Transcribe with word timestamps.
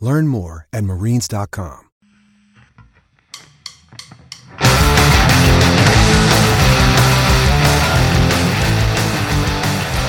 Learn 0.00 0.26
more 0.26 0.66
at 0.72 0.84
marines.com. 0.84 1.90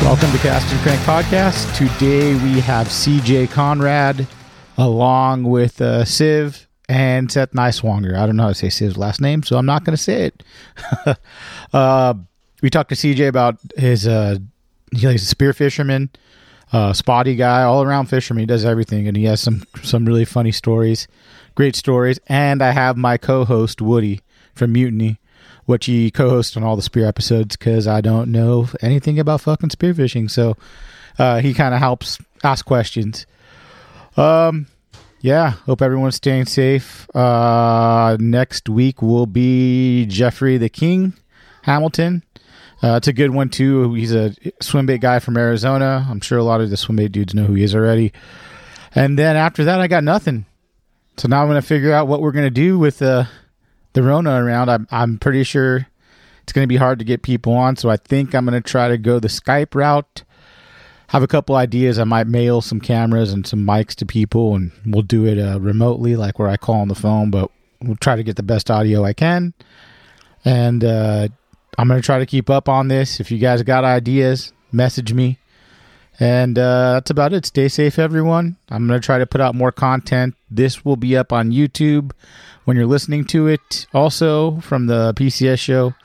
Welcome 0.02 0.32
to 0.32 0.38
Cast 0.40 0.74
and 0.74 0.82
Crank 0.82 1.00
Podcast. 1.02 1.78
Today 1.78 2.34
we 2.34 2.60
have 2.60 2.88
CJ 2.88 3.52
Conrad 3.52 4.28
along 4.78 5.44
with 5.44 5.80
uh, 5.80 6.04
Civ 6.06 6.68
and 6.90 7.32
Seth 7.32 7.52
Niswanger. 7.52 8.18
I 8.18 8.26
don't 8.26 8.36
know 8.36 8.44
how 8.44 8.50
to 8.50 8.56
say 8.56 8.70
Civ's 8.70 8.98
last 8.98 9.22
name, 9.22 9.44
so 9.44 9.58
I'm 9.58 9.66
not 9.66 9.84
going 9.84 9.96
to 9.96 10.02
say 10.02 10.24
it. 10.24 10.44
uh, 11.74 12.16
we 12.62 12.70
talked 12.70 12.90
to 12.90 12.96
CJ 12.96 13.28
about 13.28 13.58
his, 13.78 14.08
uh, 14.08 14.38
he's 14.92 15.04
a 15.04 15.20
spear 15.20 15.54
fisherman, 15.54 16.10
uh, 16.72 16.94
spotty 16.94 17.36
guy, 17.36 17.64
all 17.64 17.84
around 17.84 18.08
fisherman. 18.08 18.42
He 18.42 18.46
does 18.46 18.66
everything, 18.66 19.08
and 19.08 19.18
he 19.18 19.26
has 19.26 19.42
some 19.42 19.64
some 19.84 20.06
really 20.06 20.26
funny 20.26 20.52
stories, 20.52 21.08
great 21.56 21.76
stories. 21.76 22.20
And 22.28 22.62
I 22.62 22.72
have 22.72 22.98
my 22.98 23.18
co-host 23.18 23.82
Woody 23.82 24.22
from 24.54 24.74
Mutiny 24.74 25.18
which 25.66 25.86
he 25.86 26.12
co-hosts 26.12 26.58
on 26.58 26.64
all 26.64 26.76
the 26.76 26.82
spear 26.82 27.06
episodes 27.06 27.56
because 27.56 27.88
I 27.88 28.02
don't 28.02 28.32
know 28.32 28.68
anything 28.82 29.20
about 29.20 29.42
fucking 29.42 29.70
spearfishing. 29.70 30.30
So 30.30 30.58
uh, 31.18 31.40
he 31.40 31.54
kind 31.54 31.74
of 31.74 31.80
helps 31.80 32.20
ask 32.44 32.66
questions. 32.66 33.26
Um, 34.18 34.68
yeah, 35.22 35.52
hope 35.52 35.82
everyone's 35.82 36.16
staying 36.16 36.48
safe. 36.48 37.08
Uh, 37.16 38.18
next 38.20 38.68
week 38.68 39.02
will 39.02 39.28
be 39.28 40.06
Jeffrey 40.08 40.58
the 40.58 40.70
King 40.70 41.14
Hamilton. 41.64 42.24
Uh, 42.84 42.96
it's 42.96 43.08
a 43.08 43.14
good 43.14 43.32
one 43.32 43.50
too. 43.50 43.94
He's 43.94 44.14
a 44.14 44.34
swim 44.60 44.86
bait 44.86 45.02
guy 45.02 45.20
from 45.20 45.38
Arizona. 45.38 46.06
I'm 46.10 46.22
sure 46.22 46.40
a 46.40 46.44
lot 46.44 46.62
of 46.62 46.70
the 46.70 46.78
swim 46.78 46.96
bait 46.96 47.12
dudes 47.12 47.36
know 47.36 47.46
who 47.46 47.54
he 47.54 47.64
is 47.64 47.76
already. 47.76 48.12
And 48.96 49.18
then 49.18 49.36
after 49.36 49.64
that, 49.66 49.80
I 49.80 49.88
got 49.88 50.04
nothing. 50.04 50.46
So 51.18 51.28
now 51.28 51.42
I'm 51.42 51.48
going 51.48 51.62
to 51.62 51.68
figure 51.68 51.94
out 51.94 52.08
what 52.08 52.22
we're 52.22 52.32
going 52.32 52.48
to 52.48 52.50
do 52.50 52.80
with 52.80 53.02
uh, 53.02 53.26
the 53.94 54.04
Rona 54.04 54.44
around, 54.44 54.70
I'm 54.70 54.88
I'm 54.92 55.18
pretty 55.18 55.44
sure 55.44 55.88
it's 56.44 56.54
going 56.54 56.64
to 56.64 56.68
be 56.68 56.78
hard 56.78 57.00
to 57.00 57.06
get 57.06 57.22
people 57.22 57.54
on. 57.54 57.76
So 57.76 57.90
I 57.90 57.98
think 57.98 58.34
I'm 58.34 58.46
going 58.46 58.62
to 58.62 58.68
try 58.68 58.88
to 58.88 58.98
go 58.98 59.20
the 59.20 59.28
Skype 59.28 59.76
route. 59.76 60.24
Have 61.08 61.24
a 61.24 61.28
couple 61.28 61.56
ideas. 61.56 62.00
I 62.00 62.06
might 62.06 62.28
mail 62.28 62.62
some 62.62 62.80
cameras 62.80 63.34
and 63.34 63.46
some 63.46 63.66
mics 63.66 63.96
to 63.96 64.06
people, 64.06 64.56
and 64.56 64.72
we'll 64.86 65.02
do 65.02 65.26
it 65.26 65.38
uh, 65.38 65.60
remotely, 65.60 66.16
like 66.16 66.40
where 66.40 66.48
I 66.48 66.56
call 66.56 66.80
on 66.80 66.88
the 66.88 66.96
phone. 66.96 67.32
But 67.32 67.52
we'll 67.82 67.98
try 67.98 68.16
to 68.16 68.24
get 68.24 68.38
the 68.38 68.44
best 68.44 68.72
audio 68.72 69.04
I 69.04 69.12
can. 69.12 69.54
And 70.46 70.84
uh, 70.84 71.28
I'm 71.78 71.88
going 71.88 72.02
to 72.02 72.06
try 72.06 72.20
to 72.20 72.26
keep 72.26 72.50
up 72.50 72.68
on 72.68 72.88
this. 72.88 73.20
If 73.20 73.32
you 73.32 73.38
guys 73.38 73.64
got 73.64 73.84
ideas, 73.84 74.54
message 74.72 75.14
me. 75.14 75.40
And 76.20 76.60
uh, 76.60 76.94
that's 76.94 77.10
about 77.10 77.34
it. 77.34 77.46
Stay 77.46 77.68
safe, 77.68 77.98
everyone. 77.98 78.58
I'm 78.70 78.88
going 78.88 79.00
to 79.00 79.06
try 79.06 79.18
to 79.18 79.26
put 79.26 79.42
out 79.42 79.56
more 79.56 79.72
content. 79.72 80.36
This 80.50 80.86
will 80.86 80.98
be 80.98 81.18
up 81.18 81.34
on 81.34 81.52
YouTube 81.52 82.12
when 82.66 82.78
you're 82.78 82.86
listening 82.86 83.26
to 83.26 83.48
it, 83.48 83.88
also 83.94 84.60
from 84.60 84.88
the 84.88 85.14
PCS 85.16 85.60
show. 85.60 85.96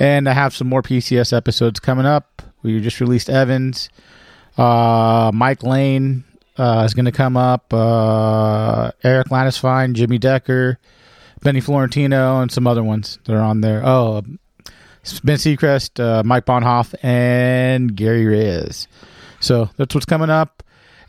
And 0.00 0.28
I 0.28 0.32
have 0.32 0.54
some 0.54 0.68
more 0.68 0.82
PCS 0.82 1.36
episodes 1.36 1.78
coming 1.78 2.06
up. 2.06 2.42
We 2.62 2.80
just 2.80 3.00
released 3.00 3.30
Evans. 3.30 3.90
Uh, 4.56 5.30
Mike 5.32 5.62
Lane 5.62 6.24
uh, 6.56 6.82
is 6.84 6.94
going 6.94 7.04
to 7.04 7.12
come 7.12 7.36
up. 7.36 7.72
Uh, 7.72 8.90
Eric 9.04 9.28
Landisfine, 9.28 9.92
Jimmy 9.92 10.18
Decker, 10.18 10.78
Benny 11.42 11.60
Florentino, 11.60 12.40
and 12.40 12.50
some 12.50 12.66
other 12.66 12.82
ones 12.82 13.18
that 13.24 13.34
are 13.34 13.42
on 13.42 13.60
there. 13.60 13.86
Oh, 13.86 14.22
Ben 15.24 15.36
Seacrest, 15.36 15.98
uh, 15.98 16.22
Mike 16.22 16.46
Bonhoff, 16.46 16.94
and 17.02 17.94
Gary 17.96 18.26
Reyes. 18.26 18.86
So 19.40 19.70
that's 19.76 19.94
what's 19.94 20.06
coming 20.06 20.30
up. 20.30 20.62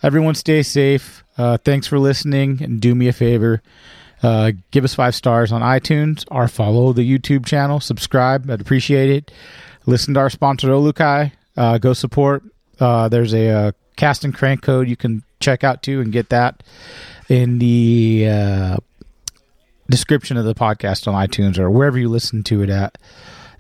Everyone 0.03 0.35
stay 0.35 0.63
safe. 0.63 1.23
Uh, 1.37 1.57
thanks 1.57 1.87
for 1.87 1.99
listening 1.99 2.61
and 2.61 2.79
do 2.79 2.95
me 2.95 3.07
a 3.07 3.13
favor. 3.13 3.61
Uh, 4.23 4.51
give 4.71 4.83
us 4.83 4.93
five 4.93 5.15
stars 5.15 5.51
on 5.51 5.61
iTunes 5.61 6.25
or 6.29 6.47
follow 6.47 6.93
the 6.93 7.07
YouTube 7.07 7.45
channel. 7.45 7.79
Subscribe. 7.79 8.49
I'd 8.49 8.61
appreciate 8.61 9.09
it. 9.09 9.31
Listen 9.85 10.13
to 10.13 10.19
our 10.19 10.29
sponsor, 10.29 10.69
Olukai. 10.69 11.31
Uh, 11.57 11.77
go 11.77 11.93
support. 11.93 12.43
Uh, 12.79 13.09
there's 13.09 13.33
a, 13.33 13.49
uh, 13.49 13.71
cast 13.95 14.23
and 14.23 14.33
crank 14.33 14.61
code 14.61 14.87
you 14.87 14.95
can 14.95 15.23
check 15.39 15.63
out 15.63 15.83
too 15.83 16.01
and 16.01 16.11
get 16.11 16.29
that 16.29 16.63
in 17.29 17.59
the 17.59 18.27
uh, 18.27 18.77
description 19.89 20.37
of 20.37 20.45
the 20.45 20.55
podcast 20.55 21.07
on 21.07 21.27
iTunes 21.27 21.59
or 21.59 21.69
wherever 21.69 21.99
you 21.99 22.09
listen 22.09 22.43
to 22.43 22.63
it 22.63 22.69
at. 22.69 22.97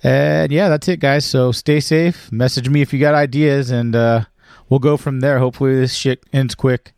And 0.03 0.51
yeah, 0.51 0.69
that's 0.69 0.87
it, 0.87 0.99
guys. 0.99 1.25
So 1.25 1.51
stay 1.51 1.79
safe. 1.79 2.31
Message 2.31 2.69
me 2.69 2.81
if 2.81 2.93
you 2.93 2.99
got 2.99 3.15
ideas, 3.15 3.71
and 3.71 3.95
uh, 3.95 4.25
we'll 4.69 4.79
go 4.79 4.97
from 4.97 5.19
there. 5.19 5.39
Hopefully, 5.39 5.75
this 5.75 5.93
shit 5.93 6.23
ends 6.31 6.55
quick. 6.55 6.93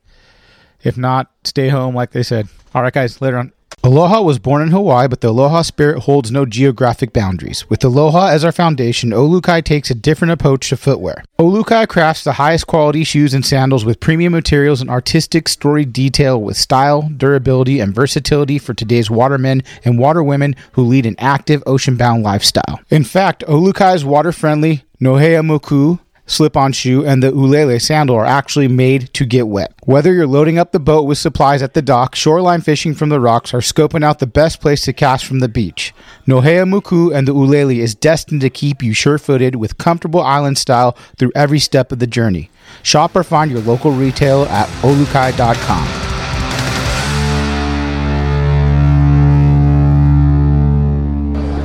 If 0.84 0.98
not, 0.98 1.32
stay 1.44 1.70
home, 1.70 1.96
like 1.96 2.12
they 2.12 2.24
said. 2.24 2.48
All 2.76 2.82
right, 2.82 2.94
guys, 2.94 3.22
later 3.22 3.38
on. 3.38 3.53
Aloha 3.86 4.22
was 4.22 4.40
born 4.40 4.62
in 4.62 4.72
Hawaii, 4.72 5.10
but 5.10 5.20
the 5.20 5.28
Aloha 5.28 5.62
spirit 5.62 6.04
holds 6.04 6.32
no 6.32 6.46
geographic 6.46 7.12
boundaries. 7.12 7.70
With 7.70 7.84
Aloha 7.84 8.28
as 8.28 8.46
our 8.46 8.54
foundation, 8.54 9.10
Olukai 9.10 9.62
takes 9.62 9.92
a 9.92 9.94
different 9.94 10.32
approach 10.32 10.70
to 10.70 10.78
footwear. 10.78 11.26
Olukai 11.38 11.90
crafts 11.90 12.24
the 12.24 12.32
highest 12.32 12.66
quality 12.66 13.04
shoes 13.04 13.34
and 13.34 13.46
sandals 13.46 13.84
with 13.84 14.00
premium 14.00 14.32
materials 14.32 14.80
and 14.80 14.90
artistic 14.90 15.50
story 15.50 15.84
detail 15.84 16.42
with 16.42 16.56
style, 16.56 17.10
durability, 17.18 17.82
and 17.82 17.94
versatility 17.94 18.58
for 18.58 18.74
today's 18.74 19.12
watermen 19.12 19.64
and 19.84 20.00
waterwomen 20.00 20.56
who 20.72 20.84
lead 20.84 21.06
an 21.06 21.18
active 21.20 21.62
ocean-bound 21.66 22.24
lifestyle. 22.24 22.80
In 22.90 23.04
fact, 23.04 23.44
Olukai's 23.50 24.06
water-friendly 24.06 24.86
Nohea 25.02 25.44
Moku 25.44 26.00
slip 26.26 26.56
on 26.56 26.72
shoe 26.72 27.06
and 27.06 27.22
the 27.22 27.32
Ulele 27.32 27.82
sandal 27.82 28.16
are 28.16 28.26
actually 28.26 28.68
made 28.68 29.14
to 29.14 29.26
get 29.26 29.48
wet. 29.48 29.74
Whether 29.84 30.14
you're 30.14 30.28
loading 30.28 30.58
up 30.58 30.72
the 30.72 30.80
boat 30.80 31.04
with 31.04 31.18
supplies 31.18 31.62
at 31.62 31.74
the 31.74 31.82
dock, 31.82 32.16
shoreline 32.16 32.62
fishing 32.62 32.94
from 32.94 33.10
the 33.10 33.20
rocks, 33.20 33.54
or 33.54 33.60
scoping 33.60 34.04
out 34.04 34.20
the 34.20 34.28
best 34.28 34.62
place 34.62 34.86
to 34.86 34.94
cast 34.94 35.26
from 35.26 35.40
the 35.40 35.50
beach, 35.50 35.94
Nohea 36.28 36.66
Moku 36.66 37.14
and 37.14 37.28
the 37.28 37.34
Ulele 37.34 37.78
is 37.78 37.96
destined 37.96 38.42
to 38.42 38.50
keep 38.50 38.82
you 38.82 38.94
sure 38.94 39.18
footed 39.18 39.56
with 39.56 39.78
comfortable 39.78 40.22
island 40.22 40.58
style 40.58 40.98
through 41.18 41.32
every 41.36 41.60
step 41.60 41.92
of 41.92 42.00
the 42.00 42.08
journey. 42.08 42.50
Shop 42.82 43.16
or 43.16 43.24
find 43.24 43.52
your 43.52 43.62
local 43.62 43.92
retailer 43.92 44.48
at 44.48 44.68
olukai.com. 44.82 45.88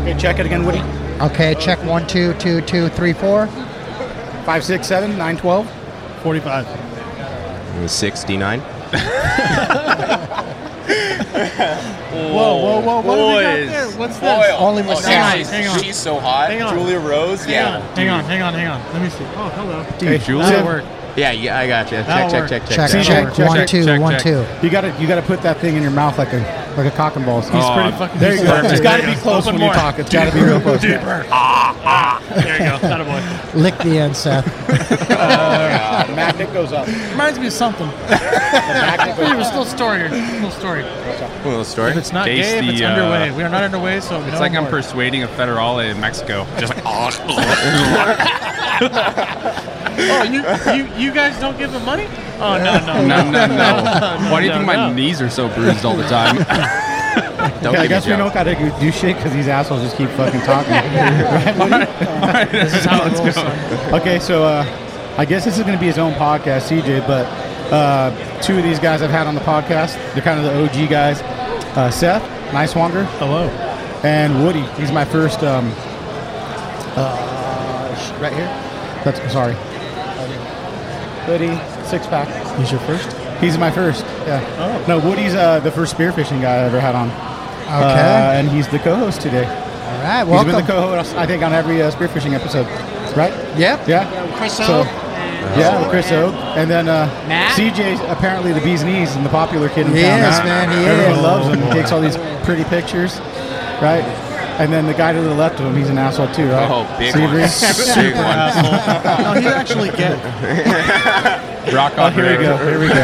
Okay, 0.03 0.19
check 0.19 0.39
it 0.39 0.47
again, 0.47 0.65
Woody. 0.65 0.83
Okay, 1.21 1.55
check 1.57 1.83
one, 1.85 2.07
two, 2.07 2.35
two, 2.35 2.61
two, 2.63 2.89
three, 2.89 3.13
four. 3.13 3.49
Five, 4.49 4.65
six, 4.65 4.87
seven, 4.87 5.19
nine, 5.19 5.37
twelve. 5.37 5.71
45. 6.23 6.67
It 6.67 7.83
was 7.83 7.93
69. 7.93 8.61
Whoa, 12.11 12.57
whoa, 12.57 12.81
whoa, 12.81 13.01
what 13.03 13.17
do 13.17 13.27
we 13.27 13.43
got 13.43 13.43
there? 13.43 13.91
What's 13.99 14.19
this? 14.19 14.23
Oh 14.23 14.57
Only 14.57 14.81
with 14.85 15.05
hang 15.05 15.19
on, 15.23 15.45
size. 15.45 15.51
hang 15.51 15.69
on. 15.69 15.83
She's 15.83 15.99
so 15.99 16.19
hot. 16.19 16.49
Hang 16.49 16.63
on. 16.63 16.75
Julia 16.75 16.99
Rose. 16.99 17.45
Hang 17.45 17.53
Yeah. 17.53 17.77
on, 17.77 17.83
hang 17.95 18.09
on, 18.09 18.25
hang 18.25 18.41
on, 18.41 18.55
hang 18.55 18.69
on. 18.69 18.93
Let 18.95 19.03
me 19.03 19.11
see. 19.11 19.25
Oh, 19.37 19.51
hello. 19.51 19.83
Hey, 20.01 20.17
That'll 20.17 20.65
work. 20.65 20.85
Yeah, 21.19 21.33
yeah, 21.33 21.59
I 21.59 21.67
got 21.67 21.91
you. 21.91 21.99
Check, 21.99 22.07
That'll 22.07 22.31
check, 22.31 22.49
check, 22.49 22.63
check, 22.69 22.77
Check, 22.77 22.91
check. 22.91 23.07
check, 23.07 23.35
check, 23.35 23.49
one, 23.49 23.67
two, 23.67 23.85
check, 23.85 24.01
one, 24.01 24.13
check. 24.13 24.23
two. 24.23 24.47
You 24.67 24.71
got 24.71 24.83
to 24.83 24.95
you 25.01 25.09
got 25.09 25.17
to 25.17 25.23
put 25.23 25.43
that 25.43 25.59
thing 25.59 25.77
in 25.77 25.83
your 25.83 25.91
mouth 25.91 26.17
like 26.17 26.33
a 26.33 26.39
like 26.77 26.87
a 26.93 26.97
cock 26.97 27.17
and 27.17 27.27
balls. 27.27 27.49
He's 27.49 27.65
pretty 27.71 27.91
fucking 27.93 28.21
There 28.21 28.35
you 28.37 28.45
go. 28.45 28.55
decent. 28.63 28.73
It's 28.73 28.81
got 28.81 29.01
to 29.01 29.07
be 29.07 29.15
close 29.17 29.47
Open 29.49 29.55
when 29.59 29.67
more. 29.67 29.75
you 29.75 29.81
talk. 29.81 29.99
It's 29.99 30.13
got 30.13 30.27
to 30.31 30.33
be 30.33 30.45
real 30.45 30.61
close. 30.61 30.81
Deeper. 30.81 31.27
Ah, 31.31 31.77
ah. 31.85 32.23
There 32.37 32.53
you 32.53 32.71
go. 32.71 32.79
That 32.79 33.01
a 33.01 33.05
boy. 33.05 33.61
Lick 33.61 33.77
the 33.79 33.99
end, 33.99 34.17
Seth. 34.17 34.47
magnet 36.15 36.53
goes 36.53 36.73
up. 36.73 36.87
Reminds 36.87 37.39
me 37.41 37.49
of 37.49 37.53
something. 37.53 37.89
It 37.89 39.37
was 39.37 39.49
a 39.49 39.59
little 39.59 39.65
story 39.65 39.99
here. 39.99 40.11
little 40.11 40.51
story. 40.53 40.85
Little 41.45 41.65
story. 41.65 41.91
If 41.93 41.97
it's 41.97 42.13
not 42.13 42.27
Taste 42.27 42.49
gay, 42.51 42.59
if 42.59 42.65
it's 42.71 42.79
the, 42.79 42.85
uh, 42.85 42.91
underway. 42.91 43.31
We 43.37 43.43
are 43.43 43.49
not 43.49 43.65
underway, 43.65 44.01
so 44.01 44.21
It's 44.23 44.35
know 44.35 44.41
like 44.41 44.53
I'm 44.55 44.67
persuading 44.69 45.25
a 45.25 45.29
federale 45.29 45.91
in 45.91 46.01
Mexico. 46.01 46.47
Just 46.59 46.75
like, 46.77 46.85
Oh, 50.01 50.23
you, 50.23 50.43
you 50.77 50.87
you 50.97 51.08
guys 51.13 51.39
don't 51.41 51.57
give 51.59 51.71
him 51.73 51.85
money? 51.85 52.07
Oh 52.41 52.57
no 52.59 52.79
no 52.87 53.07
no, 53.07 53.31
no, 53.31 53.47
no. 53.47 54.31
Why 54.31 54.41
do 54.41 54.47
you 54.47 54.51
no, 54.53 54.57
think 54.57 54.67
my 54.67 54.77
no. 54.77 54.93
knees 54.93 55.21
are 55.21 55.31
so 55.31 55.49
bruised 55.55 55.85
all 55.85 55.97
the 55.97 56.07
time? 56.09 56.37
Don't 57.63 57.73
Yeah, 57.75 57.81
I 57.81 57.83
give 57.83 57.89
guess 57.89 58.07
me 58.07 58.13
we 58.13 58.19
don't 58.19 58.33
gotta 58.35 58.55
do 58.79 58.93
shit 58.93 59.17
because 59.17 59.33
these 59.33 59.49
assholes 59.49 59.83
just 59.83 59.97
keep 59.97 60.09
fucking 60.11 60.41
talking. 60.43 60.73
This 62.53 62.75
is 62.75 62.85
how 62.85 63.05
it 63.07 63.13
rolls. 63.19 63.35
son. 63.35 63.95
okay, 63.95 64.19
so 64.21 64.45
uh, 64.45 64.65
I 65.17 65.25
guess 65.25 65.45
this 65.45 65.57
is 65.59 65.65
gonna 65.65 65.79
be 65.81 65.87
his 65.87 65.99
own 65.99 66.13
podcast, 66.15 66.69
CJ. 66.69 67.07
But 67.07 67.27
uh, 67.73 68.11
two 68.43 68.57
of 68.59 68.63
these 68.63 68.79
guys 68.79 69.03
I've 69.03 69.11
had 69.11 69.27
on 69.27 69.35
the 69.35 69.41
podcast, 69.41 69.95
they're 70.15 70.23
kind 70.23 70.39
of 70.39 70.45
the 70.45 70.83
OG 70.85 70.89
guys. 70.91 71.21
Uh, 71.77 71.91
Seth, 71.91 72.23
Niswanger, 72.53 73.05
Hello. 73.19 73.49
and 74.05 74.45
Woody. 74.45 74.63
He's 74.81 74.93
my 74.93 75.05
first. 75.05 75.43
Um, 75.43 75.73
uh, 76.97 77.95
sh- 77.97 78.11
right 78.21 78.33
here. 78.33 78.47
That's 79.05 79.33
sorry. 79.33 79.55
Woody, 81.29 81.55
six 81.87 82.07
pack. 82.07 82.29
He's 82.59 82.71
your 82.71 82.81
first. 82.81 83.13
He's 83.41 83.57
my 83.59 83.71
first. 83.71 84.05
Yeah. 84.27 84.43
Oh. 84.59 84.85
No, 84.89 84.99
Woody's 84.99 85.35
uh, 85.35 85.61
the 85.61 85.71
first 85.71 85.95
spearfishing 85.97 86.41
guy 86.41 86.55
I 86.57 86.65
ever 86.65 86.81
had 86.81 86.95
on. 86.95 87.09
Okay. 87.09 88.01
Uh, 88.01 88.33
and 88.33 88.49
he's 88.49 88.67
the 88.69 88.79
co-host 88.79 89.21
today. 89.21 89.45
All 89.45 90.03
right. 90.03 90.27
He's 90.27 90.45
been 90.45 90.65
the 90.65 90.71
co-host, 90.73 91.15
I 91.17 91.27
think, 91.27 91.43
on 91.43 91.53
every 91.53 91.83
uh, 91.83 91.91
spearfishing 91.91 92.33
episode. 92.33 92.67
Right? 93.17 93.33
Yep. 93.59 93.87
Yeah. 93.89 94.37
Chris 94.39 94.57
So, 94.57 94.65
O. 94.65 94.83
yeah, 95.59 95.79
with 95.81 95.91
Chris 95.91 96.11
Oak. 96.13 96.35
And 96.57 96.71
then 96.71 96.89
uh, 96.89 97.07
Matt? 97.29 97.57
CJ's 97.59 98.01
apparently 98.09 98.53
the 98.53 98.61
bee's 98.61 98.83
knees 98.85 99.15
and 99.17 99.25
the 99.25 99.31
popular 99.31 99.69
kid 99.69 99.87
in 99.87 99.95
He 99.95 100.03
town. 100.03 100.21
is, 100.33 100.39
man, 100.45 100.69
he 100.71 100.85
Everyone 100.89 101.17
is. 101.19 101.23
loves 101.23 101.47
him. 101.49 101.63
He 101.63 101.71
takes 101.73 101.93
all 101.93 102.01
these 102.01 102.17
pretty 102.45 102.65
pictures, 102.65 103.19
right? 103.81 104.05
And 104.59 104.73
then 104.73 104.87
the 104.87 104.95
guy 104.95 105.13
to 105.13 105.21
the 105.21 105.35
left 105.35 105.61
of 105.61 105.67
him, 105.67 105.77
he's 105.77 105.89
an 105.89 105.99
asshole 105.99 106.33
too, 106.35 106.51
right? 106.51 106.69
Oh, 106.69 106.85
big 106.99 107.13
So 107.13 107.19
you 107.19 107.27
one. 107.27 107.35
agree? 107.37 107.47
Big 107.95 108.15
one. 108.17 108.37
no, 109.23 109.33
he's 109.35 109.47
actually 109.47 109.91
gay. 109.91 110.15
Rock 111.75 111.93
Oh, 111.97 112.09
here 112.11 112.25
we 112.39 112.47
operator. 112.47 112.57
go. 112.57 112.57
Here 112.67 112.81
we 112.81 112.89
go. 112.89 112.95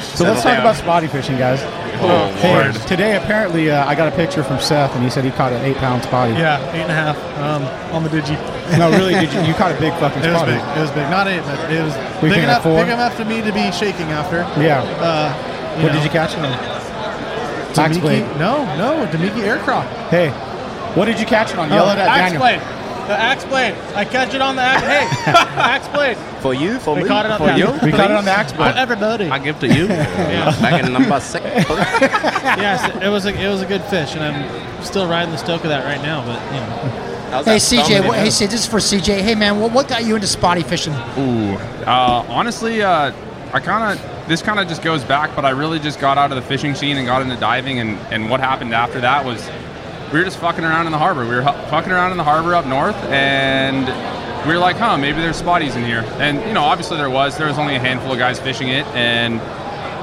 so 0.00 0.24
let's 0.24 0.42
talk 0.42 0.52
down. 0.54 0.60
about 0.60 0.76
spotty 0.76 1.06
fishing, 1.08 1.36
guys. 1.36 1.60
Oh, 2.00 2.32
Hey, 2.38 2.54
Lord. 2.54 2.74
today, 2.86 3.16
apparently, 3.16 3.70
uh, 3.70 3.84
I 3.84 3.94
got 3.94 4.06
a 4.12 4.14
picture 4.16 4.44
from 4.44 4.60
Seth, 4.60 4.94
and 4.94 5.02
he 5.02 5.10
said 5.10 5.24
he 5.24 5.32
caught 5.32 5.52
an 5.52 5.64
eight-pound 5.64 6.04
spotty. 6.04 6.32
Yeah, 6.34 6.60
eight 6.72 6.82
and 6.82 6.90
a 6.92 6.94
half 6.94 7.16
um, 7.38 7.64
on 7.94 8.04
the 8.04 8.08
digi. 8.10 8.36
No, 8.78 8.90
really, 8.90 9.14
did 9.14 9.32
you? 9.32 9.40
You 9.42 9.54
caught 9.54 9.72
a 9.72 9.80
big 9.80 9.92
fucking 9.94 10.22
It 10.22 10.32
was 10.32 10.42
big. 10.44 10.60
It 10.60 10.80
was 10.80 10.90
big. 10.92 11.10
Not 11.10 11.26
eight, 11.26 11.42
but 11.42 11.58
it 11.72 11.82
was 11.82 11.96
you 11.96 12.02
big 12.22 12.30
think, 12.32 12.44
enough. 12.44 12.64
like 12.64 12.74
four? 12.74 12.84
Big 12.84 12.92
enough 12.94 13.14
for 13.16 13.24
me 13.24 13.42
to 13.42 13.52
be 13.52 13.70
shaking 13.72 14.08
after. 14.12 14.38
Yeah. 14.62 14.82
Uh, 15.02 15.32
What 15.82 15.88
know. 15.88 15.92
did 15.94 16.04
you 16.04 16.10
catch 16.10 16.34
it 16.34 16.77
on? 17.76 17.84
Axe 17.84 17.96
Demiki- 17.96 18.00
blade. 18.00 18.24
No, 18.38 18.64
no, 18.76 19.06
Demiki 19.06 19.40
Aircraft. 19.42 19.88
Hey, 20.10 20.30
what 20.94 21.04
did 21.06 21.18
you 21.20 21.26
catch 21.26 21.50
it 21.52 21.58
on? 21.58 21.68
Yell 21.70 21.88
it 21.90 21.98
at 21.98 22.06
Oh, 22.06 22.10
axe 22.10 22.32
Daniel. 22.32 22.40
blade. 22.40 22.60
The 23.08 23.18
axe 23.18 23.44
blade. 23.46 23.74
I 23.94 24.04
catch 24.04 24.34
it 24.34 24.42
on 24.42 24.54
the 24.56 24.62
axe. 24.62 24.82
Hey, 24.82 25.32
axe 25.56 25.88
blade. 25.88 26.16
For 26.42 26.52
you, 26.52 26.78
for 26.78 26.94
We 26.94 27.02
me, 27.02 27.08
caught 27.08 27.24
it 27.24 27.32
on 27.32 27.38
for 27.38 27.46
the- 27.46 27.58
you. 27.58 27.66
We 27.82 27.90
caught 27.90 28.10
it 28.10 28.16
on 28.16 28.24
the 28.24 28.30
please. 28.30 28.36
axe 28.38 28.52
For 28.52 28.58
blade. 28.58 28.76
everybody. 28.76 29.30
I 29.30 29.38
give 29.38 29.58
to 29.60 29.66
you. 29.66 29.88
Back 29.88 30.84
in 30.84 30.92
number 30.92 31.18
six. 31.20 31.42
yes, 31.44 32.84
it 33.02 33.08
was 33.08 33.24
a 33.26 33.30
it 33.34 33.48
was 33.48 33.62
a 33.62 33.66
good 33.66 33.82
fish, 33.84 34.14
and 34.14 34.22
I'm 34.22 34.84
still 34.84 35.08
riding 35.08 35.30
the 35.32 35.38
stoke 35.38 35.62
of 35.64 35.70
that 35.70 35.84
right 35.84 36.02
now. 36.02 36.24
But 36.24 36.40
you 36.54 36.60
know, 36.60 37.42
Hey 37.44 37.56
CJ, 37.56 38.06
what, 38.06 38.18
hey 38.18 38.28
CJ, 38.28 38.50
this 38.50 38.60
is 38.60 38.66
for 38.66 38.78
CJ. 38.78 39.20
Hey 39.20 39.34
man, 39.34 39.58
what, 39.60 39.72
what 39.72 39.88
got 39.88 40.04
you 40.04 40.14
into 40.14 40.26
spotty 40.26 40.62
fishing? 40.62 40.94
Ooh, 41.18 41.54
uh, 41.86 42.24
honestly, 42.28 42.82
uh, 42.82 43.12
I 43.52 43.60
kind 43.60 43.98
of 43.98 44.17
this 44.28 44.42
kind 44.42 44.60
of 44.60 44.68
just 44.68 44.82
goes 44.82 45.02
back, 45.04 45.34
but 45.34 45.44
I 45.44 45.50
really 45.50 45.78
just 45.78 45.98
got 45.98 46.18
out 46.18 46.30
of 46.30 46.36
the 46.36 46.42
fishing 46.42 46.74
scene 46.74 46.96
and 46.96 47.06
got 47.06 47.22
into 47.22 47.36
diving, 47.36 47.78
and 47.80 47.98
and 48.12 48.30
what 48.30 48.40
happened 48.40 48.74
after 48.74 49.00
that 49.00 49.24
was 49.24 49.48
we 50.12 50.18
were 50.18 50.24
just 50.24 50.38
fucking 50.38 50.64
around 50.64 50.86
in 50.86 50.92
the 50.92 50.98
harbor. 50.98 51.22
We 51.22 51.34
were 51.34 51.42
fucking 51.42 51.90
around 51.92 52.12
in 52.12 52.16
the 52.16 52.24
harbor 52.24 52.54
up 52.54 52.66
north, 52.66 52.96
and 53.04 53.86
we 54.46 54.52
were 54.54 54.60
like, 54.60 54.76
huh, 54.76 54.96
maybe 54.96 55.20
there's 55.20 55.40
spotties 55.40 55.76
in 55.76 55.84
here, 55.84 56.04
and 56.18 56.40
you 56.46 56.52
know, 56.52 56.64
obviously 56.64 56.96
there 56.96 57.10
was. 57.10 57.36
There 57.36 57.48
was 57.48 57.58
only 57.58 57.76
a 57.76 57.80
handful 57.80 58.12
of 58.12 58.18
guys 58.18 58.38
fishing 58.38 58.68
it, 58.68 58.86
and 58.88 59.40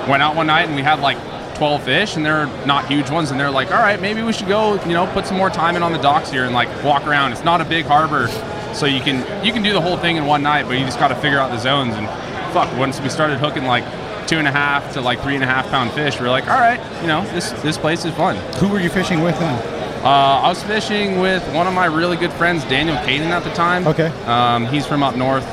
went 0.07 0.21
out 0.21 0.35
one 0.35 0.47
night 0.47 0.67
and 0.67 0.75
we 0.75 0.81
had 0.81 0.99
like 0.99 1.17
12 1.55 1.83
fish 1.83 2.15
and 2.15 2.25
they're 2.25 2.47
not 2.65 2.85
huge 2.87 3.09
ones 3.09 3.31
and 3.31 3.39
they're 3.39 3.49
like 3.49 3.71
all 3.71 3.79
right 3.79 3.99
maybe 4.01 4.21
we 4.21 4.33
should 4.33 4.47
go 4.47 4.75
you 4.83 4.93
know 4.93 5.07
put 5.07 5.25
some 5.25 5.37
more 5.37 5.49
time 5.49 5.75
in 5.75 5.83
on 5.83 5.91
the 5.93 6.01
docks 6.01 6.29
here 6.29 6.45
and 6.45 6.53
like 6.53 6.67
walk 6.83 7.07
around 7.07 7.31
it's 7.31 7.43
not 7.43 7.61
a 7.61 7.65
big 7.65 7.85
harbor 7.85 8.27
so 8.73 8.85
you 8.85 8.99
can 9.01 9.17
you 9.43 9.51
can 9.51 9.63
do 9.63 9.73
the 9.73 9.81
whole 9.81 9.97
thing 9.97 10.17
in 10.17 10.25
one 10.25 10.43
night 10.43 10.65
but 10.67 10.77
you 10.77 10.85
just 10.85 10.99
got 10.99 11.07
to 11.07 11.15
figure 11.15 11.39
out 11.39 11.49
the 11.49 11.57
zones 11.57 11.95
and 11.95 12.07
fuck 12.53 12.71
once 12.77 12.99
we 12.99 13.09
started 13.09 13.39
hooking 13.39 13.65
like 13.65 13.83
two 14.27 14.37
and 14.39 14.47
a 14.47 14.51
half 14.51 14.93
to 14.93 15.01
like 15.01 15.21
three 15.21 15.35
and 15.35 15.43
a 15.43 15.47
half 15.47 15.67
pound 15.69 15.91
fish 15.91 16.19
we 16.19 16.25
are 16.25 16.29
like 16.29 16.47
all 16.47 16.59
right 16.59 16.79
you 17.01 17.07
know 17.07 17.23
this 17.33 17.51
this 17.61 17.77
place 17.77 18.05
is 18.05 18.13
fun 18.15 18.35
Who 18.59 18.67
were 18.67 18.79
you 18.79 18.89
fishing 18.89 19.21
with 19.21 19.37
then? 19.39 19.55
uh, 20.03 20.07
I 20.43 20.49
was 20.49 20.61
fishing 20.63 21.19
with 21.19 21.43
one 21.53 21.65
of 21.67 21.73
my 21.73 21.85
really 21.87 22.15
good 22.17 22.31
friends, 22.33 22.63
Daniel 22.65 22.95
Kanan, 22.97 23.31
at 23.31 23.43
the 23.43 23.51
time. 23.55 23.87
Okay. 23.87 24.07
Um, 24.25 24.67
he's 24.67 24.85
from 24.85 25.01
up 25.01 25.15
north. 25.15 25.43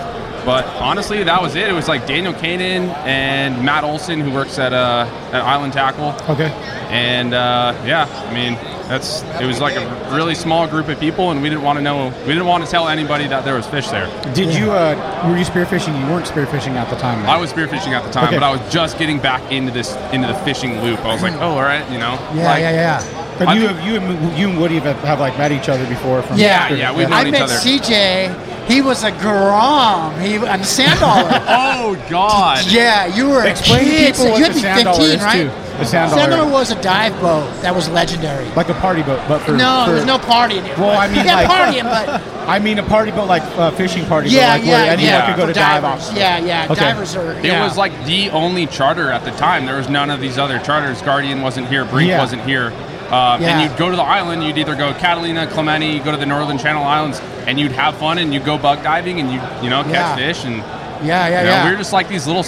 But 0.45 0.67
honestly, 0.77 1.23
that 1.23 1.41
was 1.41 1.55
it. 1.55 1.69
It 1.69 1.73
was 1.73 1.89
like 1.89 2.07
Daniel 2.07 2.35
Kanan 2.35 2.89
and 3.07 3.65
Matt 3.65 3.83
Olson, 3.83 4.21
who 4.21 4.31
works 4.31 4.59
at, 4.59 4.75
uh, 4.75 5.07
at 5.33 5.41
Island 5.41 5.73
Tackle. 5.73 6.15
Okay. 6.29 6.51
And 6.91 7.33
uh, 7.33 7.73
yeah, 7.87 8.05
I 8.29 8.35
mean, 8.35 8.55
that's 8.93 9.23
it 9.41 9.47
was 9.47 9.59
like 9.61 9.75
a 9.75 10.15
really 10.15 10.35
small 10.35 10.69
group 10.69 10.89
of 10.89 11.01
people, 11.01 11.31
and 11.31 11.41
we 11.43 11.49
didn't 11.49 11.65
want 11.65 11.79
to 11.79 11.83
know, 11.83 12.09
we 12.27 12.29
didn't 12.35 12.47
want 12.47 12.63
to 12.65 12.71
tell 12.71 12.89
anybody 12.89 13.27
that 13.29 13.43
there 13.45 13.55
was 13.55 13.67
fish 13.67 13.89
there. 13.89 14.07
Did 14.35 14.55
you? 14.55 14.71
Uh, 14.71 14.95
were 15.27 15.39
you 15.39 15.45
spearfishing? 15.45 15.99
You 15.99 16.07
weren't 16.13 16.27
spearfishing 16.27 16.75
at 16.77 16.91
the 16.91 16.97
time. 16.97 17.25
I 17.27 17.39
was 17.39 17.51
spearfishing 17.53 17.93
at 17.93 18.05
the 18.05 18.11
time, 18.11 18.27
Okay. 18.29 18.37
but 18.37 18.43
I 18.43 18.51
was 18.55 18.61
just 18.73 18.99
getting 18.99 19.19
back 19.19 19.41
into 19.51 19.73
this 19.73 19.97
into 20.13 20.29
the 20.29 20.35
fishing 20.45 20.81
loop. 20.83 21.01
I 21.07 21.15
was 21.15 21.23
like, 21.23 21.33
oh, 21.35 21.53
all 21.57 21.63
right, 21.63 21.85
you 21.91 21.99
know. 21.99 22.19
Yeah, 22.35 22.45
like, 22.45 22.61
yeah, 22.61 22.71
yeah. 22.73 23.37
But 23.39 23.49
I 23.49 23.55
you, 23.55 23.67
think- 23.67 23.79
have, 23.79 23.87
you, 23.89 23.97
and, 23.97 24.39
you 24.39 24.49
and 24.51 24.61
Woody 24.61 24.79
have, 24.79 24.99
have 24.99 25.19
like 25.21 25.39
met 25.39 25.53
each 25.53 25.69
other 25.71 25.87
before 25.89 26.23
from. 26.23 26.37
Yeah. 26.39 26.71
Yeah, 26.71 26.93
we've 26.95 27.09
known 27.09 27.19
I 27.19 27.25
each 27.27 27.33
met 27.33 27.43
other. 27.43 27.55
CJ. 27.55 28.69
He 28.69 28.81
was 28.83 29.03
a 29.05 29.11
grom. 29.13 30.19
He 30.21 30.37
on 30.37 30.63
sand 30.65 31.01
dollar. 31.01 31.31
Oh 31.85 31.97
God. 32.09 32.65
yeah, 32.71 33.07
you 33.07 33.29
were 33.31 33.45
Explain 33.45 33.81
a 33.81 33.85
kid. 33.91 34.15
people 34.15 34.27
so 34.27 34.37
you 34.37 34.45
had 34.45 34.53
the 34.55 34.93
to 34.93 34.99
be 34.99 35.19
15, 35.19 35.21
right? 35.21 35.33
too. 35.51 35.51
The 35.79 35.85
sand 35.87 36.11
Sand 36.11 36.31
dollar. 36.31 36.43
dollar 36.45 36.53
was 36.53 36.71
a 36.71 36.81
dive 36.83 37.19
boat 37.21 37.51
that 37.63 37.75
was 37.75 37.89
legendary. 37.89 38.47
Like 38.51 38.69
a 38.69 38.75
party 38.75 39.03
boat, 39.03 39.21
but 39.27 39.41
for 39.41 39.53
no, 39.53 39.83
for, 39.85 39.91
there 39.91 39.95
was 39.97 40.05
no 40.05 40.19
partying. 40.19 40.63
Well, 40.79 40.97
I 40.99 41.09
mean, 41.09 41.17
yeah, 41.27 41.37
like- 41.37 41.49
partying, 41.49 41.83
but 41.85 42.23
I 42.49 42.59
mean 42.59 42.79
a 42.79 42.83
party 42.83 43.11
boat 43.11 43.27
like 43.29 43.43
uh, 43.57 43.71
fishing 43.73 44.05
party 44.07 44.29
boat, 44.29 44.35
yeah, 44.35 44.53
like 44.55 44.65
yeah, 44.65 44.71
where 44.73 44.91
anyone 44.93 45.05
yeah. 45.13 45.27
could 45.27 45.37
go 45.37 45.47
for 45.47 45.53
to 45.53 45.59
dive 45.59 45.83
divers. 45.83 46.09
off. 46.11 46.17
Yeah, 46.17 46.39
yeah. 46.39 46.67
Okay. 46.71 46.81
Divers 46.81 47.17
are. 47.17 47.33
It 47.35 47.53
was 47.61 47.77
like 47.77 47.93
the 48.05 48.31
only 48.31 48.67
charter 48.67 49.11
at 49.11 49.25
the 49.25 49.31
time. 49.33 49.67
There 49.67 49.77
was 49.77 49.89
none 49.89 50.11
of 50.11 50.21
these 50.21 50.39
other 50.39 50.59
charters. 50.59 51.01
Guardian 51.03 51.41
wasn't 51.43 51.69
here. 51.69 51.85
Brink 51.85 52.09
Yeah. 52.11 52.19
wasn't 52.21 52.43
here. 52.43 52.67
Um, 53.11 53.43
Yeah. 53.43 53.59
And 53.59 53.71
you'd 53.71 53.79
go 53.79 53.91
to 53.91 53.97
the 53.97 54.03
island. 54.03 54.43
You'd 54.45 54.59
either 54.59 54.75
go 54.75 54.93
Catalina, 54.95 55.47
Clemente, 55.47 55.87
you 55.93 56.03
go 56.03 56.11
to 56.13 56.17
the 56.17 56.27
Northern 56.27 56.59
Channel 56.59 56.83
Islands, 56.85 57.21
and 57.47 57.59
you'd 57.61 57.73
have 57.73 57.97
fun 57.97 58.19
and 58.19 58.33
you'd 58.33 58.45
go 58.45 58.57
bug 58.59 58.83
diving 58.83 59.21
and 59.21 59.31
you 59.33 59.41
you 59.63 59.71
know 59.71 59.83
catch 59.85 59.93
Yeah. 59.93 60.17
fish 60.17 60.45
and 60.45 60.57
Yeah, 60.57 60.65
yeah, 61.05 61.27
you 61.29 61.35
know, 61.47 61.51
yeah. 61.51 61.65
we 61.65 61.71
were 61.73 61.77
just 61.79 61.93
like 61.93 62.09
these 62.09 62.27
little. 62.27 62.45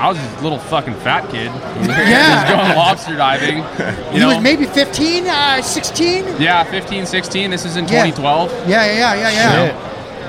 I 0.00 0.08
was 0.08 0.18
a 0.18 0.42
little 0.42 0.58
fucking 0.58 0.94
fat 0.94 1.28
kid. 1.30 1.50
Yeah. 2.12 2.44
just 2.44 2.52
going 2.52 2.76
lobster 2.76 3.16
diving. 3.16 3.58
You 3.58 4.12
he 4.12 4.18
know. 4.20 4.28
was 4.28 4.40
maybe 4.42 4.64
15, 4.66 5.26
uh, 5.26 5.62
16. 5.62 6.40
yeah, 6.40 6.64
15, 6.64 7.06
16. 7.06 7.50
This 7.50 7.64
is 7.64 7.76
in 7.76 7.84
Yeah. 7.84 8.04
2012. 8.06 8.68
Yeah, 8.68 8.84
yeah, 8.86 8.92
yeah, 8.94 9.14
yeah, 9.14 9.30
yeah. 9.30 9.66
Shit. 9.66 9.74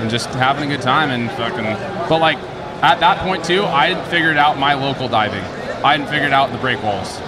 and 0.00 0.10
just 0.10 0.26
having 0.34 0.70
a 0.70 0.74
good 0.76 0.82
time 0.82 1.10
and 1.10 1.30
fucking. 1.32 1.64
But 2.08 2.18
like 2.20 2.38
at 2.82 3.00
that 3.00 3.18
point 3.18 3.44
too, 3.44 3.64
I 3.64 3.92
had 3.94 4.06
figured 4.10 4.36
out 4.36 4.58
my 4.58 4.74
local 4.74 5.08
diving. 5.08 5.42
I 5.84 5.92
hadn't 5.92 6.08
figured 6.08 6.32
out 6.32 6.50
the 6.52 6.58
break 6.58 6.82
walls. 6.82 7.18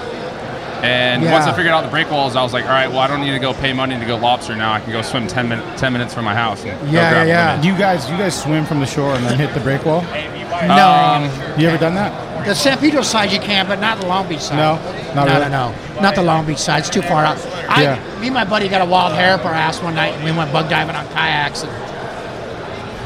And 0.82 1.24
once 1.24 1.46
I 1.46 1.52
figured 1.54 1.72
out 1.74 1.82
the 1.84 1.90
break 1.90 2.10
walls, 2.10 2.36
I 2.36 2.42
was 2.42 2.52
like, 2.52 2.64
all 2.64 2.70
right, 2.70 2.88
well, 2.88 2.98
I 3.00 3.06
don't 3.06 3.20
need 3.20 3.30
to 3.32 3.38
go 3.38 3.54
pay 3.54 3.72
money 3.72 3.98
to 3.98 4.04
go 4.04 4.16
lobster 4.16 4.54
now. 4.54 4.72
I 4.72 4.80
can 4.80 4.92
go 4.92 5.02
swim 5.02 5.26
10, 5.26 5.48
min- 5.48 5.76
10 5.78 5.92
minutes 5.92 6.12
from 6.14 6.24
my 6.24 6.34
house. 6.34 6.64
And 6.64 6.90
Yeah, 6.92 7.10
yeah, 7.12 7.24
yeah. 7.24 7.50
limit. 7.52 7.64
You 7.66 7.76
guys, 7.78 8.08
you 8.10 8.16
guys 8.16 8.40
swim 8.40 8.64
from 8.66 8.80
the 8.80 8.86
shore 8.86 9.14
and 9.14 9.24
then 9.24 9.38
hit 9.38 9.52
the 9.54 9.60
break 9.60 9.84
wall. 9.84 10.02
No, 10.02 10.88
Um, 10.88 11.30
You 11.58 11.68
ever 11.68 11.78
done 11.78 11.94
that? 11.94 12.44
the 12.46 12.54
San 12.54 12.78
Pedro 12.78 13.02
side 13.02 13.32
you 13.32 13.40
can, 13.40 13.66
but 13.66 13.80
not 13.80 13.98
the 14.00 14.06
Long 14.06 14.28
Beach 14.28 14.40
side. 14.40 14.56
No? 14.56 14.74
Not 15.14 15.26
no, 15.26 15.34
really? 15.38 15.50
no, 15.50 15.72
no, 15.96 16.00
not 16.00 16.14
the 16.14 16.22
Long 16.22 16.44
Beach 16.46 16.58
side. 16.58 16.78
It's 16.80 16.90
too 16.90 17.02
far 17.02 17.24
out. 17.24 17.38
I, 17.68 17.82
Yeah. 17.82 17.98
me 18.20 18.26
and 18.28 18.34
my 18.34 18.44
buddy 18.44 18.68
got 18.68 18.80
a 18.82 18.84
wild 18.84 19.14
hair 19.14 19.34
up 19.34 19.44
our 19.44 19.52
ass 19.54 19.82
one 19.82 19.94
night, 19.96 20.14
and 20.14 20.22
we 20.24 20.30
went 20.30 20.52
bug 20.52 20.68
diving 20.70 20.94
on 20.94 21.06
kayaks. 21.08 21.64
And 21.64 21.72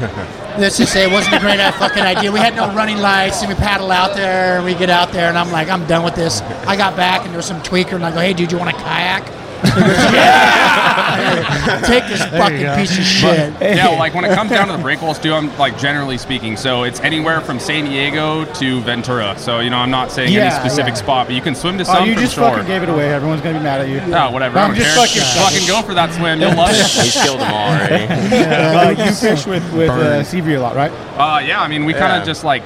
let's 0.57 0.77
just 0.77 0.93
say 0.93 1.03
it 1.03 1.11
wasn't 1.11 1.35
a 1.35 1.39
great 1.39 1.59
fucking 1.79 2.03
idea. 2.03 2.31
We 2.31 2.39
had 2.39 2.55
no 2.55 2.73
running 2.73 2.97
lights, 2.97 3.41
and 3.41 3.49
we 3.49 3.55
paddle 3.55 3.91
out 3.91 4.15
there, 4.15 4.57
and 4.57 4.65
we 4.65 4.73
get 4.73 4.89
out 4.89 5.11
there, 5.11 5.29
and 5.29 5.37
I'm 5.37 5.51
like, 5.51 5.69
I'm 5.69 5.85
done 5.87 6.03
with 6.03 6.15
this. 6.15 6.41
I 6.67 6.75
got 6.75 6.95
back, 6.95 7.21
and 7.21 7.29
there 7.29 7.37
was 7.37 7.45
some 7.45 7.61
tweaker, 7.61 7.93
and 7.93 8.05
I 8.05 8.11
go, 8.11 8.19
Hey, 8.19 8.33
dude, 8.33 8.51
you 8.51 8.57
want 8.57 8.69
a 8.69 8.79
kayak? 8.79 9.40
Take 11.85 12.07
this 12.07 12.23
fucking 12.25 12.75
piece 12.75 12.97
of 12.97 13.03
shit. 13.03 13.53
yeah, 13.61 13.87
well, 13.89 13.99
like 13.99 14.13
when 14.13 14.25
it 14.25 14.33
comes 14.33 14.49
down 14.51 14.67
to 14.67 14.73
the 14.77 14.83
breakaways 14.83 15.21
too, 15.21 15.33
I'm 15.33 15.55
like 15.57 15.77
generally 15.77 16.17
speaking. 16.17 16.57
So 16.57 16.83
it's 16.83 16.99
anywhere 17.01 17.41
from 17.41 17.59
San 17.59 17.85
Diego 17.85 18.45
to 18.55 18.81
Ventura. 18.81 19.37
So 19.37 19.59
you 19.59 19.69
know, 19.69 19.77
I'm 19.77 19.91
not 19.91 20.11
saying 20.11 20.33
Yeah, 20.33 20.45
any 20.45 20.51
specific 20.59 20.93
yeah. 20.93 20.99
spot, 20.99 21.27
but 21.27 21.35
you 21.35 21.41
can 21.41 21.55
swim 21.55 21.77
to 21.77 21.83
Oh, 21.83 21.93
some 21.93 22.07
you 22.09 22.15
just 22.15 22.35
shore. 22.35 22.49
fucking 22.51 22.67
gave 22.67 22.83
it 22.83 22.89
away. 22.89 23.13
Everyone's 23.13 23.41
gonna 23.41 23.57
be 23.59 23.63
mad 23.63 23.81
at 23.81 23.89
you. 23.89 24.01
Oh, 24.13 24.31
whatever. 24.31 24.59
I'm 24.59 24.75
just 24.75 24.95
care. 24.95 25.05
fucking- 25.05 25.41
fucking 25.41 25.67
go 25.67 25.81
for 25.87 25.93
that 25.93 26.11
swim. 26.13 26.39
You'll 26.41 26.55
love 26.55 26.69
it. 26.71 26.75
He's 27.03 27.21
killed 27.21 27.39
them 27.39 27.53
all 27.53 27.69
already. 27.73 28.07
Uh, 28.51 28.95
you 29.05 29.11
fish 29.11 29.45
with 29.45 29.63
with 29.73 29.89
uh, 29.89 30.23
Seabury 30.23 30.55
a 30.55 30.61
lot, 30.61 30.75
right? 30.75 30.91
Uh, 31.17 31.39
yeah, 31.39 31.61
I 31.61 31.67
mean, 31.67 31.85
we 31.85 31.93
kind 31.93 32.13
of 32.13 32.19
Yeah. 32.19 32.25
just 32.25 32.43
like 32.43 32.63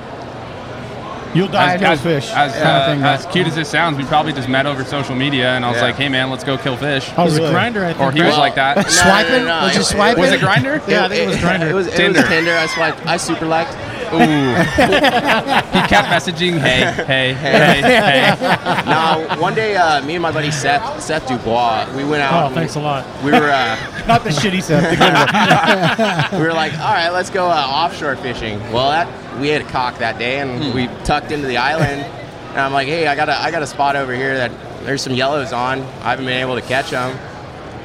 You'll 1.36 1.48
die 1.50 1.74
as, 1.75 1.82
and 1.82 1.86
as, 1.92 2.01
fish. 2.01 2.32
as, 2.32 2.54
kind 2.54 2.63
of 2.65 2.65
uh, 2.65 2.86
thing. 2.88 3.04
as 3.04 3.25
cute 3.34 3.48
as 3.48 3.56
this 3.56 3.70
sounds, 3.70 3.98
we 3.98 4.06
probably 4.06 4.32
just 4.34 4.48
met 4.48 4.65
over 4.65 4.84
social 4.86 5.15
media, 5.15 5.50
and 5.50 5.65
I 5.65 5.70
was 5.70 5.77
Yeah. 5.77 5.84
like, 5.84 5.96
"Hey, 5.96 6.08
man, 6.10 6.30
let's 6.30 6.44
go 6.46 6.58
kill 6.58 6.77
fish." 6.77 7.12
Oh, 7.18 7.25
He's 7.25 7.36
really? 7.36 7.48
a 7.50 7.51
grinder, 7.51 7.84
I 7.84 7.94
think. 7.94 8.01
Or 8.01 8.12
he 8.12 8.22
was 8.24 8.38
like 8.38 8.56
that. 8.56 8.89
Swiping? 8.89 9.46
no, 9.46 9.60
no, 9.60 9.65
Was 9.65 9.75
you 9.75 9.82
it- 9.82 9.86
swiping? 9.86 10.22
Was 10.22 10.32
it 10.32 10.39
Grindr? 10.39 10.88
Yeah, 10.88 11.06
I 11.06 11.10
think 11.10 11.24
it 11.24 11.27
was 11.27 11.38
Grindr. 11.38 11.70
It 11.70 11.74
was, 11.74 11.88
it 11.88 11.89
was 11.92 11.98
Tinder. 11.98 12.24
Tinder. 12.24 12.51
I 12.54 12.65
swiped. 12.68 13.06
I 13.06 13.18
super 13.18 13.46
liked. 13.46 13.75
Ooh. 14.13 14.20
he 14.20 15.80
kept 15.89 16.08
messaging, 16.08 16.60
"Hey, 16.60 16.92
hey, 17.06 17.34
hey, 17.34 17.82
hey." 17.82 18.36
Now, 18.86 19.39
one 19.42 19.56
day, 19.56 19.75
uh, 19.75 20.01
me 20.06 20.13
and 20.15 20.22
my 20.22 20.32
buddy 20.32 20.51
Seth, 20.51 21.01
Seth 21.01 21.27
Dubois, 21.27 21.88
we 21.98 22.04
went 22.06 22.22
out. 22.22 22.44
Oh, 22.44 22.46
and 22.48 22.56
thanks 22.56 22.75
a 22.75 22.80
lot. 22.80 23.04
We 23.24 23.32
were, 23.32 23.50
uh, 23.50 23.75
Not 24.08 24.24
the 24.24 24.30
shitty 24.30 24.62
stuff. 24.62 24.84
The 24.84 24.96
good 24.96 26.32
one. 26.32 26.42
we 26.42 26.48
were 26.48 26.54
like, 26.54 26.74
all 26.74 26.94
right, 26.94 27.10
let's 27.10 27.30
go 27.32 27.48
uh, 27.48 27.54
offshore 27.56 28.15
fishing. 28.18 28.60
Well, 28.72 28.89
that 28.92 29.08
we 29.39 29.50
had 29.50 29.62
a 29.62 29.70
cock 29.70 29.98
that 30.00 30.18
day, 30.18 30.39
and 30.39 30.74
we 30.74 30.86
hmm. 30.86 31.04
tucked 31.04 31.32
into 31.32 31.48
the 31.48 31.58
island. 31.58 32.01
And 32.01 32.60
I'm 32.60 32.74
like, 32.74 32.88
hey, 32.88 33.08
I 33.08 33.15
got 33.15 33.30
a, 33.30 33.39
I 33.39 33.51
got 33.51 33.63
a 33.63 33.68
spot 33.68 33.96
over 33.96 34.13
here 34.13 34.38
that 34.38 34.51
there's 34.86 35.01
some 35.01 35.13
yellows 35.13 35.51
on. 35.51 35.82
I 35.82 36.12
haven't 36.12 36.25
been 36.25 36.42
able 36.42 36.56
to 36.56 36.62
catch 36.62 36.92
them. 36.92 37.18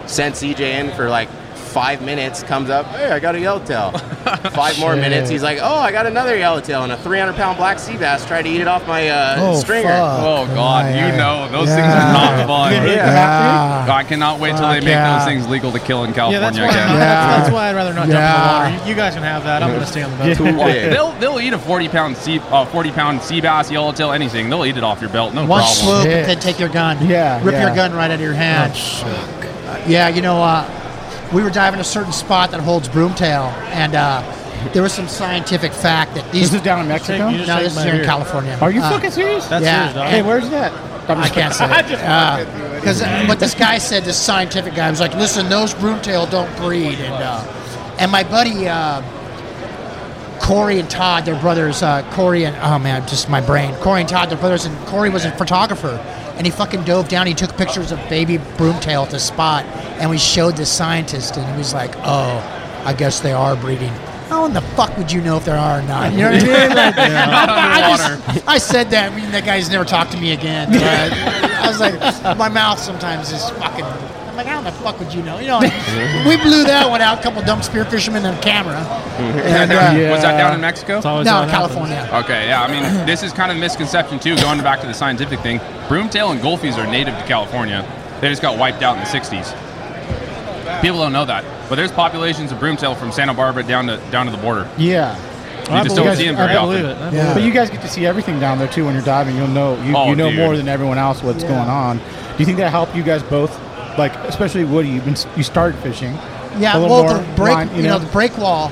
Sent 0.07 0.35
CJ 0.35 0.61
in 0.61 0.90
for 0.92 1.09
like 1.09 1.28
five 1.71 2.03
minutes. 2.03 2.43
Comes 2.43 2.69
up, 2.71 2.87
hey, 2.87 3.11
I 3.11 3.19
got 3.21 3.35
a 3.35 3.41
yellowtail. 3.41 3.93
Five 4.53 4.79
more 4.79 4.95
minutes. 4.97 5.31
He's 5.31 5.43
like, 5.43 5.59
oh, 5.62 5.77
I 5.77 5.93
got 5.93 6.05
another 6.07 6.37
yellowtail 6.37 6.83
and 6.85 6.93
a 6.93 6.97
300 6.99 7.35
pound 7.37 7.57
black 7.57 7.79
sea 7.79 7.97
bass. 7.97 8.27
Tried 8.27 8.43
to 8.43 8.49
eat 8.50 8.61
it 8.61 8.69
off 8.69 8.87
my 8.87 9.09
uh, 9.09 9.37
Oh, 9.39 9.57
stringer. 9.59 9.89
fuck. 9.89 10.21
Oh 10.21 10.47
God, 10.55 10.87
Yeah, 10.87 11.07
you 11.07 11.12
yeah. 11.12 11.17
know 11.17 11.49
those 11.50 11.69
Yeah. 11.69 11.77
things 11.77 11.95
are 11.95 12.12
not 12.12 12.47
fun. 12.47 12.87
Yeah. 12.89 13.87
I 13.89 14.05
cannot 14.05 14.39
wait 14.41 14.57
till 14.57 14.69
they 14.69 14.81
make 14.81 14.89
yeah. 14.89 15.19
those 15.19 15.27
things 15.29 15.49
legal 15.49 15.73
to 15.73 15.79
kill 15.79 16.05
in 16.05 16.11
Yeah, 16.12 16.39
that's 16.39 16.57
California 16.57 16.67
why, 16.67 16.75
again. 16.75 16.89
Yeah. 16.91 16.99
that's, 16.99 17.43
that's 17.43 17.53
why 17.55 17.69
I'd 17.71 17.77
rather 17.77 17.95
not 17.95 18.09
Yeah. 18.09 18.15
jump 18.15 18.37
in 18.37 18.73
the 18.75 18.79
water. 18.79 18.85
You, 18.85 18.91
you 18.91 18.97
guys 18.97 19.15
can 19.15 19.23
have 19.23 19.45
that. 19.45 19.62
I'm 19.62 19.71
going 19.71 19.81
to 19.81 19.87
stay 19.87 20.03
on 20.03 20.11
the 20.11 20.17
boat. 20.19 20.37
Too. 20.37 20.45
They'll 20.91 21.12
they'll 21.12 21.41
eat 21.41 21.53
a 21.55 21.59
forty 21.59 21.89
pound 21.89 22.17
sea 22.17 22.41
uh, 22.50 22.65
forty 22.67 22.91
pound 22.93 23.23
sea 23.23 23.41
bass, 23.41 23.71
yellowtail, 23.71 24.12
anything. 24.12 24.50
They'll 24.50 24.65
eat 24.67 24.77
it 24.77 24.85
off 24.85 25.00
your 25.00 25.11
belt, 25.11 25.33
no 25.35 25.47
One 25.47 25.61
problem. 25.62 25.77
swoop 25.77 26.03
Shit. 26.03 26.12
and 26.12 26.29
then 26.31 26.41
take 26.41 26.59
your 26.61 26.69
gun. 26.69 27.07
Yeah, 27.07 27.43
Rip 27.43 27.55
yeah. 27.55 27.67
your 27.67 27.75
gun 27.75 27.93
right 27.93 28.11
out 28.11 28.15
of 28.17 28.21
your 28.21 28.35
hand. 28.35 28.73
Uh, 28.77 29.83
yeah, 29.87 30.09
you 30.09 30.21
know, 30.21 30.43
uh, 30.43 30.65
we 31.33 31.43
were 31.43 31.51
diving 31.51 31.81
a 31.81 31.85
certain 31.85 32.13
spot 32.13 32.51
that 32.51 32.61
holds 32.61 32.89
broomtail, 32.89 33.51
and 33.73 33.95
uh, 33.95 34.23
there 34.73 34.83
was 34.83 34.93
some 34.93 35.09
scientific 35.09 35.73
fact 35.73 36.15
that 36.15 36.31
these. 36.33 36.51
This 36.51 36.61
is 36.61 36.65
down 36.65 36.81
in 36.81 36.89
Mexico. 36.89 37.29
You 37.29 37.39
no, 37.39 37.45
shake 37.47 37.63
this 37.65 37.73
is 37.73 37.77
my 37.77 37.85
here 37.85 37.95
in. 38.01 38.05
California. 38.05 38.59
Are 38.61 38.71
you 38.71 38.81
Uh, 38.83 38.91
fucking 38.91 39.11
serious? 39.11 39.47
That's 39.47 39.65
Yeah. 39.65 39.85
yours, 39.85 39.95
dog. 39.95 40.09
hey, 40.09 40.23
where's 40.23 40.49
that? 40.51 40.73
I 41.09 41.29
can't 41.29 41.53
say. 41.55 41.65
It. 42.41 42.75
Because 42.81 43.03
what 43.29 43.39
this 43.41 43.55
guy 43.55 43.79
said, 43.79 44.05
this 44.05 44.17
scientific 44.17 44.75
guy 44.75 44.89
was 44.91 45.01
like, 45.01 45.15
"Listen, 45.15 45.49
those 45.49 45.75
broomtail 45.75 46.31
don't 46.31 46.55
breed," 46.57 46.99
and 47.01 47.15
uh, 47.15 47.43
and 47.99 48.11
my 48.13 48.23
buddy 48.23 48.69
uh, 48.69 49.03
Corey 50.41 50.79
and 50.79 50.89
Todd, 50.89 51.25
their 51.25 51.39
brothers. 51.41 51.83
Uh, 51.83 52.03
Corey 52.13 52.45
and 52.45 52.57
oh 52.63 52.79
man, 52.79 53.07
just 53.09 53.29
my 53.29 53.41
brain. 53.41 53.75
Corey 53.77 54.01
and 54.01 54.09
Todd, 54.09 54.31
their 54.31 54.39
brothers, 54.39 54.65
and 54.65 54.77
Corey 54.87 55.11
was 55.11 55.25
a 55.25 55.31
photographer, 55.33 55.99
and 56.40 56.47
he 56.47 56.50
fucking 56.50 56.85
dove 56.85 57.06
down. 57.06 57.26
He 57.26 57.35
took 57.35 57.54
pictures 57.59 57.92
of 57.92 57.99
baby 58.09 58.38
broomtail 58.38 59.04
at 59.04 59.11
the 59.11 59.18
spot, 59.18 59.62
and 60.00 60.09
we 60.09 60.16
showed 60.16 60.56
the 60.56 60.64
scientist, 60.64 61.37
and 61.37 61.47
he 61.52 61.59
was 61.59 61.75
like, 61.75 61.94
"Oh, 61.99 62.82
I 62.82 62.94
guess 62.94 63.20
they 63.20 63.32
are 63.32 63.54
breeding." 63.56 63.92
How 64.30 64.47
in 64.47 64.54
the 64.54 64.62
fuck 64.62 64.97
would 64.97 65.12
you 65.12 65.20
know 65.20 65.37
if 65.37 65.44
there 65.44 65.59
are 65.59 65.80
or 65.80 65.82
not? 65.82 66.12
You 66.12 66.20
know 66.20 66.30
what 66.30 66.42
I 66.42 66.47
mean? 66.47 66.76
Like, 66.76 66.94
I, 66.97 67.92
I 67.92 67.97
just, 68.35 68.49
I 68.49 68.56
said 68.56 68.88
that, 68.88 69.12
I 69.12 69.16
mean, 69.16 69.30
that 69.32 69.44
guy's 69.44 69.68
never 69.68 69.85
talked 69.85 70.12
to 70.12 70.18
me 70.18 70.32
again. 70.32 70.70
But 70.70 70.82
I 70.82 71.68
was 71.68 71.78
like, 71.78 72.38
my 72.38 72.49
mouth 72.49 72.78
sometimes 72.78 73.32
is 73.32 73.50
fucking. 73.50 73.85
I'm 74.31 74.37
like, 74.37 74.47
how 74.47 74.61
the 74.61 74.71
fuck 74.73 74.99
would 75.01 75.13
you 75.13 75.23
know? 75.23 75.39
You 75.41 75.49
know, 75.49 75.59
we 76.27 76.37
blew 76.37 76.65
that 76.65 76.89
one 76.89 77.01
out. 77.01 77.19
A 77.19 77.23
couple 77.23 77.43
dumb 77.43 77.63
spear 77.63 77.85
fishermen 77.85 78.25
on 78.25 78.41
camera. 78.43 78.79
And, 79.21 79.71
uh, 79.73 79.75
Yeah. 79.95 80.11
Was 80.11 80.23
that 80.23 80.39
down 80.39 80.55
in 80.55 80.61
Mexico? 80.61 80.97
It's 80.99 81.05
always 81.07 81.27
No, 81.27 81.33
how 81.33 81.43
it 81.43 81.51
happens. 81.51 81.75
California. 81.75 82.09
Okay, 82.25 82.47
yeah. 82.49 82.63
I 82.63 82.69
mean, 82.71 83.07
this 83.07 83.23
is 83.23 83.33
kind 83.33 83.51
of 83.51 83.59
a 83.59 83.61
misconception 83.61 84.19
too. 84.19 84.35
Going 84.37 84.61
back 84.63 84.81
to 84.81 84.87
the 84.87 84.95
scientific 84.95 85.41
thing, 85.41 85.59
broomtail 85.89 86.31
and 86.31 86.41
golfies 86.41 86.79
are 86.79 86.87
native 86.91 87.15
to 87.19 87.25
California. 87.27 87.85
They 88.21 88.29
just 88.29 88.41
got 88.43 88.57
wiped 88.59 88.83
out 88.83 88.97
in 88.97 89.01
the 89.03 89.09
'60s. 89.09 89.53
People 90.83 90.99
don't 90.99 91.13
know 91.13 91.25
that, 91.27 91.45
but 91.69 91.75
there's 91.77 91.93
populations 91.93 92.53
of 92.53 92.59
broomtail 92.59 92.97
from 92.97 93.13
Santa 93.13 93.35
Barbara 93.35 93.63
down 93.65 93.87
to 93.89 93.99
down 94.11 94.25
to 94.27 94.33
the 94.33 94.39
border. 94.39 94.69
Yeah. 94.79 95.17
You 95.69 95.75
I 95.77 95.83
just 95.85 95.95
believe 95.97 95.97
don't 95.97 96.07
it. 96.15 96.17
see 96.17 96.27
them 96.27 96.37
I 96.37 96.47
very 96.47 96.55
believe 96.59 96.85
often. 96.87 97.03
it. 97.03 97.03
I 97.03 97.11
Yeah. 97.13 97.35
But 97.35 97.43
you 97.43 97.51
guys 97.51 97.69
get 97.71 97.83
to 97.83 97.89
see 97.89 98.07
everything 98.07 98.41
down 98.41 98.59
there 98.59 98.69
too 98.69 98.87
when 98.87 98.95
you're 98.95 99.05
diving. 99.05 99.37
You'll 99.37 99.49
know 99.49 99.75
you, 99.83 99.95
Oh, 99.95 100.09
you 100.09 100.17
know 100.17 100.31
dude. 100.31 100.39
more 100.39 100.57
than 100.57 100.69
everyone 100.69 100.97
else 100.99 101.23
what's 101.23 101.45
going 101.45 101.69
on. 101.69 101.99
Do 101.99 102.05
you 102.39 102.47
think 102.47 102.57
that 102.59 102.71
helped 102.71 102.95
you 102.97 103.03
guys 103.03 103.23
both? 103.23 103.51
Like 103.99 104.14
especially 104.28 104.64
Woody, 104.64 104.88
you've 104.88 105.04
been 105.04 105.16
you 105.37 105.42
started 105.42 105.78
fishing. 105.80 106.12
Yeah, 106.59 106.76
A 106.76 106.80
little 106.80 106.97
well, 106.97 107.14
more 107.14 107.23
the 107.23 107.37
break, 107.37 107.54
line, 107.54 107.75
you, 107.76 107.82
know, 107.82 107.99
the 107.99 108.11
break 108.11 108.37
wall. 108.37 108.70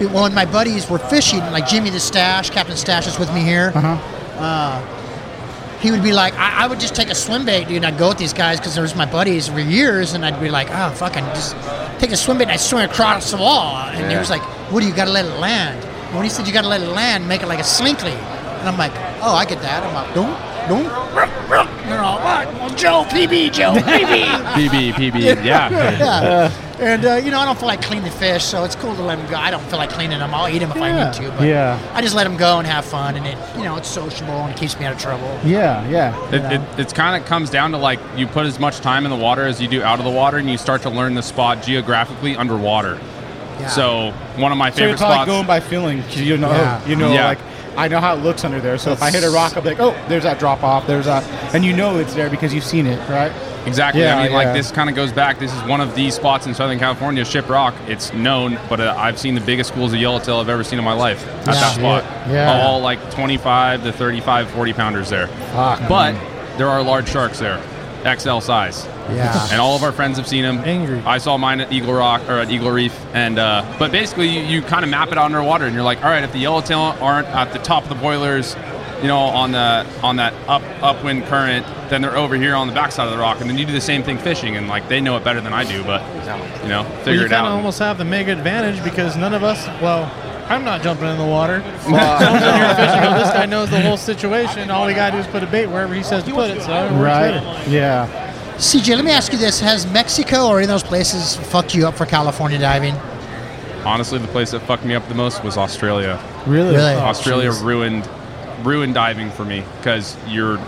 When 0.00 0.34
my 0.34 0.46
buddies 0.46 0.88
were 0.90 0.98
fishing, 0.98 1.40
like 1.52 1.68
Jimmy 1.68 1.90
the 1.90 2.00
Stash, 2.00 2.50
Captain 2.50 2.76
Stash 2.76 3.06
is 3.06 3.18
with 3.18 3.32
me 3.32 3.42
here. 3.42 3.70
Uh-huh. 3.74 4.96
He 5.80 5.90
would 5.90 6.02
be 6.02 6.12
like, 6.12 6.34
I, 6.34 6.64
I 6.64 6.66
would 6.66 6.78
just 6.78 6.94
take 6.94 7.08
a 7.08 7.14
swim 7.14 7.46
bait, 7.46 7.68
dude, 7.68 7.78
and 7.78 7.86
I'd 7.86 7.98
go 7.98 8.08
with 8.08 8.18
these 8.18 8.34
guys 8.34 8.58
because 8.58 8.74
there 8.74 8.82
was 8.82 8.94
my 8.94 9.06
buddies 9.06 9.48
for 9.48 9.60
years, 9.60 10.12
and 10.12 10.26
I'd 10.26 10.38
be 10.40 10.50
like, 10.50 10.68
oh, 10.70 10.90
fucking 10.90 11.24
just 11.26 11.54
take 11.98 12.10
a 12.10 12.16
swim 12.16 12.38
bait 12.38 12.44
and 12.44 12.52
I'd 12.52 12.60
swim 12.60 12.88
across 12.88 13.30
the 13.30 13.38
wall. 13.38 13.76
And 13.76 14.10
he 14.10 14.16
was 14.16 14.28
like, 14.28 14.42
Woody, 14.72 14.86
you 14.86 14.94
got 14.94 15.06
to 15.06 15.10
let 15.10 15.24
it 15.24 15.38
land. 15.38 15.82
And 15.84 16.14
when 16.14 16.24
he 16.24 16.30
said 16.30 16.46
you 16.46 16.52
got 16.52 16.62
to 16.62 16.68
let 16.68 16.82
it 16.82 16.88
land, 16.88 17.28
make 17.28 17.42
it 17.42 17.46
like 17.46 17.60
a 17.60 17.64
Slinky. 17.64 18.08
And 18.08 18.68
I'm 18.68 18.76
like, 18.76 18.92
oh, 19.22 19.34
I 19.34 19.44
get 19.46 19.60
that. 19.62 19.82
I'm 19.82 19.94
like, 19.94 20.14
don't, 20.14 20.36
don't. 20.70 20.84
You 20.84 21.96
know, 21.96 22.18
what? 22.22 22.46
Well, 22.54 22.70
Joe, 22.70 23.04
PB, 23.08 23.52
Joe, 23.52 23.72
PB. 23.72 24.24
PB, 24.54 24.92
PB, 24.94 25.44
yeah. 25.44 25.70
yeah. 25.70 26.52
And 26.78 27.04
uh, 27.04 27.14
you 27.16 27.30
know, 27.30 27.38
I 27.40 27.44
don't 27.44 27.58
feel 27.58 27.68
like 27.68 27.82
cleaning 27.82 28.04
the 28.04 28.10
fish, 28.10 28.42
so 28.44 28.64
it's 28.64 28.74
cool 28.74 28.94
to 28.94 29.02
let 29.02 29.16
them 29.18 29.28
go. 29.30 29.36
I 29.36 29.50
don't 29.50 29.62
feel 29.64 29.78
like 29.78 29.90
cleaning 29.90 30.18
them. 30.20 30.32
I'll 30.32 30.48
eat 30.48 30.60
them 30.60 30.70
if 30.70 30.76
I 30.78 30.92
need 31.04 31.12
to, 31.14 31.30
but 31.32 31.46
Yeah. 31.46 31.78
I 31.94 32.00
just 32.00 32.14
let 32.14 32.24
them 32.24 32.36
go 32.38 32.58
and 32.58 32.66
have 32.66 32.84
fun, 32.86 33.16
and 33.16 33.26
it, 33.26 33.36
you 33.56 33.64
know, 33.64 33.76
it's 33.76 33.88
sociable 33.88 34.32
and 34.32 34.50
it 34.54 34.56
keeps 34.58 34.78
me 34.78 34.86
out 34.86 34.92
of 34.94 34.98
trouble. 34.98 35.28
Yeah, 35.44 35.86
yeah. 35.90 36.16
It, 36.30 36.60
it, 36.60 36.78
it's 36.80 36.92
kind 36.94 37.20
of 37.20 37.28
comes 37.28 37.50
down 37.50 37.72
to 37.72 37.76
like 37.76 38.00
you 38.16 38.26
put 38.26 38.46
as 38.46 38.58
much 38.58 38.78
time 38.80 39.04
in 39.04 39.10
the 39.10 39.16
water 39.16 39.44
as 39.46 39.60
you 39.60 39.68
do 39.68 39.82
out 39.82 39.98
of 39.98 40.04
the 40.06 40.10
water, 40.10 40.38
and 40.38 40.48
you 40.48 40.56
start 40.56 40.80
to 40.82 40.90
learn 40.90 41.14
the 41.14 41.22
spot 41.22 41.62
geographically 41.62 42.34
underwater. 42.36 42.98
Yeah. 43.58 43.68
So 43.68 44.12
one 44.38 44.50
of 44.52 44.56
my 44.56 44.70
So 44.70 44.76
favorite 44.76 44.92
it's 44.94 45.02
like 45.02 45.12
spots. 45.12 45.28
going 45.28 45.46
by 45.46 45.60
feeling. 45.60 46.02
'cause 46.04 46.16
You 46.20 46.38
know, 46.38 46.50
Yeah. 46.50 46.86
you 46.86 46.96
know, 46.96 47.12
Yeah. 47.12 47.26
like 47.26 47.38
I 47.76 47.88
know 47.88 48.00
how 48.00 48.14
it 48.14 48.22
looks 48.22 48.44
under 48.44 48.60
there. 48.60 48.78
So 48.78 48.90
if 48.92 49.02
I 49.02 49.10
hit 49.10 49.24
a 49.24 49.30
rock, 49.30 49.56
I'll 49.56 49.62
be 49.62 49.70
like, 49.70 49.80
oh, 49.80 49.92
there's 50.08 50.24
that 50.24 50.38
drop 50.38 50.62
off. 50.62 50.86
There's 50.86 51.06
that, 51.06 51.24
and 51.54 51.64
you 51.64 51.74
know 51.74 51.98
it's 51.98 52.14
there 52.14 52.28
because 52.30 52.52
you've 52.52 52.64
seen 52.64 52.86
it, 52.86 52.98
right? 53.08 53.32
Exactly. 53.66 54.02
Yeah, 54.02 54.16
I 54.16 54.22
mean, 54.22 54.32
yeah. 54.32 54.38
like 54.38 54.54
this 54.54 54.70
kind 54.72 54.88
of 54.88 54.96
goes 54.96 55.12
back. 55.12 55.38
This 55.38 55.52
is 55.54 55.62
one 55.64 55.80
of 55.80 55.94
these 55.94 56.14
spots 56.14 56.46
in 56.46 56.54
Southern 56.54 56.78
California, 56.78 57.24
Ship 57.24 57.46
Rock. 57.48 57.74
It's 57.88 58.12
known, 58.12 58.58
but 58.68 58.80
uh, 58.80 58.94
I've 58.96 59.18
seen 59.18 59.34
the 59.34 59.40
biggest 59.42 59.70
schools 59.70 59.92
of 59.92 60.00
yellowtail 60.00 60.36
I've 60.38 60.48
ever 60.48 60.64
seen 60.64 60.78
in 60.78 60.84
my 60.84 60.94
life 60.94 61.26
at 61.28 61.46
Yeah. 61.48 61.52
that 61.52 61.74
spot. 61.74 62.04
Yeah. 62.30 62.62
All 62.62 62.80
like 62.80 63.10
25 63.10 63.82
to 63.84 63.92
35, 63.92 64.50
40 64.50 64.72
pounders 64.72 65.10
there. 65.10 65.26
Fuck. 65.26 65.86
But 65.88 66.14
there 66.56 66.68
are 66.68 66.82
large 66.82 67.08
sharks 67.10 67.38
there, 67.38 67.58
XL 68.04 68.40
size. 68.40 68.84
Yeah. 69.10 69.48
And 69.52 69.60
all 69.60 69.74
of 69.76 69.82
our 69.82 69.92
friends 69.92 70.16
have 70.18 70.26
seen 70.28 70.42
them. 70.42 70.58
Angry. 70.58 71.00
I 71.04 71.18
saw 71.18 71.36
mine 71.36 71.60
at 71.60 71.72
Eagle 71.72 71.92
Rock 71.94 72.22
or 72.28 72.38
at 72.38 72.50
Eagle 72.50 72.70
Reef, 72.70 72.94
and 73.14 73.38
uh, 73.38 73.64
but 73.78 73.90
basically 73.90 74.28
you, 74.28 74.40
you 74.42 74.62
kind 74.62 74.84
of 74.84 74.90
map 74.90 75.10
it 75.12 75.18
out 75.18 75.24
underwater, 75.26 75.64
and 75.66 75.74
you're 75.74 75.82
like, 75.84 76.02
all 76.04 76.10
right, 76.10 76.22
if 76.22 76.32
the 76.32 76.38
yellowtail 76.38 76.80
aren't 77.00 77.26
at 77.28 77.52
the 77.52 77.58
top 77.58 77.82
of 77.82 77.88
the 77.88 77.94
boilers, 77.96 78.54
you 79.02 79.08
know, 79.08 79.18
on 79.18 79.50
the 79.52 79.86
on 80.02 80.16
that 80.16 80.32
up 80.48 80.62
upwind 80.82 81.24
current, 81.24 81.66
then 81.88 82.02
they're 82.02 82.16
over 82.16 82.36
here 82.36 82.54
on 82.54 82.66
the 82.68 82.72
backside 82.74 83.06
of 83.06 83.12
the 83.12 83.18
rock, 83.18 83.40
and 83.40 83.48
then 83.50 83.58
you 83.58 83.64
do 83.66 83.72
the 83.72 83.80
same 83.80 84.02
thing 84.02 84.18
fishing, 84.18 84.56
and 84.56 84.68
like 84.68 84.88
they 84.88 85.00
know 85.00 85.16
it 85.16 85.24
better 85.24 85.40
than 85.40 85.52
I 85.52 85.64
do, 85.64 85.82
but 85.82 86.02
you 86.62 86.68
know, 86.68 86.84
figure 86.84 86.94
Well, 86.94 87.04
figure 87.04 87.12
you 87.20 87.26
it 87.26 87.30
kind 87.30 87.46
out. 87.46 87.50
of 87.52 87.56
almost 87.56 87.78
have 87.80 87.98
the 87.98 88.04
mega 88.04 88.32
advantage 88.32 88.82
because 88.84 89.16
none 89.16 89.34
of 89.34 89.42
us, 89.42 89.66
well, 89.82 90.04
I'm 90.50 90.64
not 90.64 90.82
jumping 90.82 91.06
in 91.06 91.16
the 91.16 91.24
water. 91.24 91.62
I'm 91.64 91.80
sitting 91.80 92.54
here 92.54 92.74
fishing. 92.74 93.02
Go, 93.02 93.18
this 93.18 93.30
guy 93.32 93.46
knows 93.46 93.70
the 93.70 93.80
whole 93.80 93.96
situation. 93.96 94.68
All 94.68 94.84
we 94.84 94.94
got 94.94 95.10
to 95.10 95.12
do 95.12 95.18
is 95.18 95.26
put 95.28 95.44
a 95.44 95.46
bait 95.46 95.66
wherever 95.66 95.94
he 95.94 96.02
says 96.02 96.24
to 96.24 96.34
put 96.34 96.50
it. 96.50 96.62
So 96.62 96.72
Right. 96.96 97.40
Yeah. 97.68 98.26
CJ, 98.56 98.96
let 98.96 99.04
me 99.04 99.12
ask 99.12 99.32
you 99.32 99.38
this: 99.38 99.60
Has 99.60 99.86
Mexico 99.86 100.48
or 100.48 100.58
any 100.58 100.64
of 100.64 100.68
those 100.68 100.82
places 100.82 101.36
fucked 101.50 101.74
you 101.74 101.86
up 101.86 101.94
for 101.96 102.04
California 102.04 102.58
diving? 102.58 102.94
Honestly, 103.84 104.18
the 104.18 104.28
place 104.28 104.50
that 104.50 104.60
fucked 104.60 104.84
me 104.84 104.94
up 104.94 105.08
the 105.08 105.14
most 105.14 105.42
was 105.44 105.56
Australia. 105.56 106.20
Really. 106.46 106.74
Really? 106.74 106.94
Oh, 106.94 106.98
Australia 106.98 107.52
ruined 107.52 108.08
ruined 108.62 108.94
diving 108.94 109.30
for 109.30 109.44
me 109.44 109.64
because 109.78 110.16
you're 110.26 110.58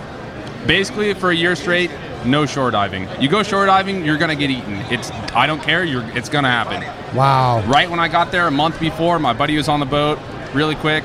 basically 0.67 1.13
for 1.13 1.33
a 1.33 1.35
year 1.35 1.57
straight 1.57 1.91
no 2.25 2.47
shore 2.47 2.71
diving. 2.71 3.09
You 3.21 3.29
go 3.29 3.43
shore 3.43 3.67
diving, 3.67 4.05
you're 4.05 4.19
gonna 4.19 4.37
get 4.37 4.51
eaten. 4.51 4.75
It's 4.91 5.11
I 5.35 5.47
don't 5.47 5.63
care. 5.63 5.85
You're 5.85 6.05
it's 6.17 6.29
gonna 6.29 6.51
happen. 6.51 6.83
Wow. 7.17 7.63
Right 7.67 7.89
when 7.91 8.01
I 8.01 8.09
got 8.09 8.31
there 8.33 8.47
a 8.47 8.51
month 8.51 8.79
before, 8.81 9.19
my 9.19 9.33
buddy 9.33 9.57
was 9.57 9.69
on 9.69 9.81
the 9.81 9.87
boat. 9.87 10.19
Really 10.55 10.75
quick, 10.75 11.05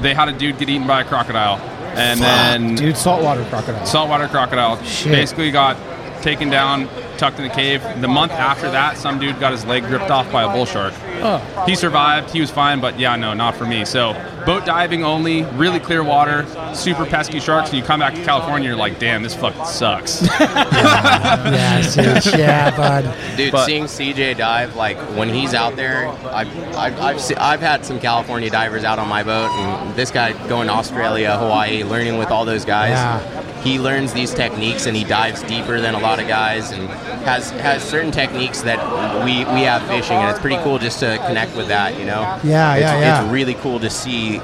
they 0.00 0.14
had 0.14 0.28
a 0.28 0.32
dude 0.32 0.58
get 0.58 0.68
eaten 0.68 0.86
by 0.86 1.00
a 1.00 1.04
crocodile, 1.04 1.56
and 1.96 2.20
then 2.20 2.74
Dude, 2.74 2.96
saltwater 2.96 3.44
crocodile. 3.46 3.86
saltwater 3.86 4.28
crocodile 4.28 4.82
Shit. 4.84 5.12
basically 5.12 5.50
got 5.50 5.76
taken 6.22 6.50
down 6.50 6.88
tucked 7.16 7.38
in 7.38 7.48
the 7.48 7.54
cave. 7.54 7.82
The 8.00 8.08
month 8.08 8.32
after 8.32 8.70
that, 8.70 8.96
some 8.96 9.18
dude 9.18 9.40
got 9.40 9.52
his 9.52 9.64
leg 9.64 9.84
ripped 9.84 10.10
off 10.10 10.30
by 10.30 10.44
a 10.44 10.52
bull 10.52 10.66
shark. 10.66 10.94
Oh. 11.20 11.64
He 11.66 11.74
survived. 11.74 12.30
He 12.30 12.40
was 12.40 12.50
fine, 12.50 12.80
but 12.80 12.98
yeah, 12.98 13.16
no, 13.16 13.34
not 13.34 13.56
for 13.56 13.66
me. 13.66 13.84
So 13.84 14.12
boat 14.48 14.64
diving 14.64 15.04
only, 15.04 15.42
really 15.56 15.78
clear 15.78 16.02
water, 16.02 16.46
super 16.74 17.04
pesky 17.04 17.38
sharks, 17.38 17.68
and 17.68 17.76
you 17.78 17.84
come 17.84 18.00
back 18.00 18.14
to 18.14 18.24
California, 18.24 18.66
you're 18.66 18.78
like, 18.78 18.98
damn, 18.98 19.22
this 19.22 19.34
fucking 19.34 19.66
sucks. 19.66 20.22
yeah, 20.40 21.82
Such, 21.82 22.26
yeah, 22.38 22.74
bud. 22.74 23.14
Dude, 23.36 23.52
But- 23.52 23.66
seeing 23.66 23.84
CJ 23.84 24.38
dive, 24.38 24.74
like 24.74 24.96
when 25.18 25.28
he's 25.28 25.52
out 25.52 25.76
there, 25.76 26.08
I've, 26.08 26.48
I've, 26.74 26.98
I've, 26.98 27.20
se- 27.20 27.34
I've 27.34 27.60
had 27.60 27.84
some 27.84 28.00
California 28.00 28.48
divers 28.48 28.84
out 28.84 28.98
on 28.98 29.06
my 29.06 29.22
boat, 29.22 29.50
and 29.50 29.94
this 29.94 30.10
guy 30.10 30.32
going 30.48 30.68
to 30.68 30.72
Australia, 30.72 31.36
Hawaii, 31.36 31.84
learning 31.84 32.16
with 32.16 32.30
all 32.30 32.46
those 32.46 32.64
guys. 32.64 32.92
Yeah. 32.92 33.44
He 33.62 33.78
learns 33.80 34.12
these 34.12 34.32
techniques 34.32 34.86
and 34.86 34.96
he 34.96 35.02
dives 35.02 35.42
deeper 35.42 35.80
than 35.80 35.96
a 35.96 35.98
lot 35.98 36.20
of 36.20 36.28
guys 36.28 36.70
and 36.70 36.88
has 37.26 37.50
has 37.50 37.82
certain 37.82 38.12
techniques 38.12 38.62
that 38.62 38.78
we, 39.24 39.38
we 39.52 39.62
have 39.62 39.82
fishing, 39.88 40.16
and 40.16 40.30
it's 40.30 40.38
pretty 40.38 40.56
cool 40.62 40.78
just 40.78 41.00
to 41.00 41.18
connect 41.26 41.56
with 41.56 41.66
that, 41.68 41.98
you 41.98 42.06
know? 42.06 42.20
Yeah, 42.44 42.74
it's, 42.76 42.82
yeah, 42.82 43.00
yeah. 43.00 43.22
It's 43.24 43.32
really 43.32 43.54
cool 43.54 43.80
to 43.80 43.90
see 43.90 44.37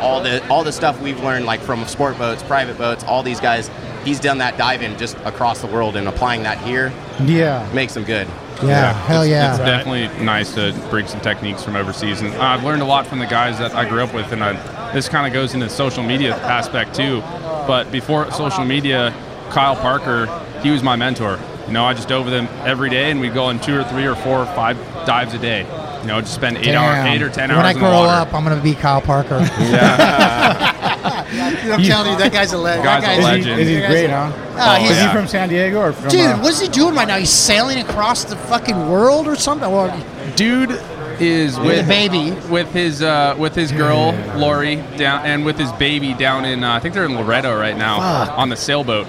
all 0.00 0.22
the 0.22 0.46
all 0.48 0.64
the 0.64 0.72
stuff 0.72 1.00
we've 1.00 1.20
learned, 1.22 1.44
like 1.46 1.60
from 1.60 1.84
sport 1.86 2.18
boats, 2.18 2.42
private 2.42 2.78
boats, 2.78 3.04
all 3.04 3.22
these 3.22 3.40
guys. 3.40 3.70
He's 4.04 4.18
done 4.18 4.38
that 4.38 4.56
diving 4.56 4.96
just 4.96 5.16
across 5.26 5.60
the 5.60 5.66
world 5.66 5.94
and 5.94 6.08
applying 6.08 6.42
that 6.44 6.56
here 6.58 6.90
Yeah. 7.22 7.68
makes 7.74 7.94
him 7.94 8.04
good. 8.04 8.26
Yeah, 8.62 8.92
hell 9.04 9.22
it's, 9.22 9.30
yeah. 9.30 9.50
It's 9.50 9.58
definitely 9.58 10.08
nice 10.24 10.54
to 10.54 10.72
bring 10.90 11.06
some 11.06 11.20
techniques 11.20 11.62
from 11.62 11.76
overseas, 11.76 12.20
and 12.22 12.34
uh, 12.34 12.40
I've 12.42 12.64
learned 12.64 12.80
a 12.82 12.86
lot 12.86 13.06
from 13.06 13.18
the 13.18 13.26
guys 13.26 13.58
that 13.58 13.74
I 13.74 13.86
grew 13.88 14.02
up 14.02 14.12
with. 14.14 14.32
And 14.32 14.42
I, 14.42 14.92
this 14.92 15.08
kind 15.08 15.26
of 15.26 15.32
goes 15.32 15.52
into 15.54 15.66
the 15.66 15.70
social 15.72 16.02
media 16.02 16.34
aspect 16.36 16.94
too. 16.94 17.20
But 17.66 17.90
before 17.92 18.30
social 18.32 18.64
media, 18.64 19.14
Kyle 19.50 19.76
Parker, 19.76 20.26
he 20.62 20.70
was 20.70 20.82
my 20.82 20.96
mentor. 20.96 21.38
You 21.66 21.72
know, 21.74 21.84
I 21.84 21.92
just 21.94 22.08
dove 22.08 22.24
with 22.24 22.34
him 22.34 22.48
every 22.66 22.90
day, 22.90 23.10
and 23.10 23.20
we'd 23.20 23.34
go 23.34 23.44
on 23.44 23.60
two 23.60 23.78
or 23.78 23.84
three 23.84 24.06
or 24.06 24.14
four 24.16 24.38
or 24.40 24.46
five 24.46 24.76
dives 25.06 25.32
a 25.34 25.38
day. 25.38 25.62
You 26.00 26.06
know, 26.06 26.20
just 26.20 26.34
spend 26.34 26.56
eight 26.58 26.64
Damn. 26.66 26.82
hours, 26.82 27.14
eight 27.14 27.22
or 27.22 27.28
ten 27.28 27.48
when 27.50 27.58
hours 27.58 27.74
When 27.74 27.84
I 27.84 27.88
grow 27.88 28.02
up, 28.02 28.32
I'm 28.34 28.42
gonna 28.44 28.60
be 28.62 28.74
Kyle 28.74 29.00
Parker. 29.02 29.38
Yeah. 29.60 30.76
I'm 31.32 31.82
telling 31.82 32.12
you, 32.12 32.18
that 32.18 32.32
guy's 32.32 32.52
a 32.52 32.58
legend. 32.58 32.84
Guy's 32.84 33.02
that 33.02 33.18
a 33.18 33.22
guy's 33.22 33.44
he, 33.44 33.50
legend. 33.50 33.60
is 33.60 33.68
he 33.68 33.74
That 33.76 33.80
guy's 33.82 33.90
great, 33.90 34.10
huh? 34.10 34.32
Ah, 34.56 34.74
Oh, 34.76 34.78
he's- 34.80 34.90
Is 34.92 34.96
yeah. 34.98 35.08
he 35.08 35.16
from 35.16 35.26
San 35.28 35.48
Diego 35.48 35.80
or 35.80 35.92
from? 35.92 36.08
Dude, 36.10 36.20
uh, 36.20 36.38
what's 36.38 36.60
he 36.60 36.68
doing 36.68 36.94
right 36.94 37.06
now? 37.08 37.16
He's 37.18 37.30
sailing 37.30 37.78
across 37.78 38.24
the 38.24 38.36
fucking 38.36 38.88
world 38.90 39.28
or 39.28 39.36
something. 39.36 39.70
Well, 39.70 39.88
dude 40.36 40.80
is 41.20 41.56
With 41.58 41.66
with 41.66 41.88
baby. 41.88 42.32
with 42.50 42.72
his 42.72 43.02
uh, 43.02 43.34
with 43.38 43.54
his 43.54 43.70
girl 43.72 44.12
Lori 44.36 44.76
down 44.96 45.24
and 45.24 45.44
with 45.44 45.58
his 45.58 45.70
baby 45.72 46.14
down 46.14 46.44
in 46.44 46.64
uh, 46.64 46.72
I 46.74 46.80
think 46.80 46.94
they're 46.94 47.04
in 47.04 47.14
Loreto 47.14 47.56
right 47.58 47.76
now 47.76 47.98
Fuck. 48.26 48.38
on 48.38 48.48
the 48.48 48.56
sailboat. 48.56 49.06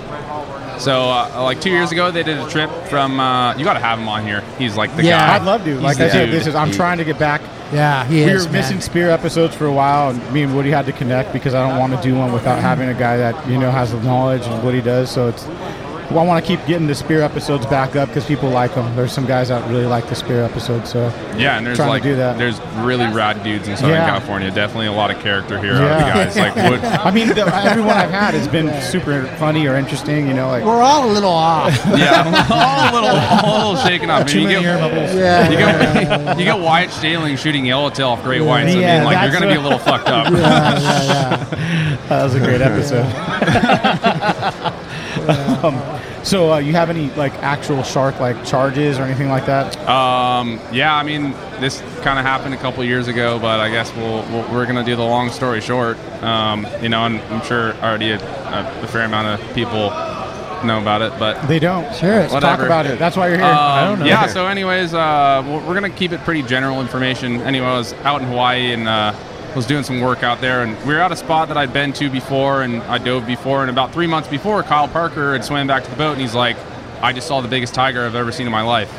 So 0.82 1.10
uh, 1.12 1.42
like 1.44 1.62
two 1.62 1.70
years 1.70 1.92
ago 1.92 2.10
they 2.10 2.24
did 2.24 2.38
a 2.40 2.50
trip 2.50 2.70
from 2.90 3.20
uh, 3.20 3.56
you 3.56 3.64
got 3.64 3.74
to 3.74 3.80
have 3.80 4.00
him 4.00 4.10
on 4.10 4.26
here. 4.26 4.42
He's 4.58 4.76
like 4.76 4.96
the 4.96 5.04
Yeah, 5.04 5.20
guy. 5.28 5.36
I'd 5.36 5.44
love 5.46 5.64
to. 5.66 5.80
Like 5.80 6.00
I 6.00 6.10
said, 6.10 6.32
this 6.32 6.48
is. 6.48 6.56
I'm 6.56 6.72
trying 6.72 6.98
to 6.98 7.04
get 7.06 7.20
back. 7.20 7.42
yeah, 7.72 8.04
he 8.06 8.16
we 8.26 8.32
is. 8.32 8.46
were 8.48 8.52
man. 8.52 8.62
missing 8.62 8.82
spear 8.82 9.10
episodes 9.12 9.54
for 9.56 9.66
a 9.68 9.72
while, 9.72 10.10
and 10.10 10.34
me 10.34 10.42
and 10.44 10.56
Woody 10.56 10.72
had 10.72 10.86
to 10.88 10.92
connect 10.92 11.34
because 11.34 11.54
I 11.54 11.68
don't 11.70 11.78
want 11.80 11.94
to 11.96 12.02
do 12.02 12.16
one 12.18 12.34
without 12.34 12.60
having 12.60 12.90
a 12.90 12.94
guy 12.96 13.16
that 13.18 13.48
you 13.48 13.60
know 13.60 13.70
has 13.72 13.92
the 13.92 14.02
knowledge 14.02 14.42
and 14.48 14.64
what 14.64 14.74
he 14.74 14.82
does. 14.82 15.12
So 15.12 15.28
it's. 15.30 15.46
Well, 16.12 16.20
I 16.20 16.28
want 16.28 16.44
to 16.46 16.48
keep 16.58 16.66
getting 16.68 16.88
the 16.88 16.96
spear 16.96 17.22
episodes 17.22 17.66
back 17.66 17.96
up 17.96 18.10
because 18.10 18.26
people 18.26 18.50
like 18.50 18.76
them. 18.76 18.96
There's 18.96 19.12
some 19.12 19.26
guys 19.26 19.48
that 19.50 19.68
really 19.70 19.86
like 19.86 20.08
the 20.08 20.16
spear 20.16 20.44
episodes. 20.44 20.90
So 20.92 21.08
Yeah, 21.38 21.58
and 21.58 21.66
there's 21.66 21.78
trying 21.78 21.88
to 21.88 21.92
like 21.94 22.04
do 22.04 22.16
that. 22.18 22.38
there's 22.38 22.60
really 22.78 23.08
rad 23.08 23.44
dudes 23.44 23.68
in 23.68 23.76
Southern 23.78 23.96
Yeah. 23.96 24.08
California. 24.08 24.52
Definitely 24.52 24.88
a 24.88 24.92
lot 24.92 25.10
of 25.12 25.20
character 25.22 25.58
here 25.60 25.74
out 25.74 25.82
of 25.82 25.88
the 26.00 26.06
Yeah. 26.06 26.24
guys. 26.26 26.38
Like 26.38 26.56
Wood, 26.70 26.84
I 26.84 27.12
mean, 27.12 27.28
the, 27.30 27.46
everyone 27.66 27.98
I've 27.98 28.10
had 28.12 28.34
has 28.34 28.48
been 28.48 28.72
super 28.82 29.26
funny 29.38 29.68
or 29.68 29.76
interesting. 29.76 30.28
You 30.28 30.34
know, 30.34 30.48
like 30.50 30.64
We're 30.64 30.82
all 30.82 31.10
a 31.10 31.12
little 31.12 31.30
off. 31.32 31.74
yeah, 31.98 32.46
all 32.52 32.90
a 32.90 32.94
little, 32.94 33.18
all 33.50 33.56
a 33.56 33.70
little 33.72 33.86
shaken 33.88 34.10
up. 34.10 34.28
Too 34.28 34.40
And 34.40 34.52
you 34.52 34.58
many 34.62 34.66
get- 34.66 34.80
bubbles. 34.80 35.16
yeah. 35.16 35.50
You 35.50 35.58
get, 35.58 36.38
you 36.40 36.46
get 36.46 36.60
Wyatt 36.60 36.92
Staling 36.92 37.36
shooting 37.38 37.66
yellowtail 37.66 38.10
off 38.10 38.24
great 38.24 38.42
whites. 38.42 38.74
Yeah, 38.76 38.94
I 38.94 38.96
mean, 38.98 39.04
like 39.06 39.22
you're 39.32 39.40
gonna 39.40 39.52
be 39.52 39.58
a 39.58 39.62
little 39.62 39.80
fucked 39.80 40.08
up. 40.10 40.32
yeah, 40.32 40.40
yeah, 40.80 41.04
yeah. 41.04 41.98
that 42.10 42.24
was 42.24 42.36
a 42.36 42.40
great 42.40 42.62
episode. 42.62 43.06
um, 45.64 46.01
so, 46.24 46.54
uh, 46.54 46.58
you 46.60 46.74
have 46.74 46.90
any 46.90 47.10
like 47.12 47.34
actual 47.44 47.84
shark 47.84 48.20
like 48.20 48.44
charges 48.46 49.00
or 49.00 49.04
anything 49.04 49.30
like 49.30 49.46
that? 49.46 49.78
Um, 49.88 50.60
yeah, 50.72 50.96
I 50.96 51.04
mean, 51.04 51.32
this 51.60 51.82
kind 52.02 52.20
of 52.20 52.26
happened 52.26 52.54
a 52.54 52.58
couple 52.58 52.84
years 52.84 53.08
ago, 53.08 53.40
but 53.40 53.60
I 53.60 53.70
guess 53.70 53.94
we'll, 53.96 54.24
we'll 54.32 54.52
we're 54.52 54.66
gonna 54.66 54.84
do 54.84 54.96
the 54.96 55.04
long 55.04 55.30
story 55.30 55.62
short. 55.62 55.98
Um, 56.24 56.68
you 56.82 56.90
know, 56.90 57.06
and 57.06 57.20
I'm 57.22 57.42
sure 57.46 57.74
already 57.76 58.12
a, 58.12 58.20
a, 58.20 58.84
a 58.84 58.88
fair 58.88 59.04
amount 59.06 59.42
of 59.42 59.54
people 59.56 59.90
know 60.66 60.80
about 60.80 61.02
it, 61.02 61.12
but 61.18 61.48
They 61.48 61.58
don't. 61.60 61.84
Sure. 61.96 62.20
Let's 62.20 62.34
talk 62.34 62.60
about 62.60 62.86
it. 62.86 63.00
That's 63.00 63.18
why 63.18 63.30
you're 63.30 63.38
here. 63.38 63.46
Um, 63.46 64.06
Yeah. 64.06 64.28
So, 64.28 64.46
anyways, 64.48 64.94
uh, 64.94 65.44
we're 65.46 65.66
we're 65.68 65.74
gonna 65.74 65.90
keep 65.90 66.12
it 66.12 66.20
pretty 66.22 66.44
general 66.44 66.82
information. 66.82 67.42
Anyway, 67.42 67.66
I 67.66 67.78
was 67.78 67.94
out 68.04 68.22
in 68.22 68.28
Hawaii 68.28 68.72
and 68.74 68.88
uh, 68.88 69.14
was 69.56 69.66
doing 69.66 69.84
some 69.84 70.00
work 70.00 70.24
out 70.24 70.42
there, 70.42 70.64
and 70.64 70.78
we 70.86 70.94
were 70.94 71.02
at 71.02 71.12
a 71.12 71.16
spot 71.16 71.50
that 71.50 71.58
I'd 71.58 71.74
been 71.74 71.94
to 71.94 72.10
before, 72.10 72.64
and 72.64 72.82
I 72.84 72.98
dove 72.98 73.26
before. 73.26 73.62
And 73.62 73.70
about 73.70 73.92
three 73.94 74.08
months 74.08 74.30
before, 74.30 74.64
Kyle 74.64 74.88
Parker 74.88 75.34
had 75.34 75.44
swam 75.44 75.68
back 75.68 75.84
to 75.84 75.90
the 75.90 75.96
boat, 75.96 76.14
and 76.14 76.22
he's 76.22 76.36
like, 76.36 76.56
"I 77.02 77.14
just 77.14 77.28
saw 77.28 77.42
the 77.42 77.48
biggest 77.48 77.74
tiger 77.74 78.06
I've 78.06 78.16
ever 78.16 78.32
seen 78.32 78.46
in 78.46 78.52
my 78.52 78.62
life." 78.62 78.92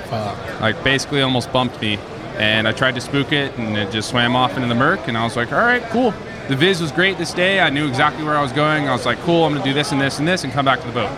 Like, 0.61 0.83
basically, 0.85 1.23
almost 1.23 1.53
bumped 1.53 1.81
me. 1.81 1.99
And 2.39 2.67
I 2.67 2.73
tried 2.73 2.95
to 2.95 3.01
spook 3.01 3.33
it, 3.33 3.57
and 3.59 3.77
it 3.77 3.93
just 3.93 4.09
swam 4.09 4.35
off 4.35 4.57
into 4.57 4.69
the 4.69 4.75
murk. 4.75 5.07
And 5.07 5.17
I 5.19 5.25
was 5.25 5.37
like, 5.37 5.53
"All 5.53 5.59
right, 5.59 5.83
cool." 5.91 6.15
The 6.49 6.57
viz 6.57 6.81
was 6.81 6.91
great 6.91 7.19
this 7.19 7.33
day. 7.33 7.61
I 7.61 7.71
knew 7.71 7.87
exactly 7.87 8.25
where 8.25 8.37
I 8.37 8.43
was 8.43 8.53
going. 8.53 8.89
I 8.89 8.93
was 8.93 9.07
like, 9.07 9.23
"Cool, 9.23 9.45
I'm 9.45 9.53
gonna 9.53 9.65
do 9.65 9.75
this 9.75 9.93
and 9.93 10.01
this 10.01 10.19
and 10.19 10.27
this, 10.27 10.43
and 10.45 10.53
come 10.53 10.65
back 10.65 10.81
to 10.81 10.87
the 10.87 10.93
boat." 10.93 11.11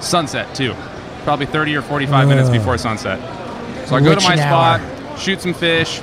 Sunset 0.00 0.54
too, 0.54 0.74
probably 1.24 1.46
30 1.46 1.76
or 1.76 1.82
45 1.82 2.26
minutes 2.26 2.50
before 2.50 2.76
sunset. 2.78 3.20
So 3.86 3.96
I 3.96 4.00
go 4.00 4.14
to 4.14 4.20
my 4.28 4.36
spot, 4.36 4.80
shoot 5.18 5.40
some 5.40 5.54
fish, 5.54 6.00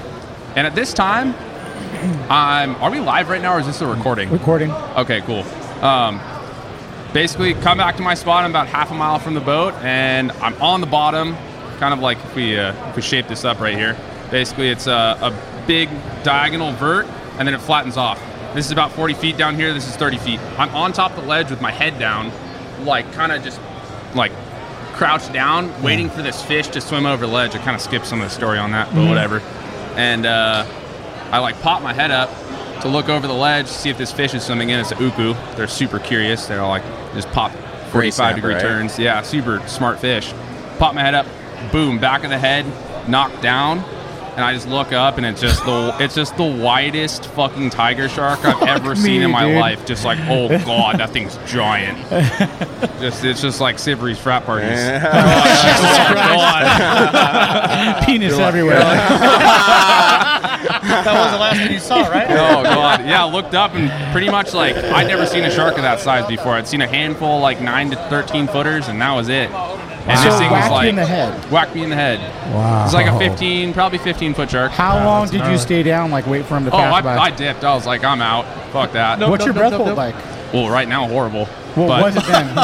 and 0.56 0.66
at 0.66 0.76
this 0.76 0.94
time, 0.94 1.36
I'm. 2.30 2.76
Are 2.76 2.92
we 2.92 3.00
live 3.00 3.30
right 3.30 3.42
now, 3.42 3.54
or 3.54 3.60
is 3.60 3.66
this 3.66 3.82
a 3.82 3.88
recording? 3.88 4.30
Recording. 4.30 4.72
Okay, 4.72 5.22
cool. 5.22 5.44
Um, 5.84 6.20
basically, 7.14 7.54
come 7.56 7.78
back 7.78 7.96
to 7.98 8.02
my 8.02 8.14
spot. 8.14 8.44
I'm 8.44 8.52
about 8.52 8.68
half 8.68 8.92
a 8.92 8.94
mile 8.94 9.20
from 9.20 9.34
the 9.34 9.42
boat, 9.42 9.74
and 9.76 10.32
I'm 10.34 10.60
on 10.62 10.82
the 10.82 10.88
bottom, 10.88 11.36
kind 11.80 11.94
of 11.94 12.00
like 12.00 12.18
if 12.18 12.36
we 12.36 12.58
uh, 12.58 12.90
if 12.90 12.96
we 12.96 13.02
shape 13.02 13.28
this 13.28 13.46
up 13.46 13.60
right 13.60 13.76
here. 13.76 13.98
Basically, 14.32 14.70
it's 14.70 14.88
a, 14.88 15.18
a 15.22 15.66
big 15.66 15.90
diagonal 16.24 16.72
vert, 16.74 17.08
and 17.38 17.48
then 17.48 17.56
it 17.56 17.62
flattens 17.62 17.98
off. 17.98 18.22
This 18.54 18.66
is 18.66 18.72
about 18.72 18.92
40 18.92 19.14
feet 19.16 19.38
down 19.38 19.56
here. 19.56 19.74
This 19.74 19.88
is 19.88 19.96
30 19.96 20.18
feet. 20.18 20.40
I'm 20.58 20.74
on 20.76 20.94
top 20.94 21.12
of 21.12 21.24
the 21.24 21.28
ledge 21.28 21.50
with 21.50 21.62
my 21.62 21.72
head 21.72 22.00
down, 22.00 22.32
like 22.86 23.12
kind 23.14 23.32
of 23.32 23.44
just 23.44 23.60
like 24.16 24.32
crouched 24.94 25.32
down, 25.32 25.82
waiting 25.82 26.10
for 26.10 26.22
this 26.22 26.44
fish 26.44 26.68
to 26.70 26.82
swim 26.82 27.06
over 27.06 27.26
the 27.26 27.32
ledge. 27.32 27.56
I 27.56 27.60
kind 27.60 27.76
of 27.76 27.82
skipped 27.82 28.06
some 28.06 28.22
of 28.22 28.28
the 28.28 28.36
story 28.36 28.58
on 28.58 28.72
that, 28.72 28.94
but 28.94 29.08
whatever. 29.08 29.40
And 29.96 30.26
uh, 30.26 30.66
I 31.32 31.40
like 31.40 31.62
pop 31.62 31.82
my 31.82 31.94
head 31.94 32.12
up 32.12 32.30
to 32.82 32.88
look 32.88 33.10
over 33.10 33.28
the 33.28 33.34
ledge, 33.34 33.68
see 33.68 33.90
if 33.90 33.98
this 33.98 34.12
fish 34.12 34.34
is 34.34 34.44
swimming 34.44 34.70
in. 34.70 34.80
It's 34.80 34.92
a 34.92 34.96
uku. 35.04 35.34
They're 35.56 35.68
super 35.68 36.00
curious. 36.00 36.46
They're 36.48 36.66
like 36.66 36.84
just 37.14 37.30
pop 37.32 37.52
45 37.92 38.14
snapper, 38.14 38.36
degree 38.36 38.54
right? 38.54 38.62
turns. 38.62 38.98
Yeah, 39.00 39.22
super 39.22 39.60
smart 39.68 40.00
fish. 40.00 40.34
Pop 40.78 40.94
my 40.96 41.02
head 41.02 41.14
up, 41.16 41.26
boom, 41.72 42.00
back 42.00 42.24
of 42.24 42.30
the 42.30 42.38
head, 42.40 42.66
knocked 43.10 43.42
down. 43.42 43.80
And 44.36 44.46
I 44.46 44.54
just 44.54 44.68
look 44.70 44.94
up, 44.94 45.18
and 45.18 45.26
it's 45.26 45.42
just 45.42 45.66
the 45.66 45.94
it's 46.00 46.16
just 46.16 46.38
the 46.38 46.46
widest 46.46 47.26
fucking 47.26 47.72
tiger 47.72 48.08
shark 48.08 48.46
I've 48.46 48.62
ever 48.70 48.96
seen 48.96 49.22
in 49.22 49.32
my 49.32 49.46
dude. 49.46 49.58
life. 49.60 49.86
Just 49.86 50.06
like, 50.06 50.18
oh 50.30 50.48
god, 50.66 51.00
that 51.00 51.10
thing's 51.10 51.36
giant. 51.46 51.98
just 53.02 53.26
it's 53.26 53.42
just 53.42 53.60
like 53.60 53.78
Seabury's 53.80 54.18
frat 54.20 54.46
parties. 54.46 54.80
Oh, 56.32 56.38
God. 57.12 58.06
Penis 58.06 58.38
everywhere. 58.40 58.80
That 60.70 61.06
was 61.06 61.32
the 61.32 61.38
last 61.40 61.58
thing 61.58 61.72
you 61.72 61.80
saw, 61.80 62.08
right? 62.10 62.30
Oh 62.30 62.64
god, 62.64 63.06
yeah. 63.06 63.24
Looked 63.24 63.56
up 63.56 63.74
and 63.74 63.90
pretty 64.12 64.30
much 64.30 64.54
like 64.54 64.76
I'd 64.76 65.08
never 65.08 65.26
seen 65.26 65.44
a 65.44 65.50
shark 65.52 65.76
of 65.78 65.82
that 65.82 66.00
size 66.00 66.28
before. 66.28 66.54
I'd 66.54 66.68
seen 66.68 66.82
a 66.82 66.88
handful 66.88 67.40
like 67.40 67.60
nine 67.62 67.90
to 67.92 67.96
thirteen 68.10 68.48
footers, 68.48 68.88
and 68.88 69.02
that 69.02 69.14
was 69.14 69.30
it. 69.30 69.50
And 69.52 70.18
So 70.20 70.26
this 70.30 70.40
thing 70.40 70.50
was 70.50 70.60
whacked 70.62 70.70
you 70.70 70.76
like 70.76 70.90
in 70.90 70.96
the 70.96 71.06
head. 71.06 71.52
whacked 71.52 71.76
me 71.76 71.84
in 71.84 71.90
the 71.90 71.96
head. 71.96 72.20
Wow. 72.54 72.86
It's 72.86 72.94
like 72.94 73.08
a 73.08 73.18
fifteen, 73.18 73.74
probably 73.74 73.98
fifteen 74.00 74.34
foot 74.34 74.50
shark. 74.52 74.72
How 74.72 75.04
long 75.04 75.28
did 75.28 75.46
you 75.48 75.58
stay 75.58 75.84
down? 75.84 76.12
Like 76.12 76.26
wait 76.28 76.46
for 76.46 76.56
him 76.58 76.66
to 76.66 76.72
Oh, 76.72 76.78
pass 76.78 76.94
I, 76.94 77.02
by? 77.02 77.18
I 77.18 77.32
dipped. 77.32 77.64
I 77.64 77.74
was 77.74 77.86
like, 77.86 78.04
I'm 78.04 78.22
out. 78.22 78.46
Fuck 78.72 78.92
that. 78.94 79.20
What's 79.28 79.46
your 79.46 79.54
Nope, 79.54 79.62
breath 79.62 79.72
nope, 79.72 79.78
hold 79.82 79.90
nope, 79.90 79.98
like? 79.98 80.16
Well, 80.54 80.70
right 80.70 80.88
now 80.88 81.08
horrible. 81.08 81.46
What 81.76 81.88
but 81.88 82.04
was 82.04 82.16
it 82.18 82.26
then? 82.26 82.56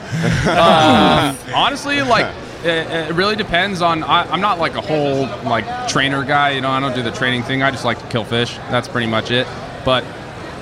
Uh, 0.46 1.34
honestly, 1.54 2.02
like 2.02 2.32
it, 2.64 3.10
it 3.10 3.14
really 3.14 3.36
depends 3.36 3.82
on. 3.82 4.02
I, 4.02 4.22
I'm 4.30 4.40
not 4.40 4.58
like 4.58 4.74
a 4.74 4.80
whole 4.80 5.26
like 5.48 5.88
trainer 5.88 6.24
guy. 6.24 6.50
You 6.50 6.60
know, 6.60 6.70
I 6.70 6.80
don't 6.80 6.94
do 6.94 7.02
the 7.02 7.10
training 7.12 7.42
thing. 7.42 7.62
I 7.62 7.70
just 7.70 7.84
like 7.84 7.98
to 8.00 8.06
kill 8.08 8.24
fish. 8.24 8.56
That's 8.70 8.88
pretty 8.88 9.06
much 9.06 9.30
it. 9.30 9.46
But 9.84 10.04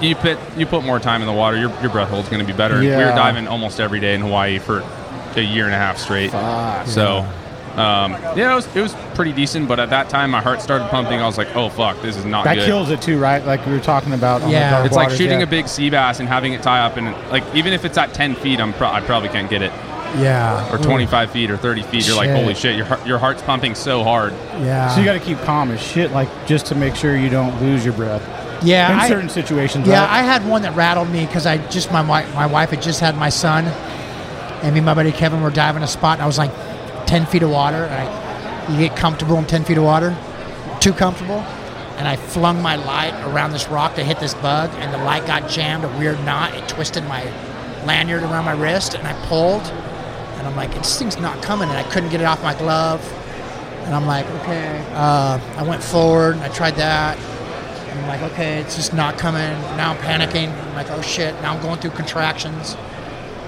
you 0.01 0.15
put 0.15 0.39
you 0.57 0.67
put 0.67 0.85
more 0.85 0.99
time 1.01 1.21
in 1.23 1.27
the 1.27 1.33
water, 1.33 1.57
your 1.57 1.71
your 1.81 1.91
breath 1.91 2.09
hold's 2.11 2.29
going 2.29 2.45
to 2.45 2.51
be 2.51 2.57
better. 2.57 2.77
Yeah. 2.83 2.97
We 2.97 3.03
Yeah. 3.03 3.11
were 3.11 3.17
diving 3.17 3.49
almost 3.49 3.81
every 3.81 4.01
day 4.01 4.15
in 4.15 4.21
Hawaii 4.21 4.59
for 4.59 4.85
a 5.37 5.41
year 5.41 5.65
and 5.67 5.75
a 5.75 5.79
half 5.79 5.99
straight. 5.99 6.31
so. 6.87 7.27
Um, 7.77 8.13
yeah, 8.37 8.51
it 8.53 8.55
was, 8.57 8.77
it 8.77 8.81
was 8.81 8.93
pretty 9.15 9.33
decent, 9.33 9.69
but 9.69 9.79
at 9.79 9.91
that 9.91 10.09
time 10.09 10.33
my 10.33 10.41
heart 10.41 10.61
started 10.63 10.89
pumping. 10.91 11.21
I 11.21 11.27
was 11.27 11.39
like, 11.39 11.55
"Oh 11.55 11.69
fuck, 11.69 12.03
this 12.03 12.17
is 12.17 12.25
not 12.25 12.43
that 12.43 12.57
good." 12.57 12.67
kills 12.67 12.91
it 12.91 13.01
too, 13.01 13.21
right? 13.21 13.45
Like 13.47 13.65
we 13.67 13.73
were 13.73 13.79
talking 13.79 14.15
about. 14.15 14.43
On 14.43 14.51
Yeah. 14.51 14.71
the 14.71 14.75
dark 14.77 14.87
It's 14.87 14.97
like 14.97 15.11
shooting 15.11 15.39
yeah. 15.39 15.45
a 15.45 15.47
big 15.47 15.69
sea 15.69 15.89
bass 15.89 16.19
and 16.19 16.29
having 16.29 16.55
it 16.55 16.63
tie 16.63 16.81
up, 16.81 16.97
and 16.97 17.13
like 17.31 17.45
even 17.55 17.73
if 17.73 17.85
it's 17.85 17.97
at 17.97 18.13
10 18.15 18.35
feet, 18.35 18.59
I'm 18.59 18.73
pro- 18.73 18.91
I 18.91 19.01
probably 19.01 19.29
can't 19.29 19.49
get 19.49 19.63
it. 19.63 19.71
Yeah. 20.17 20.73
or 20.73 20.79
25 20.79 21.31
feet 21.31 21.51
or 21.51 21.57
30 21.57 21.83
feet. 21.83 22.07
You're 22.07 22.17
like, 22.17 22.31
holy 22.31 22.55
shit, 22.55 22.77
your 22.77 22.87
your 23.07 23.19
heart's 23.19 23.43
pumping 23.43 23.75
so 23.75 24.03
hard. 24.03 24.33
Yeah. 24.33 24.89
So 24.89 25.01
you 25.01 25.05
got 25.05 25.15
to 25.15 25.21
keep 25.21 25.39
calm 25.41 25.71
as 25.71 25.83
shit, 25.83 26.13
like 26.13 26.29
just 26.47 26.67
to 26.67 26.75
make 26.75 26.97
sure 26.97 27.17
you 27.17 27.29
don't 27.29 27.61
lose 27.61 27.85
your 27.85 27.95
breath 27.95 28.23
yeah. 28.63 28.93
in 28.93 28.99
I- 28.99 29.09
certain 29.09 29.29
situations. 29.29 29.87
Yeah, 29.87 30.01
right? 30.01 30.21
I 30.21 30.23
had 30.23 30.47
one 30.47 30.63
that 30.63 30.75
rattled 30.75 31.11
me 31.11 31.27
because 31.27 31.47
I 31.47 31.59
just 31.69 31.93
my 31.93 32.03
wife 32.03 32.33
my 32.35 32.47
wife 32.47 32.71
had 32.71 32.83
just 32.83 33.01
had 33.01 33.17
my 33.17 33.29
son, 33.29 33.67
and 33.67 34.73
me 34.73 34.79
and 34.79 34.87
my 34.87 34.95
buddy 34.95 35.13
Kevin 35.13 35.43
were 35.43 35.51
diving 35.51 35.83
a 35.83 35.89
spot, 35.89 36.15
and 36.15 36.23
I 36.23 36.27
was 36.27 36.39
like 36.39 36.53
ten 37.07 37.27
feet 37.27 37.43
of 37.43 37.51
water, 37.51 37.85
and 37.85 37.95
I, 37.95 38.73
you 38.73 38.89
get 38.89 38.97
comfortable 38.97 39.37
in 39.39 39.47
ten 39.47 39.65
feet 39.65 39.79
of 39.79 39.85
water, 39.85 40.17
too 40.81 40.93
comfortable, 40.93 41.41
and 41.99 42.07
I 42.09 42.17
flung 42.17 42.63
my 42.63 42.77
light 42.77 43.15
around 43.25 43.53
this 43.53 43.69
rock 43.69 43.95
to 43.97 44.05
hit 44.05 44.21
this 44.21 44.35
bug, 44.35 44.71
and 44.77 44.93
the 44.93 44.99
light 44.99 45.27
got 45.27 45.49
jammed, 45.49 45.85
a 45.85 45.89
weird 45.99 46.23
knot, 46.25 46.55
it 46.55 46.69
twisted 46.69 47.05
my 47.05 47.23
lanyard 47.85 48.23
around 48.23 48.45
my 48.45 48.53
wrist, 48.53 48.95
and 48.95 49.07
I 49.07 49.13
pulled, 49.27 49.63
and 50.39 50.47
I'm 50.47 50.57
like, 50.57 50.73
this 50.75 50.99
thing's 50.99 51.19
not 51.19 51.43
coming, 51.43 51.69
and 51.69 51.77
I 51.77 51.83
couldn't 51.91 52.11
get 52.11 52.21
it 52.21 52.25
off 52.25 52.43
my 52.43 52.55
glove, 52.55 53.03
and 53.85 53.95
I'm 53.95 54.07
like, 54.07 54.27
okay, 54.27 54.85
uh, 54.93 55.39
I 55.57 55.63
went 55.63 55.83
forward, 55.83 56.37
I 56.39 56.49
tried 56.49 56.77
that. 56.77 57.19
And 57.19 58.01
I'm 58.01 58.07
like, 58.07 58.33
okay, 58.33 58.59
it's 58.59 58.77
just 58.77 58.93
not 58.93 59.17
coming. 59.17 59.51
Now 59.77 59.93
I'm 59.93 59.97
panicking. 59.97 60.53
I'm 60.53 60.75
like, 60.75 60.91
oh 60.91 61.01
shit. 61.01 61.35
Now 61.41 61.55
I'm 61.55 61.63
going 61.63 61.81
through 61.81 61.93
contractions. 61.93 62.77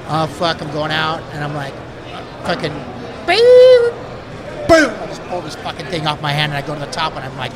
Oh 0.09 0.26
fuck, 0.26 0.62
I'm 0.62 0.72
going 0.72 0.90
out, 0.90 1.22
and 1.35 1.44
I'm 1.44 1.55
like, 1.55 1.74
fucking, 2.44 2.72
boom, 3.26 3.94
boom. 4.66 5.03
I 5.03 5.07
just 5.07 5.22
pull 5.24 5.42
this 5.42 5.57
fucking 5.57 5.87
thing 5.87 6.07
off 6.07 6.22
my 6.22 6.33
hand, 6.33 6.53
and 6.53 6.64
I 6.64 6.66
go 6.66 6.72
to 6.72 6.81
the 6.81 6.90
top, 6.90 7.14
and 7.16 7.24
I'm 7.24 7.37
like, 7.37 7.53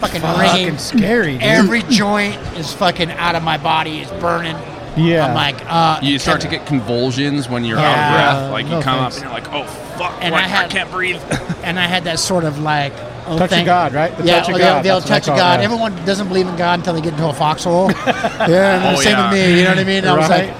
fucking 0.00 0.22
ringing. 0.22 0.76
fucking 0.76 0.78
scary. 0.78 1.34
Dude. 1.34 1.42
Every 1.42 1.82
joint 1.82 2.36
is 2.56 2.72
fucking 2.72 3.10
out 3.12 3.34
of 3.34 3.42
my 3.42 3.58
body. 3.58 4.00
It's 4.00 4.10
burning. 4.12 4.56
Yeah. 4.96 5.26
I'm 5.26 5.34
like, 5.34 5.56
uh, 5.66 5.98
You 6.02 6.18
start 6.18 6.40
to 6.42 6.48
get 6.48 6.66
convulsions 6.66 7.48
when 7.48 7.64
you're 7.64 7.78
out 7.78 7.82
Yeah, 7.82 8.06
of 8.06 8.12
breath. 8.14 8.52
Like 8.52 8.66
no 8.66 8.76
you 8.78 8.82
come 8.82 8.98
thanks. 9.10 9.16
up 9.18 9.22
and 9.24 9.32
you're 9.32 9.40
like, 9.52 9.52
oh 9.52 9.66
fuck, 9.98 10.18
And 10.20 10.32
like, 10.32 10.42
I 10.42 10.44
I, 10.44 10.48
had- 10.48 10.70
can't 10.70 10.90
breathe. 10.90 11.20
and 11.64 11.78
I 11.78 11.86
had 11.86 12.04
that 12.04 12.18
sort 12.18 12.44
of 12.44 12.58
like 12.60 12.92
oh, 13.26 13.38
Touch 13.38 13.42
of 13.42 13.50
thank- 13.50 13.66
God, 13.66 13.92
right? 13.94 14.16
The 14.16 14.24
yeah, 14.24 14.40
touch 14.40 14.48
of 14.48 14.54
the, 14.54 14.58
God, 14.60 14.84
the 14.84 14.90
old 14.90 15.02
that's 15.04 15.10
what 15.10 15.16
I 15.16 15.18
touch 15.18 15.22
of 15.22 15.26
call 15.28 15.36
it, 15.36 15.40
God. 15.40 15.58
yeah. 15.60 15.64
Everyone 15.64 16.04
doesn't 16.04 16.28
believe 16.28 16.48
in 16.48 16.56
God 16.56 16.78
until 16.80 16.94
they 16.94 17.00
get 17.00 17.12
into 17.12 17.28
a 17.28 17.32
foxhole. 17.32 17.90
yeah, 17.92 18.86
and 18.88 18.96
Oh, 18.96 19.00
same 19.00 19.12
yeah. 19.12 19.30
with 19.30 19.38
me. 19.38 19.58
You 19.58 19.64
know 19.64 19.70
what 19.70 19.78
I 19.78 19.84
mean? 19.84 20.04
I 20.04 20.16
was 20.16 20.28
Right. 20.28 20.46
like, 20.48 20.56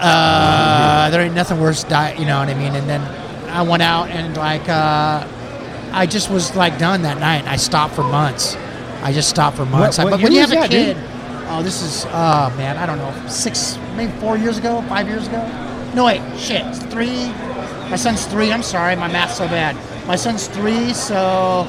uh, 0.00 1.10
there 1.10 1.20
ain't 1.22 1.34
nothing 1.34 1.60
worse. 1.60 1.84
Di- 1.84 2.14
you 2.18 2.26
know 2.26 2.38
what 2.38 2.48
I 2.48 2.54
mean? 2.54 2.74
And 2.74 2.88
then 2.88 3.00
I 3.50 3.62
went 3.62 3.82
out 3.82 4.10
and 4.10 4.36
like 4.36 4.68
uh, 4.68 5.26
I 5.92 6.06
just 6.06 6.30
was 6.30 6.54
like 6.54 6.78
done 6.78 7.02
that 7.02 7.18
night. 7.18 7.46
I 7.46 7.56
stopped 7.56 7.94
for 7.94 8.02
months. 8.04 8.56
I 9.02 9.12
just 9.12 9.28
stopped 9.28 9.56
for 9.56 9.64
months. 9.66 9.98
what 9.98 10.10
but 10.10 10.20
when 10.22 10.32
year 10.32 10.42
you 10.42 10.46
have 10.48 10.50
was 10.50 10.70
a 10.70 10.94
that, 10.94 10.94
dude? 10.96 11.17
Oh, 11.48 11.62
this 11.62 11.82
is 11.82 12.04
oh 12.06 12.54
man, 12.56 12.76
I 12.76 12.86
don't 12.86 12.98
know, 12.98 13.28
six, 13.28 13.78
maybe 13.96 14.12
four 14.20 14.36
years 14.36 14.58
ago, 14.58 14.82
five 14.88 15.08
years 15.08 15.26
ago. 15.26 15.42
No 15.94 16.04
wait, 16.04 16.22
shit, 16.38 16.64
three. 16.90 17.28
My 17.90 17.96
son's 17.96 18.26
three. 18.26 18.52
I'm 18.52 18.62
sorry, 18.62 18.94
my 18.96 19.08
math's 19.08 19.38
so 19.38 19.46
bad. 19.48 19.74
My 20.06 20.16
son's 20.16 20.46
three, 20.46 20.92
so 20.92 21.66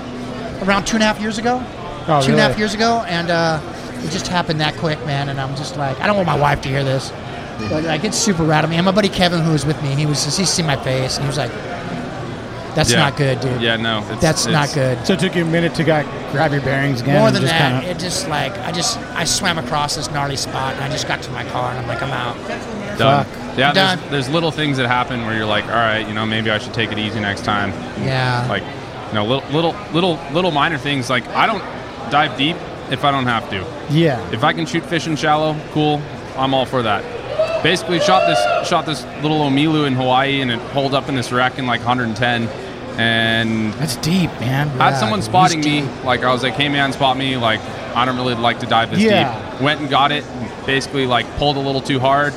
around 0.62 0.86
two 0.86 0.98
and 0.98 1.04
a 1.04 1.06
half 1.06 1.20
years 1.22 1.38
ago. 1.38 1.64
Oh, 2.08 2.22
two 2.22 2.32
and 2.32 2.40
a 2.40 2.42
half 2.42 2.52
really? 2.52 2.62
years 2.62 2.74
ago, 2.74 3.04
and 3.08 3.30
uh, 3.30 3.60
it 4.04 4.12
just 4.12 4.28
happened 4.28 4.60
that 4.62 4.76
quick, 4.76 5.00
man. 5.06 5.30
And 5.30 5.40
I'm 5.40 5.56
just 5.56 5.78
like, 5.78 6.00
I 6.02 6.08
don't 6.08 6.16
want 6.16 6.28
my 6.28 6.38
wife 6.40 6.62
to 6.64 6.70
hear 6.70 6.84
this, 6.84 7.12
but 7.70 7.84
like 7.84 8.04
it's 8.04 8.18
super 8.18 8.44
rad 8.44 8.64
of 8.64 8.70
me. 8.70 8.76
And 8.76 8.86
my 8.86 8.92
buddy 8.92 9.10
Kevin, 9.10 9.42
who 9.42 9.52
was 9.52 9.66
with 9.66 9.82
me, 9.82 9.96
he 9.96 10.06
was 10.06 10.26
just, 10.26 10.38
he 10.38 10.46
seen 10.46 10.66
my 10.66 10.76
face, 10.76 11.16
and 11.16 11.24
he 11.24 11.28
was 11.28 11.38
like, 11.38 11.52
"That's 12.80 12.92
Yeah. 12.92 13.00
not 13.00 13.18
good, 13.18 13.40
dude. 13.42 13.62
yeah, 13.62 13.76
no, 13.76 14.04
it's, 14.10 14.22
That's 14.22 14.46
not 14.48 14.72
good." 14.74 15.06
So 15.06 15.14
it 15.14 15.20
took 15.20 15.36
you 15.36 15.44
a 15.44 15.46
minute 15.46 15.76
to 15.76 15.84
got, 15.84 16.06
grab 16.32 16.52
your 16.52 16.62
bearings 16.62 17.02
again. 17.02 17.20
More 17.20 17.30
than 17.32 17.42
just 17.42 17.54
that, 17.54 17.72
kinda- 17.82 17.90
it 17.92 18.00
just 18.00 18.28
like 18.30 18.58
I 18.60 18.72
just 18.72 18.98
I 19.16 19.24
swam 19.26 19.58
across 19.58 19.96
this 19.96 20.10
gnarly 20.12 20.38
spot, 20.38 20.76
and 20.76 20.84
I 20.84 20.90
just 20.90 21.08
got 21.08 21.22
to 21.24 21.32
my 21.32 21.44
car, 21.46 21.70
and 21.72 21.80
I'm 21.80 21.88
like, 21.88 22.02
I'm 22.02 22.12
out. 22.12 22.36
Done. 22.98 23.26
Fuck. 23.26 23.28
Yeah, 23.58 23.74
Done. 23.74 24.00
there's, 24.00 24.12
there's 24.12 24.30
little 24.30 24.52
things 24.52 24.78
that 24.78 24.88
happen 24.88 25.26
where 25.26 25.36
you're 25.36 25.46
like, 25.46 25.66
all 25.66 25.72
right, 25.72 26.08
you 26.08 26.14
know, 26.14 26.26
maybe 26.26 26.50
I 26.52 26.58
should 26.60 26.74
take 26.74 26.92
it 26.92 26.98
easy 26.98 27.20
next 27.20 27.44
time. 27.46 27.72
Yeah. 28.04 28.46
Like, 28.50 28.64
you 29.10 29.16
know, 29.16 29.26
little 29.26 29.50
little 29.52 29.76
little 29.94 30.20
little 30.32 30.52
minor 30.52 30.78
things. 30.78 31.10
Like 31.10 31.28
I 31.30 31.46
don't 31.46 31.64
dive 32.12 32.38
deep 32.38 32.56
if 32.92 33.04
I 33.04 33.12
don't 33.12 33.26
have 33.26 33.50
to. 33.52 33.66
yeah. 33.90 34.20
If 34.32 34.44
I 34.44 34.54
can 34.54 34.66
shoot 34.66 34.86
fish 34.86 35.06
in 35.08 35.16
shallow, 35.16 35.56
cool. 35.74 36.02
I'm 36.38 36.54
all 36.54 36.66
for 36.66 36.82
that. 36.84 37.04
Basically, 37.64 38.00
shot 38.00 38.26
this 38.28 38.68
shot 38.70 38.86
this 38.86 39.04
little 39.22 39.40
omilu 39.42 39.86
in 39.88 39.94
Hawaii, 39.94 40.42
and 40.42 40.50
it 40.52 40.60
pulled 40.72 40.94
up 40.94 41.10
in 41.10 41.16
this 41.16 41.32
wreck 41.32 41.58
in 41.60 41.66
like 41.68 41.82
110, 41.82 42.48
and 43.00 43.74
That's 43.76 43.96
deep, 43.98 44.30
man. 44.42 44.68
I 44.80 44.92
had 44.92 45.00
someone 45.00 45.22
spotting 45.22 45.62
me. 45.62 45.84
Like 46.04 46.24
I 46.24 46.32
was 46.34 46.44
like, 46.44 46.54
"Hey 46.54 46.68
man, 46.68 46.92
spot 46.92 47.16
me!" 47.18 47.38
Like 47.38 47.62
I 47.96 48.04
don't 48.06 48.18
really 48.18 48.36
like 48.36 48.60
to 48.60 48.66
dive 48.66 48.92
this 48.92 49.00
Yeah. 49.00 49.52
deep. 49.52 49.62
Went 49.62 49.80
and 49.80 49.90
got 49.90 50.12
it. 50.12 50.26
Basically, 50.66 51.06
like 51.08 51.26
pulled 51.38 51.56
a 51.56 51.62
little 51.62 51.82
too 51.82 52.00
hard, 52.00 52.34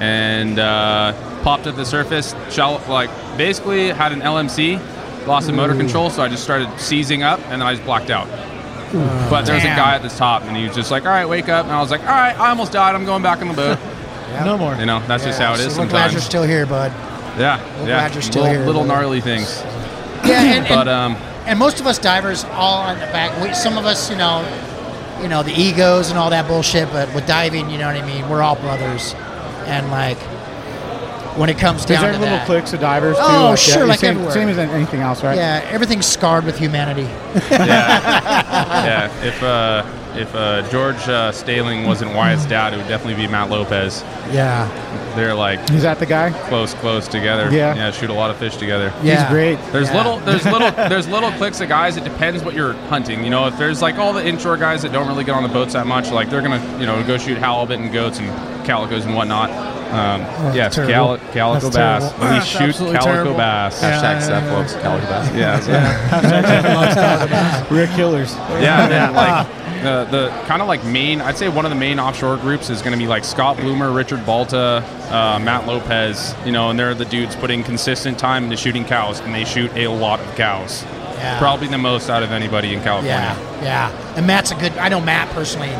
and 0.00 0.58
uh, 0.58 1.12
popped 1.42 1.66
at 1.68 1.76
the 1.76 1.84
surface. 1.86 2.34
Shallow, 2.50 2.80
like 2.88 3.08
basically 3.36 3.88
had 3.90 4.10
an 4.12 4.20
LMC, 4.20 4.78
lost 5.26 5.46
the 5.46 5.52
motor 5.52 5.74
control, 5.76 6.10
so 6.10 6.22
I 6.22 6.28
just 6.28 6.42
started 6.42 6.68
seizing 6.78 7.22
up, 7.22 7.38
and 7.44 7.52
then 7.52 7.62
I 7.62 7.74
just 7.74 7.84
blacked 7.86 8.10
out. 8.10 8.26
But 9.30 9.42
there 9.42 9.54
was 9.54 9.62
a 9.64 9.68
guy 9.68 9.94
at 9.94 10.02
the 10.02 10.08
top, 10.08 10.42
and 10.42 10.56
he 10.56 10.66
was 10.66 10.74
just 10.74 10.90
like, 10.90 11.04
"All 11.04 11.10
right, 11.12 11.28
wake 11.28 11.48
up!" 11.48 11.66
And 11.66 11.72
I 11.72 11.80
was 11.80 11.92
like, 11.92 12.00
"All 12.00 12.06
right, 12.08 12.36
I 12.36 12.48
almost 12.50 12.72
died. 12.72 12.96
I'm 12.96 13.04
going 13.04 13.22
back 13.22 13.40
in 13.42 13.48
the 13.48 13.54
boat." 13.54 13.78
No 14.44 14.56
more. 14.56 14.76
You 14.76 14.86
know, 14.86 15.00
that's 15.08 15.24
just 15.24 15.40
how 15.40 15.54
it 15.54 15.60
is 15.60 15.74
So 15.74 15.82
we're 15.82 15.88
glad 15.88 16.12
you're 16.12 16.20
still 16.20 16.44
here, 16.44 16.64
bud. 16.64 16.92
Yeah, 17.36 17.58
We're 17.80 17.88
yeah. 17.88 17.98
glad 17.98 18.12
you're 18.14 18.22
still 18.22 18.42
little, 18.42 18.56
here, 18.58 18.64
little 18.66 18.84
gnarly 18.84 19.20
things, 19.20 19.60
Yeah, 20.24 20.42
and, 20.42 20.68
but 20.68 20.88
um, 20.88 21.16
and 21.46 21.58
most 21.58 21.80
of 21.80 21.86
us 21.86 21.98
divers 21.98 22.44
all 22.44 22.78
on 22.82 22.98
the 22.98 23.06
back. 23.06 23.40
We, 23.42 23.54
some 23.54 23.78
of 23.78 23.86
us, 23.86 24.10
you 24.10 24.16
know, 24.16 24.40
you 25.20 25.28
know 25.28 25.42
the 25.42 25.52
egos 25.52 26.10
and 26.10 26.18
all 26.18 26.30
that 26.30 26.46
bullshit. 26.46 26.90
But 26.92 27.12
with 27.14 27.26
diving, 27.26 27.70
you 27.70 27.78
know 27.78 27.86
what 27.86 27.96
I 27.96 28.06
mean. 28.06 28.28
We're 28.28 28.42
all 28.42 28.56
brothers, 28.56 29.14
and 29.66 29.90
like 29.90 30.18
when 31.36 31.48
it 31.50 31.58
comes 31.58 31.80
Is 31.80 31.86
down 31.86 32.02
there 32.02 32.12
to 32.12 32.18
little 32.18 32.36
that, 32.36 32.46
cliques 32.46 32.72
of 32.72 32.80
divers 32.80 33.16
too? 33.16 33.22
Oh, 33.24 33.50
like, 33.50 33.58
sure, 33.58 33.78
yeah, 33.82 33.84
like 33.84 33.98
same, 34.00 34.10
everywhere. 34.12 34.32
same 34.32 34.48
as 34.48 34.58
anything 34.58 35.00
else, 35.00 35.22
right? 35.22 35.36
yeah, 35.36 35.66
everything's 35.70 36.06
scarred 36.06 36.44
with 36.44 36.58
humanity. 36.58 37.02
yeah, 37.50 38.84
yeah. 38.84 39.24
If 39.24 39.42
uh, 39.42 39.84
if 40.16 40.34
uh, 40.34 40.68
George 40.70 41.08
uh, 41.08 41.30
Staling 41.32 41.86
wasn't 41.86 42.14
Wyatt's 42.14 42.44
dad, 42.46 42.74
it 42.74 42.78
would 42.78 42.88
definitely 42.88 43.22
be 43.24 43.30
Matt 43.30 43.48
Lopez. 43.48 44.02
Yeah, 44.32 44.66
They're 45.14 45.34
like 45.34 45.70
Is 45.70 45.82
that 45.82 45.98
the 46.00 46.06
guy? 46.06 46.30
close, 46.48 46.74
close 46.74 47.06
together. 47.06 47.48
Yeah. 47.52 47.74
yeah. 47.76 47.90
Shoot 47.92 48.10
a 48.10 48.14
lot 48.14 48.30
of 48.30 48.36
fish 48.36 48.56
together. 48.56 48.92
yeah, 49.02 49.22
He's 49.22 49.30
great. 49.32 49.58
There's 49.72 49.88
Yeah. 49.88 49.96
little, 49.96 50.18
there's 50.20 50.44
little, 50.44 50.70
there's 50.88 51.06
little 51.08 51.30
cliques 51.32 51.60
of 51.60 51.68
guys. 51.68 51.96
It 51.96 52.02
depends 52.04 52.42
what 52.42 52.54
you're 52.54 52.72
hunting. 52.88 53.22
You 53.22 53.30
know, 53.30 53.46
if 53.46 53.56
there's 53.56 53.80
like 53.82 53.96
all 53.96 54.12
the 54.12 54.26
inshore 54.26 54.56
guys 54.56 54.82
that 54.82 54.90
don't 54.92 55.06
really 55.06 55.24
get 55.24 55.36
on 55.36 55.44
the 55.44 55.48
boats 55.48 55.74
that 55.74 55.86
much, 55.86 56.10
like 56.10 56.28
they're 56.28 56.42
gonna, 56.42 56.78
you 56.80 56.86
know, 56.86 57.04
go 57.06 57.16
shoot 57.16 57.38
halibut 57.38 57.78
and 57.78 57.92
goats 57.92 58.18
and 58.18 58.28
calicos 58.66 59.04
and 59.06 59.14
whatnot. 59.14 59.50
Um, 59.90 60.20
yeah, 60.54 60.66
it's 60.66 60.76
terrible. 60.76 61.18
cali- 61.18 61.32
calico 61.32 61.68
That's 61.70 62.04
bass. 62.04 62.12
terrible. 62.12 62.36
We 62.36 62.40
shoot 62.44 62.60
absolutely 62.68 62.98
calico 62.98 63.12
terrible. 63.14 63.34
bass. 63.36 63.82
Hashtag 63.82 64.22
Seth 64.22 64.52
Lopes, 64.52 64.74
Calico 64.74 65.06
Bass. 65.06 65.34
Yeah, 65.34 65.60
We're 67.70 67.86
killers. 67.96 68.34
yeah, 68.60 68.88
man. 69.12 69.14
Like 69.14 69.46
the 69.82 70.04
the 70.10 70.28
kind 70.46 70.60
of 70.62 70.68
like 70.68 70.84
main, 70.84 71.20
I'd 71.20 71.36
say 71.38 71.48
one 71.48 71.64
of 71.64 71.70
the 71.70 71.76
main 71.76 71.98
offshore 71.98 72.36
groups 72.36 72.70
is 72.70 72.80
going 72.82 72.92
to 72.92 72.98
be 72.98 73.06
like 73.06 73.24
Scott 73.24 73.56
Bloomer, 73.56 73.90
Richard 73.90 74.24
Balta, 74.26 74.84
uh, 75.10 75.38
Matt 75.42 75.66
Lopez. 75.66 76.34
You 76.44 76.52
know, 76.52 76.70
and 76.70 76.78
they're 76.78 76.94
the 76.94 77.04
dudes 77.04 77.34
putting 77.36 77.62
consistent 77.64 78.18
time 78.18 78.44
into 78.44 78.56
shooting 78.56 78.84
cows, 78.84 79.20
and 79.20 79.34
they 79.34 79.44
shoot 79.44 79.72
a 79.74 79.88
lot 79.88 80.20
of 80.20 80.34
cows. 80.36 80.84
Yeah. 81.16 81.38
Probably 81.38 81.68
the 81.68 81.78
most 81.78 82.08
out 82.08 82.22
of 82.22 82.32
anybody 82.32 82.72
in 82.74 82.82
California. 82.82 83.10
Yeah, 83.10 83.62
yeah. 83.62 84.14
And 84.16 84.26
Matt's 84.26 84.52
a 84.52 84.54
good. 84.54 84.72
I 84.78 84.88
know 84.88 85.00
Matt 85.00 85.28
personally. 85.30 85.70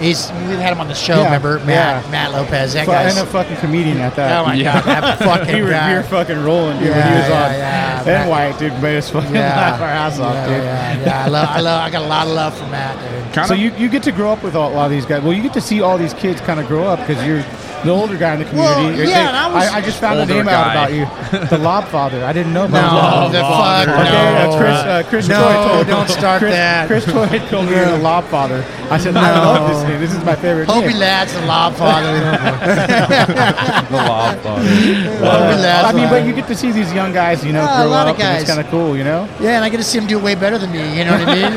He's 0.00 0.30
we've 0.48 0.58
had 0.58 0.72
him 0.72 0.80
on 0.80 0.88
the 0.88 0.94
show. 0.94 1.16
Yeah, 1.16 1.24
remember 1.24 1.58
Matt? 1.60 2.04
yeah. 2.04 2.10
Matt 2.10 2.32
Lopez. 2.32 2.72
That 2.74 2.86
Fu- 2.86 2.92
guy's. 2.92 3.16
and 3.16 3.26
a 3.26 3.30
fucking 3.30 3.56
comedian 3.56 3.98
at 3.98 4.14
that. 4.16 4.40
oh 4.40 4.44
my 4.46 4.54
Yeah. 4.54 4.74
god, 4.74 4.84
that 5.02 5.18
fucking 5.38 5.54
we 5.54 5.62
were, 5.62 5.70
guy. 5.70 5.90
we 5.90 5.96
were 5.98 6.02
fucking 6.04 6.42
rolling, 6.44 6.78
dude, 6.78 6.90
when 6.90 7.06
he 7.08 7.14
was 7.18 7.28
yeah, 7.28 7.44
on. 7.44 7.52
yeah, 7.52 7.96
and 7.98 8.06
Matt- 8.06 8.28
Wyatt, 8.28 8.58
dude, 8.58 8.82
made 8.82 8.96
us 8.98 9.10
fucking 9.10 9.34
yeah, 9.34 9.56
laugh 9.56 9.80
our 9.80 9.88
ass 9.88 10.18
off, 10.18 10.34
yeah, 10.34 10.46
dude. 10.46 10.64
yeah, 10.64 11.00
yeah. 11.04 11.24
I 11.24 11.28
love, 11.28 11.48
I 11.50 11.60
love, 11.60 11.82
I 11.82 11.90
got 11.90 12.02
a 12.02 12.06
lot 12.06 12.26
of 12.26 12.32
love 12.32 12.56
for 12.56 12.66
Matt, 12.66 12.96
dude. 13.24 13.32
Kind 13.34 13.48
So 13.48 13.54
of. 13.54 13.60
you, 13.60 13.72
you 13.76 13.88
get 13.88 14.02
to 14.04 14.12
grow 14.12 14.32
up 14.32 14.42
with 14.42 14.54
all, 14.54 14.72
a 14.72 14.74
lot 14.74 14.84
of 14.86 14.90
these 14.90 15.04
guys. 15.06 15.22
Well, 15.22 15.32
you 15.32 15.42
get 15.42 15.52
to 15.54 15.60
see 15.60 15.80
all 15.80 15.98
these 15.98 16.14
kids 16.14 16.40
kind 16.40 16.58
of 16.60 16.66
grow 16.66 16.84
up 16.84 16.98
because 17.00 17.24
you're 17.26 17.42
the 17.84 17.90
older 17.90 18.16
guy 18.16 18.34
in 18.34 18.40
the 18.40 18.56
Well, 18.56 18.74
community. 18.74 19.08
yeah, 19.10 19.22
They- 19.22 19.28
and 19.28 19.36
I 19.36 19.46
was- 19.54 19.68
I, 19.72 19.80
just 19.80 19.98
found 20.00 20.16
the 20.18 20.22
Older 20.22 20.34
name 20.34 20.48
out 20.48 20.64
guy. 20.66 20.72
about 20.72 20.92
you, 20.92 21.46
the 21.48 21.58
Lob 21.68 21.84
Father. 21.88 22.24
I 22.24 22.32
didn't 22.32 22.52
know 22.52 22.64
about 22.64 22.92
No, 22.92 23.28
the 23.28 23.38
the 23.38 23.42
Lob 23.44 23.86
fuck, 23.86 23.98
Okay, 23.98 24.10
no. 24.10 24.18
uh, 24.18 24.58
Chris, 24.58 24.76
uh, 24.78 25.02
Chris 25.08 25.28
No, 25.28 25.40
Troy 25.40 25.68
told 25.68 25.86
don't 25.86 26.08
start 26.08 26.38
Chris, 26.40 26.54
that. 26.54 26.86
Chris 26.88 27.04
Troy 27.04 27.38
told 27.50 27.66
me 27.66 27.72
you're 27.76 27.84
the 27.86 27.98
Lob 27.98 28.24
Father. 28.24 28.64
I 28.90 28.98
said, 28.98 29.16
I 29.16 29.38
love 29.44 29.68
this 29.70 29.82
name. 29.88 30.00
This 30.00 30.14
is 30.14 30.24
my 30.24 30.34
favorite 30.34 30.68
Hobie 30.68 30.88
name. 30.88 30.98
Ladd's 30.98 31.32
the 31.34 31.44
lob 31.46 31.74
father. 31.74 32.12
the 33.90 33.96
lob 33.96 34.38
father. 34.40 34.62
Hobie 34.62 35.20
Uh, 35.20 35.56
Ladd's 35.60 35.88
I 35.88 35.92
mean, 35.92 36.08
but 36.08 36.24
you 36.24 36.32
get 36.32 36.46
to 36.48 36.54
see 36.56 36.72
these 36.72 36.92
young 36.92 37.12
guys, 37.12 37.44
you 37.44 37.52
know, 37.52 37.62
Yeah, 37.62 37.80
a 37.80 37.82
grow 37.82 37.90
lot 37.90 38.08
of 38.08 38.16
up, 38.16 38.24
and 38.24 38.38
it's 38.40 38.48
kind 38.48 38.60
of 38.60 38.66
cool, 38.70 38.96
you 38.96 39.04
know. 39.04 39.28
yeah, 39.40 39.56
and 39.56 39.64
I 39.64 39.68
get 39.68 39.76
to 39.78 39.84
see 39.84 39.98
him 39.98 40.06
do 40.06 40.18
way 40.18 40.34
better 40.34 40.56
than 40.58 40.72
me. 40.72 40.98
You 40.98 41.04
know 41.04 41.18
what 41.18 41.28
I 41.28 41.34
mean? 41.34 41.52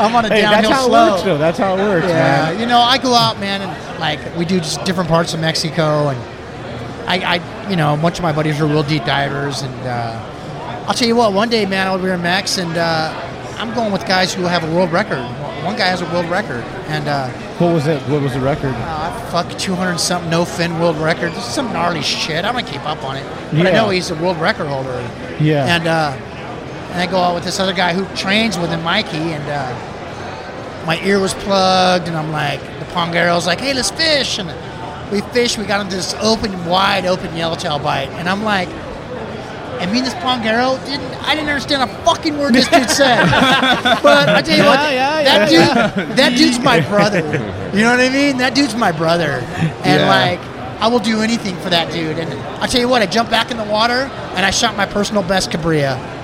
I'm 0.00 0.14
on 0.14 0.24
a 0.24 0.28
Hey, 0.28 0.42
downhill 0.42 0.62
that's 0.70 0.74
how 0.74 0.86
slope. 0.88 1.08
it 1.08 1.10
works, 1.12 1.22
though. 1.22 1.38
That's 1.38 1.58
how 1.58 1.74
it 1.76 1.78
works, 1.78 2.06
Yeah, 2.08 2.14
man. 2.50 2.58
you 2.60 2.66
know, 2.66 2.80
I 2.80 2.98
go 2.98 3.14
out, 3.14 3.38
man, 3.40 3.62
and 3.62 3.70
like 3.98 4.20
we 4.36 4.44
do 4.44 4.58
just 4.58 4.84
different 4.84 5.08
parts 5.08 5.34
of 5.34 5.40
Mexico, 5.40 6.08
and 6.08 6.18
I, 7.08 7.36
I 7.36 7.68
you 7.70 7.76
know, 7.76 7.94
a 7.94 7.96
bunch 7.96 8.18
of 8.18 8.22
my 8.22 8.32
buddies 8.32 8.60
are 8.60 8.66
real 8.66 8.82
deep 8.82 9.04
divers, 9.04 9.62
and 9.62 9.74
uh, 9.86 10.84
I'll 10.86 10.94
tell 10.94 11.08
you 11.08 11.16
what, 11.16 11.32
one 11.32 11.48
day, 11.48 11.66
man, 11.66 11.86
I'll 11.86 11.98
be 11.98 12.08
in 12.08 12.22
Mex, 12.22 12.58
and 12.58 12.76
uh, 12.76 13.12
I'm 13.58 13.74
going 13.74 13.92
with 13.92 14.06
guys 14.06 14.32
who 14.34 14.42
have 14.44 14.64
a 14.64 14.74
world 14.74 14.92
record. 14.92 15.22
One 15.64 15.76
guy 15.76 15.86
has 15.86 16.00
a 16.02 16.06
world 16.12 16.26
record, 16.26 16.62
and 16.88 17.08
uh, 17.08 17.28
What 17.58 17.72
was 17.72 17.86
it? 17.86 18.00
What 18.02 18.22
was 18.22 18.34
the 18.34 18.40
record? 18.40 18.74
I 18.74 19.28
fuck 19.30 19.50
200 19.58 19.98
something 19.98 20.30
no 20.30 20.44
fin 20.44 20.78
world 20.78 20.96
record. 20.96 21.32
This 21.32 21.46
is 21.46 21.54
some 21.54 21.72
gnarly 21.72 22.02
shit. 22.02 22.44
I'm 22.44 22.54
gonna 22.54 22.66
keep 22.66 22.84
up 22.86 23.02
on 23.02 23.16
it, 23.16 23.24
but 23.52 23.66
I 23.66 23.70
know 23.72 23.88
he's 23.88 24.10
a 24.10 24.14
world 24.16 24.36
record 24.36 24.66
holder. 24.68 24.92
Yeah. 25.40 25.66
And 25.66 25.88
uh, 25.88 26.12
and 26.92 27.00
I 27.00 27.06
go 27.10 27.18
out 27.18 27.34
with 27.34 27.44
this 27.44 27.58
other 27.58 27.72
guy 27.72 27.92
who 27.94 28.04
trains 28.16 28.56
with 28.58 28.70
him, 28.70 28.82
Mikey, 28.84 29.16
and 29.16 29.44
uh, 29.48 29.74
my 30.86 31.00
ear 31.02 31.18
was 31.20 31.34
plugged, 31.34 32.08
and 32.08 32.16
I'm 32.16 32.30
like, 32.32 32.60
the 32.78 32.86
panguero's 32.86 33.46
like, 33.46 33.60
hey, 33.60 33.74
let's 33.74 33.90
fish, 33.90 34.38
and 34.38 34.48
we 35.12 35.20
fish. 35.32 35.58
We 35.58 35.64
got 35.64 35.80
into 35.80 35.96
this 35.96 36.14
open, 36.14 36.64
wide 36.66 37.04
open 37.06 37.36
yellowtail 37.36 37.78
bite, 37.78 38.08
and 38.10 38.28
I'm 38.28 38.42
like. 38.42 38.68
And 39.78 39.92
me 39.92 39.98
and 39.98 40.06
this 40.06 40.14
Panguero 40.14 40.82
didn't. 40.86 41.04
I 41.22 41.34
didn't 41.34 41.50
understand 41.50 41.82
a 41.90 41.94
fucking 42.02 42.38
word 42.38 42.54
this 42.54 42.66
dude 42.66 42.88
said. 42.88 43.22
but 44.02 44.26
I 44.26 44.40
tell 44.40 44.56
you 44.56 44.64
what, 44.64 44.80
Yeah, 44.80 45.20
yeah, 45.20 45.22
that 45.24 45.52
yeah, 45.52 45.94
dude, 46.06 46.16
that 46.16 46.34
dude's 46.34 46.58
my 46.58 46.80
brother. 46.80 47.20
You 47.74 47.82
know 47.82 47.90
what 47.90 48.00
I 48.00 48.08
mean? 48.08 48.38
That 48.38 48.54
dude's 48.54 48.74
my 48.74 48.90
brother, 48.90 49.32
and 49.84 50.00
Yeah. 50.00 50.08
like 50.08 50.40
I 50.80 50.88
will 50.88 50.98
do 50.98 51.20
anything 51.20 51.56
for 51.56 51.68
that 51.68 51.92
dude. 51.92 52.18
And 52.18 52.32
I 52.62 52.66
tell 52.66 52.80
you 52.80 52.88
what, 52.88 53.02
I 53.02 53.06
jumped 53.06 53.30
back 53.30 53.50
in 53.50 53.58
the 53.58 53.64
water 53.64 54.10
and 54.34 54.46
I 54.46 54.50
shot 54.50 54.76
my 54.76 54.86
personal 54.86 55.22
best 55.22 55.50
cabria 55.50 55.96
in 55.96 56.15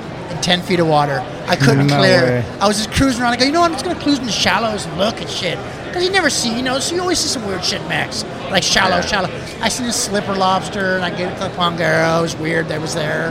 10 0.42 0.62
feet 0.62 0.80
of 0.80 0.86
water. 0.86 1.20
I 1.46 1.56
couldn't 1.56 1.86
No 1.86 1.98
clear. 1.98 2.22
way. 2.22 2.44
I 2.60 2.66
was 2.68 2.76
just 2.76 2.92
cruising 2.92 3.22
around. 3.22 3.32
I 3.32 3.36
go, 3.36 3.44
you 3.44 3.52
know 3.52 3.60
what? 3.60 3.70
I'm 3.70 3.74
just 3.74 3.84
gonna 3.84 4.00
cruise 4.00 4.18
in 4.18 4.26
the 4.26 4.32
shallows 4.32 4.84
and 4.86 4.98
look 4.98 5.20
at 5.22 5.30
shit. 5.30 5.58
Because 5.86 6.04
you 6.04 6.10
never 6.10 6.30
see, 6.30 6.54
you 6.56 6.62
know, 6.62 6.78
so 6.80 6.94
you 6.94 7.00
always 7.00 7.18
see 7.18 7.28
some 7.28 7.46
weird 7.46 7.64
shit, 7.64 7.80
Max. 7.88 8.24
Like 8.50 8.62
shallow, 8.62 9.00
shallow. 9.02 9.28
I 9.60 9.68
seen 9.68 9.86
a 9.86 9.92
slipper 9.92 10.34
lobster 10.34 10.96
and 10.96 11.04
I 11.04 11.10
gave 11.10 11.28
it 11.28 11.34
to 11.34 11.40
the 11.44 11.50
Panguero. 11.50 12.18
It 12.18 12.22
was 12.22 12.36
weird 12.36 12.68
that 12.68 12.76
it 12.76 12.80
was 12.80 12.94
there. 12.94 13.30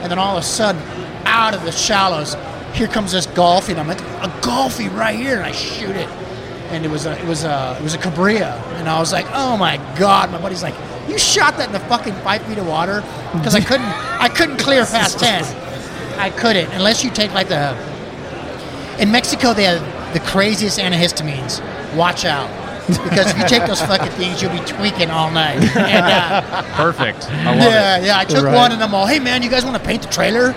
And 0.00 0.10
then 0.10 0.18
all 0.18 0.36
of 0.36 0.42
a 0.42 0.46
sudden, 0.46 0.80
out 1.24 1.54
of 1.54 1.64
the 1.64 1.72
shallows, 1.72 2.36
here 2.72 2.86
comes 2.86 3.12
this 3.12 3.26
golfing. 3.26 3.78
I'm 3.78 3.88
like, 3.88 4.00
a 4.00 4.32
golfing 4.42 4.94
right 4.94 5.18
here, 5.18 5.36
and 5.36 5.44
I 5.44 5.52
shoot 5.52 5.96
it. 5.96 6.08
And 6.70 6.84
it 6.84 6.90
was 6.90 7.06
a, 7.06 7.18
it 7.18 7.26
was 7.26 7.44
a, 7.44 7.76
it 7.78 7.82
was 7.82 7.94
a 7.94 7.98
cabria, 7.98 8.52
and 8.74 8.88
I 8.88 8.98
was 9.00 9.12
like, 9.12 9.26
oh 9.32 9.56
my 9.56 9.76
god. 9.98 10.30
My 10.30 10.40
buddy's 10.40 10.62
like, 10.62 10.74
you 11.08 11.16
shot 11.18 11.56
that 11.58 11.66
in 11.68 11.72
the 11.72 11.80
fucking 11.80 12.12
five 12.22 12.42
feet 12.42 12.58
of 12.58 12.66
water 12.66 13.02
because 13.32 13.54
I 13.54 13.60
couldn't, 13.60 13.86
I 13.86 14.28
couldn't 14.28 14.58
clear 14.58 14.84
past 14.84 15.18
ten. 15.18 15.44
I 16.18 16.30
couldn't 16.30 16.70
unless 16.72 17.02
you 17.04 17.10
take 17.10 17.32
like 17.32 17.48
the. 17.48 17.76
In 18.98 19.10
Mexico, 19.12 19.52
they 19.52 19.64
have 19.64 20.12
the 20.14 20.20
craziest 20.20 20.78
antihistamines. 20.78 21.60
Watch 21.94 22.24
out. 22.24 22.48
Because 22.86 23.32
if 23.32 23.36
you 23.38 23.44
take 23.48 23.66
those 23.66 23.80
fucking 23.82 24.12
things, 24.12 24.40
you'll 24.40 24.52
be 24.52 24.60
tweaking 24.60 25.10
all 25.10 25.28
night. 25.30 25.56
And, 25.76 26.06
uh, 26.06 26.62
Perfect. 26.76 27.28
I 27.30 27.46
love 27.46 27.56
yeah, 27.58 27.96
it. 27.98 28.04
yeah. 28.06 28.18
I 28.18 28.24
took 28.24 28.44
Right. 28.44 28.54
one 28.54 28.70
and 28.70 28.80
I'm 28.82 28.94
all, 28.94 29.06
hey 29.06 29.18
man, 29.18 29.42
you 29.42 29.50
guys 29.50 29.64
want 29.64 29.76
to 29.76 29.82
paint 29.82 30.02
the 30.02 30.08
trailer? 30.08 30.52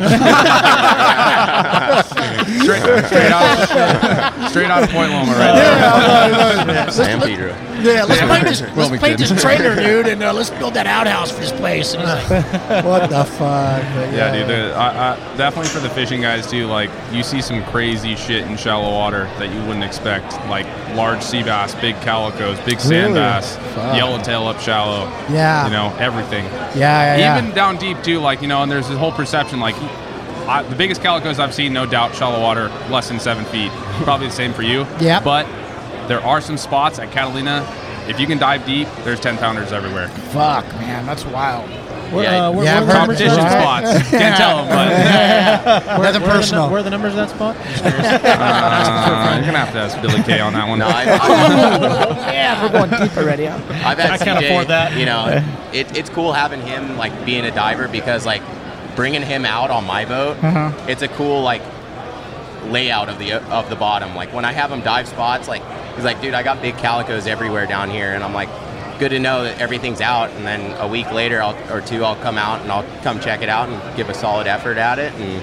Straight, 2.59 2.81
straight 3.05 3.31
out, 3.31 4.49
straight 4.51 4.69
out 4.69 4.83
of 4.83 4.89
Point 4.89 5.11
Loma, 5.11 5.31
right 5.33 6.65
there. 6.67 6.91
San 6.91 7.19
Pedro. 7.21 7.53
Yeah, 7.81 8.03
let's 8.03 8.21
paint 8.21 8.47
this, 8.47 8.61
let's 8.61 8.75
Wilmington. 8.75 9.07
paint 9.07 9.19
this 9.19 9.41
trailer, 9.41 9.75
dude, 9.75 10.07
and 10.07 10.21
uh, 10.23 10.33
let's 10.33 10.49
build 10.49 10.73
that 10.75 10.87
outhouse 10.87 11.31
for 11.31 11.39
this 11.39 11.51
place. 11.51 11.93
And 11.93 12.01
he's 12.01 12.29
like, 12.31 12.83
what 12.85 13.09
the 13.09 13.23
fuck? 13.25 13.81
But 13.93 14.13
Yeah, 14.13 14.31
dude. 14.33 14.47
The, 14.47 14.73
I, 14.75 15.13
I, 15.13 15.37
definitely 15.37 15.69
for 15.69 15.79
the 15.79 15.89
fishing 15.89 16.21
guys 16.21 16.49
too. 16.49 16.65
Like 16.67 16.89
you 17.11 17.23
see 17.23 17.41
some 17.41 17.63
crazy 17.65 18.15
shit 18.15 18.45
in 18.47 18.57
shallow 18.57 18.91
water 18.91 19.25
that 19.39 19.53
you 19.53 19.59
wouldn't 19.61 19.83
expect. 19.83 20.33
Like 20.47 20.65
large 20.95 21.21
sea 21.21 21.43
bass, 21.43 21.75
big 21.75 21.95
calicos, 22.01 22.59
big 22.65 22.79
sand 22.79 23.13
Really? 23.13 23.19
bass, 23.19 23.55
Fuck. 23.75 23.95
yellowtail 23.95 24.47
up 24.47 24.59
shallow. 24.59 25.05
Yeah. 25.31 25.65
You 25.65 25.71
know 25.71 25.95
everything. 25.99 26.45
Yeah, 26.45 26.73
yeah, 26.75 27.17
yeah. 27.17 27.37
Even 27.39 27.53
down 27.55 27.77
deep 27.77 28.01
too. 28.03 28.19
Like 28.19 28.41
you 28.41 28.47
know, 28.47 28.61
and 28.63 28.71
there's 28.71 28.87
this 28.87 28.97
whole 28.97 29.11
perception. 29.11 29.59
Like 29.59 29.75
I, 30.47 30.63
the 30.63 30.75
biggest 30.75 31.01
calicos 31.01 31.37
I've 31.39 31.53
seen, 31.53 31.73
no 31.73 31.85
doubt, 31.85 32.15
shallow 32.15 32.41
water, 32.41 32.69
less 32.89 33.07
than 33.07 33.19
seven 33.19 33.45
feet. 33.45 33.71
Probably 34.03 34.27
the 34.27 34.33
same 34.33 34.51
for 34.53 34.63
you. 34.63 34.87
Yeah. 34.99 35.19
But 35.23 35.45
there 36.09 36.19
are 36.25 36.41
some 36.41 36.57
spots 36.57 36.99
at 36.99 37.09
Catalina. 37.11 37.65
If 38.07 38.19
you 38.19 38.27
can 38.27 38.37
dive 38.39 38.65
deep, 38.65 38.87
there's 39.03 39.19
10 39.19 39.37
pounders 39.37 39.71
everywhere. 39.71 40.09
Fuck, 40.33 40.65
man, 40.81 41.05
that's 41.05 41.23
wild. 41.25 41.69
Where, 42.11 42.23
Yeah, 42.23 42.47
uh, 42.47 42.51
where, 42.51 42.65
yeah, 42.65 42.79
where, 42.81 42.89
I've 42.89 43.07
numbers 43.07 43.19
Competition? 43.19 43.37
Right. 43.45 43.85
spots. 43.85 44.09
Can't 44.09 44.35
tell 44.35 44.57
them, 44.65 44.67
but 44.69 44.89
Nothing 45.85 45.99
Where 45.99 46.09
are 46.09 46.11
the, 46.13 46.19
personal. 46.19 46.65
nu- 46.65 46.71
where 46.71 46.79
are 46.79 46.83
the 46.83 46.89
numbers 46.89 47.13
of 47.13 47.17
that 47.17 47.29
spot? 47.29 47.55
uh, 47.85 49.35
you're 49.35 49.45
gonna 49.45 49.59
have 49.59 49.71
to 49.73 49.79
ask 49.79 50.01
Billy 50.01 50.23
Kay 50.23 50.39
on 50.39 50.53
that 50.53 50.67
one. 50.67 50.79
No, 50.79 50.87
I, 50.87 51.03
I, 51.03 52.33
yeah, 52.33 52.63
we're 52.63 52.71
going 52.71 52.89
deep 52.89 53.15
already. 53.15 53.45
Huh? 53.45 53.59
I've 53.87 53.99
had 53.99 54.09
I 54.09 54.17
can't 54.17 54.39
CJ, 54.43 54.49
afford 54.49 54.67
that. 54.69 54.97
You 54.97 55.05
know, 55.05 55.27
it, 55.71 55.95
it's 55.95 56.09
cool 56.09 56.33
having 56.33 56.61
him 56.61 56.97
like 56.97 57.13
being 57.25 57.45
a 57.45 57.51
diver 57.51 57.87
because 57.87 58.25
like 58.25 58.41
bringing 58.95 59.21
him 59.21 59.45
out 59.45 59.69
on 59.69 59.85
my 59.85 60.05
boat, 60.05 60.43
Uh-huh. 60.43 60.71
it's 60.89 61.03
a 61.03 61.07
cool 61.09 61.43
like 61.43 61.61
layout 62.65 63.09
of 63.09 63.19
the 63.19 63.33
of 63.33 63.69
the 63.69 63.75
bottom. 63.75 64.15
Like 64.15 64.33
when 64.33 64.45
I 64.45 64.51
have 64.51 64.71
him 64.71 64.81
dive 64.81 65.07
spots, 65.07 65.47
like 65.47 65.63
he's 65.95 66.03
like, 66.03 66.21
dude, 66.21 66.33
I 66.33 66.43
got 66.43 66.61
big 66.61 66.75
calicos 66.75 67.27
everywhere 67.27 67.65
down 67.65 67.89
here, 67.89 68.13
and 68.13 68.23
I'm 68.23 68.33
like. 68.33 68.49
Good 68.99 69.11
to 69.11 69.19
know 69.19 69.45
that 69.45 69.61
everything's 69.61 70.01
out, 70.01 70.29
and 70.31 70.45
then 70.45 70.75
a 70.81 70.85
week 70.85 71.09
later 71.13 71.41
I'll, 71.41 71.55
or 71.71 71.79
two, 71.79 72.03
I'll 72.03 72.17
come 72.17 72.37
out 72.37 72.59
and 72.63 72.69
I'll 72.69 72.83
come 73.01 73.21
check 73.21 73.41
it 73.41 73.47
out 73.47 73.69
and 73.69 73.95
give 73.95 74.09
a 74.09 74.13
solid 74.13 74.45
effort 74.45 74.77
at 74.77 74.99
it 74.99 75.13
and 75.13 75.41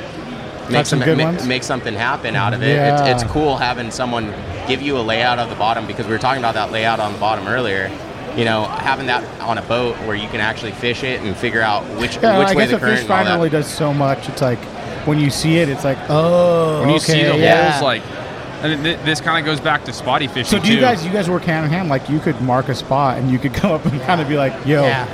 make 0.71 0.85
some 0.85 1.01
some 1.01 1.17
ma- 1.17 1.45
make 1.47 1.63
something 1.63 1.95
happen 1.95 2.37
out 2.37 2.53
of 2.53 2.63
it. 2.63 2.75
Yeah. 2.75 3.07
It's, 3.07 3.23
it's 3.23 3.33
cool 3.33 3.57
having 3.57 3.91
someone 3.91 4.35
give 4.69 4.83
you 4.83 4.99
a 4.99 5.01
layout 5.01 5.39
of 5.39 5.49
the 5.49 5.55
bottom 5.55 5.87
because 5.87 6.05
we 6.05 6.13
were 6.13 6.19
talking 6.19 6.43
about 6.43 6.53
that 6.53 6.71
layout 6.71 7.01
on 7.01 7.15
the 7.15 7.19
bottom 7.19 7.47
earlier. 7.49 7.91
You 8.37 8.45
know, 8.45 8.65
having 8.65 9.07
that 9.07 9.25
on 9.41 9.57
a 9.57 9.63
boat 9.63 9.97
where 10.01 10.15
you 10.17 10.29
can 10.29 10.41
actually 10.41 10.73
fish 10.73 11.03
it 11.03 11.23
and 11.23 11.35
figure 11.35 11.63
out 11.63 11.83
which 11.99 12.17
Yeah, 12.17 12.39
which 12.39 12.49
I 12.49 12.55
way 12.55 12.65
guess 12.65 12.73
the 12.73 12.79
current 12.79 12.99
fish 12.99 13.09
finder 13.09 13.49
does 13.49 13.67
so 13.67 13.95
much. 13.95 14.29
It's 14.29 14.43
like 14.43 14.61
when 15.07 15.19
you 15.21 15.31
see 15.31 15.57
it, 15.59 15.69
it's 15.69 15.85
like, 15.85 15.99
oh, 16.09 16.81
when 16.81 16.88
you 16.90 16.97
okay, 16.97 17.05
see 17.05 17.23
the 17.23 17.38
yeah. 17.38 17.73
holes, 17.73 17.83
like, 17.83 18.03
and 18.62 18.83
th- 18.83 18.99
this 19.05 19.21
kind 19.21 19.38
of 19.38 19.45
goes 19.45 19.61
back 19.61 19.85
to 19.85 19.92
spotty 19.92 20.27
fishing 20.29 20.47
So 20.47 20.59
do 20.59 20.69
you 20.71 20.77
too. 20.77 20.81
guys 20.81 21.05
you 21.05 21.12
guys 21.12 21.29
work 21.29 21.45
hand 21.45 21.66
in 21.66 21.71
hand? 21.71 21.88
Like 21.88 22.09
you 22.09 22.19
could 22.19 22.40
mark 22.40 22.69
a 22.69 22.75
spot 22.75 23.19
and 23.19 23.31
you 23.31 23.38
could 23.38 23.53
come 23.61 23.71
up 23.73 23.85
and 23.85 24.01
kind 24.03 24.21
of 24.21 24.29
be 24.29 24.37
like, 24.37 24.53
yo, 24.66 24.83
Yeah. 24.83 25.05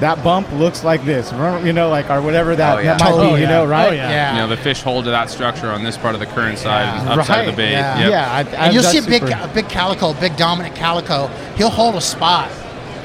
that 0.00 0.24
bump 0.24 0.50
looks 0.52 0.82
like 0.82 1.04
this, 1.04 1.30
you 1.64 1.72
know, 1.74 1.90
like 1.90 2.08
or 2.10 2.22
whatever 2.22 2.56
that, 2.56 2.78
Oh, 2.78 2.80
yeah. 2.80 2.96
that 2.96 3.00
might 3.04 3.10
Totally, 3.10 3.34
be, 3.36 3.40
you 3.42 3.46
know, 3.48 3.62
oh, 3.64 3.66
right? 3.66 3.88
Oh, 3.90 3.92
yeah. 3.92 4.10
Yeah. 4.10 4.32
you 4.32 4.38
know, 4.40 4.48
the 4.48 4.56
fish 4.56 4.82
hold 4.82 5.04
to 5.04 5.10
that 5.10 5.28
structure 5.30 5.70
on 5.70 5.84
this 5.84 5.98
part 5.98 6.14
of 6.14 6.20
the 6.20 6.26
current 6.26 6.58
side, 6.58 6.84
Yeah. 6.84 7.00
and 7.12 7.20
upside 7.20 7.46
of 7.46 7.54
the 7.54 7.56
bait. 7.56 7.72
yeah. 7.72 7.98
Yep. 7.98 8.10
Yeah, 8.10 8.32
I, 8.32 8.38
I, 8.38 8.64
and 8.66 8.74
you'll 8.74 8.82
see 8.82 8.98
a 8.98 9.02
big, 9.02 9.22
a 9.24 9.50
big 9.54 9.68
calico, 9.68 10.14
big 10.14 10.34
dominant 10.36 10.74
calico. 10.74 11.26
He'll 11.56 11.70
hold 11.70 11.94
a 11.96 12.00
spot. 12.00 12.50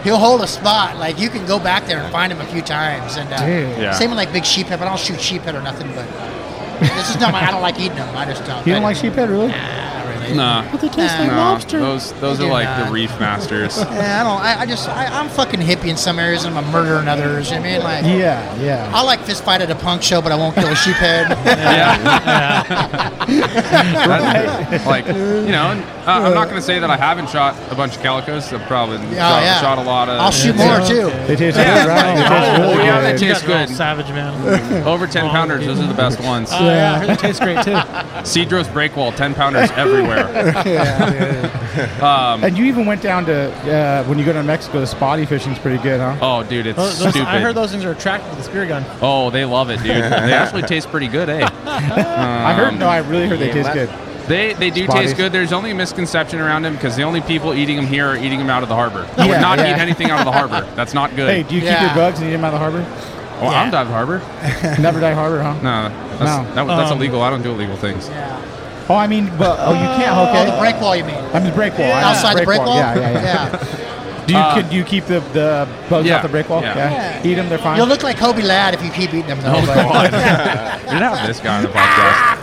He'll 0.03 0.17
hold 0.17 0.41
a 0.41 0.47
spot. 0.47 0.97
Like 0.97 1.19
you 1.19 1.29
can 1.29 1.45
go 1.45 1.59
back 1.59 1.85
there 1.85 1.99
and 1.99 2.11
find 2.11 2.31
him 2.31 2.41
a 2.41 2.45
few 2.45 2.61
times. 2.61 3.17
And 3.17 3.31
uh, 3.31 3.45
Yeah. 3.81 3.91
same 3.93 4.09
with 4.09 4.17
like 4.17 4.31
big 4.33 4.43
sheephead. 4.43 4.79
But 4.79 4.81
I 4.87 4.89
don't 4.89 4.99
shoot 4.99 5.17
sheephead 5.19 5.53
or 5.53 5.61
nothing. 5.61 5.87
But 5.95 6.07
this 6.79 7.09
is 7.09 7.19
not 7.19 7.31
my. 7.31 7.41
I 7.41 7.51
don't 7.51 7.61
like 7.61 7.79
eating 7.79 7.95
them. 7.97 8.15
I 8.17 8.25
just 8.25 8.43
don't. 8.45 8.65
You 8.65 8.73
don't 8.73 8.83
like 8.83 8.97
sheephead, 8.97 9.29
really? 9.29 9.49
Nah, 9.49 10.09
really. 10.09 10.33
Nah, 10.35 10.71
But 10.71 10.81
they 10.81 10.87
taste 10.89 11.17
like 11.19 11.27
Nah. 11.27 11.35
nah, 11.35 11.51
lobster. 11.51 11.79
those 11.79 12.11
those 12.13 12.37
They 12.39 12.45
are 12.47 12.51
like 12.51 12.65
not. 12.65 12.85
the 12.87 12.91
reef 12.91 13.11
masters. 13.19 13.77
Yeah, 13.91 14.21
I 14.21 14.23
don't. 14.23 14.41
I, 14.41 14.61
I 14.61 14.65
just. 14.65 14.89
I, 14.89 15.05
I'm 15.05 15.29
fucking 15.29 15.59
hippie 15.59 15.89
in 15.89 15.97
some 15.97 16.17
areas, 16.17 16.43
and 16.45 16.57
I'm 16.57 16.65
a 16.65 16.71
murderer 16.71 16.99
in 16.99 17.07
others. 17.07 17.51
I 17.51 17.59
mean, 17.59 17.81
like. 17.83 18.03
Yeah, 18.05 18.55
yeah. 18.59 18.89
I 18.93 19.03
like 19.03 19.19
fist 19.21 19.43
fight 19.43 19.61
at 19.61 19.69
a 19.69 19.75
punk 19.75 20.01
show, 20.01 20.21
but 20.21 20.31
I 20.31 20.35
won't 20.35 20.55
kill 20.55 20.67
a 20.69 20.73
sheephead. 20.75 21.27
That- 23.31 24.83
like 24.85 25.05
you 25.07 25.13
know, 25.51 25.71
and, 25.71 25.83
uh, 26.07 26.11
I'm 26.11 26.33
not 26.33 26.47
gonna 26.49 26.61
say 26.61 26.79
that 26.79 26.89
I 26.89 26.97
haven't 26.97 27.29
shot 27.29 27.55
a 27.71 27.75
bunch 27.75 27.95
of 27.95 28.01
calicos. 28.01 28.51
I've 28.53 28.65
probably 28.67 28.97
Yeah, 29.15 29.29
shot, 29.29 29.43
yeah. 29.43 29.61
shot 29.61 29.77
a 29.77 29.81
lot 29.83 30.09
of. 30.09 30.19
I'll 30.19 30.31
shoot 30.31 30.55
more 30.55 30.79
too. 30.79 31.09
They 31.27 31.35
taste 31.35 31.57
Yeah. 31.57 31.83
good, 31.83 31.89
right? 31.89 32.15
They 32.15 32.21
taste 32.21 32.31
Oh, 32.31 32.71
really 32.71 32.83
yeah, 32.85 32.95
good. 32.95 33.05
they 33.05 33.11
You 33.25 33.33
taste 33.33 33.41
guys 33.47 33.49
are 33.49 33.59
all 33.61 33.67
good. 33.67 33.75
savage, 33.75 34.09
man. 34.09 34.83
Over 34.87 35.07
10 35.07 35.29
pounders, 35.29 35.65
those 35.65 35.79
are 35.79 35.87
the 35.87 35.93
best 35.93 36.19
ones. 36.21 36.49
Oh, 36.51 36.65
yeah, 36.65 36.93
I 36.93 36.99
heard 36.99 37.09
it 37.11 37.19
tastes 37.19 37.39
great 37.39 37.61
too. 37.63 37.71
Cedros 38.23 38.65
breakwall, 38.65 39.15
10 39.15 39.33
pounders 39.35 39.69
everywhere. 39.75 40.27
Um, 42.01 42.43
And 42.43 42.57
you 42.57 42.65
even 42.65 42.85
went 42.85 43.01
down 43.01 43.25
to 43.25 43.51
uh, 43.71 44.03
when 44.05 44.17
you 44.19 44.25
go 44.25 44.33
to 44.33 44.43
Mexico. 44.43 44.79
The 44.81 44.87
spotty 44.87 45.25
fishing's 45.25 45.59
pretty 45.59 45.81
good, 45.81 45.99
huh? 45.99 46.17
oh, 46.21 46.43
dude, 46.43 46.67
it's 46.67 46.77
Those- 46.77 46.99
those- 46.99 47.11
stupid. 47.13 47.27
I 47.29 47.39
heard 47.39 47.55
those 47.55 47.71
things 47.71 47.85
are 47.85 47.91
attracted 47.91 48.29
to 48.31 48.35
the 48.37 48.43
spear 48.43 48.65
gun. 48.65 48.83
Oh, 49.01 49.29
they 49.29 49.45
love 49.45 49.69
it, 49.69 49.77
dude. 49.77 49.87
they 49.95 50.33
actually 50.33 50.63
taste 50.63 50.89
pretty 50.89 51.07
good, 51.07 51.29
eh? 51.29 51.47
I 51.65 52.53
heard. 52.53 52.77
No, 52.79 52.87
I 52.87 52.97
really 52.99 53.27
heard 53.27 53.39
they 53.39 53.51
taste 53.51 53.71
good. 53.73 53.89
They 54.27 54.53
they 54.53 54.69
do 54.69 54.87
Spotties. 54.87 54.93
taste 54.93 55.17
good. 55.17 55.31
There's 55.31 55.51
only 55.53 55.71
a 55.71 55.75
misconception 55.75 56.39
around 56.39 56.61
them 56.63 56.73
because 56.75 56.95
the 56.95 57.03
only 57.03 57.21
people 57.21 57.53
eating 57.53 57.75
them 57.75 57.87
here 57.87 58.07
are 58.09 58.15
eating 58.17 58.39
them 58.39 58.49
out 58.49 58.63
of 58.63 58.69
the 58.69 58.75
harbor. 58.75 59.01
You 59.17 59.23
Yeah, 59.25 59.27
would 59.29 59.41
not 59.41 59.59
yeah. 59.59 59.75
eat 59.75 59.79
anything 59.81 60.09
out 60.11 60.19
of 60.19 60.25
the 60.25 60.31
harbor. 60.31 60.67
That's 60.75 60.93
not 60.93 61.15
good. 61.15 61.29
Hey, 61.29 61.43
do 61.43 61.55
you 61.55 61.61
keep 61.61 61.79
your 61.81 61.93
bugs 61.95 62.19
and 62.19 62.27
eat 62.29 62.33
them 62.33 62.45
out 62.45 62.53
of 62.53 62.59
the 62.59 62.65
harbor? 62.71 62.85
oh, 63.41 63.47
I'm 63.47 63.71
dive 63.71 63.87
harbor. 63.87 64.19
Never 64.81 64.99
dive 64.99 65.15
harbor, 65.15 65.41
huh? 65.41 65.53
No, 65.61 65.89
that's, 66.17 66.21
No. 66.21 66.53
That, 66.55 66.67
that's 66.77 66.91
Um, 66.91 66.97
illegal. 66.99 67.21
I 67.23 67.29
don't 67.31 67.41
do 67.41 67.51
illegal 67.51 67.75
things. 67.77 68.07
Yeah. 68.09 68.39
Oh, 68.89 68.95
I 68.95 69.07
mean, 69.07 69.31
but 69.37 69.57
oh, 69.59 69.71
you 69.73 69.79
can't. 70.03 70.15
Oh, 70.15 70.29
Okay. 70.29 70.51
the 70.51 70.57
break 70.59 70.79
wall, 70.81 70.95
you 70.95 71.03
mean? 71.05 71.15
I 71.15 71.39
mean, 71.39 71.45
the 71.49 71.55
break 71.55 71.77
wall. 71.77 71.91
I 71.91 71.95
mean, 71.95 72.03
Outside 72.03 72.37
the 72.37 72.43
break 72.45 72.59
wall? 72.59 72.75
Yeah, 72.77 72.99
yeah, 72.99 73.11
yeah. 73.23 73.77
Do 74.27 74.33
you 74.33 74.39
Uh, 74.39 74.53
can, 74.53 74.69
do 74.69 74.75
you 74.75 74.83
keep 74.83 75.05
the, 75.05 75.19
the 75.33 75.67
bugs 75.89 76.07
yeah, 76.07 76.17
off 76.17 76.21
the 76.23 76.29
break 76.29 76.47
wall? 76.49 76.61
yeah. 76.61 77.21
Eat 77.23 77.35
them. 77.35 77.49
They're 77.49 77.57
fine. 77.57 77.77
You'll 77.77 77.87
look 77.87 78.03
like 78.03 78.17
Hobie 78.17 78.43
Ladd 78.43 78.73
if 78.75 78.83
you 78.83 78.91
keep 78.91 79.09
eating 79.13 79.27
them, 79.27 79.41
though. 79.41 79.53
Oh 79.55 79.65
but- 79.65 80.11
God! 80.11 80.81
You're 80.91 80.99
not 80.99 81.25
this 81.25 81.39
guy 81.39 81.57
on 81.57 81.63
the 81.63 81.69
podcast. 81.69 82.40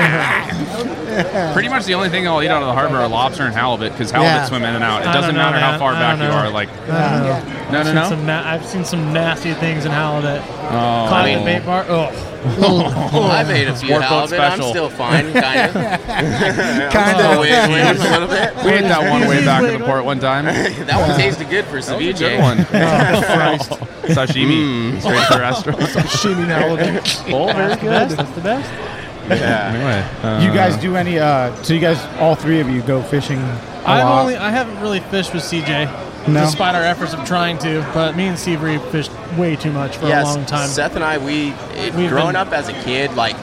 pretty 1.52 1.68
much 1.68 1.84
the 1.84 1.94
only 1.94 2.08
thing 2.08 2.26
I'll 2.26 2.42
eat 2.42 2.48
out 2.48 2.62
of 2.62 2.68
the 2.68 2.74
harbor 2.74 2.96
are 2.96 3.08
lobster 3.08 3.44
and 3.44 3.54
halibut 3.54 3.92
because 3.92 4.10
halibut 4.10 4.32
Yeah. 4.32 4.44
swim 4.46 4.64
in 4.64 4.74
and 4.74 4.84
out. 4.84 5.02
It 5.02 5.08
I 5.08 5.12
doesn't 5.12 5.34
don't 5.34 5.44
know, 5.44 5.50
matter 5.50 5.58
how 5.60 5.70
man. 5.72 5.78
far 5.78 5.92
I 5.92 5.98
back 6.00 6.18
don't 6.18 6.26
you 6.26 6.32
know. 6.32 6.38
are. 6.40 6.50
Like, 6.50 6.68
I 6.70 6.76
don't 6.78 6.88
know. 6.88 7.70
no, 7.72 7.78
I've 7.80 7.84
no, 7.84 7.84
seen 7.84 7.94
no. 7.94 8.08
Some 8.08 8.26
na- 8.26 8.42
I've 8.48 8.64
seen 8.66 8.84
some 8.84 9.12
nasty 9.12 9.52
things 9.54 9.84
in 9.84 9.92
halibut. 9.92 10.40
Oh, 10.42 10.70
Caught 10.70 11.12
I 11.12 11.28
in 11.28 11.36
mean, 11.38 11.44
the 11.46 11.52
bait 11.60 11.66
bar. 11.66 11.84
Oh, 11.88 13.28
I've 13.30 13.50
ate 13.50 13.68
a 13.68 13.74
few 13.76 13.88
Sport 13.88 14.00
boat 14.02 14.08
halibut. 14.08 14.40
I'm 14.40 14.52
special. 14.52 14.70
still 14.70 14.88
fine, 14.90 15.32
kind 15.32 15.60
of. 15.60 15.74
Kind 16.92 17.16
still 17.16 17.32
of. 17.32 17.38
wiggling 17.40 17.82
a 17.86 18.10
little 18.10 18.28
bit. 18.28 18.54
we 18.64 18.70
ate 18.72 18.82
that 18.82 19.10
one 19.10 19.28
way 19.28 19.44
back 19.44 19.62
in 19.62 19.78
the 19.78 19.84
port 19.84 20.04
one 20.04 20.18
time. 20.20 20.46
That 20.90 21.06
one 21.06 21.18
tasted 21.18 21.48
good 21.50 21.64
for 21.66 21.80
That 21.80 21.96
was 21.98 22.06
a 22.06 22.12
ceviche. 22.12 22.18
good 22.18 22.40
one. 22.40 22.58
Oh, 22.60 23.86
Sashimi, 24.10 24.92
mm. 24.92 25.00
straight 25.00 25.26
to 25.28 25.34
the 25.34 25.40
restaurant. 25.40 26.08
Shimmy 26.08 26.46
now. 26.46 26.64
Oh, 26.68 27.52
very 27.52 27.76
good. 27.76 28.10
That's 28.10 28.30
the 28.32 28.40
best. 28.40 28.68
Yeah. 29.38 29.72
Anyway, 29.74 30.28
uh, 30.28 30.40
You 30.42 30.52
guys 30.52 30.76
do 30.76 30.96
any? 30.96 31.18
uh 31.18 31.54
So 31.62 31.74
you 31.74 31.80
guys, 31.80 31.98
all 32.18 32.34
three 32.34 32.60
of 32.60 32.68
you, 32.68 32.82
go 32.82 33.02
fishing 33.02 33.38
a 33.38 33.60
I've 33.86 34.04
lot? 34.04 34.20
only 34.22 34.36
I 34.36 34.50
haven't 34.50 34.78
really 34.80 35.00
fished 35.00 35.32
with 35.32 35.42
CJ, 35.42 35.88
No? 36.28 36.40
despite 36.40 36.74
our 36.74 36.82
efforts 36.84 37.12
of 37.14 37.24
trying 37.24 37.58
to. 37.58 37.86
But 37.94 38.16
me 38.16 38.26
and 38.26 38.38
Seabury 38.38 38.78
fished 38.90 39.10
way 39.36 39.56
too 39.56 39.72
much 39.72 39.96
for 39.96 40.06
Yes, 40.08 40.24
a 40.34 40.36
long 40.38 40.46
time. 40.46 40.68
Seth 40.68 40.94
and 40.96 41.04
I, 41.04 41.18
we 41.18 41.50
it, 41.76 41.94
We've 41.94 42.08
growing 42.10 42.28
been- 42.28 42.36
up 42.36 42.52
as 42.52 42.68
a 42.68 42.72
kid, 42.82 43.14
like 43.14 43.36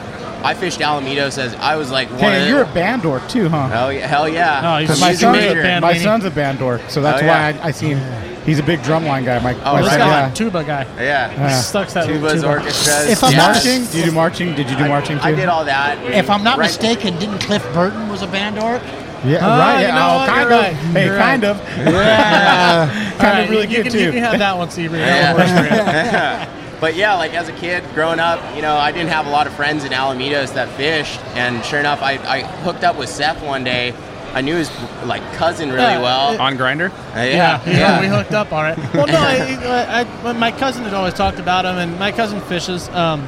I 0.44 0.54
fished 0.54 0.78
Alamitos 0.80 1.36
as 1.38 1.54
I 1.56 1.74
was 1.76 1.90
like 1.90 2.08
one 2.10 2.20
Hey, 2.20 2.42
of 2.42 2.48
you're 2.48 2.62
a 2.62 2.66
the, 2.66 2.72
band 2.74 3.02
dork 3.02 3.26
too, 3.28 3.48
huh? 3.48 3.66
hell 3.68 3.92
yeah, 3.92 4.06
hell 4.06 4.28
yeah. 4.28 4.60
Oh, 4.76 4.78
he's- 4.78 5.00
my 5.00 5.08
He's 5.08 5.18
a 5.18 5.20
son's, 5.22 5.36
major 5.38 5.60
a, 5.60 5.62
band 5.62 5.82
my 5.82 5.96
son's 5.98 6.24
a 6.24 6.30
band 6.30 6.58
dork, 6.60 6.82
so 6.88 7.00
that's 7.00 7.22
Oh, 7.22 7.26
why. 7.26 7.54
I, 7.60 7.68
I 7.68 7.70
see 7.72 7.88
him. 7.94 8.27
He's 8.48 8.58
a 8.58 8.62
big 8.62 8.80
drumline 8.80 9.26
guy. 9.26 9.38
Mike. 9.40 9.58
Oh, 9.62 9.74
my 9.74 9.82
This 9.82 9.90
right 9.90 9.98
guy, 9.98 10.20
yeah. 10.20 10.30
tuba 10.32 10.64
guy. 10.64 10.84
yeah. 10.96 11.30
Yeah. 11.32 11.60
Sucks 11.60 11.92
that 11.92 12.08
Tubas, 12.08 12.32
tuba. 12.36 12.48
orchestras. 12.48 13.10
If 13.10 13.22
I'm 13.22 13.32
yeah. 13.32 13.52
Marching? 13.52 13.84
Do 13.84 13.98
you 13.98 14.04
do 14.06 14.12
marching? 14.12 14.54
Did 14.54 14.70
you 14.70 14.76
do 14.78 14.84
I- 14.84 14.88
marching 14.88 15.18
too? 15.18 15.24
I, 15.24 15.34
did 15.34 15.48
all 15.50 15.66
that. 15.66 15.98
If 16.14 16.30
I'm 16.30 16.42
not 16.42 16.56
Right- 16.56 16.64
mistaken, 16.68 17.18
didn't 17.18 17.40
Cliff 17.40 17.62
Burton 17.74 18.08
was 18.08 18.22
a 18.22 18.26
band 18.26 18.58
orc? 18.58 18.80
Yeah, 19.24 19.38
Ah, 19.42 19.58
right. 19.58 19.80
you 19.82 19.88
know 19.88 20.18
oh, 20.22 20.26
kind 20.26 20.48
You're 20.48 20.58
of. 20.58 20.64
right. 20.64 20.72
Hey, 20.96 21.04
You're 21.06 21.18
kind 21.18 21.42
right. 21.42 21.50
of. 21.50 21.58
Yeah, 21.92 23.10
kind 23.18 23.22
right, 23.22 23.40
of 23.44 23.50
really 23.50 23.66
you, 23.66 23.82
good 23.82 23.92
can, 23.92 24.00
You 24.00 24.12
can 24.12 24.22
have 24.22 24.38
that 24.38 24.56
one, 24.56 24.70
Seabury. 24.70 25.00
Yeah. 25.00 25.34
That 25.34 25.36
one 25.36 25.66
works 25.66 26.48
for 26.48 26.54
you. 26.54 26.54
But 26.80 26.94
yeah, 26.94 27.14
like 27.14 27.34
as 27.34 27.48
a 27.48 27.52
kid 27.54 27.82
growing 27.92 28.20
up, 28.20 28.38
you 28.54 28.62
know, 28.62 28.76
I 28.76 28.92
didn't 28.92 29.10
have 29.10 29.26
a 29.26 29.30
lot 29.30 29.48
of 29.48 29.52
friends 29.54 29.82
in 29.82 29.90
Alamitos 29.90 30.54
that 30.54 30.68
fished, 30.76 31.18
and 31.34 31.64
sure 31.64 31.80
enough, 31.80 32.00
I, 32.02 32.12
I 32.18 32.42
hooked 32.62 32.84
up 32.84 32.96
with 32.96 33.08
Seth 33.08 33.42
one 33.42 33.64
day. 33.64 33.92
I 34.34 34.40
knew 34.40 34.56
his 34.56 34.70
like 35.04 35.22
cousin 35.34 35.70
really 35.70 35.82
Yeah, 35.82 36.02
well. 36.02 36.40
on 36.40 36.56
Grindr. 36.56 36.90
Uh, 36.90 36.94
Yeah, 37.16 37.24
yeah, 37.24 37.62
yeah, 37.66 38.00
we 38.00 38.06
hooked 38.06 38.32
up 38.32 38.52
on 38.52 38.72
it. 38.72 38.78
Well, 38.94 39.06
no, 39.06 39.14
I, 39.18 40.04
I, 40.24 40.28
I, 40.28 40.32
my 40.32 40.52
cousin 40.52 40.84
had 40.84 40.94
always 40.94 41.14
talked 41.14 41.38
about 41.38 41.64
him, 41.64 41.76
and 41.76 41.98
my 41.98 42.12
cousin 42.12 42.40
fishes. 42.42 42.88
Um, 42.90 43.26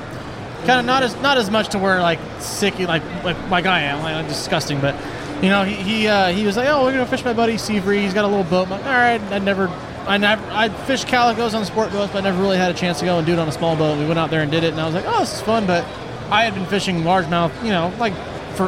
kind 0.66 0.78
of 0.78 0.84
not 0.84 1.02
as 1.02 1.16
not 1.22 1.38
as 1.38 1.50
much 1.50 1.70
to 1.70 1.78
where 1.78 2.02
like 2.02 2.18
sicky 2.38 2.86
like 2.86 3.02
like 3.24 3.36
like 3.50 3.66
I 3.66 3.80
am, 3.80 4.02
like 4.02 4.28
disgusting, 4.28 4.80
but 4.80 4.94
you 5.42 5.48
know 5.48 5.64
he 5.64 5.74
he, 5.74 6.06
uh, 6.06 6.28
he 6.28 6.44
was 6.44 6.56
like, 6.56 6.68
oh, 6.68 6.84
we're 6.84 6.92
gonna 6.92 7.06
fish 7.06 7.24
my 7.24 7.32
buddy 7.32 7.56
Seabury. 7.56 8.02
He's 8.02 8.14
got 8.14 8.24
a 8.24 8.28
little 8.28 8.44
boat. 8.44 8.64
I'm 8.64 8.70
like, 8.70 8.84
all 8.84 8.92
right, 8.92 9.20
I 9.32 9.38
never. 9.38 9.68
I 10.06 10.16
never, 10.16 10.42
I 10.50 10.70
fished 10.70 11.06
calicos 11.06 11.54
on 11.54 11.64
sport 11.66 11.92
boats, 11.92 12.10
but 12.12 12.24
I 12.24 12.30
never 12.30 12.40
really 12.40 12.56
had 12.56 12.70
a 12.70 12.74
chance 12.74 12.98
to 13.00 13.04
go 13.04 13.18
and 13.18 13.26
do 13.26 13.34
it 13.34 13.38
on 13.38 13.46
a 13.46 13.52
small 13.52 13.76
boat. 13.76 13.98
We 13.98 14.06
went 14.06 14.18
out 14.18 14.30
there 14.30 14.40
and 14.40 14.50
did 14.50 14.64
it, 14.64 14.72
and 14.72 14.80
I 14.80 14.86
was 14.86 14.94
like, 14.94 15.04
oh, 15.06 15.20
this 15.20 15.34
is 15.34 15.40
fun. 15.42 15.66
But 15.66 15.84
I 16.30 16.42
had 16.42 16.54
been 16.54 16.64
fishing 16.66 17.02
largemouth, 17.02 17.52
you 17.62 17.68
know, 17.70 17.92
like 17.98 18.14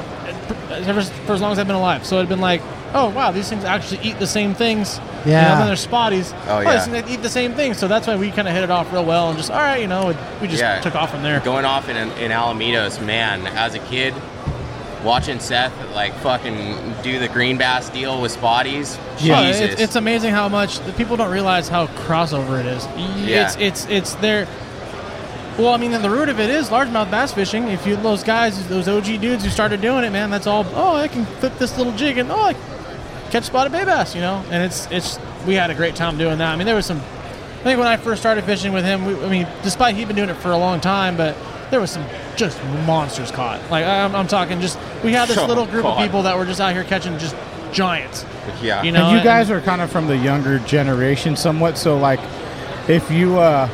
for 0.01 0.73
ever 0.73 1.03
for 1.03 1.33
as 1.35 1.41
long 1.41 1.53
as 1.53 1.59
I've 1.59 1.67
been 1.67 1.77
alive. 1.77 2.07
So 2.07 2.17
it'd 2.17 2.29
been 2.29 2.41
like, 2.41 2.63
oh 2.95 3.11
wow, 3.11 3.31
these 3.31 3.49
things 3.49 3.65
actually 3.65 4.01
eat 4.03 4.19
the 4.19 4.27
same 4.27 4.55
things. 4.55 4.99
You 5.25 5.33
know, 5.33 5.39
Yeah. 5.39 5.59
then 5.59 5.67
there's 5.67 5.87
spotties. 5.87 6.33
Oh, 6.49 6.57
oh, 6.57 6.59
these 6.61 6.67
yeah. 6.67 6.85
things 7.03 7.11
eat 7.11 7.23
the 7.23 7.29
same 7.29 7.53
thing. 7.55 7.75
So 7.75 7.89
that's 7.89 8.07
why 8.07 8.17
we 8.17 8.31
kind 8.31 8.49
of 8.49 8.55
hit 8.55 8.65
it 8.65 8.71
off 8.71 8.93
real 8.93 9.05
well 9.05 9.29
and 9.29 9.39
just 9.39 9.51
all 9.51 9.59
right, 9.59 9.81
you 9.81 9.87
know, 9.87 10.15
we 10.41 10.49
just 10.49 10.63
Yeah. 10.63 10.81
took 10.81 10.95
off 10.95 11.11
from 11.11 11.23
there. 11.23 11.41
Going 11.41 11.65
off 11.65 11.89
in 11.89 11.97
in 11.97 12.31
Alamitos, 12.31 13.05
man. 13.05 13.47
As 13.49 13.75
a 13.75 13.79
kid, 13.81 14.15
watching 15.05 15.41
Seth 15.41 15.73
like 15.95 16.15
fucking 16.17 16.95
do 17.03 17.19
the 17.19 17.29
green 17.29 17.57
bass 17.59 17.91
deal 17.91 18.21
with 18.21 18.33
spotties. 18.37 18.99
Oh, 18.99 19.17
Jesus. 19.19 19.61
it's, 19.61 19.81
it's 19.81 19.97
amazing 19.97 20.33
how 20.33 20.49
much 20.49 20.79
the 20.81 20.93
people 20.93 21.17
don't 21.17 21.31
realize 21.33 21.69
how 21.69 21.87
crossover 21.89 22.59
it 22.61 22.67
is. 22.67 22.87
Yeah. 22.97 23.45
It's 23.47 23.57
it's 23.57 23.87
it's 23.87 24.15
there. 24.17 24.47
Well, 25.59 25.69
I 25.75 25.77
mean, 25.77 25.91
the 25.91 26.09
root 26.11 26.29
of 26.29 26.41
it 26.41 26.49
is 26.51 26.71
largemouth 26.71 27.11
bass 27.11 27.33
fishing. 27.33 27.65
If 27.69 27.87
you 27.87 27.97
those 27.97 28.25
guys, 28.25 28.67
those 28.69 28.89
OG 28.89 29.21
dudes 29.21 29.45
who 29.45 29.51
started 29.51 29.81
doing 29.81 30.05
it, 30.05 30.11
man, 30.11 30.31
that's 30.31 30.47
all. 30.47 30.65
Oh, 30.75 30.97
I 30.97 31.09
can 31.09 31.27
flip 31.27 31.57
this 31.59 31.77
little 31.77 31.93
jig 31.95 32.17
and 32.19 32.31
oh, 32.31 32.37
I 32.41 32.55
catch 33.31 33.45
spotted 33.45 33.71
bay 33.73 33.85
bass, 33.85 34.15
you 34.15 34.21
know. 34.23 34.43
And 34.51 34.63
it's 34.63 34.89
it's 34.91 35.19
we 35.47 35.55
had 35.55 35.71
a 35.71 35.75
great 35.75 35.95
time 35.95 36.17
doing 36.17 36.39
that. 36.39 36.53
I 36.53 36.57
mean, 36.57 36.67
there 36.67 36.75
was 36.77 36.87
some. 36.87 36.99
I 36.99 37.65
think 37.65 37.79
when 37.79 37.87
I 37.87 37.97
first 37.97 38.21
started 38.23 38.45
fishing 38.45 38.73
with 38.73 38.85
him, 38.85 39.05
we, 39.05 39.15
I 39.25 39.29
mean, 39.29 39.47
despite 39.63 39.95
he'd 39.95 40.07
been 40.09 40.17
doing 40.17 40.31
it 40.31 40.37
for 40.37 40.51
a 40.53 40.57
long 40.59 40.81
time, 40.81 41.17
but 41.17 41.37
there 41.71 41.81
was 41.81 41.91
some 41.91 42.05
just 42.35 42.63
monsters 42.87 43.31
caught. 43.31 43.61
Like 43.71 43.85
I'm, 43.85 44.17
I'm 44.17 44.27
talking, 44.27 44.61
just 44.61 44.79
we 45.05 45.13
had 45.13 45.29
this 45.29 45.39
Oh, 45.41 45.47
little 45.47 45.67
group 45.67 45.85
of 45.85 45.99
people 45.99 46.23
that 46.23 46.37
were 46.37 46.47
just 46.47 46.61
out 46.61 46.73
here 46.73 46.83
catching 46.83 47.17
just 47.19 47.37
giants. 47.73 48.25
yeah. 48.63 48.83
You 48.83 48.91
know, 48.91 49.03
and 49.05 49.11
you 49.13 49.19
and- 49.19 49.25
guys 49.25 49.51
are 49.51 49.61
kind 49.61 49.81
of 49.83 49.93
from 49.93 50.07
the 50.07 50.17
younger 50.17 50.59
generation, 50.61 51.37
somewhat. 51.37 51.79
So, 51.79 51.97
like, 51.99 52.21
if 52.89 53.11
you 53.11 53.39
uh, 53.39 53.69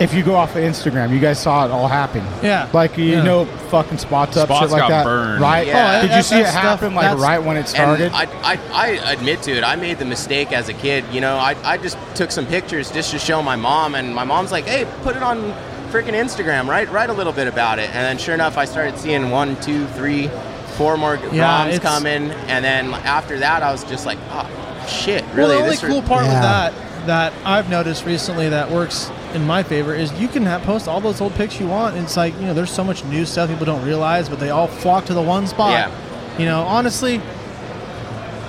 if 0.00 0.14
you 0.14 0.22
go 0.22 0.34
off 0.34 0.50
of 0.56 0.62
Instagram, 0.62 1.10
you 1.12 1.18
guys 1.18 1.38
saw 1.40 1.64
it 1.64 1.70
all 1.70 1.88
happen. 1.88 2.24
Yeah. 2.42 2.68
Like 2.72 2.96
you 2.96 3.04
Yeah. 3.06 3.22
know, 3.22 3.44
fucking 3.70 3.98
spots 3.98 4.36
up, 4.36 4.48
Spots 4.48 4.60
shit 4.62 4.70
like 4.70 4.80
got 4.82 4.88
that, 4.88 5.04
burned. 5.04 5.40
right? 5.40 5.66
Yeah. 5.66 5.98
Oh, 6.02 6.06
Did 6.06 6.16
you 6.16 6.22
see 6.22 6.36
it 6.40 6.44
that 6.44 6.50
stuff- 6.50 6.62
happen 6.80 6.94
like 6.94 7.18
right 7.18 7.38
when 7.42 7.56
it 7.56 7.68
started? 7.68 8.12
And 8.12 8.14
I, 8.14 8.28
I, 8.44 8.58
I 8.72 8.86
admit 9.12 9.42
to 9.42 9.52
it. 9.52 9.64
I 9.64 9.76
made 9.76 9.98
the 9.98 10.04
mistake 10.04 10.52
as 10.52 10.68
a 10.68 10.74
kid. 10.74 11.04
You 11.12 11.20
know, 11.20 11.36
I, 11.36 11.56
I 11.64 11.78
just 11.78 11.96
took 12.14 12.30
some 12.30 12.46
pictures 12.46 12.90
just 12.90 13.10
to 13.10 13.18
show 13.18 13.42
my 13.42 13.56
mom, 13.56 13.94
and 13.94 14.14
my 14.14 14.24
mom's 14.24 14.52
like, 14.52 14.66
"Hey, 14.66 14.86
put 15.02 15.16
it 15.16 15.22
on 15.22 15.52
freaking 15.90 16.14
Instagram. 16.14 16.66
right? 16.68 16.88
write 16.90 17.10
a 17.10 17.14
little 17.14 17.32
bit 17.32 17.48
about 17.48 17.78
it." 17.78 17.86
And 17.88 17.96
then 18.04 18.18
sure 18.18 18.34
enough, 18.34 18.56
I 18.58 18.64
started 18.66 18.98
seeing 18.98 19.30
one, 19.30 19.56
two, 19.60 19.86
three, 19.88 20.30
four 20.76 20.96
more 20.96 21.18
Yeah, 21.32 21.66
ROMs 21.66 21.80
coming, 21.80 22.30
and 22.46 22.64
then 22.64 22.92
after 22.94 23.38
that, 23.40 23.62
I 23.62 23.72
was 23.72 23.82
just 23.84 24.06
like, 24.06 24.18
"Oh, 24.30 24.46
shit! 24.88 25.24
Well, 25.28 25.34
Really? 25.36 25.54
the 25.56 25.62
only 25.62 25.70
this 25.70 25.80
cool 25.80 25.98
are- 25.98 26.02
part 26.02 26.22
with 26.22 26.32
that 26.32 26.72
that 27.06 27.32
I've 27.44 27.68
noticed 27.70 28.04
recently 28.04 28.50
that 28.50 28.70
works 28.70 29.10
in 29.34 29.46
my 29.46 29.62
favor 29.62 29.94
is 29.94 30.12
you 30.20 30.28
can 30.28 30.42
have, 30.44 30.62
post 30.62 30.88
all 30.88 31.00
those 31.00 31.20
old 31.20 31.34
pics 31.34 31.60
you 31.60 31.66
want. 31.66 31.96
It's 31.96 32.16
like 32.16 32.34
you 32.34 32.46
know, 32.46 32.54
there's 32.54 32.70
so 32.70 32.84
much 32.84 33.04
new 33.04 33.24
stuff 33.24 33.50
people 33.50 33.66
don't 33.66 33.84
realize, 33.84 34.28
but 34.28 34.40
they 34.40 34.50
all 34.50 34.66
flock 34.66 35.06
to 35.06 35.14
the 35.14 35.22
one 35.22 35.46
spot. 35.46 35.70
Yeah. 35.70 36.38
You 36.38 36.46
know, 36.46 36.62
honestly, 36.62 37.20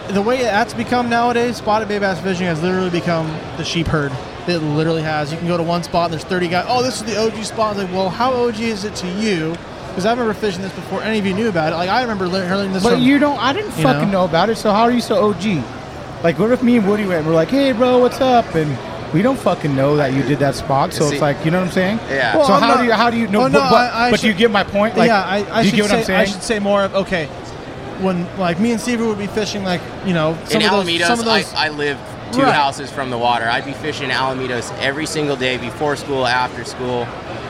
the 0.10 0.22
way 0.22 0.38
that's 0.42 0.74
become 0.74 1.10
nowadays, 1.10 1.58
spotted 1.58 1.88
bay 1.88 2.00
bass 2.00 2.20
fishing 2.20 2.46
has 2.46 2.62
literally 2.62 2.90
become 2.90 3.28
the 3.58 3.64
sheep 3.64 3.88
herd. 3.88 4.12
It 4.48 4.60
literally 4.60 5.04
has. 5.04 5.32
You 5.32 5.38
can 5.38 5.48
go 5.48 5.58
to 5.58 5.64
one 5.64 5.84
spot 5.84 6.06
and 6.06 6.14
there's 6.14 6.24
30 6.24 6.48
guys. 6.48 6.66
Oh, 6.68 6.82
this 6.82 7.02
is 7.02 7.04
the 7.04 7.18
OG 7.18 7.44
spot. 7.44 7.76
It's 7.76 7.84
like, 7.84 7.94
well, 7.94 8.10
how 8.10 8.34
OG 8.34 8.60
is 8.60 8.84
it 8.84 8.96
to 8.96 9.08
you? 9.08 9.56
Because 9.90 10.06
I 10.06 10.12
remember 10.12 10.34
fishing 10.34 10.62
this 10.62 10.74
before 10.74 11.04
any 11.04 11.20
of 11.20 11.26
you 11.26 11.34
knew 11.34 11.50
about 11.50 11.74
it. 11.74 11.76
Like 11.76 11.90
I 11.90 12.02
remember 12.02 12.28
lear- 12.28 12.48
learning 12.56 12.74
this 12.74 12.84
but 12.84 12.94
from. 12.94 13.02
you 13.02 13.20
don't. 13.20 13.38
I 13.38 13.54
didn't 13.54 13.72
fucking 13.72 14.12
know? 14.12 14.22
know 14.22 14.26
about 14.26 14.50
it. 14.50 14.56
So 14.58 14.72
how 14.72 14.84
are 14.84 14.92
you 14.92 15.02
so 15.02 15.30
OG? 15.30 15.64
Like, 16.24 16.38
what 16.40 16.52
if 16.52 16.64
me 16.64 16.78
and 16.78 16.88
Woody 16.88 17.06
went? 17.06 17.20
and 17.20 17.28
We're 17.28 17.34
like, 17.34 17.50
hey, 17.50 17.72
bro, 17.72 18.00
what's 18.00 18.20
up? 18.22 18.54
And 18.56 18.78
we 19.14 19.22
don't 19.22 19.40
fucking 19.40 19.76
know 19.76 19.96
that 19.98 20.14
you 20.14 20.24
did 20.24 20.40
that 20.40 20.56
spot. 20.56 20.94
So 20.94 21.06
See- 21.08 21.16
it's 21.16 21.22
like, 21.22 21.44
you 21.46 21.52
know 21.52 21.60
what 21.60 21.68
I'm 21.68 21.74
saying? 21.74 22.00
Yeah. 22.10 22.38
Well, 22.38 22.46
so 22.48 22.54
I'm 22.54 22.62
how 22.62 22.68
not- 22.76 22.78
do 22.80 22.86
you 22.86 22.94
how 22.94 23.10
do 23.10 23.18
you 23.18 23.28
know? 23.28 23.42
Oh, 23.44 23.48
no, 23.48 23.60
but 23.60 23.70
but, 23.70 23.94
I- 23.94 24.08
I 24.08 24.12
but 24.12 24.20
do 24.20 24.28
you 24.28 24.34
should- 24.34 24.40
get 24.40 24.52
my 24.52 24.64
point? 24.64 24.96
Like, 24.98 25.08
yeah, 25.08 25.24
I, 25.24 25.60
I 25.60 25.64
do 25.64 25.70
you 25.70 25.76
get 25.76 25.82
what 25.84 25.92
say, 25.92 25.98
I'm 26.00 26.04
saying? 26.06 26.20
I 26.20 26.26
should 26.26 26.44
say 26.44 26.60
more 26.60 26.84
of 26.84 26.96
okay. 26.96 27.26
When 28.02 28.26
like 28.38 28.60
me 28.62 28.72
and 28.72 28.80
Steve 28.80 29.02
would 29.02 29.18
be 29.18 29.28
fishing, 29.28 29.64
like 29.64 29.82
you 30.06 30.14
know, 30.14 30.38
some 30.46 30.62
in 30.62 30.68
of 30.68 30.72
those, 30.74 30.86
Alamitos, 30.88 31.08
some 31.08 31.20
of 31.20 31.26
those. 31.26 31.54
I, 31.54 31.66
I 31.66 31.70
lived 31.70 32.00
two 32.32 32.44
Right. 32.44 32.54
houses 32.54 32.90
from 32.90 33.10
the 33.10 33.18
water. 33.18 33.46
I'd 33.50 33.66
be 33.66 33.74
fishing 33.74 34.10
Alamitos 34.10 34.72
every 34.80 35.06
single 35.06 35.36
day 35.36 35.58
before 35.58 35.96
school, 35.98 36.26
after 36.26 36.64
school. 36.64 37.08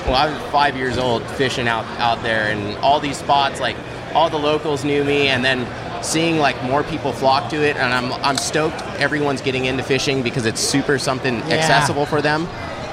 Well, 0.08 0.15
I 0.15 0.28
was 0.32 0.41
five 0.52 0.76
years 0.76 0.98
old 0.98 1.22
fishing 1.32 1.67
out 1.67 1.86
out 2.00 2.24
there, 2.24 2.45
and 2.52 2.76
all 2.80 3.00
these 3.00 3.17
spots, 3.17 3.60
like 3.60 3.76
all 4.15 4.30
the 4.32 4.39
locals 4.39 4.84
knew 4.84 5.04
me, 5.04 5.28
and 5.28 5.45
then 5.45 5.67
seeing 6.02 6.38
like 6.38 6.62
more 6.64 6.84
people 6.84 7.12
flock 7.14 7.50
to 7.52 7.58
it, 7.64 7.76
and 7.78 7.94
I'm 7.94 8.14
I'm 8.24 8.38
stoked. 8.38 8.82
Everyone's 9.00 9.42
getting 9.42 9.66
into 9.66 9.84
fishing 9.84 10.24
because 10.24 10.46
it's 10.46 10.60
super 10.62 10.98
something 11.00 11.36
accessible 11.52 12.06
for 12.06 12.22
them. 12.22 12.48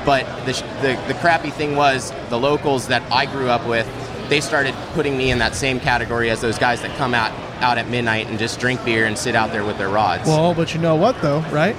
But 0.04 0.24
the, 0.46 0.52
the 0.82 1.02
the 1.08 1.14
crappy 1.20 1.50
thing 1.50 1.76
was 1.76 2.12
the 2.30 2.38
locals 2.38 2.88
that 2.88 3.02
I 3.10 3.26
grew 3.26 3.48
up 3.48 3.66
with. 3.66 3.86
They 4.28 4.40
started 4.40 4.74
putting 4.94 5.16
me 5.16 5.30
in 5.30 5.38
that 5.38 5.54
same 5.54 5.78
category 5.80 6.30
as 6.30 6.40
those 6.40 6.58
guys 6.58 6.82
that 6.82 6.96
come 6.96 7.14
out 7.14 7.32
out 7.62 7.78
at 7.78 7.88
midnight 7.88 8.26
and 8.26 8.38
just 8.38 8.60
drink 8.60 8.84
beer 8.84 9.06
and 9.06 9.16
sit 9.16 9.34
out 9.34 9.50
there 9.50 9.64
with 9.64 9.78
their 9.78 9.88
rods. 9.88 10.26
well, 10.26 10.52
but 10.54 10.74
you 10.74 10.80
know 10.80 10.94
what 10.96 11.20
though, 11.22 11.40
right? 11.50 11.76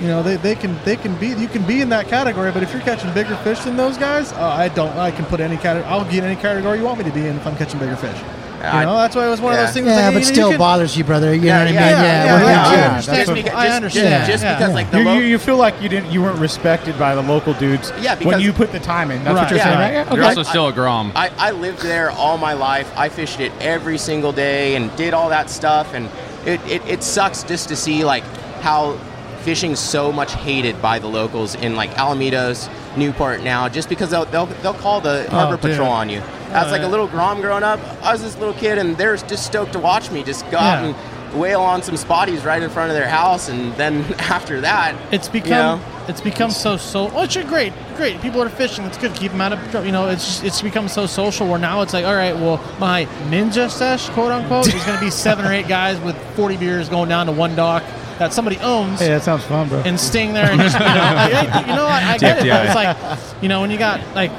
You 0.00 0.08
know 0.08 0.22
they, 0.22 0.36
they 0.36 0.54
can 0.56 0.76
they 0.84 0.96
can 0.96 1.14
be 1.20 1.28
you 1.28 1.46
can 1.48 1.64
be 1.66 1.80
in 1.80 1.88
that 1.90 2.08
category, 2.08 2.50
but 2.50 2.62
if 2.62 2.72
you're 2.72 2.82
catching 2.82 3.12
bigger 3.14 3.36
fish 3.38 3.60
than 3.60 3.76
those 3.76 3.96
guys, 3.98 4.32
uh, 4.32 4.42
I 4.44 4.68
don't. 4.68 4.96
I 4.96 5.10
can 5.12 5.24
put 5.26 5.38
any 5.40 5.56
category. 5.56 5.88
I'll 5.92 6.10
get 6.10 6.24
any 6.24 6.34
category 6.40 6.78
you 6.78 6.84
want 6.84 6.98
me 6.98 7.04
to 7.04 7.12
be 7.12 7.26
in 7.26 7.36
if 7.36 7.46
I'm 7.46 7.56
catching 7.56 7.78
bigger 7.78 7.96
fish. 7.96 8.18
You 8.64 8.86
know 8.86 8.96
that's 8.96 9.16
why 9.16 9.26
it 9.26 9.30
was 9.30 9.40
one 9.40 9.54
yeah. 9.54 9.60
of 9.60 9.66
those 9.66 9.74
things. 9.74 9.86
Yeah, 9.88 9.94
like, 9.96 10.04
but 10.04 10.08
you 10.12 10.12
know, 10.12 10.18
you 10.28 10.34
still 10.34 10.48
can- 10.50 10.58
bothers 10.58 10.96
you, 10.96 11.04
brother. 11.04 11.34
You 11.34 11.40
know 11.42 11.58
what 11.58 11.62
I 11.62 11.64
mean? 11.66 11.74
Yeah, 11.74 11.90
yeah, 11.90 12.02
Yeah, 12.02 12.24
yeah, 12.24 12.32
what 12.34 12.42
yeah, 12.42 12.70
did 12.70 12.78
I 12.80 12.86
understand. 12.88 13.16
Just 13.26 13.34
because, 13.34 13.52
I 13.54 13.68
understand. 13.68 14.08
Just, 14.08 14.30
just 14.30 14.44
Yeah. 14.44 14.58
because, 14.58 14.74
like 14.74 14.90
the 14.92 14.98
you, 14.98 15.04
lo- 15.04 15.14
you, 15.14 15.24
you 15.24 15.38
feel 15.38 15.56
like 15.56 15.82
you 15.82 15.88
didn't 15.88 16.10
you 16.12 16.22
weren't 16.22 16.38
respected 16.38 16.98
by 16.98 17.14
the 17.14 17.22
local 17.22 17.54
dudes 17.54 17.92
Yeah, 18.00 18.14
when 18.14 18.18
because- 18.18 18.42
you 18.42 18.52
put 18.52 18.70
the 18.72 18.78
time 18.80 19.10
in. 19.10 19.24
That's 19.24 19.34
Right. 19.34 19.42
what 19.42 19.50
you're 19.50 19.58
Yeah. 19.58 19.64
saying, 19.64 19.78
right? 19.78 19.92
Yeah, 19.92 20.14
You're 20.14 20.24
okay. 20.24 20.28
also 20.28 20.42
still 20.44 20.68
a 20.68 20.72
grom. 20.72 21.12
I, 21.16 21.30
I 21.38 21.50
lived 21.50 21.80
there 21.82 22.10
all 22.12 22.38
my 22.38 22.52
life. 22.52 22.90
I 22.96 23.08
fished 23.08 23.40
it 23.40 23.52
every 23.60 23.98
single 23.98 24.32
day 24.32 24.76
and 24.76 24.94
did 24.96 25.12
all 25.14 25.28
that 25.30 25.50
stuff. 25.50 25.92
And 25.94 26.08
it, 26.46 26.60
it, 26.70 26.82
it 26.86 27.02
sucks 27.02 27.42
just 27.42 27.68
to 27.70 27.76
see 27.76 28.04
like 28.04 28.22
how 28.60 28.96
fishing's 29.42 29.80
so 29.80 30.12
much 30.12 30.32
hated 30.34 30.80
by 30.80 31.00
the 31.00 31.08
locals 31.08 31.56
in 31.56 31.74
like 31.74 31.90
Alamitos, 31.94 32.68
Newport 32.96 33.42
now, 33.42 33.68
just 33.68 33.88
because 33.88 34.10
they'll 34.10 34.24
they'll, 34.26 34.46
they'll 34.46 34.74
call 34.74 35.00
the 35.00 35.26
oh, 35.26 35.30
harbor 35.30 35.56
dude. 35.56 35.72
patrol 35.72 35.88
on 35.88 36.08
you. 36.08 36.20
As 36.50 36.70
like 36.70 36.80
yeah. 36.80 36.86
a 36.86 36.88
uh, 36.88 36.90
little 36.90 37.06
grom 37.06 37.40
growing 37.40 37.62
up, 37.62 37.80
I 38.02 38.12
was 38.12 38.22
this 38.22 38.36
little 38.36 38.54
kid, 38.54 38.78
and 38.78 38.96
they're 38.96 39.16
just 39.16 39.46
stoked 39.46 39.72
to 39.72 39.78
watch 39.78 40.10
me 40.10 40.22
just 40.22 40.48
go 40.50 40.58
out 40.58 40.82
Yeah. 40.82 40.94
and 40.94 41.40
whale 41.40 41.62
on 41.62 41.82
some 41.82 41.94
spotties 41.94 42.44
right 42.44 42.62
in 42.62 42.68
front 42.68 42.90
of 42.90 42.96
their 42.96 43.08
house, 43.08 43.48
and 43.48 43.72
then 43.74 44.04
after 44.18 44.60
that, 44.60 44.94
It's 45.12 45.28
become 45.28 45.80
you 45.80 45.84
know, 45.84 46.06
it's 46.08 46.20
become 46.20 46.50
so 46.50 46.76
so. 46.76 47.10
Oh, 47.12 47.22
it's 47.22 47.36
great, 47.36 47.72
great. 47.96 48.20
People 48.20 48.42
are 48.42 48.48
fishing. 48.48 48.84
It's 48.84 48.98
good. 48.98 49.14
To 49.14 49.20
keep 49.20 49.32
them 49.32 49.40
out 49.40 49.52
of 49.52 49.86
you 49.86 49.92
know. 49.92 50.08
It's 50.08 50.24
just, 50.24 50.44
it's 50.44 50.62
become 50.62 50.88
so 50.88 51.06
social. 51.06 51.48
Where 51.48 51.58
now 51.58 51.80
it's 51.82 51.92
like, 51.92 52.04
all 52.04 52.14
right, 52.14 52.34
well, 52.34 52.60
my 52.78 53.06
ninja 53.28 53.70
sesh, 53.70 54.08
quote 54.10 54.32
unquote, 54.32 54.66
is 54.66 54.84
going 54.84 54.98
to 54.98 55.04
be 55.04 55.10
seven 55.26 55.44
or 55.44 55.52
eight 55.52 55.68
guys 55.68 55.98
with 56.00 56.16
forty 56.34 56.56
beers 56.56 56.88
going 56.88 57.08
down 57.08 57.26
to 57.26 57.32
one 57.32 57.54
dock 57.54 57.82
that 58.22 58.32
somebody 58.32 58.58
owns. 58.58 59.00
Hey, 59.00 59.08
that 59.08 59.22
sounds 59.22 59.44
fun, 59.44 59.68
bro. 59.68 59.80
and 59.84 59.98
staying 59.98 60.32
there 60.32 60.48
and 60.50 60.60
just 60.60 60.78
you 60.78 60.84
know, 60.84 60.86
like, 60.86 61.32
hey, 61.32 61.60
you 61.60 61.76
know 61.76 61.86
I, 61.86 62.12
I 62.12 62.18
get 62.18 62.38
it. 62.44 62.48
But 62.48 62.66
it's 62.66 62.74
like 62.74 62.96
you 63.42 63.48
know 63.48 63.60
when 63.60 63.70
you 63.70 63.78
got 63.78 64.00
like 64.14 64.30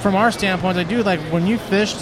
from 0.00 0.14
our 0.14 0.30
standpoint, 0.30 0.76
I 0.78 0.84
do 0.84 1.02
like 1.02 1.20
when 1.32 1.46
you 1.46 1.56
fished, 1.58 1.96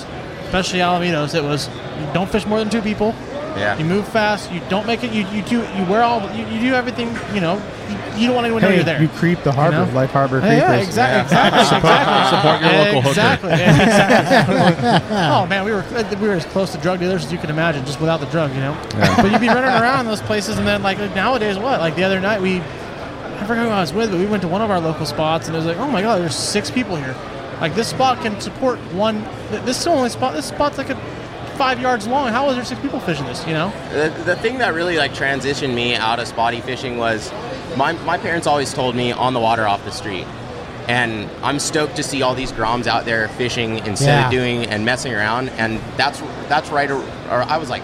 especially 0.45 0.81
Alamitos, 0.81 1.35
it 1.35 1.43
was 1.43 1.69
you 1.69 2.13
don't 2.13 2.31
fish 2.31 2.45
more 2.47 2.59
than 2.59 2.71
two 2.71 2.83
people. 2.83 3.15
Yeah. 3.59 3.79
You 3.79 3.85
move 3.85 4.07
fast. 4.09 4.51
You 4.53 4.61
don't 4.69 4.87
make 4.87 5.05
it. 5.05 5.13
You, 5.13 5.27
you 5.29 5.43
do 5.43 5.57
you 5.57 5.85
wear 5.87 6.03
all 6.03 6.21
you, 6.35 6.47
you 6.47 6.61
do 6.61 6.75
everything. 6.75 7.09
You 7.35 7.41
know 7.41 7.57
you, 7.89 8.21
you 8.21 8.27
don't 8.27 8.35
want 8.35 8.47
anyone 8.47 8.63
to 8.63 8.69
know 8.69 8.75
you're 8.75 8.85
there. 8.85 9.01
you 9.01 9.09
creep 9.09 9.43
the 9.43 9.53
harbor 9.53 9.87
know? 9.87 9.93
like 9.93 10.11
harbor 10.11 10.41
Hey, 10.41 10.59
yeah, 10.59 10.69
creepers. 10.69 10.89
exactly, 10.89 11.23
exactly, 11.23 11.77
exactly. 11.77 12.37
Support 12.37 12.61
your 12.63 12.85
local 12.85 13.01
hooker. 13.03 13.09
Exactly. 13.11 13.51
yeah, 13.51 13.83
exactly. 13.83 15.17
oh 15.17 15.47
man, 15.47 15.65
we 15.65 15.73
were 15.73 15.85
we 16.21 16.29
were 16.29 16.35
as 16.35 16.47
close 16.47 16.73
to 16.73 16.79
drug 16.79 17.01
dealers 17.01 17.25
as 17.25 17.33
you 17.33 17.39
could 17.39 17.51
imagine, 17.51 17.85
just 17.85 18.01
without 18.01 18.21
the 18.21 18.27
drug, 18.27 18.53
you 18.55 18.61
know. 18.61 18.77
But 19.17 19.31
you'd 19.31 19.41
be 19.41 19.49
running 19.49 19.65
around 19.71 20.07
those 20.07 20.23
places, 20.23 20.59
and 20.59 20.67
then 20.67 20.83
like 20.83 20.99
nowadays, 21.15 21.59
what? 21.59 21.81
Like 21.81 21.97
the 21.97 22.05
other 22.05 22.21
night, 22.21 22.41
we 22.41 22.61
I 22.61 23.47
forgot 23.47 23.65
who 23.67 23.71
I 23.71 23.81
was 23.81 23.93
with, 23.93 24.11
but 24.11 24.19
we 24.19 24.27
went 24.27 24.43
to 24.43 24.49
one 24.49 24.63
of 24.63 24.71
our 24.71 24.81
local 24.81 25.07
spots, 25.07 25.47
and 25.47 25.55
it 25.55 25.59
was 25.59 25.67
like, 25.67 25.79
oh 25.79 25.89
my 25.89 26.03
god, 26.03 26.21
there's 26.21 26.37
six 26.37 26.71
people 26.71 26.97
here. 26.97 27.17
Like 27.61 27.75
this 27.75 27.89
spot 27.89 28.21
can 28.21 28.41
support 28.41 28.79
one. 28.93 29.23
This 29.51 29.79
is 29.79 29.85
the 29.85 29.91
only 29.91 30.11
spot. 30.11 30.35
This 30.35 30.47
spot's 30.47 30.79
like 30.79 30.91
a 30.91 31.18
five 31.59 31.81
yards 31.81 32.07
long. 32.07 32.31
How 32.31 32.49
is 32.49 32.55
there 32.57 32.65
six 32.65 32.81
people 32.81 33.01
fishing 33.01 33.27
this? 33.27 33.45
You 33.47 33.53
know? 33.53 33.71
The, 33.93 34.23
the 34.25 34.37
thing 34.37 34.59
that 34.59 34.73
really 34.75 34.97
like 34.97 35.13
transitioned 35.13 35.75
me 35.75 35.95
out 35.97 36.21
of 36.21 36.29
spotty 36.29 36.61
fishing 36.61 36.97
was 36.97 37.31
my, 37.77 37.93
my 38.05 38.17
parents 38.17 38.47
always 38.47 38.73
told 38.73 38.95
me 38.95 39.13
on 39.13 39.35
the 39.35 39.41
water 39.41 39.67
off 39.67 39.85
the 39.85 39.91
street. 39.91 40.25
And 40.89 41.29
I'm 41.43 41.59
stoked 41.59 41.97
to 41.97 42.03
see 42.03 42.23
all 42.23 42.35
these 42.35 42.51
groms 42.53 42.87
out 42.87 43.05
there 43.05 43.29
fishing 43.31 43.79
instead 43.85 44.07
Yeah. 44.21 44.25
of 44.27 44.31
doing 44.31 44.65
and 44.67 44.85
messing 44.87 45.13
around. 45.13 45.51
And 45.51 45.81
that's 45.99 46.21
that's 46.49 46.71
right. 46.71 46.91
Or, 46.91 47.03
or 47.31 47.43
I 47.43 47.59
was 47.59 47.69
like 47.69 47.83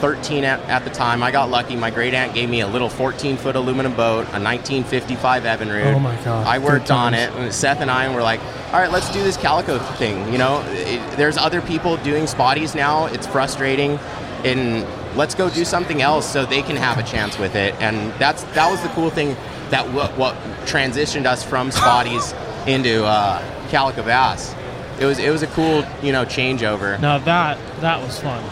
13 0.00 0.44
at, 0.44 0.60
at 0.60 0.84
the 0.84 0.90
time. 0.90 1.22
I 1.22 1.30
got 1.30 1.50
lucky. 1.50 1.76
My 1.76 1.90
great 1.90 2.14
aunt 2.14 2.34
gave 2.34 2.48
me 2.48 2.60
a 2.60 2.66
little 2.66 2.88
14 2.88 3.36
foot 3.36 3.54
aluminum 3.56 3.94
boat, 3.94 4.26
a 4.28 4.40
1955 4.40 5.42
Evinrude. 5.44 5.94
Oh 5.94 5.98
my 5.98 6.16
God. 6.24 6.46
I 6.46 6.58
worked 6.58 6.90
on 6.90 7.14
it. 7.14 7.30
And 7.34 7.52
Seth 7.52 7.80
and 7.80 7.90
I 7.90 8.12
were 8.14 8.22
like, 8.22 8.40
all 8.72 8.80
right, 8.80 8.90
let's 8.90 9.12
do 9.12 9.22
this 9.22 9.36
calico 9.36 9.78
thing. 9.78 10.32
You 10.32 10.38
know, 10.38 10.62
it, 10.68 11.16
there's 11.16 11.36
other 11.36 11.60
people 11.60 11.96
doing 11.98 12.24
spotties 12.24 12.74
now. 12.74 13.06
It's 13.06 13.26
frustrating, 13.26 13.98
and 14.44 14.86
let's 15.16 15.34
go 15.34 15.50
do 15.50 15.64
something 15.64 16.00
else 16.02 16.30
so 16.30 16.46
they 16.46 16.62
can 16.62 16.76
have 16.76 16.98
a 16.98 17.02
chance 17.02 17.38
with 17.38 17.54
it. 17.54 17.74
And 17.80 18.12
that's 18.14 18.44
that 18.54 18.70
was 18.70 18.80
the 18.82 18.88
cool 18.90 19.10
thing 19.10 19.36
that 19.70 19.90
what, 19.92 20.16
what 20.16 20.34
transitioned 20.66 21.26
us 21.26 21.44
from 21.44 21.70
spotties 21.70 22.34
into 22.66 23.04
uh, 23.04 23.42
calico 23.68 24.02
bass. 24.02 24.54
It 25.00 25.04
was 25.04 25.18
it 25.18 25.30
was 25.30 25.42
a 25.42 25.46
cool 25.48 25.84
you 26.02 26.12
know 26.12 26.24
changeover. 26.24 27.00
Now 27.00 27.18
that 27.18 27.58
that 27.80 28.02
was 28.02 28.20
fun. 28.20 28.42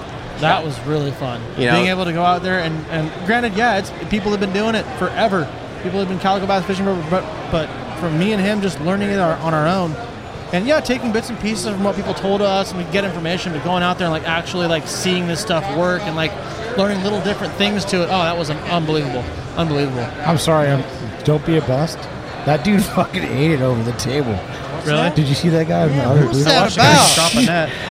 That 0.41 0.65
was 0.65 0.79
really 0.81 1.11
fun. 1.13 1.41
You 1.57 1.67
know- 1.67 1.73
Being 1.73 1.87
able 1.89 2.05
to 2.05 2.13
go 2.13 2.23
out 2.25 2.43
there 2.43 2.61
and, 2.61 2.75
and 2.87 3.11
granted, 3.27 3.55
yeah, 3.55 3.79
it's 3.79 3.91
people 4.11 4.31
have 4.31 4.41
been 4.41 4.53
doing 4.53 4.75
it 4.75 4.85
forever. 4.99 5.49
People 5.83 5.99
have 6.01 6.09
been 6.09 6.19
calico 6.19 6.47
bass 6.47 6.65
fishing 6.65 6.85
but 7.11 7.23
but 7.51 7.69
for 8.01 8.11
me 8.11 8.33
and 8.33 8.43
him 8.43 8.61
just 8.61 8.81
learning 8.81 9.11
it 9.11 9.19
on 9.19 9.55
our 9.55 9.67
own. 9.67 9.95
And 10.53 10.67
yeah, 10.67 10.81
taking 10.81 11.13
bits 11.13 11.29
and 11.29 11.39
pieces 11.41 11.67
from 11.67 11.85
what 11.85 11.95
people 11.95 12.15
told 12.15 12.41
us 12.41 12.73
and 12.73 12.83
we 12.85 12.91
get 12.91 13.05
information, 13.05 13.53
but 13.53 13.63
going 13.65 13.83
out 13.83 13.99
there 13.99 14.07
and 14.07 14.13
like 14.13 14.27
actually 14.27 14.67
like 14.67 14.87
seeing 14.89 15.27
this 15.27 15.41
stuff 15.41 15.63
work 15.77 16.01
and 16.03 16.17
like 16.17 16.33
learning 16.79 17.03
little 17.03 17.21
different 17.21 17.53
things 17.55 17.85
to 17.87 18.03
it. 18.03 18.07
Oh, 18.07 18.23
that 18.23 18.37
was 18.39 18.49
unbelievable. 18.51 19.25
Unbelievable. 19.57 20.07
I'm 20.25 20.39
sorry. 20.39 20.69
I'm, 20.69 20.83
don't 21.25 21.45
be 21.45 21.59
a 21.59 21.61
bust. 21.63 21.99
That 22.47 22.65
dude 22.65 22.83
fucking 22.97 23.23
ate 23.25 23.51
it 23.53 23.61
over 23.61 23.83
the 23.83 23.93
table. 23.99 24.39
Really? 24.87 25.11
Did 25.11 25.29
you 25.29 25.35
see 25.35 25.51
that 25.51 25.69
guy? 25.69 25.87
in 25.87 25.97
the 25.97 26.03
other 26.05 26.21
who's 26.21 26.39
booth? 26.39 26.45
that 26.47 26.63
Watch 26.63 26.75
the 26.77 26.81
guys 26.81 27.13
about? 27.17 27.31
drop 27.33 27.43
a 27.43 27.47
net. 27.47 27.91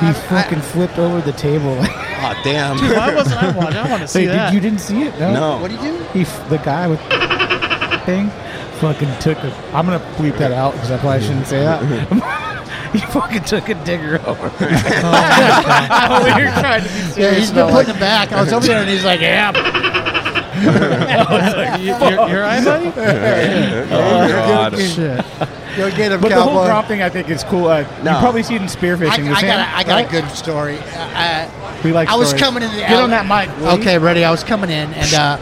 He 0.00 0.12
fucking 0.28 0.60
flipped 0.60 0.98
over 0.98 1.20
the 1.20 1.32
table. 1.32 1.78
Oh 2.26 2.32
damn! 2.42 2.78
Why 2.78 3.14
wasn't 3.14 3.42
I 3.42 3.50
watching? 3.54 3.76
I 3.76 3.90
want 3.90 4.00
to 4.00 4.08
see 4.14 4.20
Wait, 4.20 4.26
that. 4.28 4.46
did, 4.50 4.54
you 4.54 4.60
didn't 4.60 4.80
see 4.80 5.02
it? 5.02 5.18
No. 5.20 5.34
No. 5.34 5.58
What 5.60 5.70
do 5.70 5.76
you 5.76 5.82
do? 5.82 6.04
He, 6.14 6.24
the 6.48 6.56
guy 6.56 6.86
with 6.86 6.98
thing, 8.06 8.30
fucking 8.80 9.10
took 9.20 9.36
a. 9.44 9.54
I'm 9.74 9.84
gonna 9.84 9.98
bleep 10.16 10.38
that 10.38 10.50
out 10.50 10.72
because 10.72 10.90
I 10.90 10.96
probably 10.96 11.20
shouldn't 11.20 11.46
say 11.46 11.62
that. 11.64 11.82
he 12.94 12.98
fucking 13.00 13.44
took 13.44 13.68
a 13.68 13.74
digger 13.84 14.22
over. 14.26 14.50
oh, 14.58 16.22
we 16.24 16.32
were 16.32 16.48
oh, 16.48 16.60
trying 16.60 16.82
to 16.82 16.88
be 16.88 16.94
serious. 16.94 17.16
Yeah, 17.18 17.34
he's 17.34 17.50
been 17.50 17.58
about, 17.58 17.72
putting 17.72 17.94
it 17.94 18.00
back. 18.00 18.32
I 18.32 18.40
was 18.40 18.54
over 18.54 18.66
there 18.66 18.80
and 18.80 18.88
he's 18.88 19.04
like, 19.04 19.20
yeah. 19.20 19.52
you, 21.76 21.92
you're, 21.92 22.28
you're 22.30 22.40
right, 22.40 22.64
buddy? 22.64 22.86
Oh, 23.90 24.28
God. 24.28 24.78
Shit. 24.78 25.26
Go 25.76 25.90
get 25.90 26.12
him, 26.12 26.20
But 26.20 26.28
the 26.30 26.36
whole 26.40 26.52
cowboy. 26.54 26.66
drop 26.66 26.86
thing, 26.86 27.02
I 27.02 27.08
think, 27.08 27.28
is 27.30 27.42
cool. 27.44 27.66
Uh, 27.68 27.84
No. 28.02 28.12
You 28.12 28.18
probably 28.18 28.42
see 28.42 28.54
it 28.54 28.62
in 28.62 28.68
spearfishing. 28.68 29.24
the 29.26 29.32
I 29.34 29.40
got, 29.42 29.58
a, 29.60 29.76
I 29.76 29.82
got 29.84 29.92
right? 29.94 30.06
a 30.08 30.10
good 30.10 30.30
story. 30.30 30.78
Uh, 30.94 31.48
We 31.82 31.92
like. 31.92 32.08
I 32.08 32.14
was 32.16 32.32
coming 32.32 32.62
in 32.62 32.70
the 32.70 32.78
Get 32.78 32.92
on 32.94 33.10
that 33.10 33.26
mic. 33.26 33.48
Okay, 33.80 33.98
ready. 33.98 34.24
I 34.24 34.30
was 34.30 34.44
coming 34.44 34.70
in, 34.70 34.92
and 34.94 35.14
uh, 35.14 35.38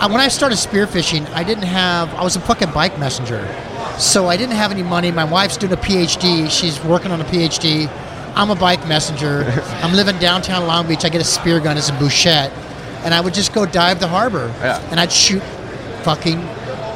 I, 0.00 0.06
when 0.06 0.20
I 0.20 0.28
started 0.28 0.56
spearfishing, 0.58 1.28
I 1.32 1.42
didn't 1.44 1.64
have. 1.64 2.12
I 2.14 2.22
was 2.22 2.36
a 2.36 2.40
fucking 2.40 2.70
bike 2.72 2.98
messenger, 2.98 3.46
so 3.98 4.28
I 4.28 4.36
didn't 4.36 4.54
have 4.56 4.70
any 4.70 4.82
money. 4.82 5.10
My 5.10 5.24
wife's 5.24 5.56
doing 5.56 5.72
a 5.72 5.76
PhD. 5.76 6.50
She's 6.50 6.82
working 6.84 7.10
on 7.10 7.20
a 7.20 7.24
PhD. 7.24 7.88
I'm 8.36 8.50
a 8.50 8.56
bike 8.56 8.86
messenger. 8.88 9.44
I'm 9.82 9.94
living 9.94 10.18
downtown 10.18 10.66
Long 10.66 10.86
Beach. 10.88 11.04
I 11.04 11.08
get 11.08 11.20
a 11.20 11.24
spear 11.24 11.60
gun 11.60 11.76
as 11.76 11.88
a 11.90 11.92
bouchette, 11.94 12.50
and 13.04 13.12
I 13.14 13.20
would 13.20 13.34
just 13.34 13.52
go 13.52 13.66
dive 13.66 13.98
the 14.00 14.08
harbor, 14.08 14.52
Yeah. 14.60 14.78
and 14.90 14.98
I'd 15.00 15.12
shoot 15.12 15.42
fucking 16.02 16.38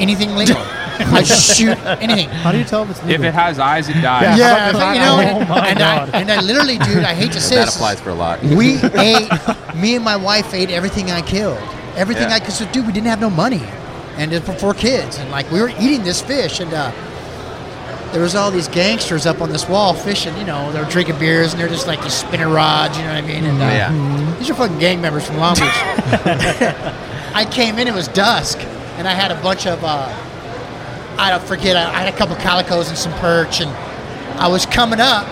anything 0.01 0.35
legal. 0.37 0.57
I'd 1.13 1.27
shoot 1.27 1.79
anything. 2.01 2.29
How 2.29 2.53
do 2.53 2.59
you 2.59 2.65
tell 2.65 2.83
if 2.85 2.91
it's 2.91 3.01
If 3.05 3.23
it 3.23 3.35
has 3.35 3.59
eyes, 3.59 3.89
it 3.89 3.95
dies. 4.01 4.39
Yeah, 4.39 4.71
about 4.71 4.73
but, 4.81 4.95
you 4.95 5.01
know, 5.01 5.17
fact- 5.17 5.31
and, 5.41 5.51
Oh 5.51 5.55
my 5.55 5.69
and 5.69 5.79
God. 5.79 6.11
I, 6.15 6.21
and 6.21 6.31
I 6.31 6.41
literally, 6.41 6.79
dude, 6.79 7.05
I 7.05 7.15
hate 7.15 7.33
to 7.33 7.41
say 7.41 7.57
That 7.57 7.67
this. 7.67 7.77
applies 7.77 8.01
for 8.01 8.11
a 8.11 8.15
lot. 8.15 8.43
We 8.43 8.77
ate, 8.95 9.29
me 9.77 9.97
and 9.97 10.05
my 10.05 10.17
wife 10.17 10.53
ate 10.55 10.71
everything 10.71 11.11
I 11.11 11.23
killed. 11.23 11.59
Everything 11.97 12.29
Yeah. 12.29 12.37
I 12.37 12.41
could, 12.41 12.53
so, 12.53 12.65
dude, 12.73 12.87
we 12.87 12.93
didn't 12.93 13.09
have 13.09 13.21
no 13.21 13.31
money. 13.31 13.63
And 14.17 14.33
it's 14.33 14.45
for 14.47 14.53
four 14.53 14.75
kids. 14.75 15.19
And 15.19 15.31
like, 15.31 15.51
we 15.51 15.61
were 15.61 15.71
eating 15.81 16.03
this 16.03 16.21
fish. 16.21 16.61
And 16.61 16.73
uh, 16.75 16.91
there 18.13 18.23
was 18.23 18.35
all 18.35 18.51
these 18.51 18.69
gangsters 18.69 19.27
up 19.27 19.41
on 19.41 19.51
this 19.51 19.69
wall 19.69 19.95
fishing, 19.95 20.37
you 20.39 20.45
know, 20.45 20.73
they 20.73 20.81
were 20.81 20.89
drinking 20.91 21.19
beers 21.19 21.53
and 21.53 21.61
they're 21.61 21.69
just 21.69 21.87
like, 21.87 22.03
you 22.03 22.11
spinning 22.11 22.49
rods, 22.49 22.97
you 22.99 23.05
know 23.05 23.15
what 23.15 23.23
I 23.25 23.27
mean? 23.27 23.45
And 23.45 23.59
uh, 23.59 23.65
Yeah. 23.65 24.35
these 24.39 24.49
are 24.51 24.55
fucking 24.55 24.79
gang 24.79 25.01
members 25.01 25.27
from 25.27 25.37
Long 25.37 25.55
Beach. 25.55 25.63
I 27.35 27.47
came 27.51 27.79
in, 27.79 27.87
it 27.87 27.95
was 27.95 28.09
dusk. 28.09 28.59
And 28.99 29.07
I 29.07 29.13
had 29.13 29.31
a 29.31 29.41
bunch 29.43 29.67
of, 29.67 29.79
uh, 29.85 30.09
I 31.19 31.31
don't 31.31 31.43
forget, 31.43 31.77
I, 31.77 31.83
I 31.91 32.01
had 32.05 32.15
a 32.15 32.17
couple 32.17 32.37
calicos 32.37 32.89
and 32.89 32.97
some 32.99 33.13
perch. 33.15 33.61
And 33.61 33.71
I 34.41 34.49
was 34.49 34.65
coming 34.67 35.01
up 35.01 35.27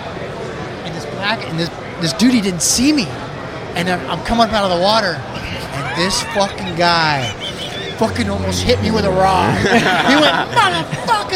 and 0.84 0.94
this 0.94 1.04
black 1.14 1.44
and 1.48 1.58
this 1.58 1.68
this 2.00 2.12
dude 2.14 2.34
he 2.34 2.40
didn't 2.42 2.60
see 2.62 2.92
me, 2.92 3.06
and 3.74 3.88
I'm 3.88 4.00
I'm 4.10 4.24
coming 4.26 4.44
up 4.46 4.52
out 4.52 4.70
of 4.70 4.76
the 4.76 4.82
water, 4.82 5.14
and 5.14 5.96
this 6.00 6.22
fucking 6.34 6.76
guy 6.76 7.24
fucking 7.98 8.28
almost 8.28 8.62
hit 8.62 8.80
me 8.82 8.90
with 8.90 9.04
a 9.06 9.10
rock. 9.10 9.56
he 9.60 10.14
went, 10.16 10.34
motherfucker! 10.52 11.32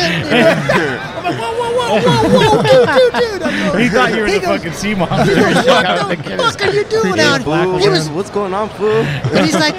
I'm 1.16 1.24
like, 1.24 1.38
whoa, 1.40 1.53
whoa, 1.57 1.72
whoa, 1.72 2.01
whoa, 2.01 2.57
whoa, 2.57 2.62
dude, 2.62 3.12
dude, 3.14 3.40
dude. 3.40 3.42
I 3.42 3.72
go- 3.72 3.78
He 3.78 3.88
thought 3.88 4.11
you 4.14 4.20
were 4.20 4.26
he 4.26 4.34
the 4.34 4.40
goes- 4.40 4.59
fucking 4.59 4.72
sea 4.74 4.94
monster. 4.94 5.34
Goes, 5.34 5.55
what 5.55 6.18
the 6.24 6.36
fuck 6.38 6.62
are 6.62 6.70
you 6.72 6.84
doing 6.84 7.18
out 7.20 7.42
here? 7.42 7.78
He 7.80 7.88
was, 7.88 8.09
What's 8.11 8.28
going 8.30 8.53
on, 8.53 8.68
fool? 8.70 8.90
and 8.90 9.44
he's 9.46 9.55
like, 9.55 9.74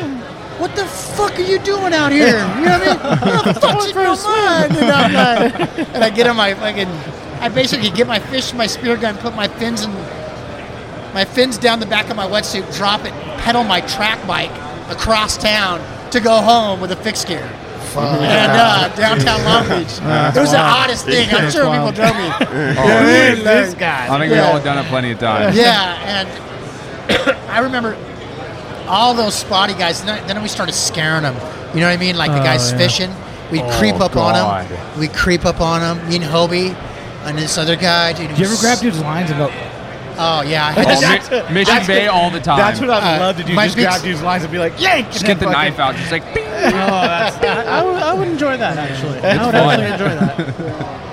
what 0.62 0.76
the 0.76 0.86
fuck 0.86 1.40
are 1.40 1.42
you 1.42 1.58
doing 1.58 1.92
out 1.92 2.12
here? 2.12 2.38
You 2.38 2.66
know 2.66 2.78
what 2.78 2.82
I 2.82 2.86
mean? 2.86 3.36
What 3.36 3.46
the 3.46 3.60
fuck's 3.60 3.88
in 3.88 3.96
your 3.96 4.16
mind? 4.16 4.78
And 4.78 4.92
I'm 4.92 5.14
like, 5.14 5.90
and 5.96 6.04
I 6.04 6.10
get 6.12 6.28
on 6.28 6.36
my 6.36 6.54
fucking, 6.54 6.88
I 7.42 7.50
basically 7.50 7.90
get 7.90 8.06
my 8.06 8.20
fish, 8.20 8.54
my 8.54 8.68
spear 8.68 8.96
gun, 8.96 9.18
put 9.18 9.36
my 9.36 9.48
fins 9.48 9.82
and 9.82 9.94
my 11.16 11.26
fins 11.26 11.58
down 11.58 11.80
the 11.80 11.88
back 11.88 12.12
of 12.12 12.16
my 12.16 12.28
wetsuit, 12.28 12.78
drop 12.78 13.06
it, 13.06 13.12
pedal 13.40 13.64
my 13.64 13.82
track 13.82 14.26
bike 14.28 14.52
across 14.92 15.36
town 15.36 15.82
to 16.12 16.20
go 16.20 16.40
home 16.40 16.80
with 16.80 16.92
a 16.92 16.96
fixed 16.96 17.28
gear. 17.28 17.50
And 17.98 18.52
uh, 18.52 18.96
downtown 18.96 19.44
Long 19.44 19.64
Beach. 19.64 19.98
it 20.00 20.40
was 20.40 20.52
the 20.52 20.60
oddest 20.60 21.06
thing. 21.06 21.28
I'm 21.34 21.52
sure 21.52 21.66
people 21.74 21.92
drove 21.92 22.16
me. 22.16 22.32
Oh, 22.78 23.44
this 23.44 23.74
guy. 23.74 24.14
I 24.14 24.20
think 24.20 24.32
we 24.32 24.38
all 24.38 24.54
have 24.54 24.64
done 24.64 24.78
it 24.78 24.88
plenty 24.88 25.12
of 25.12 25.20
times. 25.20 25.58
Yeah, 25.58 26.28
and 27.10 27.50
I 27.50 27.60
remember 27.60 27.98
all 28.88 29.14
those 29.14 29.36
spotty 29.36 29.74
guys. 29.74 30.04
Then, 30.04 30.26
then 30.28 30.42
we 30.42 30.48
started 30.48 30.74
scaring 30.74 31.24
them. 31.24 31.36
You 31.74 31.82
know 31.82 31.88
what 31.88 31.94
I 31.94 31.98
mean? 31.98 32.18
Like 32.18 32.32
the 32.32 32.42
Oh, 32.42 32.44
guys 32.44 32.72
yeah. 32.72 32.78
fishing, 32.78 33.12
we'd 33.52 33.64
creep 33.74 33.96
up 33.96 34.16
on 34.16 34.34
them. 34.34 35.00
We'd 35.00 35.14
creep 35.14 35.46
up 35.46 35.62
on 35.62 35.80
them. 35.82 36.10
Me 36.10 36.16
and 36.18 36.26
Hobie 36.26 36.74
and 37.26 37.38
this 37.38 37.58
other 37.58 37.76
guy. 37.76 38.14
Dude, 38.14 38.30
Did 38.30 38.40
you 38.40 38.46
ever 38.46 38.58
grab 38.58 38.80
dude's 38.80 39.00
lines 39.00 39.30
and 39.30 39.40
go? 39.40 39.52
Oh 40.24 40.42
yeah. 40.42 40.74
Oh, 40.76 41.48
Mi- 41.50 41.54
Mission 41.54 41.88
Bay 41.88 42.08
all 42.08 42.30
the 42.30 42.40
time. 42.42 42.58
That's 42.58 42.80
what 42.82 42.90
I 42.90 42.96
would 42.96 43.22
Uh, 43.22 43.26
love 43.26 43.38
to 43.38 43.44
do. 43.44 43.54
my 43.54 43.66
Just 43.66 43.78
big- 43.78 43.86
grab 43.86 44.02
dude's 44.02 44.22
lines 44.22 44.44
and 44.44 44.52
be 44.52 44.60
like, 44.60 44.80
yank! 44.80 45.10
Just 45.12 45.26
get 45.26 45.40
the 45.40 45.46
knife 45.50 45.80
out, 45.80 45.96
just 45.96 46.12
like. 46.12 46.34
bing. 46.34 46.46
Oh, 46.48 46.62
that's, 46.62 47.38
I, 47.68 47.84
would, 47.84 47.96
I 48.04 48.14
would 48.14 48.28
enjoy 48.28 48.58
that 48.58 48.78
actually. 48.78 49.20
I 49.20 49.44
would 49.46 49.54
fun. 49.54 49.80
actually 49.80 49.92
enjoy 49.94 50.16
that. 50.26 50.98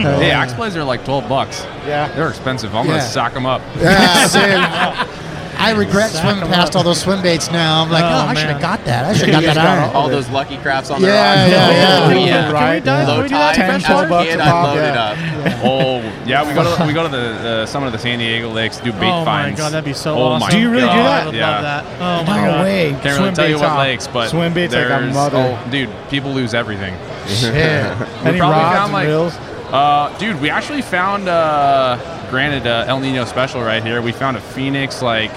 Hey, 0.00 0.30
axe 0.30 0.54
blades 0.54 0.76
are 0.76 0.84
like 0.84 1.04
twelve 1.04 1.28
bucks. 1.28 1.62
Yeah. 1.86 2.08
They're 2.14 2.30
expensive. 2.30 2.74
I'm 2.74 2.86
Yeah. 2.86 2.92
gonna 2.92 3.02
sock 3.02 3.34
them 3.34 3.44
up. 3.44 3.60
Yeah, 3.76 4.28
dude. 4.28 5.29
I 5.60 5.72
regret 5.72 6.10
swimming 6.10 6.48
past 6.48 6.74
all 6.74 6.82
those 6.82 7.00
swim 7.00 7.20
baits 7.22 7.50
now. 7.50 7.82
I'm 7.82 7.90
like, 7.90 8.02
oh, 8.02 8.08
Oh, 8.08 8.26
I 8.28 8.34
should 8.34 8.48
have 8.50 8.60
got 8.60 8.84
that. 8.86 9.04
I 9.04 9.12
should 9.12 9.28
have 9.28 9.42
got 9.44 9.54
that 9.54 9.58
iron. 9.58 9.94
All 9.94 10.08
those 10.08 10.28
lucky 10.30 10.56
crafts 10.56 10.90
on 10.90 11.02
the 11.02 11.08
Yeah, 11.08 11.40
rocks. 11.42 11.50
yeah, 11.50 11.70
yeah. 11.70 11.70
Yeah. 11.70 12.10
yeah. 12.24 12.52
Can 12.52 12.72
we 12.74 12.80
dive? 12.80 12.84
Can 12.84 13.06
Low 13.08 13.22
we 13.22 13.28
do 13.28 13.34
that? 13.34 13.54
tide, 13.56 13.64
in 13.64 13.70
as 13.76 13.82
freshwater? 13.84 14.06
a 14.06 14.08
bucks 14.10 14.28
kid, 14.30 14.40
a 14.40 14.42
I 14.42 14.50
pop, 14.50 14.66
loaded 14.74 14.94
yeah. 14.94 15.04
up. 15.04 15.16
Oh 15.62 16.00
yeah, 16.26 16.46
we 16.46 16.54
go 16.54 16.76
to 16.76 16.86
we 16.86 16.92
go 16.92 17.02
to 17.02 17.08
the 17.08 17.18
uh, 17.62 17.66
some 17.66 17.82
of 17.84 17.92
the 17.92 17.98
San 17.98 18.18
Diego 18.18 18.48
lakes 18.50 18.78
do 18.78 18.92
bait 18.92 19.00
finds. 19.00 19.58
oh 19.60 19.64
my 19.64 19.68
god, 19.68 19.72
that'd 19.72 19.84
be 19.84 19.92
so 19.94 20.14
oh 20.16 20.22
awesome. 20.32 20.50
Do 20.50 20.58
you 20.58 20.70
really 20.70 20.82
do 20.82 20.86
that? 20.86 21.26
I 21.28 21.30
yeah. 21.32 21.50
love 21.50 21.62
that. 21.62 21.84
Oh 22.00 22.24
my 22.26 22.36
No 22.40 22.50
god. 22.52 22.62
way. 22.64 22.90
Can't 22.90 23.04
really 23.04 23.16
Swim 23.18 23.34
tell 23.34 23.48
you 23.48 23.54
baits 23.54 23.62
what 23.62 23.70
off. 23.72 23.78
lakes, 23.78 24.06
but 24.06 24.28
swim 24.30 24.52
baits 24.54 24.74
like 24.74 24.84
a 24.84 24.88
there's- 24.88 25.14
mother. 25.14 25.58
Oh, 25.64 25.70
dude, 25.70 25.90
people 26.10 26.32
lose 26.32 26.52
everything. 26.54 26.94
Shit. 27.26 27.54
Any 27.54 28.40
rods 28.40 28.90
and 28.92 29.08
reels? 29.08 29.34
uh, 29.72 30.16
dude, 30.18 30.40
we 30.40 30.50
actually 30.50 30.82
found. 30.82 31.28
Uh, 31.28 31.98
granted, 32.30 32.66
uh, 32.66 32.84
El 32.86 33.00
Nino 33.00 33.24
special 33.24 33.60
right 33.62 33.82
here. 33.82 34.00
We 34.02 34.12
found 34.12 34.36
a 34.36 34.40
Phenix 34.40 35.00
like 35.02 35.30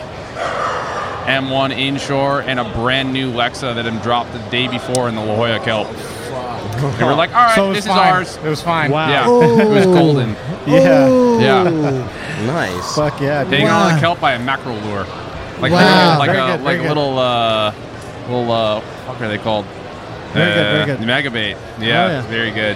M1 1.26 1.71
inshore 1.78 2.41
and 2.41 2.59
a 2.59 2.63
brand 2.74 3.13
new 3.13 3.32
Lexa 3.32 3.74
that 3.76 3.86
had 3.86 4.01
dropped 4.03 4.34
the 4.34 4.39
day 4.49 4.67
before 4.67 5.07
in 5.09 5.15
the 5.15 5.21
La 5.24 5.36
Jolla 5.36 5.59
kelp. 5.63 5.88
And 5.88 7.07
we're 7.07 7.13
like, 7.15 7.30
all 7.30 7.36
right, 7.45 7.55
so 7.55 7.71
this 7.71 7.86
fine. 7.88 7.97
is 8.24 8.34
ours. 8.36 8.45
It 8.45 8.49
was 8.49 8.61
fine. 8.61 8.91
Wow. 8.91 9.09
Yeah, 9.09 9.61
it 9.63 9.69
was 9.69 9.86
golden. 9.86 10.36
Yeah. 10.67 11.07
Yeah, 11.39 12.43
Nice. 12.45 12.95
Fuck 12.95 13.21
yeah. 13.21 13.43
dude. 13.43 13.53
hanging 13.53 13.67
on 13.69 13.88
Wow. 13.89 13.95
the 13.95 13.99
kelp 14.01 14.19
by 14.19 14.34
a 14.34 14.39
mackerel 14.39 14.76
lure, 14.78 15.05
like 15.59 15.71
Wow. 15.71 16.17
like 16.19 16.30
Very 16.32 16.41
a 16.41 16.57
good, 16.57 16.61
like 16.65 16.80
a 16.80 16.84
little 16.84 17.17
uh, 17.19 17.74
little 18.28 18.51
uh, 18.51 18.82
what 18.82 19.21
are 19.21 19.28
they 19.30 19.38
called? 19.38 19.65
Very 20.34 20.53
good, 20.53 20.65
very 20.65 20.82
Uh, 20.82 20.86
good. 20.86 20.99
Megabait. 20.99 21.57
Yeah, 21.80 22.05
Oh, 22.05 22.07
yeah. 22.09 22.21
very 22.24 22.51
good. 22.51 22.76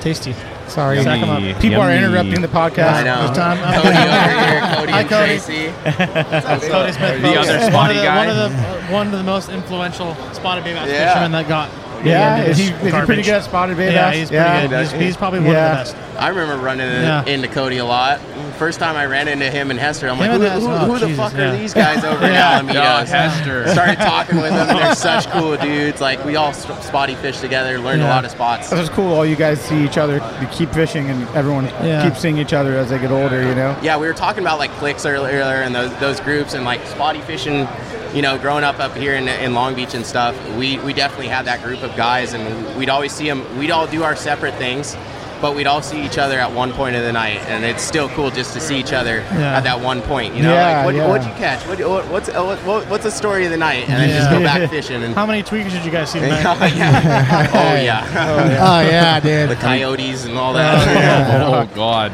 Tasty. 0.00 0.34
Sorry. 0.68 1.02
Sack 1.02 1.20
'em 1.22 1.30
up. 1.30 1.40
Yummy, 1.40 1.54
People 1.54 1.80
are 1.80 1.90
interrupting 1.92 2.40
the 2.40 2.48
podcast. 2.48 2.92
I 2.92 3.02
know. 3.02 3.28
this 3.28 3.36
time. 3.36 3.58
Cody 3.74 3.88
over 3.88 3.92
here, 3.92 4.60
Cody 4.76 4.92
Hi, 4.92 5.00
and 5.00 5.08
Cody. 5.08 5.26
Tracy. 5.26 5.72
Cody 6.70 6.92
Smith, 6.92 7.22
The 7.22 7.28
folks. 7.34 7.48
other 7.48 7.58
one 7.58 7.70
spotty 7.72 7.94
of 7.94 8.00
the, 8.00 8.02
guy. 8.08 8.26
One 8.26 8.28
of 8.28 8.36
the 8.36 8.92
one 8.92 9.06
of 9.08 9.12
the 9.12 9.22
most 9.22 9.48
influential 9.50 10.14
spotted 10.32 10.64
bass 10.64 10.88
Yeah. 10.88 11.08
fishermen 11.12 11.32
that 11.32 11.48
got. 11.48 11.68
Yeah, 12.04 12.36
into 12.38 12.50
is 12.50 12.58
he, 12.58 12.64
is 12.68 12.92
he 12.94 13.00
pretty 13.02 13.22
good 13.22 13.34
at 13.34 13.44
spotted 13.44 13.76
bait 13.76 13.92
Yeah, 13.92 14.10
bass? 14.10 14.18
he's 14.18 14.28
pretty 14.30 14.68
good. 14.68 14.80
He's, 14.80 14.92
he's 14.92 15.16
probably 15.16 15.40
one 15.40 15.52
Yeah. 15.52 15.80
of 15.82 15.86
the 15.88 15.92
best. 15.94 16.20
I 16.22 16.28
remember 16.28 16.56
running 16.62 16.86
Yeah. 16.90 17.24
into 17.24 17.48
Cody 17.48 17.78
a 17.78 17.84
lot. 17.84 18.20
First 18.58 18.78
time 18.78 18.96
I 18.96 19.06
ran 19.06 19.28
into 19.28 19.50
him 19.50 19.70
and 19.70 19.80
Hester, 19.80 20.08
I'm 20.08 20.18
like, 20.18 20.30
Him 20.30 20.40
who, 20.40 20.46
who, 20.48 20.60
who 20.68 20.92
oh, 20.94 20.98
the 20.98 21.06
Jesus, 21.06 21.16
fuck 21.16 21.32
yeah. 21.32 21.50
are 21.52 21.56
these 21.56 21.74
guys 21.74 22.04
over 22.04 22.24
Yeah. 22.26 22.60
in 22.60 22.68
Alameda? 22.68 23.04
Hester. 23.06 23.66
Started 23.68 23.96
talking 23.96 24.36
with 24.40 24.50
them. 24.50 24.68
They're 24.76 24.94
such 24.94 25.26
cool 25.30 25.56
dudes. 25.56 26.00
Like 26.00 26.24
we 26.24 26.36
all 26.36 26.52
spotty 26.52 27.14
fish 27.16 27.40
together, 27.40 27.78
learned 27.78 28.02
a 28.02 28.06
lot 28.06 28.24
of 28.24 28.30
spots. 28.30 28.70
That 28.70 28.78
was 28.78 28.88
cool. 28.90 29.12
All 29.14 29.24
you 29.26 29.36
guys 29.36 29.60
see 29.60 29.82
each 29.84 29.98
other, 29.98 30.16
you 30.40 30.46
keep 30.48 30.70
fishing, 30.72 31.08
and 31.10 31.26
everyone 31.30 31.66
Yeah. 31.82 32.04
keeps 32.08 32.20
seeing 32.20 32.38
each 32.38 32.52
other 32.52 32.76
as 32.76 32.90
they 32.90 32.98
get 32.98 33.10
older. 33.10 33.42
You 33.42 33.54
know. 33.54 33.76
Yeah, 33.82 33.96
we 33.96 34.06
were 34.06 34.12
talking 34.14 34.42
about 34.44 34.58
like 34.58 34.70
clicks 34.72 35.06
earlier 35.06 35.40
and 35.40 35.74
those, 35.74 35.92
those 35.98 36.20
groups 36.20 36.54
and 36.54 36.64
like 36.64 36.86
spotty 36.86 37.20
fishing. 37.22 37.66
You 38.14 38.20
know, 38.22 38.36
growing 38.38 38.62
up 38.64 38.78
up 38.78 38.94
here 38.94 39.14
in, 39.14 39.26
in 39.26 39.54
Long 39.54 39.74
Beach 39.74 39.94
and 39.94 40.04
stuff, 40.04 40.36
we, 40.56 40.78
we 40.80 40.92
definitely 40.92 41.28
had 41.28 41.46
that 41.46 41.62
group 41.62 41.82
of 41.82 41.96
guys, 41.96 42.34
and 42.34 42.76
we'd 42.76 42.90
always 42.90 43.10
see 43.12 43.26
them. 43.26 43.42
We'd 43.58 43.70
all 43.70 43.86
do 43.86 44.02
our 44.02 44.14
separate 44.14 44.54
things, 44.56 44.94
but 45.40 45.56
we'd 45.56 45.66
all 45.66 45.80
see 45.80 46.04
each 46.04 46.18
other 46.18 46.38
at 46.38 46.52
one 46.52 46.72
point 46.72 46.94
of 46.94 47.02
the 47.04 47.12
night, 47.12 47.38
and 47.48 47.64
it's 47.64 47.82
still 47.82 48.10
cool 48.10 48.30
just 48.30 48.52
to 48.52 48.60
see 48.60 48.76
each 48.78 48.92
other 48.92 49.16
Yeah. 49.32 49.56
at 49.56 49.64
that 49.64 49.80
one 49.80 50.02
point. 50.02 50.34
You 50.34 50.42
know, 50.42 50.52
Yeah, 50.52 50.76
like 50.76 50.84
what, 50.84 50.94
yeah. 50.94 51.08
what'd 51.08 51.26
you 51.26 51.32
catch? 51.34 51.66
What, 51.66 51.78
what, 51.80 52.06
what's 52.08 52.28
uh, 52.28 52.42
what, 52.44 52.58
what, 52.66 52.88
what's 52.90 53.04
the 53.04 53.10
story 53.10 53.46
of 53.46 53.50
the 53.50 53.56
night? 53.56 53.88
And 53.88 53.98
then 54.02 54.10
just 54.10 54.30
go 54.30 54.40
back 54.40 54.68
fishing 54.68 55.02
and. 55.02 55.14
How 55.14 55.24
many 55.24 55.42
tweakers 55.42 55.70
did 55.72 55.82
you 55.84 55.90
guys 55.90 56.10
see 56.12 56.20
tonight? 56.20 56.42
yeah. 56.76 57.48
Oh 57.54 57.82
yeah, 57.82 58.58
Oh 58.60 58.80
yeah, 58.82 59.20
dude. 59.20 59.48
the 59.48 59.56
coyotes 59.56 60.26
and 60.26 60.36
all 60.36 60.52
that. 60.52 61.40
Oh 61.46 61.64
god. 61.74 62.12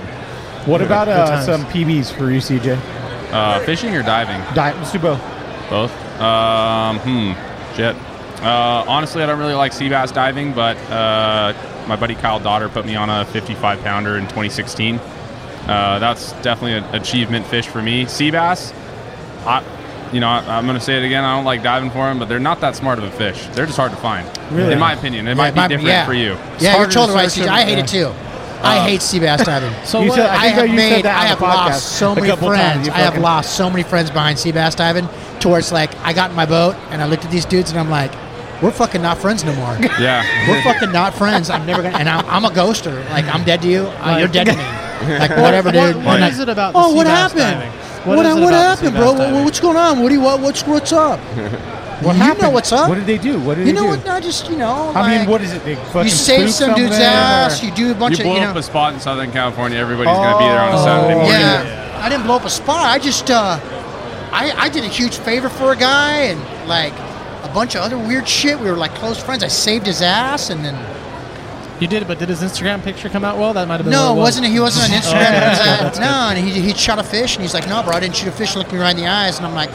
What 0.68 0.80
about 0.80 1.08
uh, 1.08 1.40
some 1.44 1.64
PBs 1.66 2.12
for 2.16 2.30
you, 2.30 2.38
CJ? 2.40 2.78
Uh, 3.32 3.58
fishing 3.64 3.94
or 3.96 4.02
diving? 4.04 4.38
Di- 4.54 4.72
let's 4.74 4.92
do 4.92 4.98
both. 5.00 5.20
Both. 5.70 5.92
Um, 6.20 6.98
hmm. 7.00 7.74
Shit. 7.76 7.94
Uh, 8.42 8.84
honestly, 8.86 9.22
I 9.22 9.26
don't 9.26 9.38
really 9.38 9.54
like 9.54 9.72
sea 9.72 9.88
bass 9.88 10.12
diving, 10.12 10.52
but 10.52 10.76
uh, 10.90 11.52
my 11.88 11.96
buddy 11.96 12.14
Kyle 12.14 12.38
Daughter 12.38 12.68
put 12.68 12.86
me 12.86 12.94
on 12.94 13.10
a 13.10 13.24
55 13.26 13.80
pounder 13.82 14.16
in 14.16 14.24
2016. 14.24 14.96
Uh, 14.96 15.98
that's 15.98 16.32
definitely 16.42 16.74
an 16.74 16.84
achievement 16.94 17.46
fish 17.46 17.66
for 17.66 17.82
me. 17.82 18.06
Sea 18.06 18.30
bass, 18.30 18.72
I, 19.44 19.62
you 20.12 20.20
know, 20.20 20.28
I, 20.28 20.38
I'm 20.56 20.66
going 20.66 20.78
to 20.78 20.84
say 20.84 20.96
it 20.96 21.04
again. 21.04 21.24
I 21.24 21.36
don't 21.36 21.44
like 21.44 21.62
diving 21.62 21.90
for 21.90 22.06
them, 22.06 22.18
but 22.18 22.28
they're 22.28 22.38
not 22.38 22.60
that 22.60 22.76
smart 22.76 22.98
of 22.98 23.04
a 23.04 23.10
fish. 23.10 23.44
They're 23.48 23.66
just 23.66 23.76
hard 23.76 23.90
to 23.90 23.98
find. 23.98 24.26
Really? 24.52 24.72
In 24.72 24.78
my 24.78 24.92
opinion, 24.94 25.26
it 25.26 25.30
Yeah, 25.30 25.34
might 25.34 25.50
be 25.50 25.56
my- 25.60 25.68
different 25.68 25.88
yeah. 25.88 26.06
for 26.06 26.14
you. 26.14 26.36
Yeah, 26.60 26.78
you're 26.78 26.86
totally 26.88 27.16
right, 27.18 27.28
CJ. 27.28 27.48
I 27.48 27.64
hate 27.64 27.78
it 27.78 27.88
too. 27.88 28.12
I 28.60 28.80
hate 28.88 29.02
sea 29.02 29.20
bass 29.20 29.44
diving. 29.44 29.72
So 29.84 30.00
You 30.00 30.08
what? 30.10 30.16
said- 30.16 30.30
I 30.30 30.44
I 30.44 30.46
have 30.48 30.70
made, 30.70 31.06
I 31.06 31.26
have 31.26 31.40
lost 31.40 31.98
so 31.98 32.14
many 32.14 32.34
friends. 32.36 32.88
I 32.88 32.98
have 32.98 33.18
lost 33.18 33.56
so 33.56 33.68
many 33.68 33.82
friends 33.82 34.10
behind 34.10 34.38
sea 34.38 34.52
bass 34.52 34.74
diving 34.74 35.08
to 35.42 35.48
where 35.48 35.58
it's 35.58 35.72
like 35.72 35.94
I 35.98 36.12
got 36.12 36.30
in 36.30 36.36
my 36.36 36.46
boat 36.46 36.74
and 36.90 37.00
I 37.02 37.06
looked 37.06 37.24
at 37.24 37.30
these 37.30 37.44
dudes 37.44 37.70
and 37.70 37.78
I'm 37.78 37.90
like, 37.90 38.12
we're 38.62 38.72
fucking 38.72 39.02
not 39.02 39.18
friends 39.18 39.44
no 39.44 39.54
more. 39.54 39.76
Yeah. 40.00 40.24
We're 40.48 40.62
fucking 40.62 40.92
not 40.92 41.14
friends. 41.14 41.48
I'm 41.50 41.64
never 41.66 41.82
gonna. 41.82 41.96
And 41.96 42.08
I'm, 42.08 42.24
I'm 42.26 42.44
a 42.44 42.50
ghoster. 42.50 43.08
Like 43.10 43.24
I'm 43.26 43.44
dead 43.44 43.62
to 43.62 43.68
you. 43.68 43.82
Uh, 43.86 44.16
you're 44.18 44.28
dead 44.28 44.44
to 44.46 44.52
me. 44.56 45.18
Like 45.18 45.30
whatever, 45.30 45.70
dude. 45.70 45.96
What, 45.96 46.04
what 46.06 46.20
And 46.22 46.32
is 46.32 46.40
I- 46.40 46.42
it 46.42 46.48
about? 46.48 46.72
The 46.72 46.78
Oh, 46.80 46.92
what 46.94 47.06
happened? 47.06 47.40
diving? 47.40 47.70
What, 48.16 48.26
is 48.26 48.36
it 48.36 48.40
what 48.40 48.48
about 48.48 48.78
the 48.78 48.84
happened, 48.84 48.94
bro? 48.96 49.12
What, 49.12 49.18
diving? 49.18 49.44
what's 49.44 49.60
going 49.60 49.76
on? 49.76 50.00
What 50.02 50.08
do 50.08 50.14
you 50.16 50.20
what, 50.20 50.40
what's 50.40 50.62
what's 50.66 50.92
up? 50.92 51.20
What 51.98 52.14
you 52.14 52.22
happened? 52.22 52.42
know 52.42 52.50
what's 52.50 52.70
up. 52.70 52.88
What 52.88 52.94
did 52.94 53.06
they 53.06 53.18
do? 53.18 53.40
What 53.40 53.56
did 53.56 53.66
you 53.66 53.72
they 53.72 53.80
know 53.80 53.82
do? 53.92 53.98
what? 53.98 54.08
I 54.08 54.20
just 54.20 54.48
you 54.48 54.56
know. 54.56 54.92
I 54.94 55.18
mean, 55.18 55.28
what 55.28 55.40
is 55.42 55.52
it? 55.52 55.64
They 55.64 55.74
fucking 55.74 56.04
You 56.04 56.10
save 56.10 56.48
some 56.50 56.76
dude's 56.76 56.94
ass. 56.94 57.60
or- 57.60 57.66
You 57.66 57.74
do 57.74 57.90
a 57.90 57.94
bunch 57.96 58.18
You 58.18 58.22
of 58.24 58.28
blow 58.28 58.34
you 58.36 58.40
know. 58.42 58.50
up 58.50 58.56
a 58.56 58.62
spot 58.62 58.94
in 58.94 59.00
Southern 59.00 59.32
California, 59.32 59.76
everybody's 59.78 60.14
going 60.14 60.32
to 60.32 60.38
be 60.38 60.44
there 60.44 60.60
on 60.60 60.74
a 60.74 60.76
Oh, 60.80 60.84
Saturday 60.84 61.14
morning. 61.14 61.32
Yeah, 61.32 62.00
I 62.00 62.08
didn't 62.08 62.24
blow 62.26 62.36
up 62.36 62.44
a 62.44 62.50
spot. 62.50 62.86
I 62.86 63.00
just 63.00 63.28
uh, 63.32 63.58
I 64.32 64.52
I 64.56 64.68
did 64.68 64.84
a 64.84 64.88
huge 64.88 65.16
favor 65.18 65.48
for 65.48 65.72
a 65.72 65.76
guy 65.76 66.18
and 66.32 66.68
like 66.68 66.92
a 67.44 67.50
bunch 67.54 67.74
of 67.74 67.82
other 67.82 67.96
weird 67.98 68.28
shit. 68.28 68.58
We 68.58 68.70
were 68.70 68.76
like 68.76 68.94
close 68.94 69.22
friends. 69.22 69.42
I 69.42 69.48
saved 69.48 69.86
his 69.86 70.02
ass 70.02 70.50
and 70.50 70.64
then 70.64 70.74
You 71.80 71.86
did, 71.86 72.02
it, 72.02 72.08
but 72.08 72.18
did 72.18 72.28
his 72.28 72.40
Instagram 72.42 72.82
picture 72.82 73.08
come 73.08 73.24
out 73.24 73.38
well? 73.38 73.52
That 73.54 73.68
might 73.68 73.76
have 73.76 73.84
been. 73.84 73.92
no, 73.92 74.08
it 74.08 74.12
it 74.12 74.14
was. 74.16 74.22
wasn't. 74.36 74.46
He 74.48 74.60
wasn't 74.60 74.90
on 74.92 74.98
Instagram. 75.00 75.28
Okay. 75.30 75.46
It 75.46 75.50
was, 75.50 75.60
uh, 75.60 75.76
That's 75.84 75.98
no, 75.98 76.06
and 76.30 76.38
he 76.38 76.60
he 76.60 76.74
shot 76.74 76.98
a 76.98 77.04
fish 77.04 77.36
and 77.36 77.42
he's 77.42 77.54
like, 77.54 77.68
no, 77.68 77.82
bro, 77.82 77.92
I 77.94 78.00
didn't 78.00 78.16
shoot 78.16 78.28
a 78.28 78.32
fish. 78.32 78.56
Look 78.56 78.72
me 78.72 78.78
right 78.78 78.90
in 78.96 79.00
the 79.02 79.06
eyes, 79.08 79.38
and 79.38 79.46
I'm 79.46 79.54
like, 79.54 79.70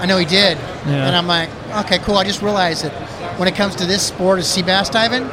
I 0.00 0.06
know 0.06 0.18
he 0.18 0.26
did. 0.26 0.58
Yeah. 0.86 1.06
And 1.06 1.16
I'm 1.16 1.26
like, 1.26 1.48
okay, 1.84 1.98
cool. 2.00 2.16
I 2.16 2.24
just 2.24 2.42
realized 2.42 2.84
that 2.84 2.92
when 3.38 3.48
it 3.48 3.54
comes 3.54 3.74
to 3.76 3.86
this 3.86 4.02
sport 4.02 4.38
of 4.38 4.44
sea 4.44 4.62
bass 4.62 4.90
diving, 4.90 5.24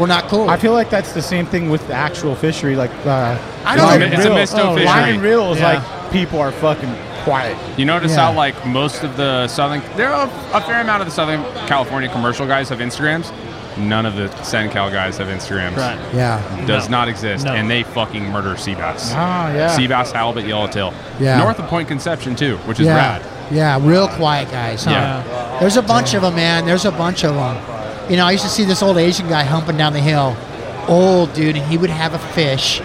we're 0.00 0.06
not 0.08 0.24
cool. 0.28 0.48
I 0.50 0.56
feel 0.56 0.72
like 0.72 0.90
that's 0.90 1.12
the 1.12 1.22
same 1.22 1.46
thing 1.46 1.70
with 1.70 1.86
the 1.86 1.94
actual 1.94 2.34
fishery. 2.34 2.74
Like, 2.76 2.90
uh, 3.06 3.38
I 3.64 3.76
don't 3.76 3.86
line 3.86 4.00
know. 4.00 4.06
and 4.06 4.14
It's 4.14 4.24
a 4.24 4.28
reel. 4.28 4.38
misto 4.38 4.58
Oh, 4.62 4.74
fishery. 4.74 4.86
Line 4.86 5.14
and 5.14 5.22
reel 5.22 5.52
is 5.52 5.58
Yeah. 5.60 5.74
like 5.74 5.82
people 6.12 6.40
are 6.40 6.52
fucking 6.52 6.94
quiet. 7.24 7.56
You 7.78 7.84
notice 7.84 8.12
Yeah. 8.12 8.26
how 8.26 8.32
like 8.32 8.66
most 8.66 9.02
of 9.02 9.16
the 9.16 9.48
southern 9.48 9.82
there 9.96 10.10
are 10.12 10.28
a 10.54 10.60
fair 10.60 10.80
amount 10.80 11.00
of 11.02 11.06
the 11.08 11.12
Southern 11.14 11.42
California 11.66 12.08
commercial 12.10 12.46
guys 12.46 12.68
have 12.68 12.78
Instagrams. 12.78 13.32
None 13.78 14.06
of 14.06 14.16
the 14.16 14.28
CenCal 14.42 14.90
guys 14.90 15.18
have 15.18 15.28
Instagrams. 15.28 15.76
Right. 15.76 15.98
yeah. 16.14 16.40
Does 16.66 16.88
No. 16.88 16.98
not 16.98 17.08
exist, 17.08 17.44
No. 17.44 17.52
and 17.52 17.70
they 17.70 17.82
fucking 17.82 18.24
murder 18.30 18.56
sea 18.56 18.74
bass. 18.74 19.12
Ah, 19.14 19.52
yeah. 19.52 19.68
Sea 19.68 19.86
bass, 19.86 20.12
halibut, 20.12 20.46
yellowtail. 20.46 20.94
Yeah. 21.20 21.38
North 21.38 21.58
of 21.58 21.66
Point 21.66 21.86
Conception 21.86 22.34
too, 22.36 22.56
which 22.64 22.80
is 22.80 22.86
yeah. 22.86 22.94
rad. 22.96 23.22
Yeah, 23.50 23.78
real 23.82 24.08
quiet 24.08 24.50
guys. 24.50 24.84
Huh? 24.84 24.92
Yeah. 24.92 25.58
There's 25.60 25.76
a 25.76 25.82
bunch 25.82 26.14
of 26.14 26.22
them, 26.22 26.34
man. 26.36 26.64
There's 26.64 26.86
a 26.86 26.90
bunch 26.90 27.22
of 27.24 27.34
them. 27.34 27.56
You 28.08 28.16
know, 28.16 28.24
I 28.24 28.30
used 28.32 28.44
to 28.44 28.50
see 28.50 28.64
this 28.64 28.82
old 28.82 28.96
Asian 28.96 29.28
guy 29.28 29.44
humping 29.44 29.76
down 29.76 29.92
the 29.92 30.00
hill. 30.00 30.34
Old 30.88 31.32
dude, 31.34 31.56
and 31.56 31.66
he 31.66 31.76
would 31.76 31.90
have 31.90 32.14
a 32.14 32.18
fish 32.18 32.80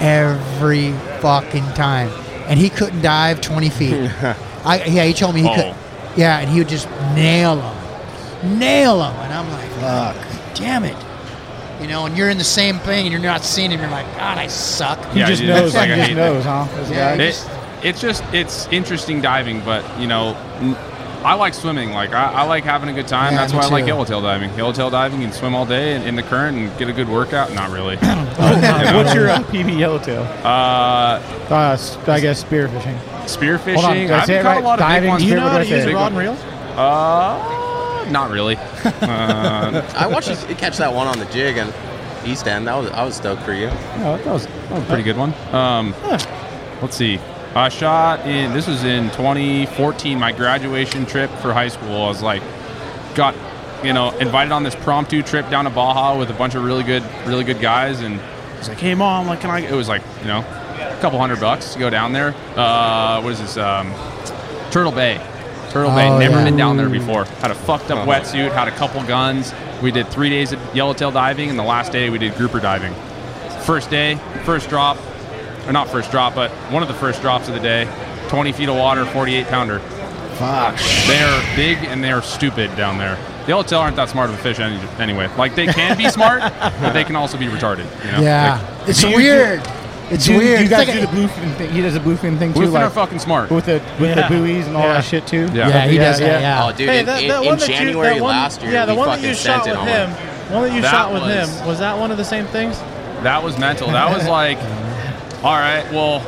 every 0.00 0.92
fucking 1.20 1.64
time. 1.72 2.10
And 2.48 2.58
he 2.58 2.70
couldn't 2.70 3.02
dive 3.02 3.40
20 3.40 3.68
feet. 3.70 3.94
I, 4.64 4.84
yeah, 4.86 5.04
he 5.04 5.12
told 5.12 5.34
me 5.34 5.42
he 5.42 5.48
Oh. 5.48 5.54
could. 5.54 5.74
Yeah, 6.18 6.38
and 6.38 6.48
he 6.48 6.58
would 6.60 6.68
just 6.68 6.88
nail 7.14 7.56
them. 7.56 8.58
Nail 8.58 8.98
them. 9.00 9.14
And 9.16 9.32
I'm 9.32 9.50
like, 9.50 9.68
fuck, 9.80 10.16
damn 10.54 10.84
it. 10.84 10.96
You 11.80 11.88
know, 11.88 12.06
and 12.06 12.16
you're 12.16 12.30
in 12.30 12.38
the 12.38 12.44
same 12.44 12.78
thing 12.78 13.04
and 13.06 13.12
you're 13.12 13.20
not 13.20 13.44
seeing 13.44 13.70
him. 13.70 13.80
You're 13.80 13.90
like, 13.90 14.06
God, 14.16 14.38
I 14.38 14.46
suck. 14.46 14.98
He 15.12 15.18
Yeah, 15.20 15.26
just 15.26 15.40
dude, 15.42 15.50
knows. 15.50 15.66
it's 15.66 15.74
like 15.74 15.90
he 15.90 15.96
just 15.96 16.08
hate 16.08 16.14
knows, 16.16 16.44
huh? 16.44 16.66
Yeah, 16.90 17.16
guy. 17.16 17.22
he 17.22 17.28
It, 17.28 17.50
it's 17.82 18.00
just 18.00 18.24
it's 18.32 18.66
interesting 18.68 19.20
diving, 19.20 19.60
but 19.60 19.84
you 20.00 20.06
know, 20.06 20.34
n- 20.60 20.76
I 21.24 21.34
like 21.34 21.54
swimming. 21.54 21.90
Like 21.92 22.12
I, 22.12 22.32
I 22.32 22.42
like 22.44 22.64
having 22.64 22.88
a 22.88 22.92
good 22.92 23.08
time. 23.08 23.32
Yeah, 23.32 23.38
That's 23.40 23.52
me 23.52 23.58
why 23.58 23.64
I 23.66 23.68
like 23.68 23.86
yellowtail 23.86 24.20
diving. 24.20 24.54
Yellowtail 24.56 24.90
diving, 24.90 25.20
you 25.20 25.26
can 25.28 25.34
swim 25.36 25.54
all 25.54 25.66
day 25.66 25.94
in, 25.96 26.02
in 26.02 26.14
the 26.16 26.22
current 26.22 26.56
and 26.56 26.78
get 26.78 26.88
a 26.88 26.92
good 26.92 27.08
workout. 27.08 27.52
Not 27.52 27.70
really. 27.70 27.96
What's 27.96 29.14
your 29.14 29.28
uh, 29.30 29.38
PB 29.44 29.78
yellowtail? 29.78 30.22
Uh, 30.44 31.20
Uh, 31.50 31.72
s- 31.72 31.96
I 32.08 32.20
guess 32.20 32.42
spearfishing. 32.44 32.96
spearfishing. 33.26 33.78
On, 33.78 33.84
I 34.12 34.20
I've 34.22 34.26
caught 34.28 34.44
right? 34.44 34.58
a 34.58 34.60
lot 34.64 34.74
of 34.74 34.78
Diving, 34.80 35.02
big 35.02 35.08
ones. 35.10 35.22
Do 35.22 35.28
you 35.28 35.34
know 35.36 35.48
how 35.48 35.58
to 35.58 35.66
use 35.66 35.84
a 35.84 35.92
rod 35.94 36.12
and 36.12 36.18
reel? 36.18 36.36
Uh, 36.76 38.06
not 38.10 38.30
really. 38.30 38.56
Uh, 38.86 39.82
I 39.96 40.06
watched 40.06 40.28
you 40.48 40.54
catch 40.54 40.76
that 40.78 40.92
one 40.92 41.06
on 41.08 41.18
the 41.18 41.24
jig 41.26 41.56
and 41.56 41.72
East 42.24 42.46
End. 42.46 42.66
That 42.68 42.76
was 42.76 42.90
I 42.92 43.04
was 43.04 43.16
stoked 43.16 43.42
for 43.42 43.52
you. 43.52 43.66
Oh, 43.68 44.16
that 44.16 44.26
was, 44.26 44.46
that 44.46 44.70
was 44.70 44.82
a 44.82 44.86
pretty 44.86 45.02
good 45.02 45.16
one. 45.16 45.34
Um, 45.52 45.92
let's 46.80 46.96
see. 46.96 47.18
I 47.56 47.70
shot 47.70 48.26
in. 48.26 48.52
This 48.52 48.66
was 48.66 48.84
in 48.84 49.04
2014. 49.12 50.18
My 50.18 50.30
graduation 50.30 51.06
trip 51.06 51.30
for 51.40 51.54
high 51.54 51.68
school. 51.68 52.02
I 52.04 52.08
was 52.08 52.22
like, 52.22 52.42
got, 53.14 53.34
you 53.82 53.94
know, 53.94 54.10
invited 54.18 54.52
on 54.52 54.62
this 54.62 54.74
promptu 54.74 55.24
trip 55.24 55.48
down 55.48 55.64
to 55.64 55.70
Baja 55.70 56.18
with 56.18 56.28
a 56.28 56.34
bunch 56.34 56.54
of 56.54 56.64
really 56.64 56.84
good, 56.84 57.02
really 57.24 57.44
good 57.44 57.58
guys, 57.58 58.00
and 58.00 58.20
I 58.20 58.58
was 58.58 58.68
like, 58.68 58.78
hey 58.78 58.94
mom, 58.94 59.26
like, 59.26 59.40
can 59.40 59.48
I? 59.50 59.60
It 59.60 59.72
was 59.72 59.88
like, 59.88 60.02
you 60.20 60.26
know, 60.26 60.40
a 60.40 60.98
couple 61.00 61.18
hundred 61.18 61.40
bucks 61.40 61.72
to 61.72 61.78
go 61.78 61.88
down 61.88 62.12
there. 62.12 62.34
Uh, 62.56 63.22
what 63.22 63.32
is 63.32 63.40
this? 63.40 63.56
Um, 63.56 63.90
Turtle 64.70 64.92
Bay. 64.92 65.16
Turtle 65.70 65.92
Bay. 65.92 66.08
Oh, 66.08 66.18
Never 66.18 66.36
yeah. 66.36 66.44
been 66.44 66.56
down 66.58 66.76
there 66.76 66.90
before. 66.90 67.24
Had 67.24 67.50
a 67.50 67.54
fucked 67.54 67.90
up 67.90 68.06
wetsuit. 68.06 68.52
Had 68.52 68.68
a 68.68 68.72
couple 68.72 69.02
guns. 69.04 69.54
We 69.82 69.90
did 69.90 70.08
three 70.08 70.28
days 70.28 70.52
of 70.52 70.60
yellowtail 70.76 71.10
diving, 71.10 71.48
and 71.48 71.58
the 71.58 71.62
last 71.64 71.90
day 71.90 72.10
we 72.10 72.18
did 72.18 72.34
grouper 72.34 72.60
diving. 72.60 72.92
First 73.62 73.88
day, 73.88 74.18
first 74.44 74.68
drop, 74.68 74.98
or 75.66 75.72
not 75.72 75.88
first 75.88 76.10
drop, 76.10 76.34
but 76.34 76.50
one 76.72 76.82
of 76.82 76.88
the 76.88 76.94
first 76.94 77.20
drops 77.22 77.48
of 77.48 77.54
the 77.54 77.60
day. 77.60 77.88
20 78.28 78.52
feet 78.52 78.68
of 78.68 78.76
water, 78.76 79.04
48 79.06 79.46
pounder. 79.48 79.78
Fuck. 80.38 80.76
They're 81.06 81.56
big 81.56 81.78
and 81.88 82.02
they're 82.02 82.22
stupid 82.22 82.74
down 82.76 82.98
there. 82.98 83.16
The 83.42 83.48
yellowtail 83.52 83.78
aren't 83.78 83.96
that 83.96 84.08
smart 84.08 84.28
of 84.28 84.34
a 84.34 84.38
fish 84.38 84.58
any, 84.58 84.76
anyway. 84.98 85.28
Like 85.38 85.54
they 85.54 85.66
can 85.66 85.96
be 85.96 86.08
smart, 86.10 86.40
but 86.60 86.92
they 86.92 87.04
can 87.04 87.16
also 87.16 87.38
be 87.38 87.46
retarded. 87.46 87.86
You 88.04 88.12
know? 88.12 88.20
Yeah. 88.20 88.60
Like, 88.80 88.88
it's 88.88 89.00
do 89.00 89.14
weird. 89.14 89.62
it's 90.10 90.26
Do, 90.26 90.36
weird. 90.36 90.42
do 90.42 90.46
you 90.48 90.54
It's 90.58 90.70
guys 90.70 90.88
like 90.88 90.96
do 90.98 91.02
a- 91.04 91.06
the 91.06 91.28
bluefin 91.28 91.54
thing? 91.56 91.70
He 91.70 91.80
does 91.80 91.94
the 91.94 92.00
bluefin 92.00 92.38
thing 92.38 92.52
too, 92.52 92.60
bluefin 92.60 92.80
are 92.86 92.90
fucking 92.90 93.20
smart. 93.20 93.50
with 93.50 93.66
the 93.66 93.80
with 94.00 94.16
Yeah. 94.16 94.28
the 94.28 94.34
buoys 94.36 94.66
and 94.66 94.76
all 94.76 94.82
Yeah. 94.82 94.92
that 94.94 95.04
shit 95.04 95.26
too. 95.26 95.48
Yeah. 95.54 95.68
yeah, 95.68 95.86
he 95.86 95.96
Yeah, 95.96 96.02
does 96.02 96.20
yeah. 96.20 96.40
Yeah. 96.40 96.64
Oh, 96.66 96.72
dude, 96.72 96.88
Hey, 96.88 97.00
in, 97.00 97.06
that, 97.06 97.22
in- 97.22 97.28
that 97.28 97.40
in 97.42 97.46
one 97.48 97.58
that 97.58 97.68
you- 97.68 97.74
January 97.74 98.14
that 98.14 98.22
one- 98.22 98.36
last 98.36 98.62
year, 98.62 98.72
yeah, 98.72 98.84
the 98.84 98.92
we 98.92 98.98
one 98.98 99.08
that 99.08 99.14
fucking 99.16 99.28
you 99.30 99.34
sent 99.36 99.64
shot 99.64 99.78
with 99.78 99.88
him, 99.88 100.10
one. 100.10 100.52
one 100.52 100.62
that 100.68 100.74
you 100.74 100.82
That 100.82 100.90
shot 100.90 101.12
with 101.12 101.22
was- 101.22 101.32
him, 101.60 101.66
was 101.66 101.78
that 101.78 101.96
one 101.98 102.10
of 102.10 102.16
the 102.18 102.24
same 102.24 102.46
things? 102.46 102.76
That 103.22 103.42
was 103.42 103.56
mental. 103.58 103.88
That 103.92 104.12
was 104.12 104.26
like, 104.28 104.58
all 105.44 105.52
right, 105.54 105.84
well, 105.92 106.20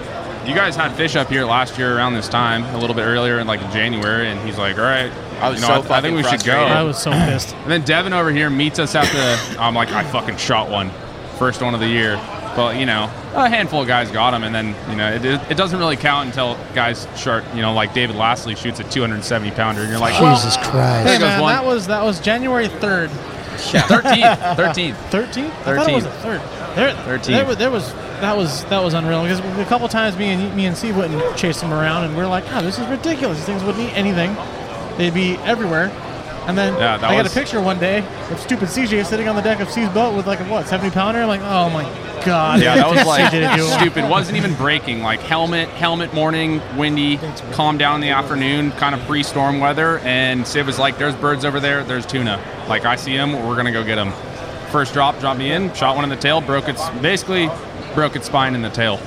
you 0.47 0.55
guys 0.55 0.77
had 0.77 0.93
fish 0.93 1.17
up 1.17 1.29
here 1.29 1.45
last 1.45 1.79
year 1.79 1.97
around 1.97 2.15
this 2.15 2.29
time, 2.29 2.63
a 2.75 2.79
little 2.79 2.97
bit 2.97 3.03
earlier 3.03 3.39
in 3.39 3.47
like 3.47 3.61
January, 3.73 4.29
and 4.31 4.41
he's 4.41 4.59
like, 4.59 4.79
all 4.79 4.85
right, 4.85 5.13
I 5.41 5.51
was 5.51 5.61
you 5.61 5.69
know, 5.69 5.83
so 5.83 5.93
I, 5.93 5.99
I 5.99 6.01
think 6.01 6.17
we 6.17 6.23
should 6.23 6.45
go. 6.45 6.53
frustrated. 6.53 6.73
I 6.73 6.83
was 6.83 6.99
so 7.01 7.11
pissed. 7.11 7.55
And 7.55 7.71
then 7.71 7.83
Devin 7.83 8.13
over 8.13 8.31
here 8.31 8.49
meets 8.51 8.79
us 8.79 8.95
at 8.95 9.07
the. 9.07 9.61
I'm 9.61 9.75
like, 9.75 9.91
I 9.91 10.05
fucking 10.05 10.37
shot 10.37 10.71
one, 10.71 10.91
first 11.39 11.61
one 11.63 11.75
of 11.75 11.81
the 11.81 11.89
year. 11.89 12.17
But 12.57 12.77
you 12.77 12.87
know, 12.87 13.05
a 13.35 13.49
handful 13.49 13.83
of 13.83 13.89
guys 13.89 14.11
got 14.11 14.35
him, 14.35 14.43
and 14.43 14.55
then 14.55 14.75
you 14.91 14.97
know, 14.97 15.13
it, 15.13 15.25
it 15.51 15.57
doesn't 15.57 15.79
really 15.79 15.97
count 15.97 16.27
until 16.29 16.57
guys 16.75 17.07
short. 17.17 17.45
You 17.55 17.63
know, 17.63 17.73
like 17.73 17.95
David 17.95 18.17
Lastly 18.17 18.57
shoots 18.57 18.81
a 18.81 18.85
270 18.85 19.51
pounder, 19.53 19.83
and 19.83 19.91
you're 19.91 20.01
like, 20.01 20.15
Jesus 20.15 20.57
Hey 20.57 20.63
Christ. 20.71 21.05
There 21.07 21.19
goes 21.21 21.29
man, 21.29 21.43
one. 21.43 21.53
that 21.55 21.65
was 21.65 21.87
that 21.87 22.03
was 22.03 22.19
January 22.21 22.67
third, 22.69 23.11
13th, 23.11 24.55
13th. 24.57 24.97
thirteenth. 25.11 25.55
I 25.67 25.77
thought 25.77 25.89
it 25.89 25.95
was 25.95 26.05
the 26.05 26.11
third. 26.11 26.41
There, 26.79 26.95
13th. 27.19 27.25
There, 27.27 27.45
was- 27.45 27.57
there 27.57 27.71
was 27.71 27.93
that 28.21 28.37
was 28.37 28.65
that 28.65 28.83
was 28.83 28.95
unreal 28.95 29.23
because 29.23 29.39
a 29.41 29.65
couple 29.67 29.87
times 29.89 30.17
me 30.17 30.27
and 30.31 30.57
me 30.57 30.67
and 30.67 30.77
Steve 30.77 30.97
went 30.97 31.13
and 31.13 31.37
chased 31.37 31.61
them 31.61 31.73
around, 31.73 32.05
and 32.05 32.17
we 32.17 32.23
are 32.23 32.27
like, 32.27 32.45
oh, 32.53 32.63
this 32.63 32.79
is 32.79 32.87
ridiculous. 32.89 33.37
These 33.39 33.47
things 33.47 33.63
wouldn't 33.65 33.85
eat 33.89 33.95
anything. 33.97 34.35
They'd 34.97 35.15
be 35.15 35.37
everywhere. 35.39 35.91
And 36.49 36.57
then 36.57 36.73
Yeah, 36.79 36.95
I 36.95 36.99
got 36.99 37.25
was- 37.25 37.33
a 37.33 37.39
picture 37.39 37.61
one 37.61 37.79
day 37.79 37.99
of 38.31 38.41
stupid 38.41 38.69
CJ 38.71 39.05
sitting 39.05 39.29
on 39.29 39.37
the 39.37 39.43
deck 39.43 39.61
of 39.61 39.69
Steve's 39.71 39.93
boat 39.93 40.17
with 40.17 40.27
like 40.27 40.41
a 40.41 40.45
what, 40.45 40.67
70 40.67 40.91
pounder? 40.91 41.21
I'm 41.21 41.29
like, 41.29 41.43
oh 41.43 41.69
my 41.71 41.85
god. 42.25 42.61
Yeah, 42.61 42.75
that 42.77 42.89
was 42.91 43.05
like 43.07 43.31
CJ 43.31 43.51
to 43.51 43.57
do 43.57 43.65
it. 43.67 43.79
stupid. 43.81 44.09
Wasn't 44.09 44.37
even 44.37 44.55
breaking. 44.55 45.03
Like 45.03 45.21
helmet, 45.21 45.69
helmet 45.69 46.13
morning, 46.15 46.61
windy, 46.77 47.19
calm 47.53 47.77
down 47.79 47.97
in 47.97 48.01
the 48.01 48.11
afternoon, 48.11 48.71
kind 48.73 48.95
of 48.95 49.01
pre-storm 49.07 49.61
weather. 49.61 49.99
And 49.99 50.47
Sid 50.47 50.65
was 50.67 50.79
like, 50.79 50.97
"There's 50.99 51.15
birds 51.17 51.45
over 51.45 51.61
there. 51.61 51.85
There's 51.85 52.07
tuna. 52.07 52.41
Like 52.67 52.85
I 52.87 52.97
see 52.97 53.15
them. 53.17 53.47
We're 53.47 53.55
gonna 53.57 53.71
go 53.73 53.85
get 53.85 53.97
them." 53.97 54.13
First 54.71 54.93
drop, 54.93 55.19
dropped 55.21 55.39
me 55.39 55.53
in, 55.53 55.73
shot 55.75 55.95
one 55.95 56.05
in 56.05 56.11
the 56.11 56.17
tail, 56.17 56.41
broke 56.41 56.69
its 56.69 56.89
basically 57.01 57.49
broke 57.95 58.17
its 58.17 58.27
spine 58.27 58.55
in 58.55 58.61
the 58.63 58.69
tail, 58.71 59.01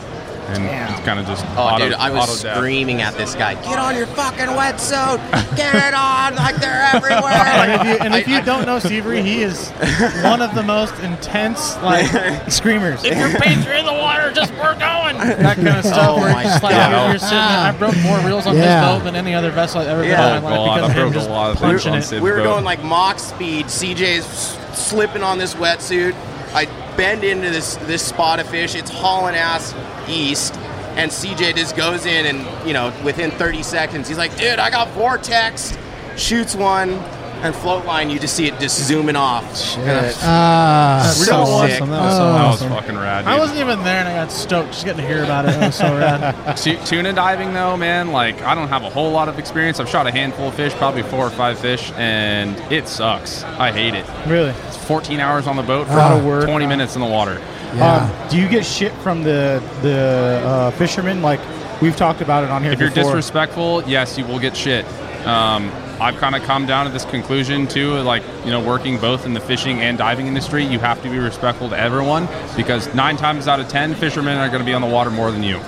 and 0.50 0.64
it's 0.92 1.00
kind 1.06 1.20
of 1.20 1.26
just 1.28 1.46
Oh, 1.56 1.62
auto, 1.62 1.86
dude, 1.90 1.94
I 1.94 2.10
was 2.10 2.24
auto 2.30 2.44
death. 2.44 2.58
screaming 2.58 3.02
at 3.02 3.14
this 3.14 3.36
guy. 3.36 3.54
Get 3.64 3.78
on 3.78 3.96
your 3.96 4.08
fucking 4.08 4.48
wetsuit. 4.58 5.18
Get 5.56 5.76
it 5.76 5.94
on. 5.94 6.36
Like 6.36 6.56
they're 6.56 6.82
everywhere. 6.96 7.32
And 7.32 7.72
if 7.82 7.88
you, 7.88 8.06
and 8.06 8.16
if 8.16 8.28
I- 8.28 8.32
you 8.32 8.38
I- 8.38 8.42
don't 8.42 8.66
know 8.66 8.80
Seabury, 8.80 9.22
he 9.22 9.44
is 9.44 9.70
one 10.24 10.42
of 10.42 10.56
the 10.56 10.64
most 10.64 10.98
intense, 11.02 11.78
like 11.78 12.52
Screamers. 12.52 13.04
if 13.04 13.16
your 13.18 13.30
pants 13.40 13.68
are 13.68 13.74
in 13.74 13.86
the 13.86 13.94
water, 13.94 14.32
just 14.32 14.52
we're 14.54 14.76
going. 15.18 15.28
That 15.44 15.56
kind 15.56 15.68
of 15.70 15.86
stuff. 15.86 16.10
Oh 16.10 16.20
my 16.20 16.44
just 16.44 16.64
like 16.64 16.76
God. 16.76 16.92
you're, 16.92 17.10
you're 17.12 17.20
sitting 17.20 17.38
there. 17.38 17.58
I 17.60 17.72
broke 17.78 17.98
more 18.04 18.20
reels 18.20 18.48
on 18.48 18.56
Yeah. 18.56 18.82
his 18.94 18.98
boat 19.00 19.04
than 19.06 19.16
any 19.16 19.34
other 19.34 19.52
vessel 19.52 19.82
I've 19.82 19.88
ever 19.88 20.04
Yeah. 20.04 20.18
been 20.18 20.20
on 20.32 20.38
in 20.38 20.44
my 20.44 20.50
life 20.58 20.60
oh, 20.60 20.64
I 20.72 20.76
because 20.76 20.90
of 20.90 20.96
broke 20.96 21.14
him 21.26 21.32
a 21.32 21.34
lot 21.34 21.52
of 21.52 21.60
things 21.60 21.72
punching 21.84 21.94
it. 21.96 22.02
Sid's 22.04 22.22
we 22.22 22.32
were 22.32 22.38
boat. 22.38 22.44
going 22.44 22.64
like 22.66 22.84
Mach 22.84 23.20
speed. 23.20 23.66
CJ's 23.68 24.26
s- 24.26 24.58
slipping 24.90 25.24
on 25.24 25.38
this 25.38 25.54
wetsuit. 25.56 26.16
I 26.54 26.66
bend 26.98 27.24
into 27.24 27.50
this 27.50 27.76
this 27.88 28.02
spot 28.02 28.40
of 28.40 28.48
fish. 28.50 28.76
It's 28.76 28.92
hauling 28.92 29.36
ass 29.36 29.74
east, 30.08 30.56
and 30.98 31.10
CJ 31.12 31.56
just 31.56 31.76
goes 31.78 32.06
in 32.06 32.26
and 32.26 32.68
you 32.68 32.74
know 32.74 32.92
within 33.04 33.32
30 33.32 33.64
seconds 33.64 34.08
he's 34.10 34.18
like, 34.18 34.36
dude, 34.38 34.60
I 34.60 34.70
got 34.70 34.90
vortex. 34.90 35.78
Shoots 36.18 36.56
one, 36.56 37.02
and 37.44 37.56
float 37.56 37.86
line. 37.86 38.10
You 38.10 38.20
just 38.20 38.36
see 38.36 38.48
it 38.48 38.60
just 38.60 38.80
zooming 38.88 39.16
off. 39.16 39.44
And 39.78 40.16
Ah, 40.22 41.02
That's 41.04 41.20
We're 41.20 41.26
so 41.26 41.32
so 41.46 41.52
awesome. 41.52 41.70
sick. 41.70 41.80
That 41.80 42.02
was 42.02 42.16
so 42.18 42.34
That 42.34 42.48
was 42.48 42.62
awesome. 42.62 42.70
fucking 42.70 42.98
rad. 42.98 43.26
I 43.28 43.38
wasn't 43.40 43.60
even 43.60 43.84
there, 43.84 44.00
and 44.00 44.08
I 44.08 44.14
got 44.16 44.32
stoked 44.32 44.72
just 44.74 44.86
getting 44.86 45.02
to 45.02 45.08
hear 45.08 45.24
about 45.24 45.46
it. 45.46 45.56
It 45.56 45.60
was 45.66 45.76
so 45.76 45.98
rad. 45.98 46.58
Tu- 46.58 46.78
tuna 46.86 47.14
diving 47.14 47.54
though, 47.54 47.76
man, 47.78 48.12
like 48.12 48.42
I 48.44 48.54
don't 48.56 48.68
have 48.70 48.84
a 48.84 48.90
whole 48.90 49.12
lot 49.12 49.28
of 49.30 49.40
experience. 49.40 49.80
I've 49.80 49.90
shot 49.90 50.08
a 50.08 50.12
handful 50.12 50.48
of 50.50 50.56
fish, 50.56 50.74
probably 50.74 51.04
four 51.04 51.26
or 51.26 51.30
five 51.32 51.58
fish, 51.60 51.92
and 51.98 52.58
it 52.72 52.88
sucks. 52.88 53.44
I 53.44 53.72
hate 53.72 53.96
it. 53.96 54.06
Really? 54.28 54.52
It's 54.68 54.78
14 54.78 55.20
hours 55.20 55.48
on 55.48 55.56
the 55.56 55.64
boat 55.64 55.88
for 55.88 55.96
Lot 55.96 56.18
of 56.18 56.26
work. 56.26 56.46
20 56.46 56.66
minutes 56.68 56.96
in 56.96 57.02
the 57.02 57.08
water. 57.08 57.42
Yeah. 57.76 57.96
Um, 58.24 58.30
do 58.30 58.38
you 58.38 58.48
get 58.50 58.66
shit 58.66 58.92
from 58.96 59.24
the 59.24 59.64
the 59.82 60.42
uh, 60.46 60.72
fishermen? 60.72 61.22
Like 61.22 61.40
we've 61.82 61.96
talked 61.96 62.22
about 62.22 62.44
it 62.44 62.50
on 62.50 62.62
here 62.64 62.74
If 62.74 62.80
you're 62.80 62.90
before. 62.90 63.04
disrespectful, 63.16 63.84
yes, 63.88 64.18
you 64.18 64.26
will 64.26 64.40
get 64.40 64.56
shit. 64.58 64.86
Um, 65.26 65.72
I've 66.02 66.18
kind 66.18 66.36
of 66.36 66.42
come 66.44 66.66
down 66.66 66.88
to 66.88 66.92
this 66.92 67.06
conclusion 67.06 67.68
too, 67.68 67.94
like 68.00 68.24
you 68.44 68.50
know, 68.52 68.60
working 68.60 68.98
both 68.98 69.26
in 69.26 69.34
the 69.34 69.40
fishing 69.40 69.82
and 69.82 69.98
diving 69.98 70.26
industry, 70.28 70.66
you 70.66 70.80
have 70.80 71.02
to 71.04 71.10
be 71.10 71.20
respectful 71.20 71.70
to 71.70 71.80
everyone 71.80 72.28
because 72.58 72.92
nine 72.96 73.18
times 73.18 73.48
out 73.48 73.60
of 73.60 73.68
ten, 73.68 73.94
fishermen 73.94 74.38
are 74.40 74.48
going 74.48 74.60
to 74.62 74.66
be 74.66 74.74
on 74.74 74.82
the 74.82 74.88
water 74.88 75.12
more 75.12 75.32
than 75.32 75.44
you. 75.44 75.60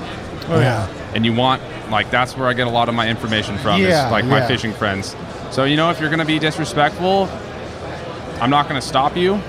Oh, 0.50 0.60
yeah. 0.60 0.88
and 1.14 1.24
you 1.26 1.34
want 1.34 1.62
like 1.92 2.10
that's 2.10 2.36
where 2.36 2.48
I 2.48 2.54
get 2.54 2.68
a 2.68 2.72
lot 2.72 2.90
of 2.90 2.96
my 2.96 3.08
information 3.08 3.58
from 3.60 3.80
Yeah, 3.80 4.08
is 4.08 4.12
like 4.12 4.26
my 4.26 4.46
fishing 4.48 4.74
friends. 4.74 5.16
So 5.52 5.66
you 5.66 5.78
know 5.78 5.92
if 5.92 6.00
you're 6.00 6.10
going 6.10 6.20
to 6.20 6.26
be 6.26 6.40
disrespectful, 6.40 7.30
I'm 8.42 8.50
not 8.50 8.68
going 8.68 8.82
to 8.82 8.86
stop 8.86 9.16
you, 9.16 9.40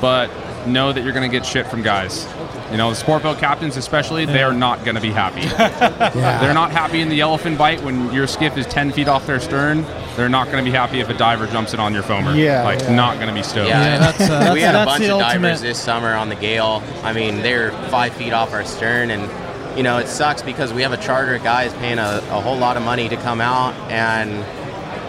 but 0.00 0.30
know 0.66 0.92
that 0.92 1.02
you're 1.02 1.12
going 1.12 1.28
to 1.28 1.34
get 1.34 1.46
shit 1.46 1.66
from 1.66 1.82
guys. 1.82 2.28
You 2.70 2.76
know, 2.76 2.90
the 2.90 2.96
sport 2.96 3.22
boat 3.22 3.38
captains 3.38 3.76
especially, 3.76 4.26
they're 4.26 4.52
not 4.52 4.84
going 4.84 4.96
to 4.96 5.00
be 5.00 5.10
happy. 5.10 5.42
Yeah. 6.16 6.40
They're 6.40 6.54
not 6.54 6.70
happy 6.70 7.00
in 7.00 7.08
the 7.08 7.20
elephant 7.20 7.58
bite 7.58 7.82
when 7.82 8.12
your 8.12 8.26
skiff 8.26 8.56
is 8.56 8.66
10 8.66 8.92
feet 8.92 9.08
off 9.08 9.26
their 9.26 9.40
stern. 9.40 9.84
They're 10.16 10.28
not 10.28 10.46
going 10.50 10.64
to 10.64 10.70
be 10.70 10.74
happy 10.74 11.00
if 11.00 11.08
a 11.08 11.14
diver 11.14 11.46
jumps 11.46 11.74
in 11.74 11.80
on 11.80 11.92
your 11.92 12.02
foamer. 12.02 12.36
Yeah, 12.36 12.62
Like, 12.64 12.80
yeah. 12.80 12.94
not 12.94 13.16
going 13.16 13.28
to 13.28 13.34
be 13.34 13.42
stoked. 13.42 13.68
Yeah, 13.68 13.98
that's, 13.98 14.20
uh, 14.22 14.26
that's- 14.28 14.54
we 14.54 14.60
had 14.62 14.74
a 14.74 14.84
bunch 14.84 15.04
of 15.04 15.10
ultimate- 15.10 15.32
divers 15.34 15.60
this 15.60 15.78
summer 15.78 16.14
on 16.14 16.28
the 16.30 16.34
Gale. 16.36 16.82
I 17.02 17.12
mean, 17.12 17.42
they're 17.42 17.70
five 17.90 18.14
feet 18.14 18.32
off 18.32 18.52
our 18.52 18.64
stern, 18.64 19.10
and 19.10 19.76
you 19.76 19.82
know 19.82 19.98
it 19.98 20.08
sucks 20.08 20.40
because 20.42 20.72
we 20.72 20.80
have 20.82 20.92
a 20.92 20.96
charter 20.96 21.34
of 21.34 21.42
guys 21.44 21.72
paying 21.74 21.98
a, 21.98 22.22
a 22.30 22.40
whole 22.40 22.56
lot 22.56 22.76
of 22.78 22.82
money 22.82 23.08
to 23.10 23.16
come 23.18 23.40
out, 23.42 23.74
and 23.90 24.42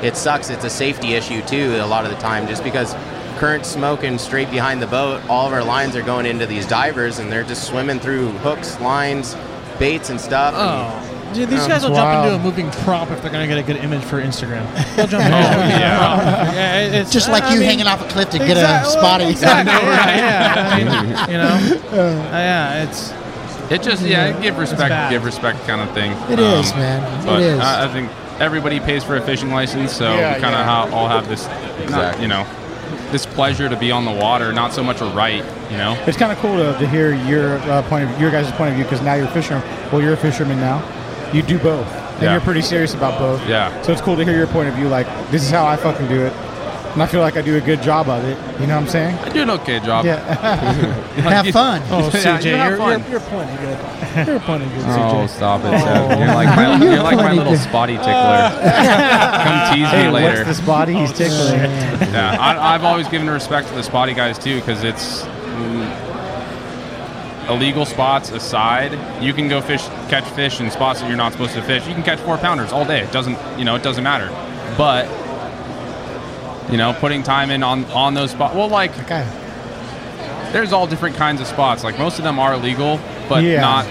it 0.05 0.17
sucks. 0.17 0.49
It's 0.49 0.65
a 0.65 0.69
safety 0.69 1.13
issue 1.13 1.41
too 1.43 1.77
a 1.81 1.85
lot 1.87 2.03
of 2.05 2.11
the 2.11 2.17
time, 2.17 2.47
just 2.47 2.63
because 2.63 2.93
current 3.37 3.65
smoking 3.65 4.17
straight 4.17 4.51
behind 4.51 4.81
the 4.81 4.87
boat. 4.87 5.21
All 5.29 5.47
of 5.47 5.53
our 5.53 5.63
lines 5.63 5.95
are 5.95 6.01
going 6.01 6.25
into 6.25 6.45
these 6.45 6.67
divers, 6.67 7.19
and 7.19 7.31
they're 7.31 7.43
just 7.45 7.63
swimming 7.65 7.99
through 8.01 8.29
hooks, 8.39 8.77
lines, 8.81 9.35
baits, 9.79 10.09
and 10.09 10.19
stuff. 10.19 10.53
and 10.53 10.63
Oh, 10.63 11.16
Dude, 11.38 11.49
these 11.49 11.67
guys 11.67 11.83
will 11.83 11.93
That's 11.93 12.01
jump 12.01 12.25
into 12.25 12.35
a 12.35 12.39
moving 12.43 12.69
prop 12.83 13.11
if 13.11 13.21
they're 13.21 13.31
gonna 13.31 13.47
get 13.47 13.57
a 13.59 13.63
good 13.63 13.77
image 13.77 14.03
for 14.03 14.19
Instagram. 14.21 14.65
They'll 14.95 15.07
jump. 15.07 15.23
Oh, 15.23 15.27
into 15.27 15.38
a 15.38 15.79
yeah. 15.79 15.97
prop. 15.97 16.53
yeah. 16.53 16.79
it- 16.81 16.93
It's 16.95 17.11
Just 17.11 17.29
like 17.29 17.43
I 17.43 17.53
you 17.53 17.59
mean, 17.59 17.69
hanging 17.69 17.88
off 17.88 18.01
a 18.03 18.07
cliff 18.09 18.29
to 18.31 18.39
get 18.39 18.51
exact- 18.57 18.88
a 18.88 18.89
spotty. 18.89 19.25
Exactly. 19.25 19.73
yeah, 19.88 20.17
yeah. 20.17 20.69
I 20.69 20.77
mean, 20.77 21.29
you 21.29 21.38
know. 21.38 22.01
Uh, 22.01 22.21
yeah, 22.31 22.83
it's 22.83 23.13
It 23.71 23.83
just 23.83 24.01
yeah, 24.01 24.31
give 24.41 24.57
respect, 24.57 25.11
give 25.11 25.23
respect 25.25 25.59
kind 25.67 25.81
of 25.81 25.91
thing. 25.91 26.11
It 26.31 26.31
It 26.33 26.39
is, 26.39 26.65
is, 26.67 26.73
man. 26.75 27.21
It 27.21 27.25
But 27.25 27.41
is. 27.41 27.59
I, 27.59 27.85
I 27.85 27.88
think 27.93 28.09
everybody 28.39 28.79
pays 28.79 29.03
for 29.03 29.15
a 29.15 29.21
fishing 29.21 29.51
license, 29.51 29.91
so 29.93 30.15
Yeah, 30.15 30.35
we 30.35 30.41
kind 30.41 30.55
of 30.55 30.61
yeah. 30.61 30.65
ha- 30.65 30.89
all 30.91 31.07
have 31.07 31.27
this, 31.29 31.45
not, 31.45 31.81
Exactly. 31.83 32.21
you 32.23 32.27
know, 32.29 32.45
this 33.11 33.25
pleasure 33.25 33.69
to 33.69 33.75
be 33.77 33.91
on 33.91 34.05
the 34.05 34.11
water, 34.11 34.51
not 34.53 34.73
so 34.73 34.83
much 34.83 35.01
a 35.01 35.05
right, 35.05 35.43
you 35.71 35.77
know. 35.77 35.95
It's 36.07 36.17
kind 36.17 36.31
of 36.31 36.38
cool 36.39 36.55
to, 36.57 36.77
to 36.79 36.88
hear 36.88 37.13
your 37.13 37.57
uh, 37.69 37.81
point 37.83 38.09
of 38.09 38.19
your 38.19 38.31
guys' 38.31 38.51
point 38.53 38.69
of 38.71 38.75
view 38.75 38.83
because 38.85 39.01
now 39.01 39.13
you're 39.13 39.27
a 39.27 39.31
fisherman. 39.31 39.63
Well, 39.91 40.01
you're 40.01 40.13
a 40.13 40.17
fisherman 40.17 40.59
now. 40.59 40.81
You 41.34 41.41
do 41.41 41.59
both, 41.59 41.88
and 41.88 42.21
Yeah. 42.23 42.32
you're 42.34 42.41
pretty 42.41 42.61
serious 42.61 42.93
about 42.93 43.19
both. 43.19 43.45
Yeah. 43.47 43.69
So 43.82 43.91
it's 43.91 44.01
cool 44.01 44.15
to 44.15 44.23
hear 44.23 44.36
your 44.38 44.47
point 44.47 44.69
of 44.69 44.75
view. 44.75 44.88
Like 44.88 45.07
this 45.32 45.43
is 45.43 45.49
how 45.51 45.65
I 45.65 45.75
fucking 45.75 46.07
do 46.07 46.25
it, 46.25 46.34
and 46.93 47.03
I 47.03 47.05
feel 47.05 47.21
like 47.21 47.36
I 47.38 47.41
do 47.41 47.57
a 47.57 47.61
good 47.61 47.82
job 47.82 48.07
of 48.09 48.23
it. 48.23 48.38
You 48.61 48.67
know 48.67 48.75
what 48.75 48.84
I'm 48.84 48.88
saying? 48.88 49.17
I 49.19 49.30
do 49.30 49.41
an 49.41 49.49
okay 49.51 49.80
job. 49.82 50.05
Yeah. 50.05 50.17
Have 51.17 51.47
fun. 51.53 51.82
oh 51.91 52.09
Yeah, 52.13 52.39
CJ, 52.39 52.45
you 52.45 52.55
have 52.55 52.69
you're, 52.69 52.78
fun. 52.78 52.99
you're, 53.01 53.09
you're 53.11 53.19
pointing 53.19 53.55
good. 53.57 53.78
You're 54.28 54.39
plenty 54.39 54.65
good, 54.65 54.86
Oh, 54.86 55.25
CJ. 55.25 55.30
stop 55.30 55.61
it, 55.65 55.80
Seth. 55.80 56.17
You're 56.19 56.28
like 56.34 56.55
my, 56.55 56.78
you're 56.84 57.03
like 57.03 57.17
my 57.17 57.34
little 57.34 57.55
spotty 57.57 57.97
tickler. 57.97 58.49
Come 59.43 59.75
tease 59.75 59.88
hey, 59.89 60.05
me 60.07 60.11
later. 60.11 60.43
what's 60.45 60.57
this 60.57 60.61
body 60.65 60.93
he's 60.93 61.11
tickling? 61.13 61.59
Yeah, 62.13 62.38
I, 62.39 62.73
I've 62.75 62.84
always 62.84 63.07
given 63.09 63.30
respect 63.30 63.67
to 63.69 63.75
the 63.75 63.84
spotty 63.84 64.13
guys 64.15 64.39
too, 64.39 64.59
because 64.59 64.84
it's 64.84 65.23
mm, 65.23 66.06
illegal 67.49 67.85
spots 67.85 68.29
aside. 68.31 68.91
You 69.23 69.33
can 69.33 69.47
go 69.47 69.61
fish, 69.61 69.83
catch 70.09 70.25
fish 70.31 70.59
in 70.59 70.69
spots 70.71 70.99
that 71.01 71.07
you're 71.07 71.17
not 71.17 71.31
supposed 71.31 71.53
to 71.53 71.61
fish. 71.61 71.87
You 71.87 71.93
can 71.93 72.03
catch 72.03 72.19
four 72.19 72.37
pounders 72.37 72.71
all 72.71 72.85
day. 72.85 73.01
It 73.01 73.11
doesn't, 73.11 73.37
you 73.57 73.65
know, 73.65 73.75
it 73.75 73.83
doesn't 73.83 74.03
matter. 74.03 74.27
But 74.77 75.07
you 76.71 76.77
know, 76.77 76.93
putting 76.93 77.23
time 77.23 77.49
in 77.49 77.63
on 77.63 77.85
on 77.85 78.13
those 78.13 78.31
spots. 78.31 78.53
Well, 78.55 78.67
like 78.67 78.97
Okay. 78.99 79.25
there's 80.51 80.73
all 80.73 80.85
different 80.87 81.15
kinds 81.15 81.39
of 81.41 81.47
spots. 81.47 81.83
Like 81.83 81.97
most 81.97 82.17
of 82.17 82.23
them 82.25 82.39
are 82.39 82.57
legal, 82.57 82.99
but 83.29 83.43
Yeah. 83.43 83.61
not 83.61 83.85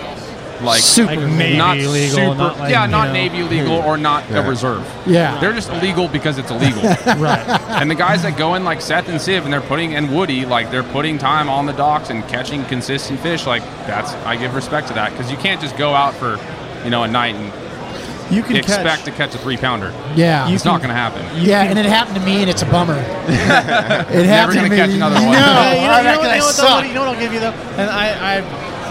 like 0.63 0.81
Super. 0.81 1.15
Like 1.17 1.31
Navy 1.33 1.57
not 1.57 1.77
legal, 1.77 2.17
super, 2.17 2.35
not 2.35 2.59
like, 2.59 2.71
yeah, 2.71 2.87
not 2.87 3.07
know. 3.09 3.13
Navy 3.13 3.43
legal 3.43 3.75
or 3.77 3.97
not 3.97 4.31
a 4.31 4.43
reserve. 4.43 4.87
Yeah. 5.07 5.39
They're 5.41 5.53
just 5.53 5.71
illegal 5.71 6.09
because 6.09 6.39
it's 6.39 6.51
illegal. 6.51 6.83
Right. 7.17 7.39
and 7.71 7.91
the 7.91 7.95
guys 7.95 8.23
that 8.23 8.37
go 8.37 8.55
in 8.55 8.65
like 8.65 8.81
Seth 8.81 9.09
and 9.09 9.19
Siv 9.19 9.45
and 9.45 9.53
they're 9.53 9.61
putting 9.61 9.95
and 9.95 10.15
Woody, 10.15 10.45
like 10.45 10.71
they're 10.71 10.83
putting 10.83 11.19
time 11.19 11.49
on 11.49 11.67
the 11.67 11.73
docks 11.73 12.11
and 12.11 12.27
catching 12.29 12.65
consistent 12.67 13.21
fish, 13.21 13.47
like 13.47 13.63
that's 13.87 14.13
I 14.27 14.37
give 14.37 14.55
respect 14.55 14.89
to 14.89 14.95
that 14.95 15.11
because 15.13 15.31
you 15.31 15.37
can't 15.39 15.61
just 15.61 15.77
go 15.77 15.95
out 15.95 16.15
for, 16.15 16.39
you 16.85 16.91
know, 16.91 17.03
a 17.05 17.09
night 17.09 17.35
and 17.35 18.35
You 18.35 18.43
can 18.43 18.57
expect 18.57 18.85
catch. 18.85 19.05
to 19.05 19.11
catch 19.13 19.35
a 19.35 19.39
three 19.39 19.57
pounder. 19.57 19.93
Yeah. 20.17 20.49
It's 20.51 20.65
not 20.65 20.79
going 20.81 20.89
to 20.91 20.95
happen. 20.97 21.23
yeah, 21.41 21.63
and 21.63 21.79
it 21.79 21.87
happened 21.87 22.17
to 22.17 22.23
me, 22.25 22.41
and 22.43 22.51
it's 22.51 22.63
a 22.63 22.67
bummer. 22.67 22.95
it 23.29 23.29
Never 23.29 24.25
happened 24.27 24.57
gonna 24.57 24.69
to 24.69 24.71
me. 24.71 24.77
catch 24.77 24.91
another 24.91 25.15
one. 25.17 25.25
No, 25.27 25.31
you 25.31 25.37
know, 25.37 25.39
you 25.39 25.87
know, 25.87 25.87
what- 25.87 25.95
I 25.95 26.01
you 26.01 26.05
know 26.05 26.19
what, 26.19 26.39
though, 26.41 26.51
suck. 26.51 26.77
Woody, 26.77 26.89
you 26.89 26.95
know 26.95 27.01
what 27.07 27.15
I'll 27.15 27.21
give 27.21 27.33
you 27.33 27.41
though, 27.41 27.53
and 27.79 27.89
I, 27.91 28.39
I, 28.39 28.41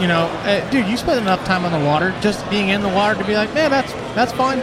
you 0.02 0.08
know, 0.08 0.26
uh, 0.44 0.70
dude, 0.70 0.88
you 0.88 0.98
spend 0.98 1.20
enough 1.20 1.44
time 1.46 1.66
on 1.66 1.72
the 1.72 1.86
water, 1.86 2.14
just 2.22 2.48
being 2.50 2.70
in 2.70 2.82
the 2.82 2.90
water 2.90 3.16
to 3.20 3.26
be 3.26 3.36
like, 3.36 3.54
man, 3.54 3.72
that's 3.72 3.92
that's 4.16 4.32
fine, 4.34 4.60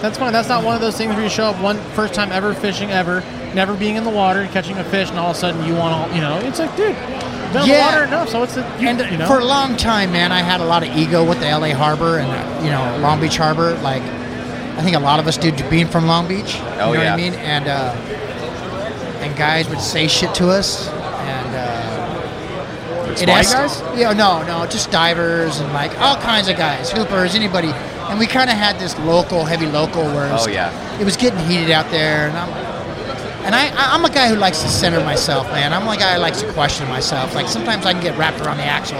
that's 0.00 0.18
fine. 0.18 0.32
That's 0.32 0.48
not 0.48 0.64
one 0.64 0.74
of 0.74 0.80
those 0.80 0.96
things 0.96 1.14
where 1.14 1.22
you 1.24 1.30
show 1.30 1.44
up 1.46 1.60
one 1.62 1.78
first 1.94 2.14
time 2.14 2.32
ever 2.32 2.52
fishing 2.54 2.90
ever, 2.90 3.22
never 3.54 3.74
being 3.74 3.96
in 3.96 4.04
the 4.04 4.10
water, 4.10 4.46
catching 4.52 4.76
a 4.78 4.84
fish, 4.84 5.10
and 5.10 5.18
all 5.18 5.30
of 5.30 5.36
a 5.36 5.38
sudden 5.38 5.64
you 5.66 5.74
want 5.74 5.94
all, 5.94 6.14
you 6.14 6.20
know, 6.20 6.38
it's 6.40 6.58
like, 6.58 6.74
dude, 6.76 6.88
you've 6.88 6.96
been 6.98 7.16
in 7.46 7.52
the 7.52 7.66
Yeah. 7.68 7.86
water 7.86 8.04
enough, 8.04 8.28
so 8.28 8.42
it's 8.42 8.54
the, 8.54 8.62
you, 8.80 8.88
and 8.88 8.98
you 9.10 9.18
know, 9.18 9.26
for 9.26 9.38
a 9.38 9.44
long 9.44 9.76
time, 9.76 10.12
man, 10.12 10.32
I 10.32 10.40
had 10.40 10.60
a 10.60 10.64
lot 10.64 10.82
of 10.86 10.96
ego 10.96 11.24
with 11.24 11.38
the 11.40 11.46
LA 11.46 11.74
Harbor 11.74 12.18
and 12.18 12.30
uh, 12.30 12.64
you 12.64 12.70
know 12.70 12.98
Long 13.00 13.20
Beach 13.20 13.36
Harbor. 13.36 13.74
Like, 13.82 14.02
I 14.02 14.82
think 14.82 14.96
a 14.96 15.00
lot 15.00 15.20
of 15.20 15.26
us 15.26 15.36
do 15.36 15.52
being 15.68 15.86
from 15.86 16.06
Long 16.06 16.26
Beach. 16.26 16.54
You 16.56 16.60
Oh, 16.62 16.92
know 16.92 16.92
yeah. 16.94 16.98
what 16.98 17.06
I 17.08 17.16
mean? 17.16 17.34
And 17.34 17.68
uh, 17.68 17.94
and 19.22 19.36
guys 19.36 19.68
would 19.68 19.80
say 19.80 20.08
shit 20.08 20.34
to 20.36 20.48
us, 20.50 20.88
and 20.88 21.54
uh, 21.54 21.91
it 23.20 23.28
es- 23.28 23.52
guys? 23.52 23.82
Yeah, 23.98 24.12
no, 24.12 24.42
no, 24.46 24.64
just 24.66 24.90
divers 24.90 25.58
and 25.60 25.72
like 25.72 25.98
all 26.00 26.16
kinds 26.16 26.48
of 26.48 26.56
guys, 26.56 26.90
hoopers, 26.90 27.34
anybody. 27.34 27.68
And 28.08 28.18
we 28.18 28.26
kind 28.26 28.48
of 28.50 28.56
had 28.56 28.78
this 28.78 28.98
local, 29.00 29.44
heavy 29.44 29.66
local, 29.66 30.04
where 30.04 30.26
it 30.28 30.32
was, 30.32 30.46
Oh, 30.46 30.50
yeah. 30.50 30.70
it 31.00 31.04
was 31.04 31.16
getting 31.16 31.38
heated 31.40 31.70
out 31.70 31.90
there, 31.90 32.28
and 32.28 32.36
I'm 32.38 32.48
and 33.44 33.54
I, 33.56 33.68
I- 33.70 33.94
I'm 33.94 34.04
a 34.04 34.10
guy 34.10 34.28
who 34.28 34.36
likes 34.36 34.62
to 34.62 34.68
center 34.68 35.00
myself, 35.04 35.48
man. 35.50 35.72
I'm 35.72 35.86
a 35.88 35.96
guy 35.96 36.14
who 36.14 36.20
likes 36.20 36.40
to 36.42 36.52
question 36.52 36.88
myself. 36.88 37.34
Like 37.34 37.48
sometimes 37.48 37.84
I 37.86 37.92
can 37.92 38.00
get 38.02 38.16
wrapped 38.16 38.40
around 38.40 38.58
the 38.58 38.64
axle. 38.64 38.98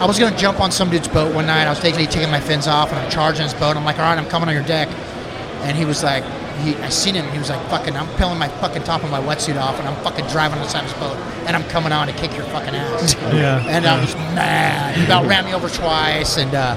I 0.00 0.06
was 0.06 0.18
gonna 0.18 0.36
jump 0.36 0.60
on 0.60 0.70
some 0.70 0.90
dude's 0.90 1.08
boat 1.08 1.34
one 1.34 1.46
night. 1.46 1.64
I 1.66 1.70
was 1.70 1.80
taking 1.80 2.06
taking 2.06 2.30
my 2.30 2.40
fins 2.40 2.66
off, 2.66 2.90
and 2.90 2.98
I'm 2.98 3.10
charging 3.10 3.42
his 3.44 3.54
boat. 3.54 3.76
I'm 3.76 3.84
like, 3.84 3.98
all 3.98 4.04
right, 4.04 4.18
I'm 4.18 4.26
coming 4.28 4.48
on 4.48 4.54
your 4.54 4.64
deck. 4.64 4.88
And 5.62 5.76
he 5.76 5.84
was 5.84 6.02
like, 6.02 6.24
he, 6.60 6.74
I 6.76 6.88
seen 6.88 7.14
him. 7.14 7.26
He 7.32 7.38
was 7.38 7.50
like, 7.50 7.60
fucking, 7.68 7.96
I'm 7.96 8.08
peeling 8.16 8.38
my 8.38 8.48
fucking 8.48 8.82
top 8.84 9.02
of 9.04 9.10
my 9.10 9.20
wetsuit 9.20 9.60
off, 9.60 9.78
and 9.78 9.88
I'm 9.88 9.96
fucking 10.04 10.26
driving 10.26 10.58
on 10.58 10.64
the 10.64 10.70
side 10.70 10.84
of 10.84 10.90
his 10.92 10.98
boat, 11.00 11.16
and 11.46 11.56
I'm 11.56 11.64
coming 11.70 11.92
on 11.92 12.06
to 12.06 12.12
kick 12.12 12.34
your 12.34 12.44
fucking 12.46 12.74
ass. 12.74 13.14
Yeah. 13.34 13.64
And 13.68 13.86
I 13.86 14.00
was 14.00 14.14
mad. 14.34 14.96
He 14.96 15.04
about 15.04 15.26
ran 15.26 15.44
me 15.44 15.54
over 15.54 15.68
twice, 15.68 16.36
and 16.38 16.54
uh, 16.54 16.76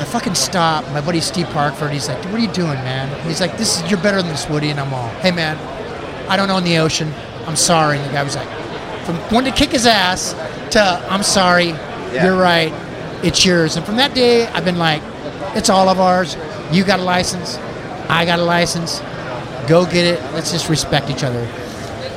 I 0.00 0.04
fucking 0.04 0.34
stopped. 0.34 0.88
My 0.92 1.00
buddy 1.00 1.20
Steve 1.20 1.46
Parkford, 1.46 1.90
he's 1.90 2.08
like, 2.08 2.22
what 2.26 2.34
are 2.34 2.38
you 2.38 2.52
doing, 2.52 2.74
man? 2.84 3.08
He's 3.26 3.40
like, 3.40 3.56
this 3.58 3.80
is, 3.82 3.90
you're 3.90 4.00
better 4.00 4.18
than 4.22 4.30
this, 4.30 4.48
Woody. 4.48 4.70
And 4.70 4.78
I'm 4.78 4.92
all, 4.94 5.08
hey, 5.20 5.32
man, 5.32 5.56
I 6.28 6.36
don't 6.36 6.46
know 6.48 6.56
in 6.58 6.64
the 6.64 6.78
ocean. 6.78 7.12
I'm 7.46 7.56
sorry. 7.56 7.98
And 7.98 8.06
the 8.08 8.12
guy 8.12 8.22
was 8.22 8.36
like, 8.36 8.48
from 9.04 9.16
wanting 9.34 9.52
to 9.52 9.58
kick 9.58 9.70
his 9.70 9.86
ass 9.86 10.34
to, 10.72 10.80
I'm 11.10 11.22
sorry, 11.22 11.68
Yeah. 12.12 12.24
you're 12.26 12.36
right, 12.36 12.72
it's 13.24 13.44
yours. 13.44 13.76
And 13.76 13.84
from 13.84 13.96
that 13.96 14.14
day, 14.14 14.46
I've 14.48 14.64
been 14.64 14.78
like, 14.78 15.02
it's 15.56 15.68
all 15.70 15.88
of 15.88 15.98
ours. 15.98 16.36
You 16.72 16.84
got 16.84 17.00
a 17.00 17.04
license. 17.04 17.56
I 18.08 18.24
got 18.24 18.38
a 18.38 18.44
license. 18.44 19.00
Go 19.68 19.84
get 19.84 20.06
it. 20.06 20.22
Let's 20.32 20.52
just 20.52 20.68
respect 20.68 21.10
each 21.10 21.24
other. 21.24 21.42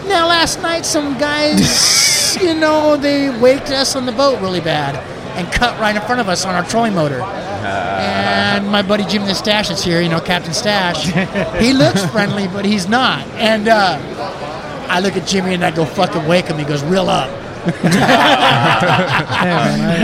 Now, 0.07 0.27
last 0.27 0.61
night, 0.61 0.85
some 0.85 1.17
guys, 1.17 2.37
you 2.41 2.53
know, 2.53 2.97
they 2.97 3.29
waked 3.39 3.69
us 3.69 3.95
on 3.95 4.05
the 4.05 4.11
boat 4.11 4.41
really 4.41 4.61
bad 4.61 4.95
and 5.37 5.51
cut 5.51 5.79
right 5.79 5.95
in 5.95 6.01
front 6.01 6.19
of 6.19 6.27
us 6.27 6.45
on 6.45 6.55
our 6.55 6.63
trolling 6.65 6.93
motor. 6.93 7.21
and 7.21 8.67
my 8.69 8.81
buddy 8.81 9.05
Jim 9.05 9.25
the 9.25 9.33
Stash 9.33 9.69
is 9.69 9.83
here, 9.83 10.01
you 10.01 10.09
know, 10.09 10.19
Captain 10.19 10.53
Stash. 10.53 11.05
he 11.61 11.73
looks 11.83 12.05
friendly, 12.07 12.47
but 12.47 12.65
he's 12.65 12.89
not. 12.89 13.25
And 13.35 13.67
uh, 13.67 13.97
I 14.89 14.99
look 14.99 15.15
at 15.15 15.27
Jimmy 15.27 15.53
and 15.53 15.63
I 15.63 15.71
go, 15.71 15.85
fucking 15.85 16.27
wake 16.27 16.45
him. 16.45 16.57
He 16.57 16.65
goes, 16.65 16.83
reel 16.83 17.09
up. 17.09 17.29
Yeah, 17.65 17.73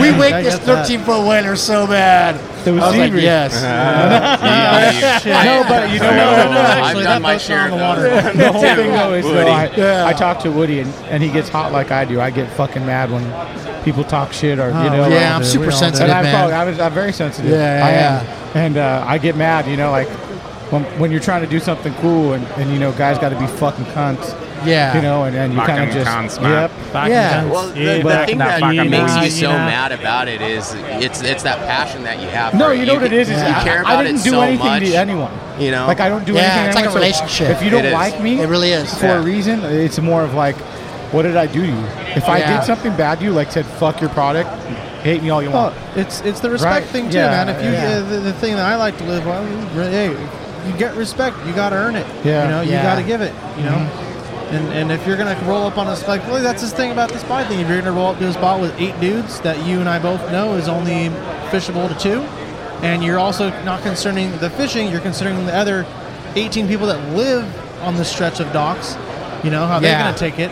we 0.00 0.08
I- 0.10 0.18
wake 0.18 0.34
I 0.34 0.42
this 0.42 0.56
get 0.56 0.66
that. 0.66 0.86
13 0.86 1.00
foot 1.00 1.26
whaler 1.26 1.56
so 1.56 1.86
bad. 1.86 2.36
It 2.66 2.70
was 2.72 2.82
I 2.82 2.86
was 2.88 2.96
like, 2.96 3.04
angry. 3.06 3.22
yes. 3.22 3.54
No, 5.24 5.64
but 5.68 5.90
you 5.92 5.98
know 5.98 6.10
No, 6.10 6.32
what? 6.32 6.44
no, 6.44 6.52
no, 6.52 6.60
I've 6.60 6.78
actually, 6.78 7.04
done 7.04 7.12
that 7.14 7.22
my 7.22 7.38
share 7.38 7.68
not 7.68 7.72
on 7.72 7.78
the 7.78 7.84
water. 8.10 8.32
the 8.36 8.52
whole 8.52 8.62
thing 8.62 8.90
though 8.92 9.14
is 9.14 9.24
though, 9.24 9.46
I, 9.46 9.70
Yeah. 9.76 10.06
I 10.06 10.12
talk 10.12 10.40
to 10.40 10.50
Woody 10.50 10.80
and, 10.80 10.92
and 11.06 11.22
he 11.22 11.30
gets 11.30 11.48
hot 11.48 11.72
like 11.72 11.90
I 11.90 12.04
do. 12.04 12.20
I 12.20 12.30
get 12.30 12.50
fucking 12.52 12.84
mad 12.86 13.10
when 13.10 13.24
people 13.84 14.04
talk 14.04 14.32
shit 14.32 14.58
or 14.58 14.68
you 14.68 14.74
Oh, 14.74 14.88
know. 14.88 15.08
we 15.08 15.14
Yeah, 15.14 15.30
all 15.30 15.36
I'm 15.36 15.42
do, 15.42 15.48
super 15.48 15.66
we 15.66 15.72
all 15.72 15.80
do. 15.80 15.84
sensitive. 15.86 16.10
and 16.10 16.26
I'm, 16.26 16.32
probably, 16.34 16.54
I 16.54 16.64
was, 16.64 16.78
I'm 16.80 16.92
very 16.92 17.12
sensitive. 17.12 17.50
Yeah, 17.50 17.82
I 17.84 17.90
yeah, 17.90 18.20
am. 18.20 18.26
And 18.56 18.76
uh, 18.76 19.04
I 19.06 19.18
get 19.18 19.36
mad, 19.36 19.66
you 19.66 19.76
know, 19.76 19.90
like 19.90 20.08
when, 20.70 20.84
when 20.98 21.10
you're 21.10 21.20
trying 21.20 21.42
to 21.42 21.48
do 21.48 21.60
something 21.60 21.94
cool 21.94 22.32
and, 22.34 22.44
and 22.60 22.70
you 22.72 22.78
know, 22.78 22.92
guys 22.92 23.18
got 23.18 23.30
to 23.30 23.38
be 23.38 23.46
fucking 23.46 23.84
cunts, 23.86 24.34
Yeah. 24.64 24.94
you 24.96 25.02
know, 25.02 25.24
and, 25.24 25.36
and 25.36 25.52
you 25.54 25.60
kind 25.60 25.88
of 25.88 25.94
just. 25.94 26.10
cunts, 26.10 26.42
man. 26.42 26.70
Yep. 26.92 27.08
Yeah. 27.10 27.44
Well, 27.44 27.66
the- 27.68 27.72
the, 27.74 27.80
yeah, 27.80 27.98
the 27.98 28.04
back 28.04 28.28
thing 28.28 28.38
that 28.38 28.60
that 28.60 28.88
makes 28.88 29.16
you 29.16 29.30
so 29.30 29.50
Yeah. 29.50 29.66
mad 29.66 29.92
about 29.92 30.28
it 30.28 30.40
is 30.40 30.72
it's 30.74 31.22
it's 31.22 31.42
that 31.44 31.58
passion 31.66 32.02
that 32.04 32.20
you 32.20 32.28
have. 32.28 32.54
No, 32.54 32.68
for 32.68 32.74
you 32.74 32.86
know 32.86 32.94
what 32.94 33.04
it 33.04 33.12
is? 33.12 33.28
is 33.30 33.36
You 33.40 33.46
I- 33.48 33.62
care 33.64 33.82
I, 33.86 34.02
didn't 34.02 34.20
it 34.20 34.24
do 34.24 34.30
so 34.30 34.40
anything 34.40 34.66
much. 34.66 34.82
to 34.84 34.94
anyone. 34.96 35.32
You 35.58 35.70
know, 35.72 35.86
Like 35.86 36.00
I 36.00 36.08
don't 36.08 36.24
do 36.24 36.34
Yeah, 36.34 36.40
anything. 36.42 36.66
it's 36.66 36.76
to 36.76 36.82
like 36.82 36.84
a 36.84 36.88
anyone, 36.88 36.92
so 36.92 36.98
relationship. 37.24 37.50
If 37.56 37.62
you 37.62 37.70
don't 37.70 37.92
like 37.92 38.20
me, 38.20 38.40
It 38.40 38.48
really 38.48 38.70
is. 38.72 38.92
for 38.94 39.06
Yeah. 39.06 39.18
a 39.18 39.20
reason. 39.22 39.64
It's 39.64 39.98
more 40.00 40.22
of 40.22 40.34
like, 40.34 40.56
what 41.12 41.22
did 41.22 41.36
I 41.36 41.46
do 41.46 41.60
to 41.62 41.66
you? 41.66 41.84
If 42.16 42.28
I 42.28 42.40
did 42.46 42.62
something 42.64 42.94
bad 42.96 43.18
to 43.18 43.24
you, 43.24 43.32
like 43.32 43.50
said 43.52 43.66
fuck 43.66 44.00
your 44.00 44.10
product, 44.10 44.48
hate 45.02 45.22
me 45.22 45.30
all 45.30 45.42
you 45.42 45.50
Well, 45.50 45.64
want. 45.70 45.74
it's 45.96 46.20
it's 46.22 46.40
the 46.40 46.50
respect 46.50 46.84
Right. 46.86 46.92
thing 46.92 47.10
too, 47.10 47.18
Yeah, 47.18 47.30
man. 47.30 47.48
If 47.48 47.62
you 47.62 47.70
yeah. 47.70 47.98
the, 48.00 48.18
the 48.20 48.32
thing 48.34 48.56
that 48.56 48.66
I 48.66 48.76
like 48.76 48.96
to 48.98 49.04
live 49.04 49.24
by, 49.24 49.38
really, 49.74 49.90
hey, 49.90 50.10
you 50.66 50.72
get 50.76 50.94
respect, 50.96 51.36
you 51.46 51.52
got 51.52 51.70
to 51.70 51.76
earn 51.76 51.94
it. 51.96 52.06
Yeah. 52.24 52.42
you 52.44 52.48
know, 52.50 52.60
you 52.62 52.72
Yeah. 52.72 52.82
got 52.82 52.96
to 52.96 53.02
give 53.02 53.20
it. 53.20 53.32
You 53.56 53.64
know, 53.64 53.70
mm-hmm. 53.72 54.07
And 54.50 54.72
and 54.72 54.92
if 54.92 55.06
you're 55.06 55.16
gonna 55.16 55.38
roll 55.46 55.66
up 55.66 55.78
on 55.78 55.86
a 55.86 55.94
like, 56.06 56.26
really, 56.26 56.42
that's 56.42 56.62
this 56.62 56.72
thing 56.72 56.90
about 56.90 57.10
the 57.10 57.18
spot 57.18 57.46
thing. 57.48 57.60
If 57.60 57.68
you're 57.68 57.78
gonna 57.78 57.92
roll 57.92 58.08
up 58.08 58.18
to 58.18 58.28
a 58.28 58.32
spot 58.32 58.60
with 58.60 58.78
eight 58.80 58.98
dudes 59.00 59.40
that 59.40 59.64
you 59.66 59.80
and 59.80 59.88
I 59.88 59.98
both 59.98 60.20
know 60.32 60.54
is 60.54 60.68
only 60.68 61.08
fishable 61.50 61.88
to 61.88 61.98
two, 61.98 62.20
and 62.82 63.02
you're 63.02 63.18
also 63.18 63.50
not 63.64 63.82
concerning 63.82 64.36
the 64.38 64.50
fishing, 64.50 64.88
you're 64.90 65.00
considering 65.00 65.44
the 65.46 65.54
other 65.54 65.86
18 66.34 66.68
people 66.68 66.86
that 66.86 67.14
live 67.16 67.44
on 67.82 67.96
the 67.96 68.04
stretch 68.04 68.40
of 68.40 68.52
docks. 68.52 68.96
You 69.44 69.50
know 69.50 69.66
how 69.66 69.78
they're 69.80 69.92
gonna 70.04 70.16
take 70.16 70.38
it. 70.38 70.50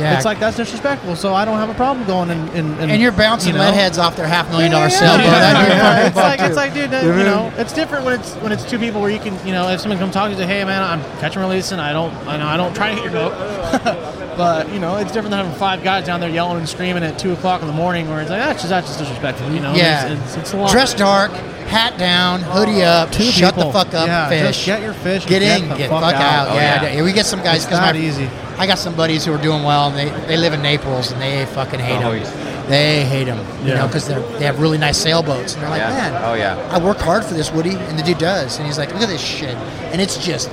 Yeah. 0.00 0.16
It's 0.16 0.24
like 0.24 0.38
that's 0.38 0.56
disrespectful. 0.56 1.16
So 1.16 1.34
I 1.34 1.44
don't 1.44 1.58
have 1.58 1.70
a 1.70 1.74
problem 1.74 2.06
going 2.06 2.30
and 2.30 2.48
and, 2.50 2.90
and 2.90 3.00
you're 3.02 3.12
bouncing 3.12 3.52
you 3.52 3.58
know, 3.58 3.64
lead 3.66 3.74
heads 3.74 3.98
off 3.98 4.16
their 4.16 4.26
half 4.26 4.48
million 4.50 4.70
dollar 4.70 4.88
yeah, 4.88 4.98
sailboat. 4.98 5.26
yeah, 5.26 5.40
That'd 5.52 5.66
be 5.66 5.74
yeah. 5.74 5.92
fucking 5.94 6.06
It's 6.06 6.16
like 6.16 6.40
it's 6.40 6.56
like, 6.56 6.74
dude, 6.74 6.92
you 7.18 7.24
know, 7.24 7.52
it's 7.56 7.72
different 7.72 8.04
when 8.04 8.18
it's 8.18 8.34
when 8.36 8.52
it's 8.52 8.68
two 8.68 8.78
people 8.78 9.00
where 9.00 9.10
you 9.10 9.18
can, 9.20 9.34
you 9.46 9.52
know, 9.52 9.68
if 9.68 9.80
someone 9.80 9.98
comes 9.98 10.12
talking 10.14 10.36
to 10.36 10.42
you, 10.42 10.48
say, 10.48 10.58
hey 10.58 10.64
man, 10.64 10.82
I'm 10.82 11.00
catch 11.20 11.36
and 11.36 11.44
releasing. 11.44 11.78
I 11.78 11.92
don't, 11.92 12.12
I 12.26 12.36
know, 12.36 12.46
I 12.46 12.56
don't 12.56 12.74
try 12.74 12.94
to 12.94 12.94
hit 13.00 13.04
your 13.04 13.12
boat. 13.12 14.14
But 14.38 14.72
you 14.72 14.78
know, 14.78 14.98
it's 14.98 15.10
different 15.10 15.30
than 15.30 15.44
having 15.44 15.58
five 15.58 15.82
guys 15.82 16.06
down 16.06 16.20
there 16.20 16.30
yelling 16.30 16.58
and 16.58 16.68
screaming 16.68 17.02
at 17.02 17.18
two 17.18 17.32
o'clock 17.32 17.60
in 17.60 17.66
the 17.66 17.72
morning, 17.72 18.08
where 18.08 18.20
it's 18.20 18.30
like 18.30 18.38
that's 18.38 18.62
just 18.62 18.70
that's 18.70 18.86
just 18.86 19.00
disrespectful. 19.00 19.50
You 19.50 19.58
know, 19.58 19.74
Yeah. 19.74 20.12
it's, 20.12 20.22
it's, 20.26 20.36
it's 20.36 20.52
a 20.52 20.58
lot. 20.58 20.70
Dress 20.70 20.94
dark, 20.94 21.32
hat 21.66 21.98
down, 21.98 22.42
hoodie 22.42 22.84
oh, 22.84 22.86
up, 22.86 23.10
Two 23.10 23.24
shut 23.24 23.56
people. 23.56 23.72
the 23.72 23.78
fuck 23.78 23.92
up, 23.94 24.06
Yeah, 24.06 24.28
fish. 24.28 24.56
just 24.58 24.66
get 24.66 24.80
your 24.80 24.92
fish 24.92 25.22
and 25.24 25.28
Get, 25.28 25.40
get 25.40 25.62
in, 25.62 25.68
the 25.68 25.74
get 25.76 25.90
fuck 25.90 26.02
fuck, 26.04 26.14
out. 26.14 26.22
out. 26.22 26.48
Oh, 26.50 26.54
yeah, 26.54 26.82
yeah. 26.84 26.92
yeah. 26.92 27.02
we 27.02 27.12
get 27.12 27.26
some 27.26 27.42
guys 27.42 27.56
It's 27.56 27.66
because 27.66 27.80
not 27.80 27.96
easy. 27.96 28.30
I 28.58 28.66
got 28.66 28.78
some 28.78 28.94
buddies 28.94 29.24
who 29.24 29.32
are 29.32 29.38
doing 29.42 29.62
well, 29.62 29.88
and 29.88 29.96
they, 29.96 30.08
they 30.26 30.36
live 30.36 30.52
in 30.52 30.62
Naples, 30.62 31.12
and 31.12 31.20
they 31.22 31.46
fucking 31.46 31.78
hate 31.80 32.02
Oh, 32.04 32.12
them. 32.12 32.22
yeah. 32.22 32.64
They 32.68 33.04
hate 33.04 33.24
them, 33.24 33.38
you 33.64 33.70
Yeah. 33.72 33.78
know, 33.78 33.86
because 33.86 34.06
they 34.08 34.14
they 34.38 34.44
have 34.44 34.58
really 34.60 34.78
nice 34.78 34.98
sailboats, 34.98 35.54
and 35.54 35.62
they're 35.62 35.70
like, 35.70 35.80
Yeah. 35.80 35.90
man, 36.10 36.22
Oh, 36.24 36.34
yeah. 36.34 36.56
I 36.70 36.78
work 36.78 36.98
hard 36.98 37.24
for 37.24 37.34
this, 37.34 37.50
Woody, 37.52 37.76
and 37.76 37.98
the 37.98 38.02
dude 38.02 38.18
does, 38.18 38.58
and 38.58 38.66
he's 38.66 38.76
like, 38.78 38.92
look 38.92 39.02
at 39.02 39.08
this 39.08 39.20
shit, 39.22 39.54
and 39.92 40.00
it's 40.00 40.16
just, 40.18 40.50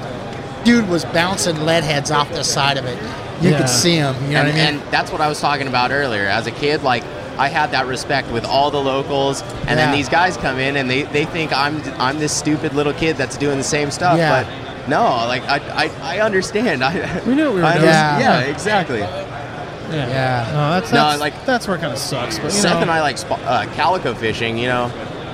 dude 0.63 0.87
was 0.87 1.03
bouncing 1.05 1.65
lead 1.65 1.83
heads 1.83 2.11
off 2.11 2.31
the 2.31 2.43
side 2.43 2.77
of 2.77 2.85
it. 2.85 2.97
You 3.41 3.49
Yeah. 3.51 3.57
could 3.57 3.69
see 3.69 3.95
him, 3.97 4.15
you 4.27 4.33
know 4.33 4.41
and, 4.41 4.47
what 4.49 4.55
I 4.61 4.65
mean? 4.71 4.79
and 4.81 4.91
that's 4.91 5.11
what 5.11 5.19
I 5.19 5.27
was 5.27 5.41
talking 5.41 5.67
about 5.67 5.91
earlier. 5.91 6.27
As 6.27 6.47
a 6.47 6.51
kid, 6.51 6.83
like 6.83 7.03
I 7.37 7.49
had 7.49 7.71
that 7.71 7.85
respect 7.85 8.31
with 8.31 8.45
all 8.45 8.71
the 8.71 8.79
locals, 8.81 9.43
and 9.67 9.77
then 9.77 9.91
these 9.91 10.07
guys 10.07 10.37
come 10.37 10.57
in 10.57 10.77
and 10.77 10.89
they, 10.89 11.01
they 11.03 11.25
think 11.25 11.51
I'm 11.51 11.81
I'm 11.99 12.17
this 12.17 12.31
stupid 12.31 12.73
little 12.73 12.93
kid 12.93 13.17
that's 13.17 13.35
doing 13.35 13.57
the 13.57 13.63
same 13.63 13.91
stuff. 13.91 14.17
Yeah. 14.17 14.43
But 14.43 14.64
no, 14.87 15.03
like 15.27 15.43
I, 15.43 15.85
I, 15.85 16.17
I 16.17 16.19
understand. 16.21 16.83
I, 16.83 17.23
We 17.25 17.35
knew 17.35 17.45
what 17.45 17.55
we 17.55 17.61
were 17.61 17.65
I 17.67 17.73
doing. 17.75 17.85
Yeah. 17.85 18.19
yeah, 18.19 18.39
exactly. 18.41 18.99
Yeah. 18.99 20.07
Yeah. 20.07 20.49
No, 20.51 20.69
that's, 20.79 20.91
No, 20.91 21.15
like- 21.19 21.45
that's 21.45 21.67
where 21.67 21.77
it 21.77 21.81
kind 21.81 21.93
of 21.93 21.99
sucks. 21.99 22.37
But 22.37 22.45
you 22.45 22.49
Seth 22.51 22.73
know, 22.75 22.81
and 22.81 22.91
I 22.91 23.01
like 23.01 23.17
sp- 23.21 23.37
uh, 23.45 23.65
calico 23.75 24.13
fishing. 24.13 24.57
You 24.57 24.67
know, 24.67 24.83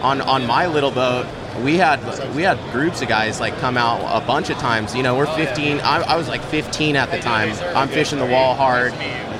on 0.01 0.19
on 0.21 0.45
my 0.45 0.67
little 0.67 0.91
boat, 0.91 1.25
we 1.63 1.77
had 1.77 1.99
we 2.35 2.41
had 2.43 2.57
groups 2.71 3.01
of 3.01 3.07
guys 3.07 3.39
like 3.39 3.57
come 3.59 3.77
out 3.77 4.01
a 4.21 4.25
bunch 4.25 4.49
of 4.49 4.57
times. 4.57 4.93
You 4.95 5.03
know, 5.03 5.15
we're 5.15 5.25
15. 5.37 5.79
I, 5.79 6.01
I 6.01 6.15
was 6.17 6.27
like 6.27 6.41
15 6.43 6.95
at 6.97 7.11
the 7.11 7.19
time. 7.19 7.51
I'm 7.75 7.87
fishing 7.87 8.19
the 8.19 8.25
wall 8.25 8.55
hard. 8.55 8.93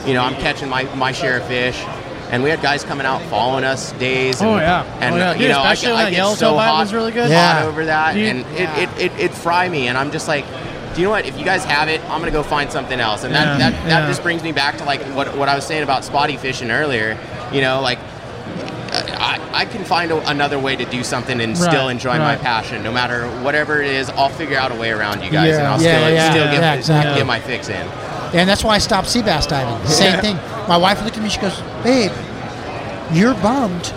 You 0.07 0.14
know, 0.14 0.24
I'm 0.24 0.36
catching 0.36 0.70
my 0.70 0.84
my 0.95 1.12
share 1.12 1.38
of 1.39 1.45
fish. 1.45 1.84
And 2.32 2.41
we 2.43 2.49
had 2.49 2.61
guys 2.61 2.84
coming 2.86 3.05
out 3.05 3.21
following 3.23 3.63
us 3.65 3.91
days. 3.93 4.41
Oh, 4.41 4.45
and, 4.45 4.53
Oh, 4.55 4.57
yeah. 4.59 4.86
and 5.01 5.15
Oh, 5.15 5.17
yeah. 5.17 5.32
you 5.34 5.39
Dude, 5.39 5.49
know, 5.51 5.59
I, 5.59 5.73
especially 5.73 5.88
get- 5.88 5.91
when 5.93 5.99
I 5.99 6.03
that 6.05 6.09
get 6.11 6.17
yellowtail 6.17 6.36
so 6.38 6.57
hot, 6.57 6.79
was 6.79 6.93
really 6.93 7.11
good. 7.11 7.29
Yeah. 7.29 7.53
hot 7.59 7.63
over 7.67 7.86
that, 7.86 8.13
Dude, 8.13 8.27
and 8.27 8.39
it, 8.57 8.69
it, 8.77 8.89
it 8.97 9.11
it 9.19 9.34
fry 9.34 9.67
me, 9.67 9.88
and 9.89 9.97
I'm 9.97 10.11
just 10.11 10.27
like, 10.29 10.45
do 10.95 11.01
you 11.01 11.07
know 11.07 11.11
what? 11.11 11.25
If 11.25 11.38
you 11.38 11.43
guys 11.45 11.63
have 11.65 11.89
it, 11.89 12.01
I'm 12.09 12.19
gonna 12.19 12.32
go 12.32 12.41
find 12.43 12.71
something 12.71 12.99
else, 12.99 13.23
and 13.25 13.34
that 13.36 13.59
Yeah, 13.59 13.69
that, 13.71 13.84
that 13.86 13.99
yeah. 14.03 14.07
just 14.07 14.23
brings 14.23 14.43
me 14.43 14.51
back 14.53 14.77
to 14.77 14.86
like 14.86 15.01
what 15.15 15.36
what 15.38 15.49
I 15.49 15.55
was 15.55 15.65
saying 15.65 15.84
about 15.84 16.03
spotty 16.05 16.38
fishing 16.38 16.71
earlier. 16.71 17.17
You 17.51 17.61
know, 17.61 17.82
like 17.82 17.99
I, 18.93 19.39
I 19.53 19.65
can 19.65 19.84
find 19.86 20.11
a, 20.11 20.29
another 20.29 20.59
way 20.59 20.75
to 20.75 20.86
do 20.86 21.03
something 21.03 21.39
and 21.39 21.57
still 21.57 21.86
Right, 21.86 21.91
enjoy 21.91 22.17
my 22.17 22.36
passion. 22.36 22.84
No 22.84 22.91
matter 22.91 23.27
whatever 23.41 23.82
it 23.82 23.89
is, 23.89 24.09
I'll 24.09 24.29
figure 24.29 24.57
out 24.57 24.71
a 24.71 24.75
way 24.75 24.91
around 24.91 25.23
you 25.23 25.29
guys, 25.32 25.49
Yeah. 25.49 25.57
and 25.59 25.67
I'll 25.67 25.82
Yeah, 25.82 25.97
still, 25.99 26.13
yeah, 26.13 26.29
still 26.32 26.45
yeah, 26.45 26.51
get, 26.51 26.61
yeah, 26.61 26.73
exactly. 26.73 27.15
get 27.15 27.25
my 27.25 27.39
fix 27.39 27.69
in. 27.69 27.88
And 28.34 28.49
that's 28.49 28.63
why 28.63 28.75
I 28.75 28.77
stopped 28.79 29.07
sea 29.09 29.21
bass 29.21 29.45
diving. 29.47 29.86
Same 29.88 30.19
thing. 30.25 30.36
My 30.67 30.77
wife 30.77 31.01
looked 31.22 31.24
me. 31.24 31.30
She 31.30 31.39
goes, 31.39 31.61
"Babe, 31.84 32.11
you're 33.11 33.34
bummed 33.36 33.93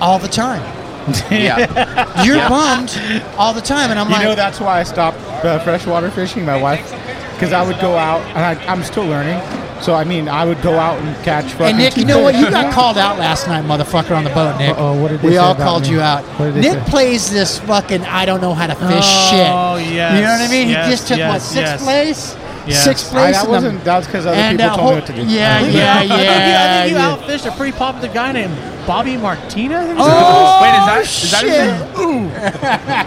all 0.00 0.18
the 0.18 0.28
time. 0.28 0.62
Yeah, 1.30 2.22
You're 2.24 2.36
Yeah. 2.36 2.48
bummed 2.48 3.00
all 3.38 3.54
the 3.54 3.60
time." 3.62 3.90
And 3.90 3.98
I'm 3.98 4.06
You 4.08 4.12
like, 4.12 4.22
You 4.22 4.28
know, 4.28 4.34
that's 4.34 4.60
why 4.60 4.80
I 4.80 4.82
stopped 4.82 5.18
uh, 5.44 5.58
freshwater 5.60 6.10
fishing. 6.10 6.44
My 6.44 6.60
wife, 6.60 6.90
because 7.34 7.52
I 7.52 7.62
would 7.66 7.78
go 7.80 7.96
out, 7.96 8.20
and 8.36 8.44
I, 8.44 8.62
I'm 8.70 8.82
still 8.84 9.04
learning. 9.06 9.40
So 9.80 9.94
I 9.94 10.02
mean, 10.04 10.28
I 10.28 10.44
would 10.44 10.60
go 10.60 10.74
out 10.74 10.98
and 11.00 11.24
catch. 11.24 11.44
"Hey 11.52 11.58
fucking 11.58 11.76
Nick, 11.78 11.96
you 11.96 12.04
know 12.04 12.18
what? 12.20 12.34
You 12.34 12.50
got 12.50 12.72
called 12.74 12.98
out 12.98 13.16
last 13.18 13.46
night, 13.46 13.64
motherfucker, 13.64 14.14
on 14.16 14.24
the 14.24 14.30
boat, 14.30 14.58
Nick. 14.58 14.76
Uh-oh, 14.76 15.00
what 15.00 15.08
did 15.12 15.20
they 15.20 15.28
we 15.28 15.34
say 15.34 15.38
all 15.38 15.52
about 15.52 15.62
called 15.64 15.82
me? 15.84 15.90
you 15.90 16.00
out. 16.00 16.24
What 16.38 16.46
did 16.46 16.54
they 16.56 16.60
Nick 16.62 16.84
say? 16.84 16.90
plays 16.90 17.30
this 17.30 17.58
fucking 17.60 18.02
I 18.04 18.26
don't 18.26 18.40
know 18.40 18.54
how 18.54 18.66
to 18.66 18.74
fish 18.74 18.90
Oh, 18.90 19.30
shit. 19.30 19.48
Oh 19.50 19.76
yes, 19.76 20.14
You 20.14 20.20
know 20.22 20.32
what 20.32 20.40
I 20.42 20.50
mean? 20.50 20.68
yes, 20.68 20.84
he 20.84 20.90
just 20.90 21.08
took 21.08 21.18
what 21.20 21.40
sixth 21.40 21.80
yes. 21.80 21.82
place. 21.84 22.36
Yes. 22.68 22.84
Sixth 22.84 23.08
I, 23.08 23.32
place. 23.32 23.36
that 23.36 23.48
wasn't. 23.48 23.82
That 23.84 23.96
was 23.96 24.06
because 24.06 24.26
other 24.26 24.36
and, 24.36 24.58
people 24.58 24.70
uh, 24.72 24.76
told 24.76 24.90
me 24.90 24.94
what 25.00 25.06
to 25.06 25.12
do. 25.14 25.22
Yeah, 25.26 25.56
I 25.56 25.62
think 25.62 25.74
yeah, 25.74 25.94
I 25.94 25.98
think 26.00 26.10
you, 26.10 26.16
I 26.16 26.20
yeah. 26.20 26.82
think 26.82 26.90
you 26.92 26.96
yeah. 26.98 27.16
outfished 27.16 27.52
a 27.52 27.56
pretty 27.56 27.76
popular 27.76 28.12
guy 28.12 28.32
named 28.32 28.86
Bobby 28.86 29.16
Martina. 29.16 29.78
I 29.80 29.84
think 29.86 29.98
Oh, 30.00 30.58
Wait, 30.62 30.76
is 30.76 30.86
that 30.86 31.00
is 31.02 31.30
that 31.30 31.44
his 31.44 31.52
shit. 31.56 31.98
name? 31.98 32.30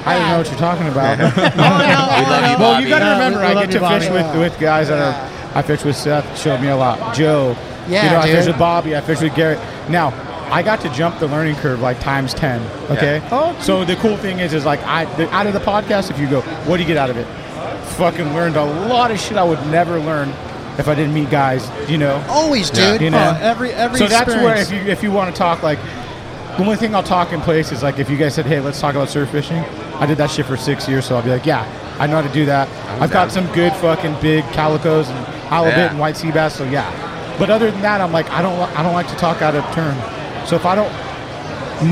I 0.05 0.17
don't 0.17 0.29
know 0.29 0.37
what 0.39 0.47
you're 0.49 0.57
talking 0.59 0.87
about. 0.87 1.17
we 1.37 1.61
love 1.61 2.51
you, 2.51 2.57
well, 2.59 2.81
you 2.81 2.87
got 2.89 2.99
to 2.99 3.11
remember, 3.13 3.39
we- 3.39 3.45
we 3.45 3.51
I 3.51 3.65
get 3.65 3.73
you, 3.73 3.79
to 3.79 3.89
fish 3.89 4.07
Bobby. 4.09 4.39
with, 4.39 4.51
with 4.51 4.59
guys 4.59 4.87
that 4.89 4.99
are. 4.99 5.57
I 5.57 5.61
fish 5.61 5.83
with 5.83 5.95
Seth. 5.97 6.39
Showed 6.39 6.61
me 6.61 6.69
a 6.69 6.75
lot. 6.77 7.13
Joe. 7.13 7.55
Yeah, 7.87 8.03
You 8.05 8.09
know, 8.11 8.19
I 8.19 8.25
dude. 8.27 8.35
fish 8.37 8.47
with 8.47 8.57
Bobby. 8.59 8.95
I 8.95 9.01
fish 9.01 9.21
with 9.21 9.35
Garrett. 9.35 9.59
Now, 9.89 10.13
I 10.51 10.63
got 10.63 10.79
to 10.81 10.89
jump 10.93 11.19
the 11.19 11.27
learning 11.27 11.55
curve 11.55 11.81
like 11.81 11.99
times 11.99 12.33
ten. 12.33 12.61
Okay. 12.89 13.21
Oh. 13.31 13.57
So 13.61 13.83
the 13.85 13.95
cool 13.97 14.17
thing 14.17 14.39
is, 14.39 14.53
is 14.53 14.65
like 14.65 14.79
I 14.83 15.05
the, 15.15 15.29
out 15.33 15.47
of 15.47 15.53
the 15.53 15.59
podcast, 15.59 16.09
if 16.09 16.19
you 16.19 16.29
go, 16.29 16.41
what 16.67 16.77
do 16.77 16.83
you 16.83 16.87
get 16.87 16.97
out 16.97 17.09
of 17.09 17.17
it? 17.17 17.27
Fucking 18.01 18.33
learned 18.33 18.55
a 18.55 18.65
lot 18.65 19.11
of 19.11 19.19
shit 19.19 19.37
I 19.37 19.43
would 19.43 19.63
never 19.67 19.99
learn 19.99 20.29
if 20.79 20.87
I 20.87 20.95
didn't 20.95 21.13
meet 21.13 21.29
guys. 21.29 21.69
You 21.87 21.99
know. 21.99 22.15
Always, 22.27 22.71
dude. 22.71 22.99
You 22.99 23.11
know. 23.11 23.37
Oh, 23.37 23.39
every 23.39 23.71
every 23.73 23.99
so 23.99 24.07
that's 24.07 24.27
where 24.33 24.55
if 24.57 24.71
you 24.71 24.79
if 24.79 25.03
you 25.03 25.11
want 25.11 25.33
to 25.33 25.37
talk 25.37 25.61
like 25.61 25.77
the 26.57 26.63
only 26.63 26.77
thing 26.77 26.95
I'll 26.95 27.03
talk 27.03 27.31
in 27.31 27.41
place 27.41 27.71
is 27.71 27.83
like 27.83 27.99
if 27.99 28.09
you 28.09 28.17
guys 28.17 28.33
said 28.33 28.47
hey 28.47 28.59
let's 28.59 28.79
talk 28.81 28.95
about 28.95 29.07
surf 29.09 29.29
fishing 29.29 29.59
I 30.01 30.07
did 30.07 30.17
that 30.17 30.31
shit 30.31 30.47
for 30.47 30.57
six 30.57 30.87
years 30.89 31.05
so 31.05 31.15
I'll 31.15 31.21
be 31.21 31.29
like 31.29 31.45
yeah 31.45 31.63
I 31.99 32.07
know 32.07 32.15
how 32.19 32.27
to 32.27 32.33
do 32.33 32.45
that 32.47 32.67
I've 32.99 33.11
got 33.11 33.31
some 33.31 33.45
good 33.53 33.71
fucking 33.73 34.19
big 34.19 34.43
calicos 34.45 35.07
and 35.07 35.25
halibut 35.45 35.77
Yeah. 35.77 35.89
and 35.91 35.99
white 35.99 36.17
sea 36.17 36.31
bass 36.31 36.55
so 36.55 36.63
yeah 36.65 36.89
but 37.39 37.49
other 37.51 37.69
than 37.71 37.81
that 37.83 38.01
I'm 38.01 38.11
like 38.11 38.29
I 38.31 38.41
don't 38.41 38.57
li- 38.59 38.73
I 38.75 38.81
don't 38.83 38.93
like 38.93 39.07
to 39.09 39.15
talk 39.15 39.41
out 39.43 39.55
of 39.55 39.63
turn 39.73 39.95
so 40.47 40.55
if 40.57 40.65
I 40.65 40.75
don't 40.75 40.91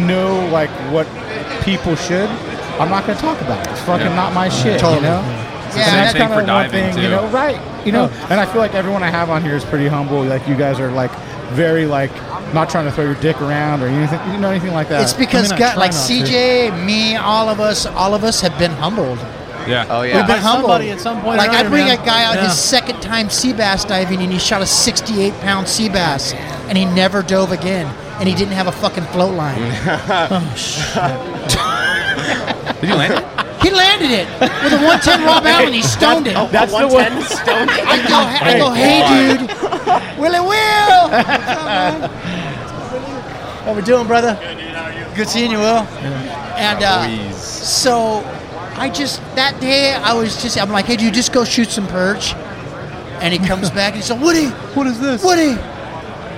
know 0.08 0.46
like 0.52 0.70
what 0.92 1.08
people 1.64 1.96
should 1.96 2.30
I'm 2.82 2.90
not 2.90 3.06
gonna 3.08 3.20
talk 3.20 3.40
about 3.42 3.66
it 3.66 3.72
it's 3.72 3.82
fucking 3.84 4.08
Yeah. 4.08 4.16
not 4.16 4.34
my 4.34 4.50
shit 4.50 4.80
Totally. 4.80 4.98
you 5.08 5.14
know 5.14 5.46
Yeah, 5.76 5.88
and 5.88 5.96
that's 5.98 6.12
thing 6.14 6.22
kind 6.22 6.34
for 6.34 6.42
of 6.42 6.48
one 6.48 6.70
diving, 6.70 6.72
thing, 6.72 6.96
too. 6.96 7.02
you 7.04 7.10
know, 7.10 7.28
right? 7.30 7.86
You 7.86 7.92
know, 7.92 8.06
and 8.30 8.40
I 8.40 8.46
feel 8.46 8.62
like 8.62 8.74
everyone 8.76 9.04
I 9.04 9.10
have 9.10 9.30
on 9.30 9.42
here 9.44 9.56
is 9.56 9.66
pretty 9.66 9.88
humble. 9.88 10.24
Like 10.24 10.48
you 10.48 10.56
guys 10.56 10.80
are 10.80 10.92
like 10.92 11.12
very 11.52 11.86
like 11.86 12.12
not 12.54 12.70
trying 12.70 12.86
to 12.86 12.92
throw 12.92 13.06
your 13.06 13.16
dick 13.16 13.40
around 13.42 13.82
or 13.82 13.88
anything, 13.88 14.20
you 14.34 14.40
know, 14.40 14.50
anything 14.50 14.74
like 14.74 14.90
that. 14.90 15.02
It's 15.02 15.14
because 15.14 15.52
I 15.52 15.56
mean, 15.56 15.64
I 15.64 15.68
God, 15.70 15.78
like 15.78 15.92
not 15.94 16.08
to. 16.08 16.14
CJ, 16.14 16.86
me, 16.86 17.16
all 17.16 17.50
of 17.50 17.60
us, 17.60 17.86
all 17.86 18.14
of 18.14 18.24
us 18.24 18.42
have 18.42 18.58
been 18.60 18.72
humbled. 18.72 19.18
Yeah. 19.68 19.86
Oh 19.90 20.02
yeah. 20.02 20.18
We've 20.18 20.28
been 20.28 20.40
humbled. 20.40 20.70
somebody 20.72 20.90
at 20.92 21.00
some 21.00 21.22
point 21.22 21.36
or 21.36 21.38
Like 21.38 21.52
I 21.52 21.68
bring 21.68 21.86
man. 21.86 22.00
a 22.00 22.06
guy 22.06 22.24
out 22.24 22.36
Yeah. 22.36 22.46
his 22.48 22.58
second 22.58 23.02
time 23.02 23.30
sea 23.30 23.54
bass 23.54 23.86
diving, 23.86 24.22
and 24.22 24.32
he 24.32 24.40
shot 24.40 24.62
a 24.62 24.66
68 24.66 25.34
pound 25.42 25.68
sea 25.68 25.90
bass, 25.90 26.34
and 26.68 26.78
he 26.78 26.86
never 26.86 27.22
dove 27.22 27.52
again, 27.52 27.86
and 28.20 28.28
he 28.28 28.34
didn't 28.36 28.54
have 28.54 28.68
a 28.68 28.72
fucking 28.72 29.04
float 29.06 29.36
line. 29.36 29.60
Oh, 30.32 30.40
Did 32.82 32.90
you 32.90 32.96
land 32.96 33.14
it? 33.14 33.24
He 33.62 33.72
landed 33.72 34.12
it 34.12 34.28
with 34.64 34.74
a 34.74 34.78
110 34.78 35.24
Rob 35.26 35.46
Allen. 35.46 35.74
He 35.74 35.82
stoned 35.82 36.28
it. 36.28 36.34
That's 36.52 36.72
the 36.72 36.88
one. 36.88 36.94
110 36.94 37.38
stone. 37.38 37.70
I 37.70 37.98
go, 38.08 38.18
I 38.46 38.58
go, 38.58 38.72
hey, 38.72 39.04
dude, 39.08 40.20
Willie 40.20 40.40
Will. 40.40 41.10
What's 41.10 41.50
up, 41.50 41.66
man? 41.66 42.10
What 43.66 43.76
we 43.76 43.82
doing, 43.82 44.08
brother? 44.08 44.38
Good 45.16 45.28
seeing 45.28 45.52
you, 45.52 45.60
Will. 45.60 45.84
And 46.58 46.84
uh, 46.84 47.32
so, 47.34 48.24
I 48.76 48.90
just 48.90 49.20
that 49.36 49.60
day 49.60 49.94
I 49.94 50.14
was 50.14 50.42
just 50.42 50.58
I'm 50.58 50.70
like, 50.72 50.86
hey, 50.86 50.96
dude, 50.96 51.14
just 51.14 51.34
go 51.34 51.44
shoot 51.44 51.70
some 51.70 51.88
perch. 51.88 52.34
And 53.22 53.34
he 53.34 53.40
comes 53.46 53.70
back 53.70 53.94
and 53.94 53.98
he 53.98 54.02
said, 54.02 54.22
Woody, 54.22 54.48
what 54.76 54.88
is 54.88 55.00
this? 55.00 55.22
Woody, 55.24 55.58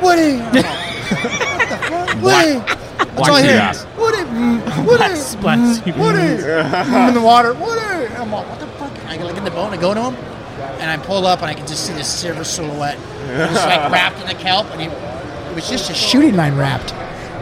Woody. 0.01 0.41
I'm 0.41 0.53
like, 0.53 0.65
what 1.57 1.69
the 1.69 1.77
fuck, 1.77 2.21
Woody? 2.23 2.81
That's 3.15 3.29
all 3.29 3.35
I 3.35 3.41
sea 3.41 3.47
hear. 3.47 3.90
Bass. 4.11 4.25
Woody, 4.27 4.87
Woody, 4.87 4.97
Black- 4.97 5.41
black 5.41 5.59
mm. 5.59 5.97
Woody. 5.97 6.43
I'm 6.91 7.09
in 7.09 7.13
the 7.13 7.21
water. 7.21 7.53
Woody. 7.53 8.07
I'm 8.15 8.31
like, 8.31 8.47
what 8.47 8.59
the 8.59 8.67
fuck? 8.67 8.91
I 9.05 9.17
get 9.17 9.37
in 9.37 9.43
the 9.43 9.51
boat 9.51 9.65
and 9.67 9.75
I 9.75 9.81
go 9.81 9.93
to 9.93 10.01
him, 10.11 10.15
and 10.79 10.89
I 10.89 10.97
pull 10.97 11.25
up 11.25 11.39
and 11.41 11.49
I 11.49 11.53
can 11.53 11.67
just 11.67 11.85
see 11.85 11.93
this 11.93 12.07
silver 12.07 12.43
silhouette. 12.43 12.97
It 12.97 13.49
was 13.49 13.55
like 13.55 13.91
wrapped 13.91 14.19
in 14.21 14.27
the 14.27 14.33
kelp, 14.35 14.67
and 14.71 14.81
he, 14.81 14.87
it 14.87 15.55
was 15.55 15.69
just 15.69 15.89
a 15.89 15.93
shooting 15.93 16.35
line 16.35 16.55
wrapped. 16.55 16.93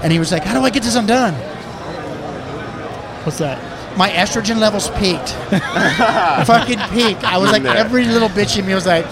And 0.04 0.12
he 0.12 0.20
was 0.20 0.32
like, 0.32 0.44
how 0.44 0.58
do 0.58 0.66
I 0.66 0.70
get 0.70 0.84
this 0.84 0.96
undone? 0.96 1.34
What's 3.26 3.38
that? 3.40 3.79
My 4.00 4.10
estrogen 4.12 4.60
levels 4.60 4.89
peaked. 4.91 5.28
Fucking 6.47 6.80
peaked. 6.93 7.26
I 7.26 7.38
was 7.38 7.52
like, 7.52 7.66
every 7.66 8.06
little 8.06 8.30
bitch 8.30 8.58
in 8.58 8.66
me 8.66 8.74
was 8.74 8.86
like, 8.86 9.04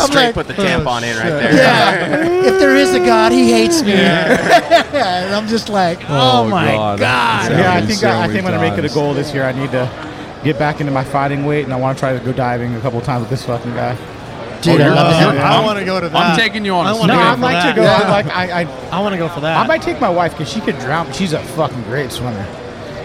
Straight 0.00 0.24
like, 0.24 0.34
put 0.34 0.48
the 0.48 0.54
tampon 0.54 1.04
in 1.04 1.16
right 1.16 1.30
there. 1.30 1.54
yeah. 1.54 2.48
if 2.48 2.58
there 2.58 2.74
is 2.74 2.92
a 2.94 2.98
God, 2.98 3.30
he 3.30 3.52
hates 3.52 3.84
me. 3.84 3.92
and 3.92 5.34
I'm 5.34 5.46
just 5.46 5.68
like, 5.68 6.00
oh, 6.08 6.48
my 6.48 6.74
God. 6.98 7.52
yeah, 7.52 7.74
I 7.74 7.80
think 7.86 8.02
I, 8.02 8.24
I 8.24 8.26
think 8.26 8.38
I'm 8.38 8.50
gonna 8.54 8.60
make 8.60 8.76
it 8.76 8.84
a 8.84 8.92
goal 8.92 9.14
this 9.14 9.32
year. 9.32 9.44
I 9.44 9.52
need 9.52 9.70
to 9.70 9.88
get 10.42 10.58
back 10.58 10.80
into 10.80 10.90
my 10.90 11.04
fighting 11.04 11.46
weight, 11.46 11.62
and 11.62 11.72
I 11.72 11.76
want 11.76 11.96
to 11.96 12.00
try 12.00 12.12
to 12.18 12.24
go 12.24 12.32
diving 12.32 12.74
a 12.74 12.80
couple 12.80 13.00
times 13.02 13.20
with 13.20 13.30
this 13.30 13.44
fucking 13.44 13.74
guy. 13.74 13.96
Dude, 14.62 14.80
I 14.80 14.84
you're- 14.84 14.94
love 14.94 15.06
uh, 15.14 15.30
it. 15.30 15.34
yeah. 15.36 15.58
I 15.60 15.64
want 15.64 15.78
to 15.78 15.84
go 15.84 16.00
to 16.00 16.08
that. 16.08 16.16
I'm 16.16 16.36
taking 16.36 16.64
you 16.64 16.74
on 16.74 16.86
a 16.86 16.90
I 16.90 16.92
wanna 16.92 17.12
No, 17.14 17.18
go 17.18 17.24
I'd 17.24 17.34
for 17.36 17.40
like 17.40 17.52
that. 17.54 17.70
to 17.70 17.76
go. 17.76 17.82
Yeah. 17.82 18.10
Like 18.10 18.26
I, 18.26 18.60
I, 18.62 18.64
I 18.90 19.00
want 19.00 19.12
to 19.14 19.18
go 19.18 19.28
for 19.28 19.40
that. 19.40 19.56
I 19.56 19.66
might 19.66 19.82
take 19.82 20.00
my 20.00 20.08
wife 20.10 20.32
because 20.32 20.50
she 20.52 20.60
could 20.60 20.78
drown. 20.78 21.10
She's 21.12 21.32
a 21.32 21.42
fucking 21.42 21.82
great 21.84 22.12
swimmer. 22.12 22.46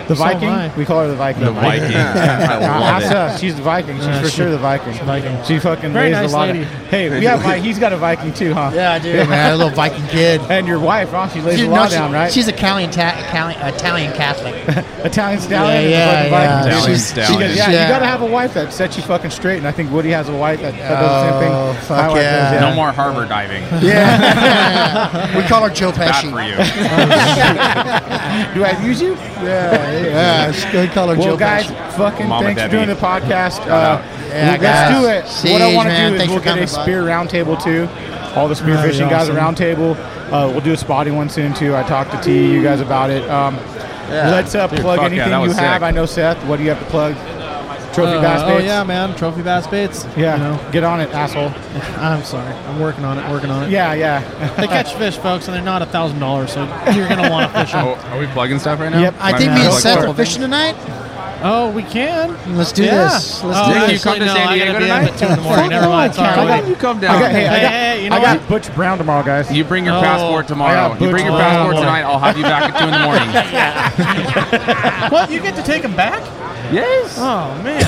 The 0.08 0.16
So 0.16 0.24
Viking. 0.24 0.50
I. 0.50 0.76
we 0.78 0.86
call 0.86 1.02
her 1.02 1.08
the 1.08 1.16
Viking. 1.16 1.44
The 1.46 1.52
Viking. 1.52 1.92
Yeah. 1.96 2.48
I 2.50 2.58
love 2.58 2.82
Ask 2.84 3.06
it. 3.08 3.12
her. 3.12 3.38
She's 3.40 3.56
the 3.56 3.62
Viking. 3.64 3.96
She's 3.98 4.06
Yeah, 4.06 4.22
for 4.22 4.30
she- 4.30 4.36
sure 4.38 4.50
the 4.52 4.58
Viking. 4.58 4.94
Viking. 5.06 5.44
She 5.46 5.58
fucking 5.60 5.94
Very 5.94 6.10
raised 6.12 6.22
nice 6.22 6.32
a 6.32 6.36
lot 6.36 6.48
lady. 6.50 6.62
of. 6.62 6.68
Hey, 6.90 7.10
we 7.20 7.26
have 7.26 7.40
Vi- 7.42 7.60
he's 7.60 7.80
got 7.80 7.92
a 7.94 7.98
Viking 7.98 8.34
too, 8.34 8.54
huh? 8.54 8.72
Yeah, 8.74 8.92
I 8.94 9.00
do, 9.00 9.10
Yeah, 9.10 9.26
man. 9.26 9.54
A 9.54 9.56
little 9.58 9.74
Viking 9.74 10.06
kid. 10.08 10.42
And 10.50 10.68
your 10.68 10.80
wife, 10.80 11.10
huh? 11.10 11.28
She 11.30 11.42
lays 11.42 11.58
She- 11.60 11.66
a 11.66 11.68
no, 11.70 11.74
lot 11.74 11.90
she- 11.90 11.96
down, 11.96 12.12
right? 12.12 12.32
She's 12.32 12.48
Italian, 12.48 12.92
ta- 12.92 13.16
Italian, 13.28 13.60
Italian 13.62 14.14
Catholic. 14.14 14.54
Italian 15.06 15.40
stallion. 15.42 15.84
Yeah, 15.84 15.90
yeah, 15.90 16.24
yeah. 16.24 16.30
Viking. 16.30 16.68
Italian 16.72 16.86
She's- 16.88 17.06
stallion. 17.08 17.34
She 17.42 17.48
goes, 17.48 17.58
yeah, 17.58 17.70
Yeah. 17.72 17.84
you 17.88 17.94
gotta 17.94 18.06
have 18.06 18.22
a 18.22 18.26
wife 18.28 18.54
that 18.54 18.72
sets 18.74 18.98
you 18.98 19.04
fucking 19.04 19.32
straight, 19.32 19.58
and 19.58 19.68
I 19.68 19.72
think 19.72 19.92
Woody 19.92 20.12
has 20.12 20.30
a 20.30 20.36
wife 20.36 20.62
that, 20.62 20.74
that 20.74 20.90
does 21.02 21.12
the 21.12 21.32
same 21.32 21.40
thing. 21.42 21.52
Oh, 21.52 21.74
fuck 21.88 21.98
My 21.98 22.08
wife 22.10 22.18
yeah. 22.22 22.52
does, 22.54 22.62
No 22.62 22.76
more 22.76 22.92
harbor 22.92 23.26
diving. 23.26 23.64
Yeah. 23.82 25.36
we 25.38 25.44
call 25.48 25.64
her 25.68 25.74
Joe 25.74 25.92
Bad 25.92 26.14
Pesci. 26.14 26.32
for 26.32 26.42
you. 26.42 26.56
Do 28.54 28.64
I 28.64 28.70
abuse 28.78 29.02
you? 29.02 29.14
Yeah. 29.44 29.95
Yeah, 30.04 30.50
it's 30.50 30.66
good 30.72 30.90
color 30.92 31.16
Well, 31.16 31.24
Joe 31.32 31.38
guys, 31.38 31.66
Pesci. 31.66 31.92
fucking 31.98 32.28
Mama 32.28 32.46
thanks 32.46 32.62
Debbie. 32.62 32.72
for 32.72 32.86
doing 32.86 32.90
the 32.90 33.02
podcast. 33.02 33.60
Uh. 33.68 34.02
Yeah, 34.30 34.58
let's 34.60 34.62
guys. 34.64 35.42
do 35.44 35.48
it. 35.48 35.52
what 35.54 35.62
I 35.62 35.74
want 35.76 35.90
to 35.90 35.96
do 35.96 36.02
is 36.02 36.18
thanks 36.20 36.32
we'll 36.32 36.40
for 36.40 36.44
get 36.46 36.52
a 36.58 36.66
coming 36.66 36.76
by. 36.76 36.82
spear 36.84 37.04
roundtable 37.04 37.64
too. 37.64 37.88
All 38.38 38.48
the 38.50 38.56
spear 38.56 38.76
That'd 38.76 38.92
fishing 38.92 39.08
guys 39.08 39.30
awesome. 39.30 39.38
at 39.38 39.56
roundtable. 39.56 39.96
Uh, 40.32 40.50
we'll 40.52 40.60
do 40.62 40.74
a 40.74 40.78
spotting 40.78 41.16
one 41.16 41.30
soon 41.30 41.54
too. 41.54 41.74
I 41.76 41.84
talked 41.84 42.12
to 42.12 42.22
T, 42.22 42.52
you 42.52 42.62
guys 42.62 42.82
about 42.82 43.10
it. 43.12 43.30
Um, 43.30 43.56
let's 44.10 44.54
uh, 44.56 44.68
Dude, 44.68 44.82
plug 44.82 45.00
fuck 45.00 45.12
yeah, 45.12 45.24
anything 45.24 45.42
you 45.42 45.48
was 45.48 45.58
have. 45.58 45.76
sick. 45.76 45.84
I 45.84 45.92
know 45.92 46.06
Seth. 46.06 46.44
What 46.46 46.58
do 46.58 46.64
you 46.64 46.70
have 46.70 46.80
to 46.80 46.86
plug? 46.90 47.16
Trophy 47.96 48.18
Uh, 48.18 48.22
bass 48.22 48.42
oh 48.46 48.58
yeah, 48.58 48.84
man, 48.84 49.16
trophy 49.16 49.42
bass 49.42 49.68
baits. 49.68 50.06
Yeah, 50.18 50.36
You 50.36 50.44
know, 50.44 50.72
get 50.72 50.84
on 50.84 51.00
it, 51.02 51.10
asshole. 51.14 51.50
I'm 51.98 52.24
sorry. 52.24 52.54
I'm 52.54 52.80
working 52.80 53.06
on 53.06 53.18
it. 53.18 53.30
Working 53.32 53.50
on 53.50 53.64
it. 53.64 53.70
Yeah, 53.70 53.94
yeah. 53.94 54.22
They 54.58 54.68
catch 54.68 54.94
fish, 54.96 55.18
folks, 55.18 55.48
and 55.48 55.56
they're 55.56 55.64
not 55.64 55.82
a 55.82 55.86
thousand 55.86 56.20
dollars, 56.20 56.52
so 56.54 56.64
you're 56.94 57.08
gonna 57.08 57.30
want 57.30 57.52
to 57.52 57.60
fish 57.62 57.72
them. 57.72 57.88
Oh, 57.88 57.94
are 58.12 58.20
we 58.20 58.28
plugging 58.28 58.60
stuff 58.60 58.80
right 58.80 58.92
now? 58.92 59.00
Yep. 59.00 59.16
I 59.20 59.32
My 59.32 59.38
think 59.38 59.54
me 59.54 59.66
and 59.66 59.74
Seth 59.74 60.06
are 60.06 60.14
fishing 60.14 60.42
tonight. 60.42 60.76
Oh, 61.48 61.70
we 61.72 61.84
can. 61.84 62.36
Let's 62.58 62.72
do 62.72 62.84
Yeah. 62.84 63.08
this. 63.10 63.44
Let's 63.44 63.60
oh, 63.62 63.74
do 63.74 63.80
Nick, 63.80 63.88
this. 63.90 64.06
you 64.06 64.12
come 64.12 64.20
to 64.20 64.26
actually, 64.26 64.42
San 64.42 64.54
Diego 64.54 64.72
gotta 64.74 64.86
be 64.86 64.92
up 64.92 65.00
tonight? 65.00 65.14
at 65.14 65.20
two 65.20 65.26
in 65.28 65.36
the 65.36 65.42
morning. 65.42 65.70
Never 65.70 65.90
mind. 65.90 66.16
Sorry. 66.16 66.38
Why 66.38 66.60
don't 66.62 66.70
you 66.70 66.76
come 66.76 66.98
I 66.98 67.02
down? 67.02 67.20
got, 67.20 67.32
hey, 67.32 67.48
I 67.48 67.54
Hey, 67.56 67.62
got, 67.62 67.72
hey, 67.72 68.04
you 68.04 68.10
know 68.10 68.16
I 68.16 68.22
got 68.22 68.40
what? 68.40 68.50
Butch 68.50 68.76
Brown 68.76 68.98
tomorrow, 68.98 69.24
guys. 69.24 69.52
You 69.52 69.64
bring 69.64 69.86
your 69.86 69.96
Oh. 69.96 70.02
passport 70.02 70.48
tomorrow. 70.48 70.90
got 70.90 71.02
You 71.02 71.10
bring 71.12 71.26
your 71.26 71.34
boots. 71.36 71.44
passport 71.44 71.76
Oh, 71.76 71.80
tonight. 71.82 72.02
I'll 72.04 72.20
have 72.20 72.38
you 72.38 72.44
back 72.44 72.74
at 72.74 72.80
two 72.80 72.86
in 72.88 72.92
the 72.92 73.00
morning. 73.00 73.30
What? 75.12 75.30
You 75.32 75.40
get 75.40 75.56
to 75.56 75.64
take 75.64 75.82
them 75.84 75.96
back? 75.96 76.22
Yes. 76.72 77.16
Oh 77.18 77.62
man. 77.64 77.82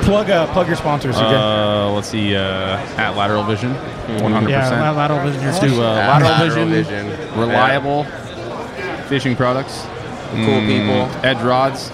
plug 0.04 0.30
uh, 0.30 0.46
plug 0.52 0.66
your 0.66 0.76
sponsors 0.76 1.16
again. 1.16 1.34
Uh, 1.34 1.90
let's 1.90 2.08
see. 2.08 2.34
Uh, 2.36 2.76
at 2.96 3.16
Lateral 3.16 3.44
Vision, 3.44 3.74
100. 3.74 4.46
percent. 4.46 4.50
Yeah, 4.52 4.90
lateral 4.90 5.20
vision. 5.20 5.42
Let's 5.44 5.60
do 5.60 5.82
uh, 5.82 5.94
Lateral, 5.94 6.30
Lateral 6.30 6.66
Vision, 6.66 7.06
Vision. 7.08 7.38
reliable 7.38 8.04
fishing 9.08 9.36
products. 9.36 9.86
Cool 10.30 10.60
people. 10.60 11.08
Edge 11.24 11.40
rods, 11.42 11.90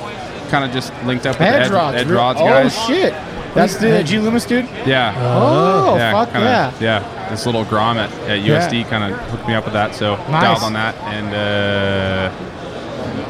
kind 0.51 0.64
of 0.64 0.70
just 0.72 0.92
linked 1.05 1.26
up 1.26 1.38
with 1.38 1.49
Edge 1.49 1.68
the 1.68 1.74
rods. 1.74 1.97
edge 1.97 2.07
really? 2.07 2.16
rods 2.18 2.40
oh 2.40 2.44
guys. 2.47 2.86
shit. 2.86 3.12
That's 3.55 3.76
the 3.76 4.03
G 4.05 4.18
Loomis 4.18 4.44
dude. 4.44 4.66
Yeah. 4.86 5.14
Oh, 5.16 5.97
yeah, 5.97 6.12
fuck 6.12 6.30
kinda, 6.30 6.47
yeah. 6.47 6.72
Yeah, 7.01 7.30
this 7.30 7.47
little 7.47 7.64
Grom 7.64 7.97
at, 7.97 8.12
at 8.28 8.40
USD 8.40 8.86
kind 8.90 9.14
of 9.14 9.18
hooked 9.30 9.47
me 9.49 9.55
up 9.55 9.64
with 9.64 9.72
that, 9.72 9.94
so 9.94 10.16
Nice. 10.16 10.42
dialed 10.42 10.62
on 10.62 10.72
that. 10.74 10.94
And 11.05 11.34
uh, 11.34 12.30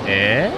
eh, 0.08 0.50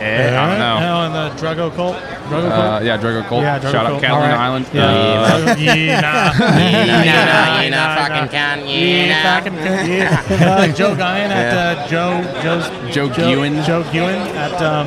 eh, 0.00 0.36
I 0.38 0.48
don't 0.48 0.58
know. 0.58 0.78
Oh, 0.80 1.06
and 1.06 1.14
the 1.14 1.42
Drugo 1.42 1.74
Colt. 1.74 1.96
Drugo 2.28 2.50
Uh, 2.50 2.70
Colt. 2.78 2.84
yeah, 2.84 2.98
Drago 2.98 3.26
Colt. 3.28 3.42
Yeah, 3.42 3.58
Drago 3.58 3.72
Shout 3.72 3.86
out 3.86 3.90
Colt. 3.92 4.02
Catalina 4.02 4.32
All 4.32 4.38
right. 4.38 4.46
Island. 4.46 4.66
Yeah. 4.72 4.84
Uh, 4.86 5.56
yeah, 5.58 6.00
nah. 6.40 6.46
Yeah, 6.58 7.62
you 7.62 7.70
know, 7.70 7.94
fucking 7.96 8.28
can, 8.30 8.66
Yeah, 8.66 9.06
yeah. 9.06 9.40
fucking 9.40 9.58
can, 9.58 9.90
yeah. 10.40 10.54
Uh, 10.54 10.66
Joe 10.68 10.94
Guyan 10.94 11.30
at 11.30 11.54
uh, 11.78 11.86
Joe 11.88 12.22
Joe's 12.42 12.94
Joe 12.94 13.08
Guin. 13.08 13.62
Joe 13.64 13.82
Guin 13.92 14.20
at 14.36 14.52
um, 14.62 14.86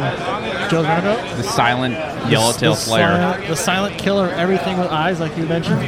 Joe's 0.69 0.85
Roundabout. 0.85 1.37
the 1.37 1.43
silent 1.43 1.93
yellowtail 2.29 2.71
the 2.73 2.77
slayer. 2.79 3.07
Silent, 3.07 3.47
the 3.47 3.55
silent 3.55 3.97
killer, 3.97 4.29
everything 4.29 4.77
with 4.77 4.87
eyes, 4.89 5.19
like 5.19 5.35
you 5.37 5.45
mentioned. 5.45 5.79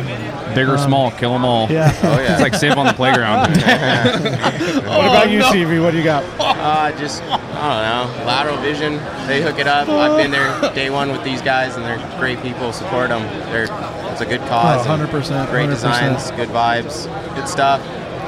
Big 0.55 0.67
or 0.67 0.77
small, 0.77 1.11
kill 1.11 1.31
them 1.33 1.45
all. 1.45 1.69
Yeah. 1.69 1.91
Oh 2.03 2.19
yeah. 2.19 2.33
It's 2.33 2.41
like 2.41 2.55
Save 2.55 2.77
on 2.77 2.87
the 2.87 2.93
playground. 2.93 3.51
What 3.51 5.05
about 5.07 5.29
you, 5.29 5.41
CV? 5.41 5.81
What 5.81 5.91
do 5.91 5.97
you 5.97 6.03
got? 6.03 6.23
Uh, 6.39 6.91
just 6.97 7.21
I 7.61 8.07
don't 8.07 8.17
know. 8.19 8.25
Lateral 8.25 8.57
Vision, 8.57 8.93
they 9.27 9.41
hook 9.41 9.59
it 9.59 9.67
up. 9.67 9.87
I've 9.87 10.17
been 10.17 10.31
there 10.31 10.59
day 10.73 10.89
one 10.89 11.11
with 11.11 11.23
these 11.23 11.41
guys, 11.43 11.75
and 11.75 11.85
they're 11.85 11.99
great 12.19 12.41
people. 12.41 12.73
Support 12.73 13.09
them. 13.09 13.21
They're 13.51 13.67
it's 14.11 14.21
a 14.21 14.25
good 14.25 14.41
cause. 14.41 14.85
Oh, 14.87 14.89
100%, 14.89 15.49
Great 15.51 15.67
100%. 15.67 15.69
designs, 15.69 16.31
good 16.31 16.49
vibes, 16.49 17.05
good 17.35 17.47
stuff. 17.47 17.79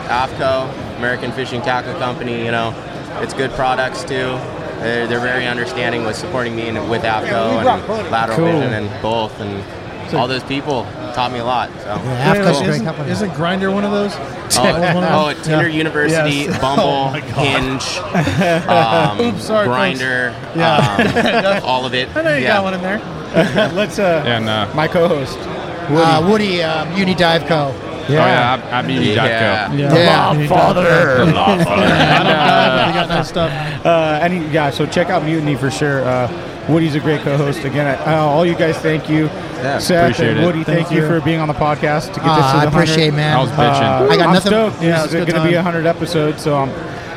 AFCO, 0.08 0.98
American 0.98 1.32
Fishing 1.32 1.62
Tackle 1.62 1.96
Company. 1.96 2.46
You 2.46 2.52
know, 2.52 2.74
it's 3.22 3.34
good 3.34 3.52
products 3.52 4.04
too. 4.04 4.38
They're, 4.80 5.08
they're 5.08 5.20
very 5.20 5.48
understanding 5.48 6.04
with 6.06 6.16
supporting 6.16 6.56
me 6.56 6.68
and 6.70 6.90
with 6.90 7.02
AFCO 7.02 7.58
and 7.58 8.12
Lateral 8.12 8.38
Cool. 8.38 8.46
Vision 8.46 8.74
and 8.74 9.02
both, 9.02 9.40
and 9.42 10.16
all 10.16 10.28
those 10.28 10.44
people 10.44 10.84
taught 11.14 11.32
me 11.32 11.40
a 11.40 11.46
lot. 11.46 11.70
So. 11.80 11.86
Yeah, 11.86 12.36
AFCO's 12.36 12.62
a 12.62 12.66
isn't, 12.72 13.00
isn't 13.08 13.30
Grindr 13.32 13.74
one 13.74 13.84
of 13.86 13.92
those? 13.92 14.14
Oh, 14.16 14.64
One 14.64 14.76
of 14.76 14.82
them? 14.82 15.04
oh, 15.06 15.34
Tinder 15.44 15.68
Yeah. 15.68 15.76
University, 15.78 16.36
Yes. 16.36 16.62
Bumble, 16.62 16.84
Oh. 16.84 17.10
Hinge, 17.42 17.98
um, 18.68 19.20
Oops, 19.20 19.44
sorry, 19.44 19.66
folks. 19.68 20.02
Grindr, 20.02 20.56
Yeah. 20.56 21.58
um, 21.58 21.64
all 21.64 21.86
of 21.86 21.94
it. 21.94 22.16
I 22.16 22.22
know 22.22 22.36
you 22.36 22.44
yeah. 22.44 22.54
got 22.56 22.64
one 22.64 22.74
in 22.76 22.82
there. 22.82 23.00
Let's 23.74 23.98
uh, 24.00 24.24
and 24.26 24.48
uh, 24.48 24.72
my 24.76 24.88
co-host. 24.88 25.38
Uh, 25.40 26.26
Woody, 26.30 26.62
um, 26.62 26.96
Uni 26.96 27.16
Dive 27.16 27.46
Co. 27.46 27.74
oh 27.76 28.06
yeah, 28.10 28.62
I, 28.72 28.80
I 28.80 28.82
mean 28.84 29.02
Yeah. 29.02 29.70
Jatco. 29.70 29.80
Yeah. 29.80 30.34
You 30.34 30.48
Father. 30.48 30.82
I 30.88 31.18
don't 31.18 31.34
know. 31.34 32.88
You 32.88 32.94
got 32.94 33.10
nice 33.10 33.28
stuff. 33.30 33.86
Uh, 33.86 34.20
any 34.22 34.46
yeah, 34.50 34.70
so 34.70 34.86
check 34.86 35.08
out 35.10 35.24
Mutiny 35.24 35.56
for 35.56 35.72
sure. 35.72 36.04
Uh, 36.06 36.28
Woody's 36.70 36.96
a 36.96 37.00
great 37.00 37.22
co-host. 37.22 37.64
Again, 37.66 37.88
uh, 38.08 38.12
all 38.26 38.46
you 38.46 38.56
guys, 38.56 38.78
thank 38.78 39.10
you. 39.10 39.28
Seth 39.28 39.90
appreciate 39.92 40.30
and 40.32 40.40
it. 40.40 40.46
Woody, 40.46 40.64
thank, 40.64 40.88
Thank 40.88 40.92
you 40.92 41.02
you. 41.02 41.08
for 41.08 41.20
being 41.22 41.40
on 41.40 41.48
the 41.48 41.54
podcast 41.54 42.14
to 42.14 42.20
get 42.20 42.30
Uh, 42.30 42.36
this 42.38 42.46
to 42.52 42.58
I 42.58 42.66
the 42.66 42.72
100. 42.72 42.84
appreciate, 42.84 43.14
man. 43.14 43.38
I 43.38 43.42
was 43.42 43.50
bitching. 43.52 43.58
Uh, 43.60 44.08
I 44.12 44.18
got 44.18 44.28
I'm 44.28 44.34
nothing- 44.34 44.50
stoked. 44.52 44.82
Yeah, 44.82 44.88
Yeah, 44.90 44.96
it's 45.04 45.06
it's 45.06 45.14
a 45.14 45.18
good 45.26 45.32
going 45.34 45.44
to 45.44 45.50
be 45.50 45.56
a 45.56 45.58
100 45.62 45.86
episodes, 45.86 46.42
so 46.42 46.58
um, 46.58 46.70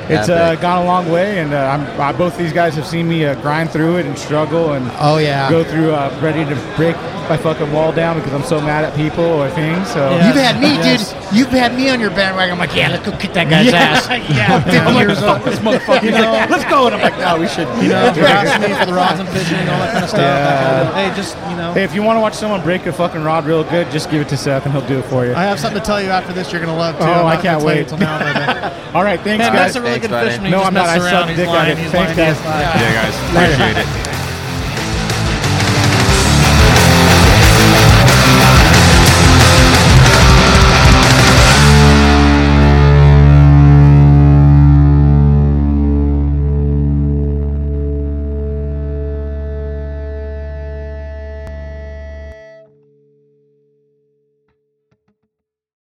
it's 0.09 0.29
uh, 0.29 0.55
gone 0.57 0.83
a 0.83 0.85
long 0.85 1.11
way, 1.11 1.39
and 1.39 1.53
uh, 1.55 1.59
I'm, 1.59 2.01
uh, 2.01 2.13
both 2.19 2.37
these 2.39 2.53
guys 2.53 2.75
have 2.75 2.87
seen 2.87 3.09
me 3.09 3.25
uh, 3.25 3.35
grind 3.37 3.71
through 3.71 3.97
it 3.97 4.07
and 4.07 4.19
struggle 4.19 4.73
and 4.73 4.91
Oh 5.01 5.19
yeah. 5.19 5.49
go 5.51 5.63
through 5.65 5.93
uh, 5.93 6.17
ready 6.23 6.45
to 6.45 6.55
break 6.77 6.97
my 7.29 7.37
fucking 7.37 7.73
wall 7.73 7.93
down 7.93 8.17
because 8.19 8.33
I'm 8.33 8.43
so 8.45 8.61
mad 8.61 8.85
at 8.85 8.95
people 8.95 9.25
or 9.25 9.51
things. 9.51 9.89
So 9.91 10.11
Yeah. 10.11 10.27
You've 10.29 10.37
had 10.37 10.61
me, 10.61 10.75
Yes. 10.75 11.13
dude. 11.13 11.35
You've 11.37 11.49
had 11.51 11.75
me 11.75 11.91
on 11.91 12.01
your 12.01 12.11
bandwagon. 12.11 12.53
I'm 12.53 12.59
like, 12.59 12.75
yeah, 12.75 12.89
let's 12.89 13.05
go 13.09 13.17
kick 13.17 13.33
that 13.35 13.49
guy's 13.51 13.73
ass. 13.73 14.07
yeah, 14.31 14.63
I'm 14.87 14.95
like, 14.95 15.17
fuck 15.19 15.45
this 15.45 15.59
motherfucker. 15.61 16.01
He's 16.01 16.13
like, 16.13 16.51
let's 16.51 16.65
go, 16.65 16.87
and 16.87 16.95
I'm 16.95 17.03
like, 17.03 17.19
no, 17.19 17.39
we 17.41 17.49
should. 17.49 17.67
You 17.83 17.91
know, 17.91 18.13
you're 18.15 18.69
me 18.69 18.75
for 18.75 18.87
the 18.87 18.95
rods 18.95 19.19
and 19.21 19.29
fishing 19.31 19.57
and 19.59 19.69
all 19.71 19.79
that 19.79 19.93
kind 19.93 20.05
of 20.05 20.11
stuff. 20.11 20.21
Yeah. 20.21 20.95
Hey, 20.95 21.17
just, 21.17 21.37
you 21.51 21.57
know. 21.57 21.73
Hey, 21.75 21.85
if 21.85 21.95
you 21.95 22.03
want 22.03 22.17
to 22.17 22.21
watch 22.21 22.35
someone 22.35 22.63
break 22.63 22.87
a 22.87 22.93
fucking 22.93 23.23
rod 23.23 23.45
real 23.45 23.65
good, 23.65 23.91
just 23.91 24.11
give 24.11 24.21
it 24.23 24.29
to 24.29 24.37
Seth 24.37 24.65
and 24.65 24.73
he'll 24.73 24.87
do 24.87 24.99
it 24.99 25.05
for 25.07 25.27
you. 25.27 25.35
I 25.35 25.45
have 25.45 25.59
something 25.59 25.81
to 25.81 25.87
tell 25.87 26.01
you 26.03 26.09
after 26.11 26.33
this 26.33 26.53
you're 26.53 26.61
going 26.61 26.73
to 26.73 26.79
love, 26.79 26.97
too. 26.99 27.05
Oh, 27.05 27.13
I'm 27.13 27.27
I 27.27 27.35
not 27.35 27.43
can't 27.43 27.61
gonna 27.61 27.65
tell 27.65 27.75
you 27.75 27.81
wait. 27.83 27.89
till 27.89 27.99
now, 27.99 28.73
All 28.95 29.03
right, 29.05 29.21
thanks, 29.21 29.43
Man, 29.45 29.53
guys. 29.53 29.75
that's 29.75 29.77
a 29.77 29.81
really 29.81 29.93
Thanks, 30.01 30.07
good 30.07 30.11
buddy. 30.13 30.31
fisherman. 30.31 30.51
No, 30.53 30.63
I'm 30.63 30.73
not. 30.75 30.87
messes 30.87 31.05
I 31.07 31.11
suck 31.11 31.13
around. 31.21 31.29
He's 31.29 31.37
dick 31.39 31.49
at 31.49 31.53
lying. 31.53 31.79
it. 31.79 31.91
Thanks, 31.91 32.17
guys. 32.17 32.37
He's 32.37 32.47
lying. 32.47 32.81
Yeah, 32.81 32.95
guys, 32.95 33.57
appreciate 33.57 34.03
it. 34.03 34.06